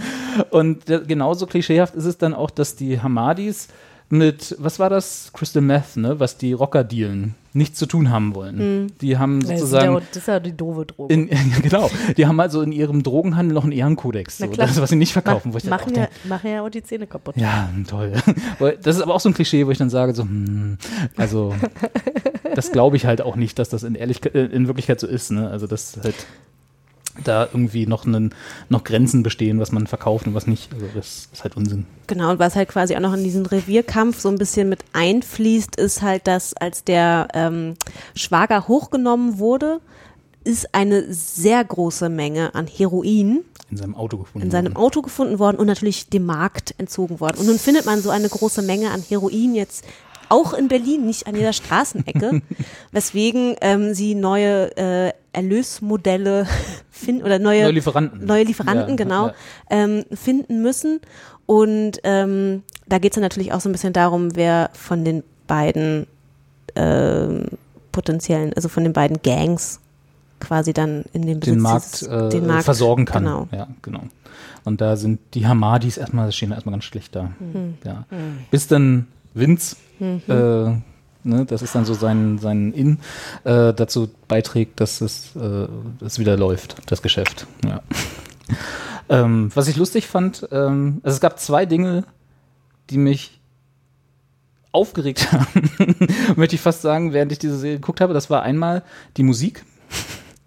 Und 0.50 0.88
äh, 0.90 1.00
genauso 1.06 1.46
klischeehaft 1.46 1.94
ist 1.94 2.04
es 2.04 2.18
dann 2.18 2.34
auch, 2.34 2.50
dass 2.50 2.76
die 2.76 3.00
Hamadis 3.00 3.68
mit, 4.10 4.54
was 4.58 4.78
war 4.78 4.90
das? 4.90 5.30
Crystal 5.32 5.62
Meth, 5.62 5.96
ne? 5.96 6.20
was 6.20 6.36
die 6.36 6.52
Rocker 6.52 6.84
dealen, 6.84 7.34
nichts 7.52 7.78
zu 7.78 7.86
tun 7.86 8.10
haben 8.10 8.34
wollen. 8.34 8.82
Mhm. 8.82 8.86
Die 9.00 9.18
haben 9.18 9.40
Das 9.40 9.50
ist, 9.50 9.58
sozusagen. 9.60 9.94
ja, 9.94 10.00
das 10.00 10.16
ist 10.16 10.28
ja 10.28 10.40
die 10.40 10.56
doofe 10.56 10.86
Droge. 10.86 11.12
In, 11.12 11.28
genau, 11.62 11.90
die 12.16 12.26
haben 12.26 12.38
also 12.40 12.62
in 12.62 12.72
ihrem 12.72 13.02
Drogenhandel 13.02 13.54
noch 13.54 13.64
einen 13.64 13.72
Ehrenkodex. 13.72 14.38
So. 14.38 14.46
Das 14.46 14.72
ist, 14.72 14.80
was 14.80 14.90
sie 14.90 14.96
nicht 14.96 15.12
verkaufen. 15.12 15.48
Mach, 15.48 15.54
wo 15.54 15.58
ich 15.58 15.64
dann 15.64 15.72
auch 15.72 15.78
machen, 15.80 15.94
ja, 15.94 16.06
denke, 16.06 16.28
machen 16.28 16.50
ja 16.50 16.62
auch 16.62 16.68
die 16.68 16.82
Zähne 16.82 17.06
kaputt. 17.06 17.36
ja, 17.36 17.68
toll. 17.88 18.12
Das 18.82 18.96
ist 18.96 19.02
aber 19.02 19.14
auch 19.14 19.20
so 19.20 19.28
ein 19.28 19.34
Klischee, 19.34 19.66
wo 19.66 19.70
ich 19.70 19.78
dann 19.78 19.90
sage, 19.90 20.14
so, 20.14 20.22
hm, 20.22 20.78
also 21.16 21.54
das 22.54 22.72
glaube 22.72 22.96
ich 22.96 23.06
halt 23.06 23.20
auch 23.22 23.36
nicht, 23.36 23.58
dass 23.58 23.68
das 23.68 23.82
in, 23.82 23.94
Ehrlichkeit, 23.94 24.34
äh, 24.34 24.46
in 24.46 24.66
Wirklichkeit 24.66 25.00
so 25.00 25.06
ist. 25.06 25.30
Ne? 25.30 25.48
Also 25.48 25.66
dass 25.66 25.98
halt 26.02 26.14
da 27.24 27.44
irgendwie 27.44 27.86
noch, 27.86 28.06
einen, 28.06 28.34
noch 28.68 28.84
Grenzen 28.84 29.22
bestehen, 29.22 29.60
was 29.60 29.72
man 29.72 29.86
verkauft 29.86 30.26
und 30.26 30.34
was 30.34 30.46
nicht. 30.46 30.72
Also 30.72 30.86
das 30.94 31.28
ist 31.32 31.42
halt 31.42 31.56
Unsinn. 31.56 31.86
Genau, 32.06 32.30
und 32.30 32.38
was 32.38 32.56
halt 32.56 32.68
quasi 32.68 32.96
auch 32.96 33.00
noch 33.00 33.14
in 33.14 33.24
diesen 33.24 33.46
Revierkampf 33.46 34.20
so 34.20 34.28
ein 34.28 34.38
bisschen 34.38 34.68
mit 34.68 34.80
einfließt, 34.92 35.76
ist 35.76 36.02
halt, 36.02 36.26
dass 36.26 36.54
als 36.54 36.84
der 36.84 37.28
ähm, 37.34 37.76
Schwager 38.14 38.68
hochgenommen 38.68 39.38
wurde, 39.38 39.80
ist 40.44 40.74
eine 40.74 41.12
sehr 41.12 41.62
große 41.62 42.08
Menge 42.08 42.54
an 42.54 42.66
Heroin 42.66 43.40
In 43.70 43.76
seinem 43.76 43.94
Auto 43.94 44.16
gefunden. 44.18 44.46
in 44.46 44.50
seinem 44.50 44.76
Auto 44.76 45.02
gefunden 45.02 45.38
worden 45.38 45.58
und 45.58 45.66
natürlich 45.66 46.08
dem 46.08 46.24
Markt 46.24 46.74
entzogen 46.78 47.20
worden. 47.20 47.38
Und 47.40 47.46
nun 47.46 47.58
findet 47.58 47.84
man 47.84 48.00
so 48.00 48.10
eine 48.10 48.28
große 48.28 48.62
Menge 48.62 48.90
an 48.90 49.02
Heroin 49.06 49.54
jetzt 49.54 49.84
auch 50.30 50.54
in 50.54 50.68
Berlin, 50.68 51.04
nicht 51.06 51.26
an 51.26 51.34
jeder 51.34 51.52
Straßenecke, 51.52 52.40
weswegen 52.92 53.56
ähm, 53.60 53.92
sie 53.94 54.14
neue 54.14 54.76
äh, 54.76 55.12
Erlösmodelle 55.32 56.46
finden 56.90 57.22
oder 57.22 57.38
neue, 57.38 57.64
Neue 57.64 57.72
Lieferanten. 57.72 58.24
neue 58.24 58.44
Lieferanten 58.44 58.90
Ja, 58.90 58.96
genau 58.96 59.26
ja. 59.28 59.34
ähm, 59.70 60.04
finden 60.12 60.62
müssen. 60.62 61.00
Und 61.46 61.98
ähm, 62.04 62.62
da 62.86 62.98
geht 62.98 63.12
es 63.12 63.14
dann 63.16 63.22
natürlich 63.22 63.52
auch 63.52 63.60
so 63.60 63.68
ein 63.68 63.72
bisschen 63.72 63.92
darum, 63.92 64.34
wer 64.36 64.70
von 64.72 65.04
den 65.04 65.22
beiden 65.46 66.06
ähm, 66.76 67.46
potenziellen, 67.92 68.52
also 68.54 68.68
von 68.68 68.84
den 68.84 68.92
beiden 68.92 69.20
Gangs 69.22 69.80
quasi 70.38 70.72
dann 70.72 71.04
in 71.12 71.22
den 71.26 71.40
Besitz 71.40 71.54
den 71.54 71.60
Markt, 71.60 72.02
äh, 72.02 72.28
den 72.30 72.46
Markt 72.46 72.64
versorgen 72.64 73.04
kann. 73.04 73.24
Genau. 73.24 73.48
Ja, 73.52 73.68
genau. 73.82 74.02
Und 74.64 74.80
da 74.80 74.96
sind 74.96 75.20
die 75.34 75.46
Hamadis 75.46 75.96
erstmal, 75.98 76.30
stehen 76.32 76.52
erstmal 76.52 76.72
ganz 76.74 76.84
schlecht 76.84 77.14
da. 77.16 77.30
Mhm. 77.40 77.74
Ja. 77.84 78.04
Mhm. 78.10 78.38
Bis 78.50 78.66
dann 78.66 79.06
Vince, 79.34 79.76
Mhm. 80.00 80.22
äh, 80.28 81.28
ne, 81.28 81.44
das 81.46 81.62
ist 81.62 81.74
dann 81.74 81.84
so 81.84 81.94
sein, 81.94 82.38
sein 82.38 82.72
In, 82.72 82.98
äh, 83.44 83.72
dazu 83.72 84.10
beiträgt, 84.26 84.80
dass 84.80 85.00
es, 85.00 85.36
äh, 85.36 85.68
es 86.04 86.18
wieder 86.18 86.36
läuft, 86.36 86.76
das 86.86 87.02
Geschäft. 87.02 87.46
Ja. 87.64 87.82
ähm, 89.08 89.50
was 89.54 89.68
ich 89.68 89.76
lustig 89.76 90.06
fand, 90.08 90.48
ähm, 90.50 91.00
also 91.02 91.14
es 91.14 91.20
gab 91.20 91.38
zwei 91.38 91.66
Dinge, 91.66 92.04
die 92.90 92.98
mich 92.98 93.40
aufgeregt 94.72 95.32
haben, 95.32 95.70
möchte 96.36 96.54
ich 96.54 96.60
fast 96.60 96.82
sagen, 96.82 97.12
während 97.12 97.32
ich 97.32 97.38
diese 97.38 97.58
Serie 97.58 97.76
geguckt 97.76 98.00
habe. 98.00 98.14
Das 98.14 98.30
war 98.30 98.42
einmal 98.42 98.82
die 99.16 99.22
Musik. 99.22 99.64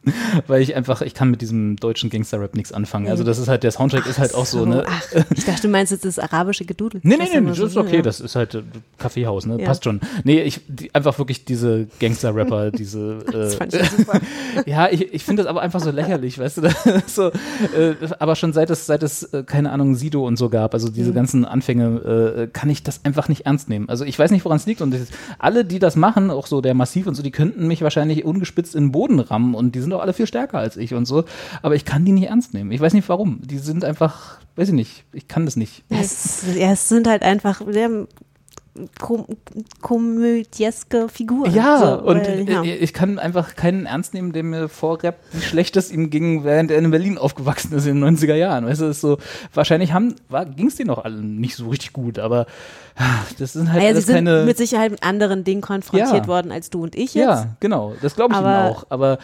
Weil 0.48 0.62
ich 0.62 0.76
einfach, 0.76 1.02
ich 1.02 1.14
kann 1.14 1.30
mit 1.30 1.42
diesem 1.42 1.76
deutschen 1.78 2.10
Gangster-Rap 2.10 2.56
nichts 2.56 2.72
anfangen. 2.72 3.08
Also 3.08 3.24
das 3.24 3.38
ist 3.38 3.48
halt, 3.48 3.64
der 3.64 3.72
Soundtrack 3.72 4.06
ist 4.06 4.20
halt 4.20 4.36
auch 4.36 4.46
so, 4.46 4.66
ne? 4.66 4.84
Ach, 4.88 5.02
ich 5.36 5.46
dachte, 5.46 5.62
du 5.64 5.68
meinst 5.70 5.92
jetzt 5.92 6.06
das 6.06 6.20
arabische 6.20 6.66
Gedudel. 6.66 7.00
Nee, 7.04 7.16
nee, 7.18 7.40
nee, 7.40 7.48
das 7.48 7.60
ist 7.60 7.78
okay, 7.78 7.98
ja. 7.98 8.02
das 8.02 8.20
ist 8.20 8.36
halt 8.36 8.56
äh, 8.56 8.64
Kaffeehaus, 8.98 9.46
ne? 9.46 9.60
Ja. 9.60 9.66
Passt 9.66 9.84
schon. 9.84 10.02
Nee, 10.24 10.42
ich, 10.42 10.62
die, 10.68 10.94
einfach 10.94 11.18
wirklich 11.20 11.46
diese 11.46 11.88
Gangster-Rapper, 12.00 12.72
diese. 12.72 13.20
Äh, 13.28 13.32
Das 13.32 13.56
fand 13.56 13.74
ich 13.74 13.80
ja 13.82 13.86
super. 13.90 14.20
ja, 14.66 14.90
ich, 14.90 15.14
ich 15.14 15.24
finde 15.24 15.44
das 15.44 15.50
aber 15.50 15.62
einfach 15.62 15.80
so 15.80 15.92
lächerlich, 15.92 16.38
weißt 16.40 16.58
du? 16.58 16.70
So, 17.08 17.28
äh, 17.28 17.96
aber 18.20 18.36
schon 18.36 18.54
seit 18.54 18.70
es, 18.70 18.86
seit 18.86 19.04
es, 19.04 19.24
äh, 19.34 19.44
keine 19.44 19.72
Ahnung, 19.72 19.96
Sido 19.96 20.26
und 20.28 20.38
so 20.38 20.50
gab, 20.50 20.74
also 20.74 20.90
diese 20.90 21.12
Mhm. 21.12 21.16
ganzen 21.16 21.46
Anfänge, 21.46 21.86
äh, 22.44 22.48
kann 22.52 22.70
ich 22.70 22.84
das 22.84 23.06
einfach 23.06 23.30
nicht 23.30 23.46
ernst 23.46 23.70
nehmen. 23.70 23.88
Also 23.90 24.04
ich 24.06 24.18
weiß 24.18 24.32
nicht, 24.32 24.44
woran 24.46 24.58
es 24.58 24.66
liegt. 24.66 24.82
Und 24.82 24.94
das, 24.94 25.02
alle, 25.40 25.64
die 25.66 25.80
das 25.80 25.96
machen, 25.96 26.30
auch 26.32 26.48
so 26.48 26.62
der 26.62 26.74
Massiv 26.74 27.08
und 27.08 27.16
so, 27.16 27.24
die 27.24 27.32
könnten 27.32 27.68
mich 27.68 27.82
wahrscheinlich 27.82 28.26
ungespitzt 28.26 28.76
in 28.76 28.86
den 28.86 28.92
Boden 28.92 29.20
rammen 29.20 29.54
und 29.56 29.76
die 29.76 29.80
sind 29.82 29.93
doch 29.94 30.02
alle 30.02 30.14
viel 30.14 30.28
stärker 30.28 30.58
als 30.60 30.78
ich 30.78 30.94
und 30.94 31.06
so. 31.06 31.24
Aber 31.62 31.76
ich 31.76 31.86
kann 31.86 32.04
die 32.06 32.12
nicht 32.12 32.28
ernst 32.30 32.54
nehmen. 32.54 32.72
Ich 32.72 32.82
weiß 32.82 32.94
nicht 32.94 33.08
warum. 33.10 33.40
Die 33.44 33.58
sind 33.60 33.86
einfach, 33.86 34.40
weiß 34.56 34.68
ich 34.70 34.74
nicht, 34.76 35.06
ich 35.14 35.28
kann 35.28 35.46
das 35.46 35.56
nicht. 35.56 35.84
Es, 35.90 36.44
ja, 36.56 36.72
es 36.74 36.90
sind 36.90 37.08
halt 37.08 37.24
einfach 37.24 37.62
sehr 37.70 38.08
kom 39.00 39.26
komödieske 39.82 41.08
Figuren. 41.08 41.54
Ja, 41.54 41.78
So, 41.78 42.02
und 42.08 42.28
weil, 42.28 42.50
ja. 42.50 42.64
ich 42.64 42.92
kann 42.94 43.20
einfach 43.20 43.56
keinen 43.56 43.86
ernst 43.86 44.14
nehmen, 44.16 44.32
der 44.34 44.42
mir 44.44 44.68
vorrappt, 44.68 45.20
wie 45.32 45.42
schlecht 45.42 45.78
es 45.78 45.92
ihm 45.92 46.10
ging, 46.10 46.44
während 46.44 46.72
er 46.72 46.80
in 46.80 46.90
Berlin 46.90 47.18
aufgewachsen 47.20 47.74
ist 47.74 47.86
in 47.86 48.02
den 48.02 48.18
90er 48.18 48.34
Jahren. 48.34 48.66
Weißt 48.66 48.82
du, 48.82 48.86
ist 48.86 49.02
so, 49.02 49.18
wahrscheinlich 49.54 49.92
ging 50.56 50.68
es 50.68 50.76
denen 50.76 50.88
noch 50.88 51.04
allen 51.04 51.36
nicht 51.40 51.56
so 51.56 51.70
richtig 51.70 51.94
gut, 51.94 52.18
aber 52.18 52.48
ah, 52.96 53.04
das 53.38 53.54
sind 53.54 53.68
halt 53.72 53.78
naja, 53.78 53.90
sie 53.90 53.94
alles 53.94 54.06
sind 54.08 54.16
keine. 54.16 54.44
mit 54.46 54.58
Sicherheit 54.58 54.92
mit 54.92 55.04
anderen 55.04 55.44
Dingen 55.44 55.62
konfrontiert 55.62 56.12
Ja. 56.24 56.28
worden 56.28 56.52
als 56.52 56.70
du 56.72 56.82
und 56.84 56.96
ich 56.96 57.14
jetzt. 57.14 57.26
ja, 57.26 57.56
genau, 57.60 57.94
das 58.02 58.16
glaube 58.16 58.34
ich 58.34 58.40
ihnen 58.40 58.48
Aber- 58.48 58.70
auch. 58.72 58.86
Aber 58.90 59.18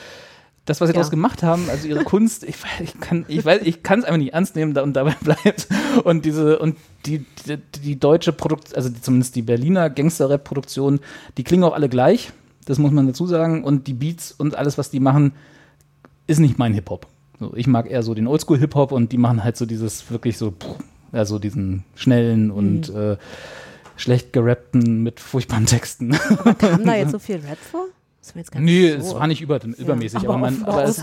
das, 0.69 0.79
was 0.81 0.87
sie 0.87 0.93
Ja. 0.93 0.99
daraus 0.99 1.11
gemacht 1.11 1.43
haben, 1.43 1.69
also 1.69 1.87
ihre 1.87 2.03
Kunst, 2.03 2.43
ich, 2.43 2.55
weiß- 2.55 2.81
ich 2.83 2.99
kann, 2.99 3.25
ich 3.27 3.43
weiß, 3.43 3.61
ich 3.63 3.83
kann 3.83 3.99
es 3.99 4.05
einfach 4.05 4.17
nicht 4.19 4.33
ernst 4.33 4.55
nehmen 4.55 4.73
da, 4.73 4.83
und 4.83 4.93
dabei 4.93 5.15
bleibt. 5.21 5.67
Und 6.03 6.25
diese 6.25 6.59
und 6.59 6.77
die, 7.05 7.25
die, 7.45 7.57
die 7.83 7.99
deutsche 7.99 8.31
Produktion, 8.33 8.75
also 8.75 8.89
zumindest 9.01 9.35
die 9.35 9.41
Berliner 9.41 9.89
Gangster-Rap-Produktion, 9.89 10.99
die 11.37 11.43
klingen 11.43 11.63
auch 11.63 11.73
alle 11.73 11.89
gleich. 11.89 12.31
Das 12.65 12.77
muss 12.77 12.91
man 12.91 13.07
dazu 13.07 13.25
sagen. 13.25 13.63
Und 13.63 13.87
die 13.87 13.93
Beats 13.93 14.31
und 14.31 14.55
alles, 14.55 14.77
was 14.77 14.89
die 14.91 14.99
machen, 14.99 15.33
ist 16.27 16.39
nicht 16.39 16.59
mein 16.59 16.73
Hip-Hop. 16.73 17.07
So, 17.39 17.53
ich 17.55 17.67
mag 17.67 17.89
eher 17.89 18.03
so 18.03 18.13
den 18.13 18.27
Oldschool-Hip-Hop 18.27 18.91
und 18.91 19.11
die 19.11 19.17
machen 19.17 19.43
halt 19.43 19.57
so 19.57 19.65
dieses 19.65 20.11
wirklich 20.11 20.37
so, 20.37 20.53
also 21.11 21.39
diesen 21.39 21.83
schnellen 21.95 22.51
und 22.51 22.89
äh, 22.89 23.17
schlecht 23.95 24.31
gerappten 24.33 25.01
mit 25.03 25.19
furchtbaren 25.19 25.65
Texten. 25.65 26.11
Kam 26.59 26.85
da 26.85 26.95
jetzt 26.95 27.11
so 27.13 27.19
viel 27.19 27.37
Rap 27.37 27.57
vor? 27.57 27.85
Das 28.21 28.35
mir 28.35 28.41
jetzt 28.41 28.51
gar 28.51 28.59
Nee, 28.61 28.95
nicht 28.95 29.01
so. 29.01 29.07
es 29.07 29.13
war 29.15 29.27
nicht 29.27 29.41
über, 29.41 29.59
übermäßig, 29.63 30.19
Aber 30.19 30.29
aber, 30.33 30.37
man, 30.37 30.63
aber 30.63 30.83
es, 30.83 30.97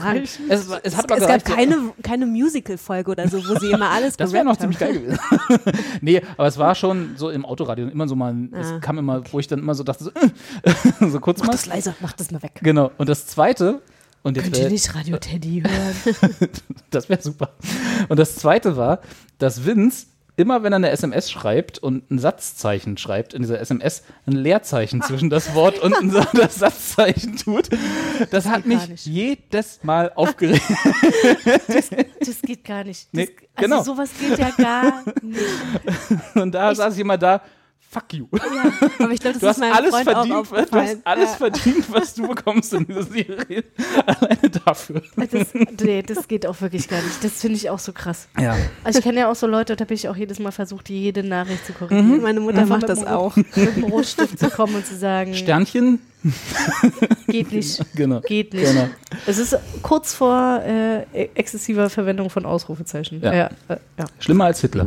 es, 0.49 0.69
war- 0.69 0.81
es 0.83 0.97
hat 0.97 1.11
aber 1.11 1.21
es 1.23 1.27
gab 1.27 1.49
ja. 1.49 1.55
keine, 1.57 1.77
keine 2.03 2.27
Musical-Folge 2.27 3.11
oder 3.11 3.27
so, 3.27 3.39
wo 3.39 3.59
sie 3.59 3.71
immer 3.71 3.89
alles 3.89 4.17
Das 4.19 4.33
wäre 4.33 4.45
noch 4.45 4.57
ziemlich 4.59 4.79
geil 4.79 4.93
gewesen. 4.93 5.19
nee, 6.03 6.21
aber 6.37 6.47
es 6.47 6.59
war 6.59 6.75
schon 6.75 7.15
so 7.17 7.31
im 7.31 7.47
Autoradio 7.47 7.89
immer 7.89 8.07
so 8.07 8.15
mal, 8.17 8.35
Ah, 8.53 8.59
es 8.61 8.81
kam 8.83 8.99
immer, 8.99 9.23
wo 9.33 9.39
ich 9.39 9.47
dann 9.49 9.61
immer 9.61 9.75
so 9.75 9.83
dachte, 9.83 10.05
so, 10.05 10.11
so 11.09 11.21
kurz 11.21 11.39
Mach 11.41 11.47
mal. 11.47 11.53
das 11.53 11.67
leiser, 11.67 11.95
mach 12.01 12.13
das 12.13 12.31
mal 12.31 12.43
weg. 12.43 12.61
Genau. 12.63 12.91
Und 12.99 13.09
das 13.09 13.27
zweite, 13.27 13.81
und 14.23 14.37
jetzt 14.37 14.45
Könnt 14.53 14.59
ihr 14.59 14.69
nicht 14.71 14.95
Radio 14.95 15.17
Teddy 15.17 15.63
hören? 15.67 16.51
das 16.91 17.09
wäre 17.09 17.23
super. 17.23 17.51
Und 18.11 18.19
das 18.19 18.37
zweite 18.37 18.77
war, 18.77 19.01
dass 19.39 19.65
Vince 19.65 20.07
immer 20.37 20.63
wenn 20.63 20.73
er 20.73 20.77
eine 20.77 20.91
SMS 20.91 21.31
schreibt 21.31 21.79
und 21.79 22.11
ein 22.11 22.19
Satzzeichen 22.19 22.99
schreibt 22.99 23.35
in 23.35 23.43
dieser 23.43 23.59
SMS, 23.61 24.03
ein 24.27 24.33
Leerzeichen 24.33 25.03
zwischen 25.03 25.31
das 25.31 25.55
Wort 25.55 25.79
und 25.79 25.95
ein, 26.01 26.27
das 26.35 26.57
Satzzeichen 26.57 27.37
tut. 27.37 27.69
Das, 28.31 28.47
hat 28.47 28.65
geht 28.65 28.79
gar 28.79 28.89
mich 28.89 29.07
jedes 29.07 29.83
Mal 29.83 30.13
aufgeregt. 30.15 30.63
Das, 31.69 31.91
das 32.21 32.43
geht 32.43 32.65
gar 32.65 32.85
nicht. 32.85 33.09
Das, 33.13 33.13
Nee, 33.13 33.31
also 33.55 33.69
genau. 33.69 33.83
sowas 33.83 34.11
geht 34.19 34.39
ja 34.39 34.51
gar 34.51 35.05
nicht. 35.23 36.37
Und 36.37 36.53
da 36.53 36.75
saß 36.75 36.95
ich 36.95 37.01
immer 37.01 37.19
da, 37.19 37.41
fuck 38.01 38.13
you. 38.13 38.27
aber 38.99 39.11
ich 39.13 39.21
glaube, 39.21 39.39
das 39.39 39.41
du 39.41 39.47
ist 39.47 39.47
hast 39.47 39.59
meinem 39.59 39.73
alles 39.73 39.91
Freund 39.95 40.09
auch 40.09 40.45
verdient, 40.47 40.73
du 40.73 40.77
hast 40.79 40.97
alles 41.05 41.31
Ja. 41.31 41.37
verdient, 41.37 41.93
was 41.93 42.15
du 42.15 42.29
bekommst 42.29 42.73
in 42.75 42.87
dieser 42.87 43.03
Serie. 43.05 43.65
Alleine 44.07 44.51
dafür. 44.65 45.03
Das, 45.17 45.49
nee, 45.83 46.03
das 46.03 46.29
geht 46.29 46.47
auch 46.47 46.61
wirklich 46.61 46.89
gar 46.89 47.01
nicht. 47.03 47.23
Das 47.25 47.33
finde 47.41 47.57
ich 47.57 47.71
auch 47.71 47.79
so 47.79 47.93
krass. 47.93 48.29
Ja. 48.39 48.57
Also 48.85 48.99
ich 48.99 49.05
kenne 49.05 49.21
ja 49.21 49.31
auch 49.31 49.37
so 49.37 49.47
Leute, 49.47 49.77
da 49.77 49.85
habe 49.85 49.95
ich 49.95 50.09
auch 50.09 50.17
jedes 50.17 50.39
Mal 50.39 50.51
versucht, 50.53 50.89
jede 50.91 51.23
Nachricht 51.23 51.65
zu 51.67 51.73
korrigieren. 51.73 52.17
Mhm, 52.17 52.23
meine 52.23 52.41
Mutter 52.41 52.59
Einfach 52.59 52.77
macht 52.81 52.89
das 52.89 52.99
dem 53.01 53.09
Ro- 53.09 53.15
auch. 53.15 53.37
Mit 53.37 53.55
dem 53.77 53.85
Rotstift 53.85 54.39
zu 54.39 54.51
kommen 54.51 54.75
und 54.75 54.87
zu 54.87 54.97
sagen, 54.97 55.35
Sternchen? 55.35 56.01
geht 57.29 57.53
nicht. 57.53 57.81
Genau. 57.95 58.21
Geht 58.21 58.53
nicht. 58.53 58.67
Genau. 58.67 58.89
Es 59.27 59.39
ist 59.39 59.57
kurz 59.83 60.13
vor 60.15 60.61
äh, 60.65 61.05
exzessiver 61.35 61.89
Verwendung 61.89 62.31
von 62.31 62.45
Ausrufezeichen. 62.45 63.21
Ja. 63.23 63.33
Ja, 63.35 63.47
äh, 63.69 63.77
ja. 63.99 64.05
Schlimmer 64.19 64.47
als 64.47 64.61
Hitler. 64.61 64.87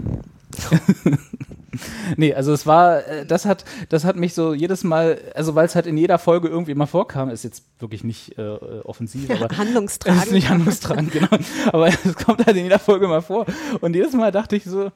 nee, 2.18 2.34
also 2.34 2.54
es 2.54 2.66
war, 2.66 3.06
äh, 3.08 3.26
das 3.26 3.46
hat, 3.46 3.66
das 3.90 4.04
hat 4.06 4.16
mich 4.16 4.34
so 4.34 4.54
jedes 4.54 4.84
Mal, 4.84 5.20
also 5.36 5.56
weil 5.56 5.66
es 5.66 5.76
halt 5.76 5.86
in 5.88 5.98
jeder 5.98 6.18
Folge 6.20 6.48
irgendwie 6.48 6.74
mal 6.76 6.86
vorkam, 6.86 7.30
ist 7.30 7.44
jetzt 7.44 7.64
wirklich 7.80 8.04
nicht 8.04 8.38
äh, 8.38 8.41
offensiv, 8.84 9.30
aber 9.30 9.56
Handlungstragend. 9.58 10.24
ist 10.26 10.32
nicht 10.32 10.50
handlungstragend, 10.50 11.12
genau. 11.12 11.28
Aber 11.72 11.88
es 12.06 12.16
kommt 12.16 12.46
halt 12.46 12.58
in 12.58 12.64
jeder 12.64 12.80
Folge 12.80 13.08
mal 13.08 13.22
vor. 13.22 13.46
Und 13.82 13.96
jedes 13.96 14.14
Mal 14.14 14.32
dachte 14.32 14.56
ich 14.56 14.64
so, 14.64 14.91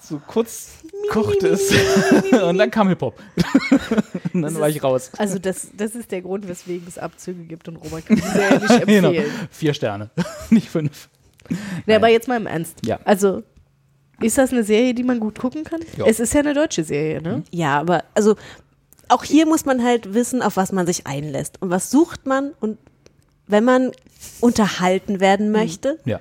so 0.00 0.20
kurz 0.26 0.70
kocht 1.10 1.42
es. 1.44 1.72
und 2.42 2.58
dann 2.58 2.70
kam 2.70 2.88
Hip-Hop. 2.88 3.18
und 4.34 4.42
dann 4.42 4.42
Das 4.42 4.54
war 4.58 4.68
ist- 4.68 4.76
ich 4.76 4.82
raus. 4.82 5.10
Also 5.16 5.38
das, 5.38 5.68
das 5.76 5.94
ist 5.94 6.10
der 6.10 6.22
Grund, 6.22 6.48
weswegen 6.48 6.86
es 6.88 6.98
Abzüge 6.98 7.44
gibt 7.44 7.68
und 7.68 7.76
Robert 7.76 8.06
kann 8.06 8.16
die 8.16 8.22
Serie 8.22 8.58
nicht 8.60 8.70
empfehlen. 8.70 9.12
Genau. 9.12 9.24
Vier 9.50 9.74
Sterne, 9.74 10.10
nicht 10.50 10.68
fünf. 10.70 11.08
Nee, 11.86 11.94
aber 11.94 12.08
jetzt 12.08 12.28
mal 12.28 12.36
im 12.36 12.46
Ernst. 12.46 12.78
Ja. 12.84 12.98
Also, 13.04 13.42
ist 14.22 14.38
das 14.38 14.52
eine 14.52 14.64
Serie, 14.64 14.94
die 14.94 15.02
man 15.04 15.20
gut 15.20 15.38
gucken 15.38 15.64
kann? 15.64 15.80
Ja. 15.96 16.06
Es 16.06 16.20
ist 16.20 16.32
ja 16.34 16.40
eine 16.40 16.54
deutsche 16.54 16.84
Serie, 16.84 17.20
ne? 17.22 17.42
Ja, 17.50 17.78
aber 17.80 18.04
also 18.14 18.36
auch 19.08 19.24
hier 19.24 19.46
muss 19.46 19.64
man 19.64 19.82
halt 19.84 20.14
wissen, 20.14 20.42
auf 20.42 20.56
was 20.56 20.72
man 20.72 20.86
sich 20.86 21.06
einlässt 21.06 21.60
und 21.60 21.70
was 21.70 21.90
sucht 21.90 22.26
man 22.26 22.52
und 22.60 22.78
wenn 23.46 23.64
man 23.64 23.92
unterhalten 24.40 25.20
werden 25.20 25.50
möchte, 25.50 25.98
Ja. 26.04 26.20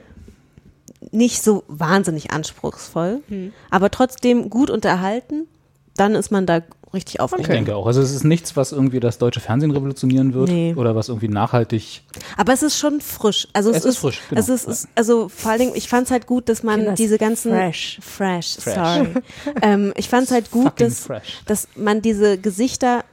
nicht 1.12 1.42
so 1.44 1.64
wahnsinnig 1.68 2.32
anspruchsvoll, 2.32 3.22
Hm. 3.28 3.54
aber 3.70 3.92
trotzdem 3.92 4.50
gut 4.50 4.70
unterhalten, 4.70 5.48
dann 5.96 6.16
ist 6.16 6.32
man 6.32 6.46
da 6.46 6.62
richtig 6.94 7.16
Ich 7.16 7.20
aufgehoben. 7.20 7.50
denke 7.52 7.76
auch. 7.76 7.86
Also 7.88 8.02
es 8.02 8.12
ist 8.12 8.24
nichts, 8.24 8.56
was 8.58 8.72
irgendwie 8.72 9.00
das 9.00 9.18
deutsche 9.18 9.40
Fernsehen 9.40 9.72
revolutionieren 9.72 10.34
wird 10.34 10.50
Nee. 10.50 10.74
oder 10.76 10.96
was 10.96 11.10
irgendwie 11.10 11.28
nachhaltig. 11.30 12.04
Aber 12.38 12.54
es 12.54 12.64
ist 12.64 12.78
schon 12.78 13.02
frisch. 13.02 13.48
Also 13.54 13.70
es, 13.72 13.78
Es 13.78 13.86
ist 13.86 13.98
frisch, 14.00 14.22
genau. 14.30 14.40
Es 14.42 14.50
ist, 14.50 14.68
ist, 14.68 14.88
also 14.96 15.30
vor 15.30 15.52
allen 15.52 15.60
Dingen, 15.60 15.72
ich 15.76 15.88
fand 15.88 16.06
es 16.06 16.12
halt 16.12 16.28
gut, 16.28 16.50
dass 16.50 16.64
man 16.64 16.96
diese 16.96 17.18
ganzen 17.18 17.52
fresh. 17.52 18.00
fresh, 18.02 18.56
Fresh. 18.58 18.76
sorry. 18.76 19.08
ähm, 19.62 19.94
ich 19.96 20.10
fand 20.10 20.26
es 20.26 20.32
halt 20.32 20.52
gut, 20.52 20.74
dass, 20.80 21.00
fresh. 21.06 21.40
dass 21.46 21.68
man 21.76 22.02
diese 22.02 22.38
Gesichter 22.38 23.04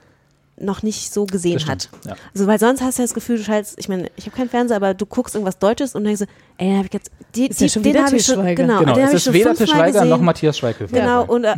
noch 0.61 0.83
nicht 0.83 1.15
so 1.15 1.25
gesehen 1.25 1.65
hat. 1.69 1.89
ja. 2.05 2.17
Also 2.35 2.49
weil 2.49 2.59
sonst 2.59 2.83
hast 2.83 2.99
du 2.99 3.03
ja 3.03 3.05
das 3.07 3.15
Gefühl, 3.15 3.37
du 3.37 3.45
schaltest, 3.45 3.79
ich 3.79 3.89
meine, 3.89 4.11
ich 4.17 4.27
habe 4.27 4.37
keinen 4.37 4.49
Fernseher, 4.51 4.79
aber 4.79 4.93
du 4.93 5.07
guckst 5.07 5.37
irgendwas 5.37 5.61
Deutsches 5.61 5.95
und 5.95 6.03
denkst 6.03 6.19
so, 6.19 6.25
ey, 6.57 6.67
den 6.67 6.77
habe 6.79 6.87
ich 6.89 6.93
jetzt, 6.95 7.11
die, 7.37 7.47
Ist 7.47 7.61
die, 7.61 7.65
ja 7.67 7.69
schon 7.71 7.83
den 7.85 8.05
habe 8.05 8.17
ich 8.17 8.25
schon, 8.27 8.45
genau, 8.57 8.81
Genau, 8.81 8.95
den 8.95 9.05
es 9.05 9.07
habe 9.07 9.09
ich 9.11 9.15
ist 9.15 9.23
schon 9.25 9.35
weder 9.35 9.51
Til 9.55 9.57
fünfmal 9.59 9.77
Schweiger 9.79 9.93
gesehen. 10.01 10.09
noch 10.09 10.21
Matthias 10.21 10.59
Schweighöfer. 10.59 10.97
Genau, 10.99 11.25
und 11.27 11.45
äh, 11.45 11.55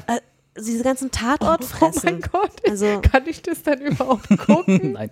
diese 0.58 0.82
ganzen 0.82 1.10
Tatort 1.10 1.64
Oh 1.80 1.90
mein 2.04 2.20
Gott, 2.20 2.50
Also, 2.68 3.00
kann 3.00 3.22
ich 3.26 3.42
das 3.42 3.62
dann 3.62 3.80
überhaupt 3.80 4.28
gucken? 4.46 4.92
Nein. 4.92 5.10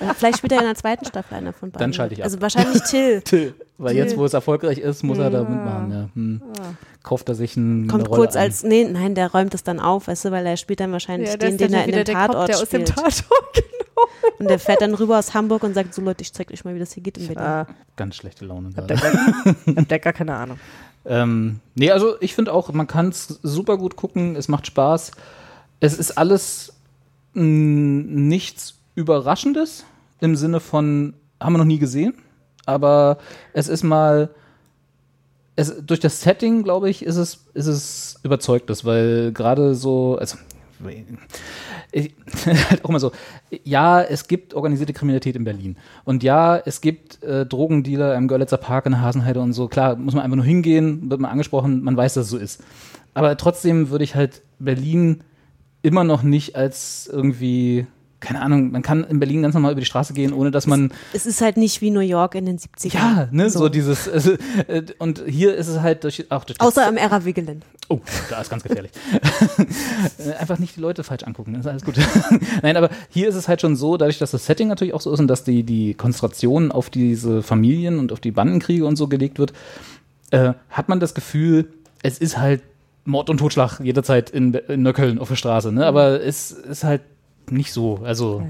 Ja, 0.00 0.14
vielleicht 0.14 0.38
spielt 0.38 0.52
er 0.52 0.58
in 0.60 0.64
der 0.66 0.74
zweiten 0.74 1.04
Staffel 1.06 1.34
einer 1.36 1.52
von 1.52 1.70
beiden. 1.70 1.80
Dann 1.80 1.92
schalte 1.92 2.14
ich 2.14 2.20
ab. 2.20 2.24
Also 2.24 2.40
wahrscheinlich 2.40 2.82
Till. 2.82 3.20
Till. 3.24 3.54
Weil 3.78 3.94
Till. 3.94 4.02
jetzt, 4.04 4.16
wo 4.16 4.24
es 4.24 4.34
erfolgreich 4.34 4.78
ist, 4.78 5.02
muss 5.02 5.18
er 5.18 5.30
da 5.30 5.40
mitmachen. 5.44 5.90
Ja. 5.92 6.08
Hm. 6.14 6.42
Kauft 7.02 7.28
er 7.28 7.34
sich 7.34 7.56
ein, 7.56 7.88
Kommt 7.88 8.02
eine 8.02 8.08
Rolle 8.10 8.20
kurz 8.22 8.36
ein. 8.36 8.42
als, 8.42 8.62
nee, 8.62 8.84
nein, 8.84 9.14
der 9.14 9.30
räumt 9.32 9.54
es 9.54 9.62
dann 9.64 9.80
auf, 9.80 10.08
weißt 10.08 10.26
du, 10.26 10.30
weil 10.32 10.44
er 10.44 10.56
spielt 10.58 10.80
dann 10.80 10.92
wahrscheinlich 10.92 11.30
Ja, 11.30 11.36
der 11.36 11.50
den, 11.50 11.58
den 11.58 11.72
er 11.72 11.84
in 11.84 11.92
dem 11.92 12.04
der 12.04 12.14
Cop, 12.14 12.26
Tatort 12.32 12.48
der 12.48 12.56
aus 12.56 12.68
dem 12.68 12.86
spielt. 12.86 12.96
Tatort, 12.98 13.64
Und 14.38 14.48
der 14.50 14.58
fährt 14.58 14.80
dann 14.82 14.94
rüber 14.94 15.18
aus 15.18 15.34
Hamburg 15.34 15.62
und 15.62 15.74
sagt, 15.74 15.92
so 15.94 16.00
Leute, 16.02 16.22
ich 16.22 16.32
zeig 16.32 16.50
euch 16.50 16.64
mal, 16.64 16.74
wie 16.74 16.78
das 16.78 16.92
hier 16.92 17.02
geht 17.02 17.18
in 17.18 17.26
Berlin. 17.26 17.42
Ah, 17.42 17.66
Ganz 17.96 18.16
schlechte 18.16 18.44
Laune. 18.46 18.70
hab 18.76 18.88
der 18.88 18.96
gar, 18.96 19.12
hab 19.76 19.88
der 19.88 19.98
gar 19.98 20.12
keine 20.14 20.34
Ahnung. 20.34 20.58
Ähm, 21.04 21.60
nee, 21.74 21.90
also 21.90 22.14
ich 22.20 22.34
finde 22.34 22.52
auch, 22.52 22.72
man 22.72 22.86
kann 22.86 23.08
es 23.08 23.40
super 23.42 23.78
gut 23.78 23.96
gucken, 23.96 24.36
es 24.36 24.48
macht 24.48 24.66
Spaß. 24.66 25.12
Es 25.80 25.98
ist 25.98 26.18
alles 26.18 26.74
nichts 27.32 28.74
Überraschendes 28.94 29.84
im 30.20 30.36
Sinne 30.36 30.60
von, 30.60 31.14
haben 31.40 31.54
wir 31.54 31.58
noch 31.58 31.64
nie 31.64 31.78
gesehen, 31.78 32.14
aber 32.66 33.18
es 33.52 33.68
ist 33.68 33.84
mal, 33.84 34.30
es, 35.56 35.74
durch 35.86 36.00
das 36.00 36.20
Setting, 36.20 36.64
glaube 36.64 36.90
ich, 36.90 37.04
ist 37.04 37.16
es, 37.16 37.46
ist 37.54 37.66
es 37.66 38.18
überzeugtes, 38.22 38.84
weil 38.84 39.32
gerade 39.32 39.74
so, 39.74 40.16
also 40.18 40.36
ich, 41.92 42.14
halt 42.46 42.84
auch 42.84 42.88
immer 42.88 43.00
so, 43.00 43.12
ja, 43.64 44.00
es 44.02 44.28
gibt 44.28 44.54
organisierte 44.54 44.92
Kriminalität 44.92 45.36
in 45.36 45.44
Berlin. 45.44 45.76
Und 46.04 46.22
ja, 46.22 46.56
es 46.56 46.80
gibt 46.80 47.22
äh, 47.22 47.46
Drogendealer 47.46 48.14
im 48.14 48.28
Görlitzer 48.28 48.56
Park 48.56 48.86
in 48.86 48.92
der 48.92 49.00
Hasenheide 49.00 49.40
und 49.40 49.52
so. 49.52 49.68
Klar, 49.68 49.96
muss 49.96 50.14
man 50.14 50.24
einfach 50.24 50.36
nur 50.36 50.44
hingehen, 50.44 51.10
wird 51.10 51.20
man 51.20 51.30
angesprochen, 51.30 51.82
man 51.82 51.96
weiß, 51.96 52.14
dass 52.14 52.24
es 52.24 52.30
so 52.30 52.38
ist. 52.38 52.62
Aber 53.14 53.36
trotzdem 53.36 53.90
würde 53.90 54.04
ich 54.04 54.14
halt 54.14 54.42
Berlin 54.58 55.22
immer 55.82 56.04
noch 56.04 56.22
nicht 56.22 56.56
als 56.56 57.08
irgendwie, 57.12 57.86
keine 58.20 58.42
Ahnung, 58.42 58.70
man 58.70 58.82
kann 58.82 59.04
in 59.04 59.18
Berlin 59.18 59.42
ganz 59.42 59.54
normal 59.54 59.72
über 59.72 59.80
die 59.80 59.86
Straße 59.86 60.12
gehen, 60.12 60.32
ohne 60.32 60.50
dass 60.50 60.66
man 60.66 60.92
Es 61.12 61.26
ist 61.26 61.40
halt 61.40 61.56
nicht 61.56 61.80
wie 61.80 61.90
New 61.90 62.00
York 62.00 62.34
in 62.34 62.46
den 62.46 62.58
70ern. 62.58 62.94
ja, 62.94 63.28
ne, 63.30 63.50
so, 63.50 63.68
dieses, 63.68 64.08
also, 64.08 64.32
äh, 64.68 64.82
und 64.98 65.22
hier 65.26 65.54
ist 65.54 65.68
es 65.68 65.80
halt 65.80 66.04
durch, 66.04 66.30
auch 66.30 66.44
durch 66.44 66.60
Außer 66.60 66.86
am 66.86 66.96
RAW-Gelände. 66.98 67.66
Oh, 67.88 68.00
da 68.28 68.40
ist 68.40 68.50
ganz 68.50 68.62
gefährlich. 68.62 68.92
Äh, 70.18 70.34
Einfach 70.38 70.58
nicht 70.58 70.76
die 70.76 70.80
Leute 70.80 71.02
falsch 71.04 71.24
angucken, 71.24 71.54
ist 71.54 71.66
alles 71.66 71.84
gut. 71.84 71.96
Nein, 72.62 72.76
aber 72.76 72.90
hier 73.08 73.28
ist 73.28 73.34
es 73.34 73.48
halt 73.48 73.60
schon 73.60 73.74
so, 73.76 73.96
dadurch, 73.96 74.18
dass 74.18 74.30
das 74.30 74.46
Setting 74.46 74.68
natürlich 74.68 74.94
auch 74.94 75.00
so 75.00 75.12
ist 75.12 75.20
und 75.20 75.28
dass 75.28 75.44
die, 75.44 75.62
die 75.62 75.94
Konzentration 75.94 76.70
auf 76.72 76.90
diese 76.90 77.42
Familien 77.42 77.98
und 77.98 78.12
auf 78.12 78.20
die 78.20 78.30
Bandenkriege 78.30 78.84
und 78.84 78.96
so 78.96 79.08
gelegt 79.08 79.38
wird, 79.38 79.52
äh, 80.30 80.52
hat 80.70 80.88
man 80.88 81.00
das 81.00 81.14
Gefühl, 81.14 81.68
es 82.02 82.18
ist 82.18 82.38
halt 82.38 82.62
Mord 83.04 83.30
und 83.30 83.38
Totschlag 83.38 83.80
jederzeit 83.80 84.30
in, 84.30 84.54
in 84.54 84.82
Neukölln 84.82 85.18
auf 85.18 85.28
der 85.28 85.36
Straße, 85.36 85.72
ne? 85.72 85.86
Aber 85.86 86.22
es 86.22 86.50
ist 86.50 86.84
halt 86.84 87.00
nicht 87.50 87.72
so. 87.72 88.00
Also, 88.04 88.42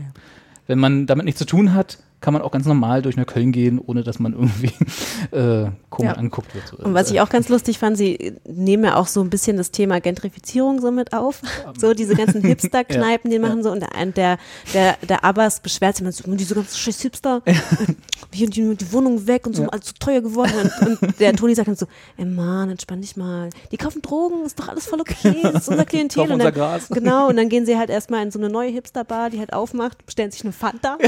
wenn 0.66 0.78
man 0.78 1.06
damit 1.06 1.24
nichts 1.24 1.38
zu 1.38 1.46
tun 1.46 1.74
hat, 1.74 1.98
kann 2.20 2.34
man 2.34 2.42
auch 2.42 2.50
ganz 2.50 2.66
normal 2.66 3.00
durch 3.02 3.16
Neukölln 3.16 3.50
gehen, 3.50 3.78
ohne 3.78 4.02
dass 4.02 4.18
man 4.18 4.34
irgendwie 4.34 4.72
äh, 5.36 5.70
komisch 5.88 6.12
Ja. 6.12 6.18
angeguckt 6.18 6.54
wird. 6.54 6.66
So, 6.68 6.76
Und 6.76 6.92
was 6.94 7.10
ich 7.10 7.20
auch 7.20 7.30
ganz 7.30 7.48
lustig 7.48 7.78
fand, 7.78 7.96
sie 7.96 8.34
nehmen 8.46 8.84
ja 8.84 8.96
auch 8.96 9.06
so 9.06 9.22
ein 9.22 9.30
bisschen 9.30 9.56
das 9.56 9.70
Thema 9.70 10.00
Gentrifizierung 10.00 10.80
so 10.80 10.90
mit 10.90 11.12
auf. 11.14 11.40
So 11.78 11.94
diese 11.94 12.14
ganzen 12.14 12.42
Hipster-Kneipen, 12.46 13.30
die 13.30 13.38
machen 13.38 13.62
so. 13.62 13.70
Und 13.70 13.80
der, 13.80 14.06
der, 14.12 14.38
der, 14.74 14.96
der 15.08 15.24
Abbas 15.24 15.60
beschwert 15.60 15.96
sich 15.96 16.04
immer 16.04 16.12
so, 16.12 16.30
diese 16.34 16.54
ganzen 16.54 16.76
scheiß 16.76 17.00
Hipster, 17.00 17.42
hier 18.32 18.48
die, 18.50 18.76
die 18.76 18.92
Wohnung 18.92 19.26
weg 19.26 19.46
und 19.46 19.56
so, 19.56 19.62
Ja. 19.62 19.68
alles 19.70 19.86
zu 19.86 19.94
teuer 19.94 20.20
geworden. 20.20 20.52
Und, 20.80 21.02
und 21.02 21.20
der 21.20 21.34
Toni 21.34 21.54
sagt 21.54 21.68
dann 21.68 21.76
so, 21.76 21.86
ey 22.18 22.26
Mann, 22.26 22.68
entspann 22.70 23.00
dich 23.00 23.16
mal. 23.16 23.48
Die 23.72 23.76
kaufen 23.78 24.02
Drogen, 24.02 24.44
ist 24.44 24.58
doch 24.60 24.68
alles 24.68 24.86
voll 24.86 25.00
okay, 25.00 25.36
das 25.42 25.62
ist 25.62 25.68
unser 25.68 25.86
Klientel. 25.86 26.22
Kaufen 26.22 26.32
und 26.34 26.38
dann, 26.40 26.48
unser 26.48 26.52
Gras. 26.52 26.88
Genau, 26.90 27.28
und 27.28 27.36
dann 27.36 27.48
gehen 27.48 27.64
sie 27.64 27.78
halt 27.78 27.88
erstmal 27.88 28.22
in 28.22 28.30
so 28.30 28.38
eine 28.38 28.50
neue 28.50 28.70
Hipster-Bar, 28.70 29.30
die 29.30 29.38
halt 29.38 29.52
aufmacht, 29.54 30.04
bestellen 30.04 30.30
sich 30.30 30.42
eine 30.44 30.52
Fanta 30.52 30.98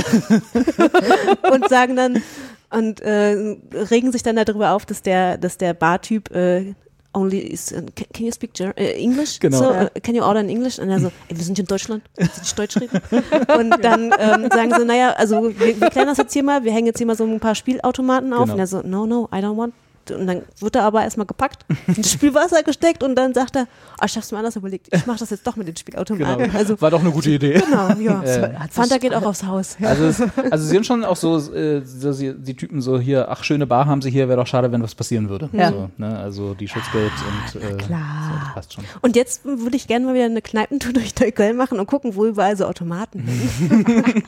und 1.52 1.68
sagen 1.68 1.96
dann 1.96 2.22
und 2.70 3.00
äh, 3.00 3.56
regen 3.90 4.12
sich 4.12 4.22
dann 4.22 4.36
darüber 4.36 4.72
auf, 4.72 4.86
dass 4.86 5.02
der, 5.02 5.36
dass 5.38 5.58
der 5.58 5.74
Bartyp 5.74 6.30
äh, 6.34 6.74
only 7.14 7.38
is, 7.38 7.66
can, 7.68 8.06
can 8.14 8.26
you 8.26 8.32
speak 8.32 8.54
Ger 8.54 8.72
äh, 8.78 8.94
English? 9.02 9.38
Genau. 9.40 9.58
So, 9.58 9.64
Ja. 9.72 9.82
äh, 9.94 10.00
can 10.00 10.14
you 10.14 10.22
order 10.22 10.40
in 10.40 10.48
English? 10.48 10.78
Und 10.78 10.88
er 10.88 10.98
so, 10.98 11.12
ey, 11.28 11.36
wir 11.36 11.44
sind 11.44 11.56
hier 11.56 11.64
in 11.64 11.68
Deutschland, 11.68 12.02
willst 12.16 12.36
du 12.36 12.40
nicht 12.40 12.58
Deutsch 12.58 12.76
reden? 12.80 13.00
Und 13.58 13.84
dann 13.84 14.14
ähm, 14.18 14.48
sagen 14.50 14.72
sie, 14.76 14.84
naja, 14.84 15.10
also 15.16 15.52
wir, 15.58 15.80
wir 15.80 15.90
klären 15.90 16.06
das 16.08 16.16
jetzt 16.18 16.32
hier 16.32 16.42
mal, 16.42 16.64
wir 16.64 16.72
hängen 16.72 16.86
jetzt 16.86 16.98
hier 16.98 17.06
mal 17.06 17.16
so 17.16 17.24
ein 17.24 17.40
paar 17.40 17.54
Spielautomaten 17.54 18.32
auf. 18.32 18.44
Genau. 18.44 18.54
Und 18.54 18.58
er 18.58 18.66
so, 18.66 18.80
no, 18.82 19.04
no, 19.06 19.28
I 19.32 19.36
don't 19.36 19.56
want. 19.56 19.74
Und 20.10 20.26
dann 20.26 20.42
wird 20.58 20.76
er 20.76 20.82
aber 20.82 21.02
erstmal 21.02 21.26
gepackt, 21.26 21.64
ins 21.86 22.12
Spielwasser 22.12 22.62
gesteckt 22.62 23.02
und 23.02 23.14
dann 23.14 23.34
sagt 23.34 23.56
er, 23.56 23.66
ah, 23.98 24.06
ich 24.06 24.16
hab's 24.16 24.32
mir 24.32 24.38
anders 24.38 24.56
überlegt, 24.56 24.88
ich 24.92 25.06
mach 25.06 25.18
das 25.18 25.30
jetzt 25.30 25.46
doch 25.46 25.56
mit 25.56 25.68
den 25.68 25.76
Spielautomaten. 25.76 26.46
Genau. 26.46 26.58
Also, 26.58 26.80
War 26.80 26.90
doch 26.90 27.00
eine 27.00 27.10
gute 27.10 27.30
Idee. 27.30 27.60
Genau, 27.60 27.88
ja. 28.00 28.22
Äh, 28.32 28.68
Fanta 28.70 28.98
geht 28.98 29.14
auch 29.14 29.22
aufs 29.24 29.44
Haus. 29.44 29.76
Also, 29.82 30.04
es, 30.06 30.22
also 30.50 30.64
sie 30.64 30.70
sind 30.70 30.86
schon 30.86 31.04
auch 31.04 31.16
so, 31.16 31.36
äh, 31.52 31.82
so 31.84 32.12
sie, 32.12 32.34
die 32.34 32.54
Typen 32.54 32.80
so 32.80 32.98
hier, 32.98 33.28
ach, 33.30 33.44
schöne 33.44 33.66
Bar 33.66 33.86
haben 33.86 34.00
sie 34.00 34.10
hier, 34.10 34.28
wäre 34.28 34.38
doch 34.38 34.46
schade, 34.46 34.72
wenn 34.72 34.82
was 34.82 34.94
passieren 34.94 35.28
würde. 35.28 35.50
Ja. 35.52 35.70
So, 35.70 35.90
ne? 35.98 36.18
Also 36.18 36.54
die 36.54 36.66
Schutzgeld 36.68 37.12
und 37.54 37.62
äh, 37.62 37.74
klar. 37.76 38.30
So, 38.32 38.38
das 38.44 38.54
passt 38.54 38.72
schon. 38.74 38.84
Und 39.02 39.16
jetzt 39.16 39.44
würde 39.44 39.76
ich 39.76 39.86
gerne 39.86 40.06
mal 40.06 40.14
wieder 40.14 40.24
eine 40.24 40.40
Kneipentour 40.40 40.92
durch 40.94 41.14
Neukölln 41.20 41.56
machen 41.56 41.78
und 41.78 41.86
gucken, 41.86 42.14
wo 42.16 42.24
überall 42.26 42.56
so 42.56 42.64
Automaten 42.64 43.26
liegen. 43.26 44.22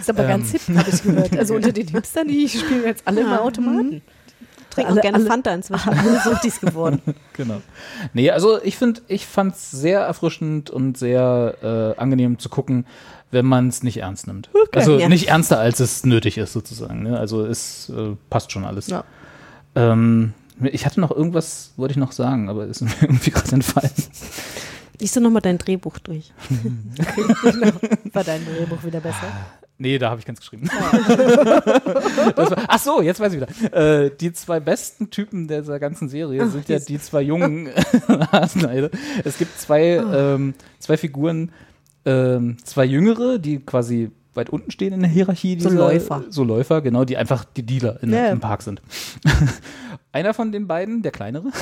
Ist 0.00 0.10
aber 0.10 0.24
ganz 0.24 0.52
Ähm. 0.54 0.60
hip, 0.66 0.76
habe 0.76 0.90
ich 0.90 1.02
gehört. 1.02 1.38
Also 1.38 1.54
unter 1.54 1.72
den 1.72 1.88
Hipstern, 1.88 2.28
die 2.28 2.48
spielen 2.48 2.84
jetzt 2.84 3.06
alle 3.06 3.24
mal 3.24 3.38
Automaten. 3.40 4.02
Trinken 4.80 4.92
Alle- 4.92 5.00
auch 5.00 5.02
gerne 5.02 5.16
alle- 5.18 5.26
Fanta 5.26 5.54
inzwischen. 5.54 5.88
Alle 5.98 6.20
Suchtis 6.24 6.60
geworden. 6.60 7.00
Genau. 7.34 7.62
Nee, 8.12 8.30
also 8.30 8.62
ich 8.62 8.76
finde, 8.76 9.00
ich 9.08 9.24
fand 9.26 9.54
es 9.54 9.70
sehr 9.70 10.00
erfrischend 10.00 10.68
und 10.68 10.98
sehr 10.98 11.94
äh, 11.96 11.98
angenehm 11.98 12.38
zu 12.38 12.50
gucken, 12.50 12.84
wenn 13.30 13.46
man 13.46 13.68
es 13.68 13.82
nicht 13.82 13.96
ernst 13.98 14.26
nimmt. 14.26 14.50
also 14.74 14.98
ja. 14.98 15.08
nicht 15.08 15.28
ernster, 15.28 15.58
als 15.58 15.80
es 15.80 16.04
nötig 16.04 16.36
ist, 16.36 16.52
sozusagen. 16.52 17.02
Ne? 17.02 17.18
Also 17.18 17.46
es 17.46 17.88
äh, 17.88 18.16
passt 18.28 18.52
schon 18.52 18.66
alles. 18.66 18.88
Ja. 18.88 19.04
Ähm, 19.74 20.34
ich 20.60 20.84
hatte 20.84 21.00
noch 21.00 21.10
irgendwas, 21.10 21.72
wollte 21.78 21.92
ich 21.92 21.96
noch 21.96 22.12
sagen, 22.12 22.50
aber 22.50 22.66
ist 22.66 22.82
mir 22.82 22.90
irgendwie 23.00 23.30
gerade 23.30 23.52
entfallen. 23.52 23.90
Lies 24.98 25.12
du 25.12 25.20
nochmal 25.20 25.40
dein 25.40 25.56
Drehbuch 25.56 25.98
durch. 26.00 26.32
War 28.12 28.24
dein 28.24 28.44
Drehbuch 28.44 28.84
wieder 28.84 29.00
besser? 29.00 29.32
Nee, 29.82 29.98
da 29.98 30.10
habe 30.10 30.20
ich 30.20 30.26
ganz 30.26 30.40
geschrieben. 30.40 30.68
war, 30.68 32.64
ach 32.68 32.78
so, 32.78 33.00
jetzt 33.00 33.18
weiß 33.18 33.32
ich 33.32 33.40
wieder. 33.40 33.48
Äh, 34.04 34.10
die 34.20 34.30
zwei 34.34 34.60
besten 34.60 35.08
Typen 35.10 35.48
dieser 35.48 35.78
ganzen 35.80 36.10
Serie 36.10 36.42
Ach, 36.44 36.50
sind 36.50 36.68
ja 36.68 36.78
die 36.78 36.98
zwei 37.00 37.22
jungen 37.22 37.70
Hasenheide. 38.32 38.90
Es 39.24 39.38
gibt 39.38 39.58
zwei, 39.58 39.96
ähm, 39.96 40.52
zwei 40.78 40.98
Figuren, 40.98 41.50
ähm, 42.04 42.58
zwei 42.62 42.84
Jüngere, 42.84 43.38
die 43.38 43.58
quasi 43.60 44.10
weit 44.34 44.50
unten 44.50 44.70
stehen 44.70 44.92
in 44.92 45.00
der 45.00 45.08
Hierarchie. 45.10 45.58
So 45.58 45.70
dieser- 45.70 45.80
Läufer. 45.80 46.24
So 46.28 46.44
Läufer, 46.44 46.82
genau, 46.82 47.04
die 47.04 47.16
einfach 47.16 47.44
die 47.44 47.62
Dealer 47.64 48.02
in, 48.02 48.12
Ja. 48.12 48.26
im 48.28 48.40
Park 48.40 48.60
sind. 48.62 48.82
Einer 50.12 50.34
von 50.34 50.50
den 50.50 50.66
beiden, 50.66 51.02
der 51.02 51.12
kleinere, 51.12 51.52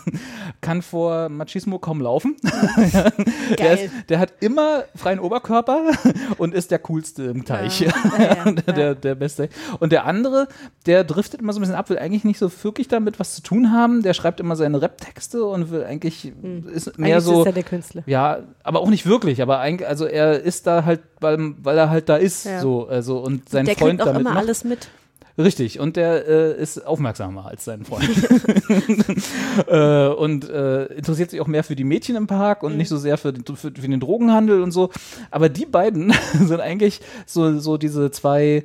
kann 0.60 0.80
vor 0.80 1.28
Machismo 1.28 1.80
kaum 1.80 2.00
laufen. 2.00 2.36
der, 3.58 3.72
ist, 3.72 3.92
der 4.08 4.20
hat 4.20 4.34
immer 4.38 4.84
freien 4.94 5.18
Oberkörper 5.18 5.90
und 6.38 6.54
ist 6.54 6.70
der 6.70 6.78
coolste 6.78 7.24
im 7.24 7.44
Teich. 7.44 7.80
Ja. 7.80 7.92
Ja, 8.16 8.52
der, 8.52 8.94
der, 8.94 9.14
Beste. 9.16 9.48
Und 9.80 9.90
der 9.90 10.04
andere, 10.04 10.46
der 10.86 11.02
driftet 11.02 11.40
immer 11.40 11.52
so 11.52 11.58
ein 11.58 11.62
bisschen 11.62 11.74
ab, 11.74 11.90
will 11.90 11.98
eigentlich 11.98 12.22
nicht 12.22 12.38
so 12.38 12.48
wirklich 12.62 12.86
damit 12.86 13.18
was 13.18 13.34
zu 13.34 13.42
tun 13.42 13.72
haben. 13.72 14.02
Der 14.02 14.14
schreibt 14.14 14.38
immer 14.38 14.54
seine 14.54 14.80
Rap-Texte 14.80 15.44
und 15.44 15.72
will 15.72 15.82
eigentlich, 15.82 16.32
ist 16.72 16.96
mehr 16.98 17.16
Eigentlich 17.16 17.24
so. 17.24 17.40
ist 17.40 17.46
er 17.46 17.52
der 17.52 17.64
Künstler. 17.64 18.02
Ja, 18.06 18.38
aber 18.62 18.80
auch 18.80 18.88
nicht 18.88 19.06
wirklich. 19.06 19.42
Aber 19.42 19.58
eigentlich, 19.58 19.88
also 19.88 20.06
er 20.06 20.40
ist 20.40 20.68
da 20.68 20.84
halt, 20.84 21.00
weil, 21.18 21.54
weil 21.60 21.76
er 21.76 21.90
halt 21.90 22.08
da 22.08 22.16
ist. 22.16 22.46
So, 22.60 22.86
also, 22.86 23.18
und 23.18 23.48
sein 23.48 23.66
der 23.66 23.74
Freund 23.74 23.98
kriegt 23.98 24.02
auch 24.02 24.06
damit 24.06 24.20
immer 24.20 24.30
macht. 24.30 24.44
alles 24.44 24.62
mit. 24.62 24.88
Richtig, 25.38 25.80
und 25.80 25.96
der 25.96 26.26
äh, 26.26 26.62
ist 26.62 26.86
aufmerksamer 26.86 27.44
als 27.46 27.64
sein 27.66 27.84
Freund. 27.84 28.08
äh, 29.68 30.08
und 30.08 30.48
äh, 30.48 30.84
interessiert 30.94 31.30
sich 31.30 31.40
auch 31.40 31.46
mehr 31.46 31.64
für 31.64 31.76
die 31.76 31.84
Mädchen 31.84 32.16
im 32.16 32.26
Park 32.26 32.62
und 32.62 32.76
nicht 32.76 32.88
so 32.88 32.96
sehr 32.96 33.18
für, 33.18 33.32
den- 33.32 33.44
für, 33.44 33.70
für 33.70 33.70
den 33.88 34.00
Drogenhandel 34.00 34.62
und 34.62 34.72
so. 34.72 34.90
Aber 35.30 35.48
die 35.48 35.66
beiden 35.66 36.12
sind 36.32 36.60
eigentlich 36.60 37.00
so, 37.26 37.58
so 37.58 37.76
diese 37.76 38.10
zwei, 38.10 38.64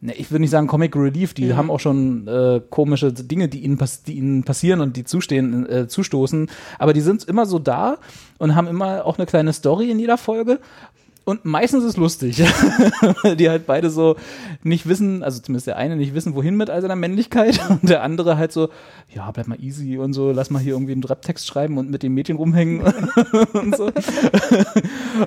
ne, 0.00 0.14
ich 0.14 0.30
würde 0.30 0.40
nicht 0.40 0.50
sagen 0.50 0.66
Comic 0.68 0.96
Relief, 0.96 1.34
die 1.34 1.54
haben 1.54 1.70
auch 1.70 1.80
schon 1.80 2.26
äh, 2.26 2.60
komische 2.70 3.12
Dinge, 3.12 3.48
die 3.48 3.60
ihnen, 3.60 3.76
pass 3.76 4.02
die 4.02 4.14
ihnen 4.14 4.42
passieren 4.44 4.80
und 4.80 4.96
die 4.96 5.04
zustehen, 5.04 5.68
äh, 5.68 5.86
zustoßen. 5.86 6.48
Aber 6.78 6.92
die 6.94 7.02
sind 7.02 7.24
immer 7.24 7.44
so 7.46 7.58
da 7.58 7.98
und 8.38 8.54
haben 8.54 8.68
immer 8.68 9.04
auch 9.04 9.18
eine 9.18 9.26
kleine 9.26 9.52
Story 9.52 9.90
in 9.90 9.98
jeder 9.98 10.16
Folge. 10.18 10.60
Und 11.26 11.44
meistens 11.44 11.82
ist 11.82 11.90
es 11.90 11.96
lustig, 11.96 12.36
die 13.36 13.50
halt 13.50 13.66
beide 13.66 13.90
so 13.90 14.14
nicht 14.62 14.86
wissen, 14.86 15.24
also 15.24 15.42
zumindest 15.42 15.66
der 15.66 15.76
eine 15.76 15.96
nicht 15.96 16.14
wissen, 16.14 16.36
wohin 16.36 16.56
mit 16.56 16.70
all 16.70 16.80
seiner 16.80 16.94
Männlichkeit 16.94 17.58
und 17.68 17.88
der 17.88 18.04
andere 18.04 18.38
halt 18.38 18.52
so, 18.52 18.68
ja, 19.12 19.28
bleib 19.32 19.48
mal 19.48 19.60
easy 19.60 19.98
und 19.98 20.12
so, 20.12 20.30
lass 20.30 20.50
mal 20.50 20.60
hier 20.60 20.74
irgendwie 20.74 20.92
einen 20.92 21.02
Rap-Text 21.02 21.44
schreiben 21.44 21.78
und 21.78 21.90
mit 21.90 22.04
dem 22.04 22.14
Mädchen 22.14 22.36
rumhängen 22.36 22.80
und 23.54 23.76
so. 23.76 23.90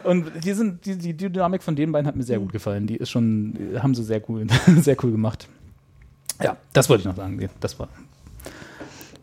Und 0.05 0.31
die 0.41 0.53
sind, 0.53 0.85
die, 0.85 0.95
die 0.95 1.13
Dynamik 1.17 1.61
von 1.63 1.75
den 1.75 1.91
beiden 1.91 2.07
hat 2.07 2.15
mir 2.15 2.23
sehr 2.23 2.39
gut 2.39 2.53
gefallen. 2.53 2.87
Die 2.87 2.95
ist 2.95 3.09
schon, 3.09 3.57
haben 3.79 3.93
sie 3.93 4.05
sehr 4.05 4.21
cool, 4.29 4.47
sehr 4.79 4.95
cool 5.03 5.11
gemacht. 5.11 5.49
Ja, 6.41 6.55
das 6.71 6.87
wollte 6.87 7.01
ich 7.01 7.07
noch 7.07 7.17
sagen. 7.17 7.49
Das 7.59 7.77
war, 7.77 7.89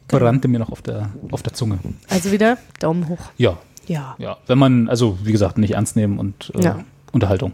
brannte 0.09 0.47
mir 0.47 0.59
noch 0.59 0.71
auf 0.71 0.83
der, 0.83 1.09
auf 1.31 1.43
der 1.43 1.55
Zunge. 1.55 1.79
Also 2.11 2.33
wieder 2.33 2.59
Daumen 2.81 3.09
hoch. 3.09 3.31
Ja. 3.39 3.57
Ja. 3.87 4.15
Ja, 4.19 4.37
wenn 4.47 4.59
man, 4.59 4.89
also 4.89 5.19
wie 5.23 5.33
gesagt, 5.33 5.59
nicht 5.59 5.75
ernst 5.75 5.97
nehmen 5.97 6.19
und 6.19 6.53
äh, 6.55 6.63
Ja. 6.63 6.79
Unterhaltung. 7.13 7.53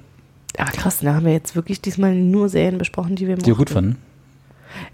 Ja, 0.59 0.67
krass, 0.67 0.99
da 1.01 1.15
haben 1.15 1.25
wir 1.27 1.33
jetzt 1.33 1.55
wirklich 1.57 1.81
diesmal 1.81 2.15
nur 2.15 2.49
Serien 2.49 2.79
besprochen, 2.79 3.17
die 3.17 3.27
wir 3.27 3.37
Die 3.37 3.47
wir 3.47 3.55
gut 3.55 3.71
fanden. 3.71 3.97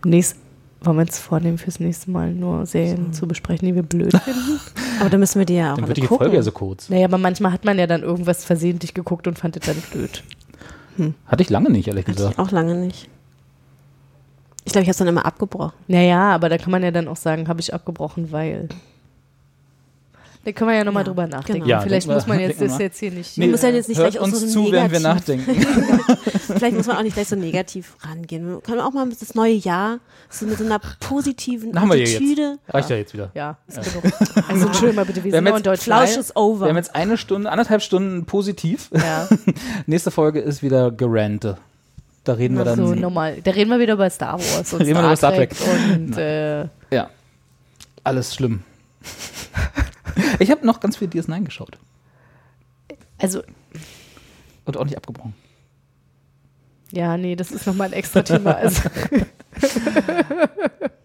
Nächst, 0.05 0.37
wollen 0.83 0.97
wir 0.97 1.03
uns 1.03 1.19
vornehmen, 1.19 1.59
fürs 1.59 1.81
nächste 1.81 2.11
Mal 2.11 2.33
nur 2.33 2.65
Serien 2.67 3.13
zu 3.13 3.27
besprechen, 3.27 3.67
die 3.67 3.75
wir 3.75 3.83
blöd 3.83 4.13
finden? 4.25 4.61
Aber 5.01 5.11
dann 5.11 5.21
müssen 5.21 5.39
wir 5.41 5.47
die 5.47 5.55
ja 5.55 5.73
auch 5.73 5.77
Dann 5.77 5.85
alle 5.85 5.89
wird 5.89 5.97
die 5.97 6.03
gucken. 6.03 6.19
Folge 6.19 6.37
ja 6.37 6.43
so 6.43 6.53
kurz. 6.53 6.89
Naja, 6.91 7.07
aber 7.07 7.19
manchmal 7.19 7.53
hat 7.53 7.65
man 7.65 7.79
ja 7.79 7.87
dann 7.87 8.03
irgendwas 8.03 8.45
versehentlich 8.45 8.95
geguckt 8.95 9.27
und 9.27 9.39
fand 9.39 9.57
es 9.57 9.67
dann 9.67 9.77
blöd. 9.93 10.23
Hatte 11.27 11.43
ich 11.43 11.51
lange 11.51 11.71
nicht, 11.71 11.87
ehrlich 11.89 12.05
gesagt. 12.05 12.39
Auch 12.41 12.51
lange 12.51 12.75
nicht. 12.75 13.09
Ich 14.65 14.73
glaube, 14.73 14.83
ich 14.83 14.89
habe 14.89 14.91
es 14.93 14.97
dann 14.99 15.09
immer 15.09 15.25
abgebrochen. 15.25 15.73
Naja, 15.87 16.31
aber 16.35 16.49
da 16.49 16.59
kann 16.59 16.73
man 16.73 16.83
ja 16.83 16.91
dann 16.91 17.09
auch 17.09 17.17
sagen, 17.17 17.49
habe 17.49 17.61
ich 17.61 17.73
abgebrochen, 17.73 18.33
weil. 18.33 18.69
Da 20.45 20.53
können 20.53 20.71
wir 20.71 20.77
ja 20.79 20.85
nochmal 20.85 21.05
drüber 21.05 21.27
nachdenken. 21.27 21.65
genau. 21.65 21.69
Ja, 21.69 21.81
Vielleicht 21.81 22.07
wir- 22.09 22.15
muss 22.15 22.27
man 22.27 22.41
jetzt 22.41 22.59
wir 22.61 22.69
das 22.69 22.77
mal. 22.79 22.83
jetzt 22.83 22.99
hier 22.99 23.11
nicht. 23.11 23.37
Nee, 23.37 23.49
muss 23.49 23.61
ja 23.63 23.69
jetzt 23.69 23.89
nicht 23.89 23.99
hört 23.99 24.13
gleich 24.13 24.23
uns 24.23 24.41
so 24.41 24.47
zu, 24.47 24.73
während 24.73 24.93
wir 24.93 25.01
negativ- 25.01 25.47
nachdenken. 25.47 26.17
Vielleicht 26.59 26.77
muss 26.77 26.87
man 26.87 26.97
auch 26.97 27.03
nicht 27.03 27.15
gleich 27.15 27.29
so 27.29 27.37
negativ 27.37 27.97
rangehen. 28.01 28.49
Wir 28.49 28.61
können 28.61 28.81
auch 28.81 28.93
mal 28.93 29.07
das 29.09 29.35
neue 29.35 29.53
Jahr 29.53 29.99
so 30.31 30.47
mit 30.47 30.57
so 30.57 30.65
einer 30.65 30.79
positiven 31.01 31.79
Haben 31.79 31.89
wir 31.91 31.97
ja 31.97 32.05
jetzt. 32.05 32.17
Attitüde. 32.17 32.59
Reicht 32.69 32.89
ja 32.91 32.97
jetzt 32.97 33.13
wieder. 33.13 33.31
Ja, 33.35 33.59
ist 33.67 33.83
genug. 33.83 34.05
Also 34.49 34.67
entschuldigung 34.67 34.95
mal 34.97 35.05
bitte, 35.05 35.17
wir, 35.25 35.25
Wir 35.25 35.33
sind 35.33 35.47
in 35.47 35.55
jetzt 35.55 35.67
Deutschland. 35.67 36.09
Flausch 36.09 36.19
ist 36.19 36.37
over. 36.37 36.65
Wir 36.67 36.69
haben 36.71 36.77
jetzt 36.77 36.95
eine 36.95 37.19
Stunde, 37.19 37.51
anderthalb 37.51 37.83
Stunden 37.83 38.25
positiv. 38.25 38.89
Ja. 38.95 39.29
Nächste 39.87 40.11
Folge 40.11 40.41
ist 40.41 40.63
wieder 40.63 40.91
Gerante. 40.91 41.59
Da 42.25 42.33
reden 42.35 42.57
wir 42.57 42.65
dann. 42.65 42.77
so 42.77 42.95
normal. 42.95 43.39
Da 43.43 43.51
reden 43.51 43.71
wir 43.71 43.79
wieder 43.81 43.95
über 43.95 44.09
Star 44.09 44.35
Wars 44.39 44.73
und 44.73 44.81
Reden 44.81 44.95
wir 44.97 45.01
über 45.05 45.17
Star 45.17 45.35
Trek. 45.35 45.51
und 45.95 46.17
äh, 46.17 46.63
Ja. 46.91 47.11
Alles 48.05 48.35
schlimm. 48.35 48.61
ich 50.39 50.51
habe 50.51 50.67
noch 50.67 50.81
ganz 50.81 50.97
viel 50.97 51.09
DS9 51.09 51.45
geschaut. 51.45 51.79
also 53.19 53.43
Und 54.65 54.77
auch 54.77 54.85
nicht 54.85 54.97
abgebrochen. 54.97 55.35
ja, 56.93 57.17
nee, 57.17 57.37
das 57.37 57.51
ist 57.51 57.67
nochmal 57.67 57.89
ein 57.89 57.93
extra 57.95 58.23
Thema. 58.23 58.55
Also, 58.57 58.83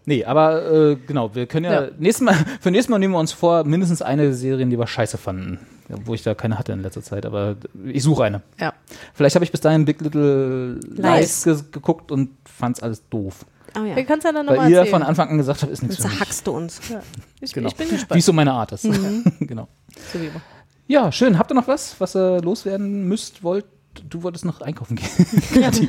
Nee, 0.06 0.24
aber 0.24 0.70
äh, 0.70 0.96
genau, 1.06 1.34
wir 1.34 1.46
können 1.46 1.64
ja, 1.64 1.84
Ja. 1.84 1.90
Nächstes 1.98 2.24
Mal, 2.24 2.34
für 2.60 2.70
nächstes 2.70 2.90
Mal 2.90 2.98
nehmen 2.98 3.14
wir 3.14 3.18
uns 3.18 3.32
vor, 3.32 3.64
mindestens 3.64 4.02
eine 4.02 4.34
Serie, 4.34 4.66
die 4.66 4.78
wir 4.78 4.86
scheiße 4.86 5.16
fanden. 5.16 5.58
Wo 5.88 6.14
ich 6.14 6.22
da 6.22 6.34
keine 6.34 6.58
hatte 6.58 6.72
in 6.72 6.82
letzter 6.82 7.02
Zeit, 7.02 7.26
aber 7.26 7.56
ich 7.86 8.02
suche 8.02 8.24
eine. 8.24 8.42
ja. 8.60 8.72
Vielleicht 9.14 9.34
habe 9.34 9.44
ich 9.44 9.50
bis 9.50 9.60
dahin 9.60 9.84
Big 9.84 10.00
Little 10.00 10.74
Lies 10.90 11.44
Lies. 11.44 11.44
ge 11.44 11.56
geguckt 11.72 12.10
und 12.10 12.30
fand's 12.44 12.82
alles 12.82 13.06
doof. 13.08 13.44
Oh 13.76 13.84
ja. 13.84 13.96
Wir 13.96 14.04
können 14.04 14.18
es 14.18 14.24
ja 14.24 14.32
dann 14.32 14.46
Weil 14.46 14.54
nochmal 14.56 14.70
ihr 14.70 14.78
erzählen. 14.78 14.94
von 14.94 15.02
Anfang 15.02 15.28
an 15.30 15.36
gesagt 15.38 15.62
habt, 15.62 15.72
ist 15.72 15.82
nichts 15.82 15.96
für 15.96 16.02
mich. 16.04 16.12
zerhackst 16.12 16.46
du 16.46 16.52
uns. 16.52 16.80
Ja. 16.90 17.02
Ich, 17.40 17.52
Genau. 17.52 17.68
ich 17.68 17.76
bin 17.76 17.88
Wie 17.88 17.94
gespannt. 17.94 18.18
es 18.20 18.26
so 18.26 18.32
meine 18.32 18.52
Art 18.52 18.72
ist. 18.72 18.84
Mhm. 18.84 19.24
genau. 19.40 19.68
So 20.12 20.20
wie 20.20 20.26
immer. 20.26 20.40
Ja, 20.86 21.10
schön. 21.12 21.38
Habt 21.38 21.50
ihr 21.50 21.54
noch 21.54 21.66
was, 21.68 21.96
was 21.98 22.14
ihr 22.14 22.40
loswerden 22.42 23.08
müsst, 23.08 23.42
wollt? 23.42 23.64
Du 24.08 24.22
wolltest 24.22 24.44
noch 24.44 24.60
einkaufen 24.60 24.96
gehen. 24.96 25.08
Ja, 25.60 25.70
ich 25.70 25.86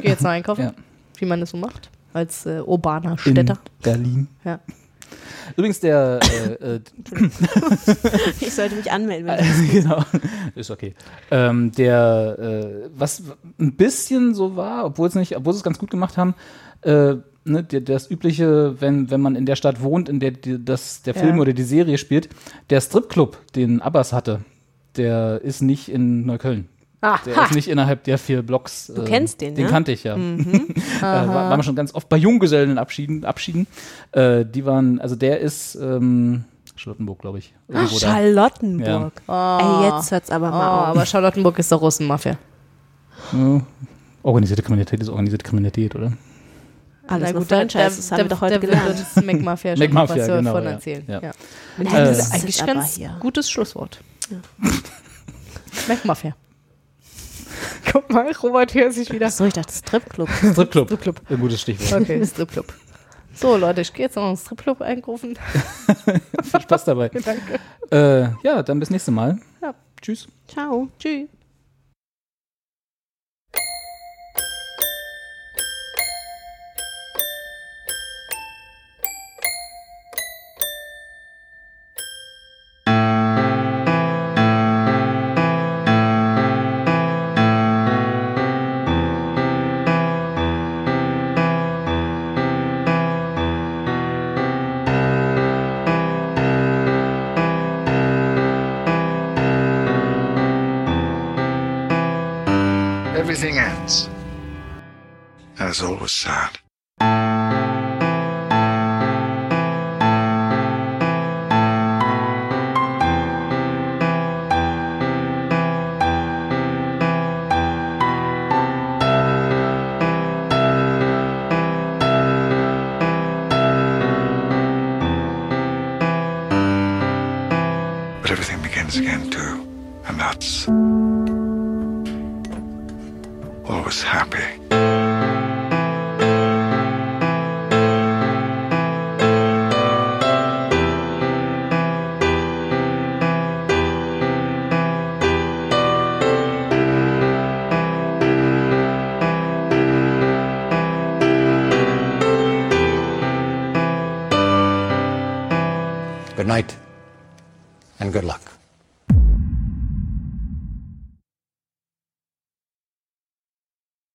gehe 0.00 0.10
jetzt 0.10 0.22
noch 0.22 0.30
einkaufen, 0.30 0.62
Ja. 0.62 0.74
wie 1.18 1.26
man 1.26 1.40
das 1.40 1.50
so 1.50 1.56
macht, 1.56 1.90
als 2.12 2.46
äh, 2.46 2.60
urbaner 2.60 3.12
In 3.12 3.18
Städter. 3.18 3.58
Berlin. 3.82 4.28
Ja. 4.44 4.60
Übrigens 5.56 5.80
der 5.80 6.20
äh, 6.60 6.76
äh, 6.76 6.80
Ich 8.40 8.54
sollte 8.54 8.74
mich 8.76 8.90
anmelden. 8.90 9.30
Genau, 9.70 10.02
ist 10.54 10.70
okay. 10.70 10.94
Ähm, 11.30 11.70
der, 11.72 12.36
äh, 12.38 12.88
was 12.96 13.22
ein 13.60 13.76
bisschen 13.76 14.34
so 14.34 14.56
war, 14.56 14.84
obwohl 14.86 15.08
es 15.08 15.14
nicht, 15.14 15.36
obwohl 15.36 15.52
sie 15.52 15.58
es 15.58 15.62
ganz 15.64 15.78
gut 15.78 15.90
gemacht 15.90 16.16
haben, 16.16 16.34
äh, 16.84 17.16
ne, 17.44 17.62
der, 17.62 17.80
das 17.80 18.10
übliche, 18.10 18.80
wenn, 18.80 19.10
wenn 19.10 19.20
man 19.20 19.36
in 19.36 19.46
der 19.46 19.56
Stadt 19.56 19.82
wohnt, 19.82 20.08
in 20.08 20.20
der 20.20 20.30
die, 20.32 20.64
das, 20.64 21.02
der 21.02 21.14
Ja. 21.14 21.20
Film 21.22 21.38
oder 21.38 21.52
die 21.52 21.62
Serie 21.62 21.98
spielt, 21.98 22.28
der 22.70 22.80
Stripclub, 22.80 23.38
den 23.54 23.82
Abbas 23.82 24.12
hatte, 24.12 24.40
der 24.96 25.40
ist 25.42 25.60
nicht 25.62 25.88
in 25.88 26.24
Neukölln. 26.26 26.68
Ah, 27.00 27.18
Der 27.26 27.36
ha. 27.36 27.44
ist 27.44 27.54
nicht 27.54 27.68
innerhalb 27.68 28.04
der 28.04 28.16
vier 28.16 28.40
Blocks. 28.42 28.86
Du 28.94 29.04
kennst 29.04 29.42
den, 29.42 29.54
Den 29.54 29.64
ja? 29.66 29.70
kannte 29.70 29.92
ich 29.92 30.04
ja. 30.04 30.16
Mhm. 30.16 30.68
äh, 31.00 31.02
war, 31.02 31.26
waren 31.50 31.58
wir 31.58 31.62
schon 31.62 31.76
ganz 31.76 31.94
oft 31.94 32.08
bei 32.08 32.16
Junggesellen 32.16 32.78
Abschieden. 32.78 33.26
Abschieden. 33.26 33.66
Äh, 34.12 34.46
die 34.46 34.64
waren, 34.64 35.00
also 35.00 35.14
der 35.14 35.40
ist 35.40 35.74
ähm, 35.74 36.44
Charlottenburg, 36.76 37.18
glaube 37.20 37.40
ich. 37.40 37.52
Ach. 37.74 37.90
Charlottenburg. 37.90 39.12
Oh. 39.28 39.32
Ey, 39.60 39.90
jetzt 39.96 40.12
hört's 40.12 40.30
aber 40.30 40.48
Oh, 40.48 40.52
mal 40.52 40.78
auf. 40.80 40.86
aber 40.96 41.04
Charlottenburg 41.04 41.58
ist 41.58 41.70
doch 41.70 41.82
Russenmafia. 41.82 42.38
Ja. 43.32 43.60
Organisierte 44.22 44.62
Kriminalität 44.62 45.00
ist 45.02 45.10
organisierte 45.10 45.44
Kriminalität, 45.44 45.94
oder? 45.94 46.12
Alles 47.06 47.28
Na 47.28 47.32
nur 47.32 47.40
gut, 47.42 47.50
da, 47.52 47.56
Franchise, 47.56 47.78
da, 47.78 47.84
das 47.88 48.10
haben 48.12 48.18
wir 48.18 48.24
da, 48.24 48.34
doch 48.34 48.40
heute 48.40 48.54
da 48.54 48.60
gelernt. 48.60 48.88
wird 48.88 48.98
uns 48.98 49.26
Mac 49.26 49.40
Mafia 49.42 49.76
schon 49.76 49.84
Mac 49.84 49.88
noch 49.92 50.08
Mafia, 50.08 50.16
was 50.16 50.26
genau, 50.26 50.42
davon 50.52 50.64
ja. 50.64 50.70
erzählen. 50.70 51.04
Ja. 51.06 51.20
Ja. 51.20 51.30
Äh, 51.30 51.84
Das 51.84 52.10
ist 52.10 52.18
das 52.18 52.32
eigentlich 52.32 52.54
ist 52.56 52.62
aber 52.62 52.74
ganz 52.74 52.94
hier. 52.94 53.16
gutes 53.20 53.50
Schlusswort. 53.50 54.00
Mac 55.88 56.04
Mafia. 56.04 56.34
Guck 57.92 58.10
mal, 58.10 58.30
Robert 58.42 58.74
hört 58.74 58.92
sich 58.94 59.12
wieder. 59.12 59.30
So, 59.30 59.44
ich 59.44 59.52
dachte 59.52 59.72
Stripclub. 59.72 60.28
Stripclub. 60.52 60.86
Stripclub. 60.88 61.20
Ein 61.28 61.38
gutes 61.40 61.60
Stichwort. 61.60 62.02
Okay, 62.02 62.24
Stripclub. 62.24 62.72
So, 63.34 63.56
Leute, 63.56 63.80
ich 63.80 63.92
gehe 63.92 64.06
jetzt 64.06 64.16
noch 64.16 64.22
in 64.24 64.34
den 64.34 64.36
Stripclub 64.36 64.80
einrufen. 64.80 65.36
Viel 66.42 66.60
Spaß 66.60 66.84
dabei. 66.84 67.08
Danke. 67.10 67.58
Äh, 67.90 68.28
ja, 68.46 68.62
dann 68.62 68.78
bis 68.80 68.90
nächste 68.90 69.10
Mal. 69.10 69.38
Ja. 69.60 69.74
Tschüss. 70.00 70.28
Ciao. 70.48 70.88
Tschüss. 70.98 71.28
was 106.04 106.12
sad. 106.12 106.63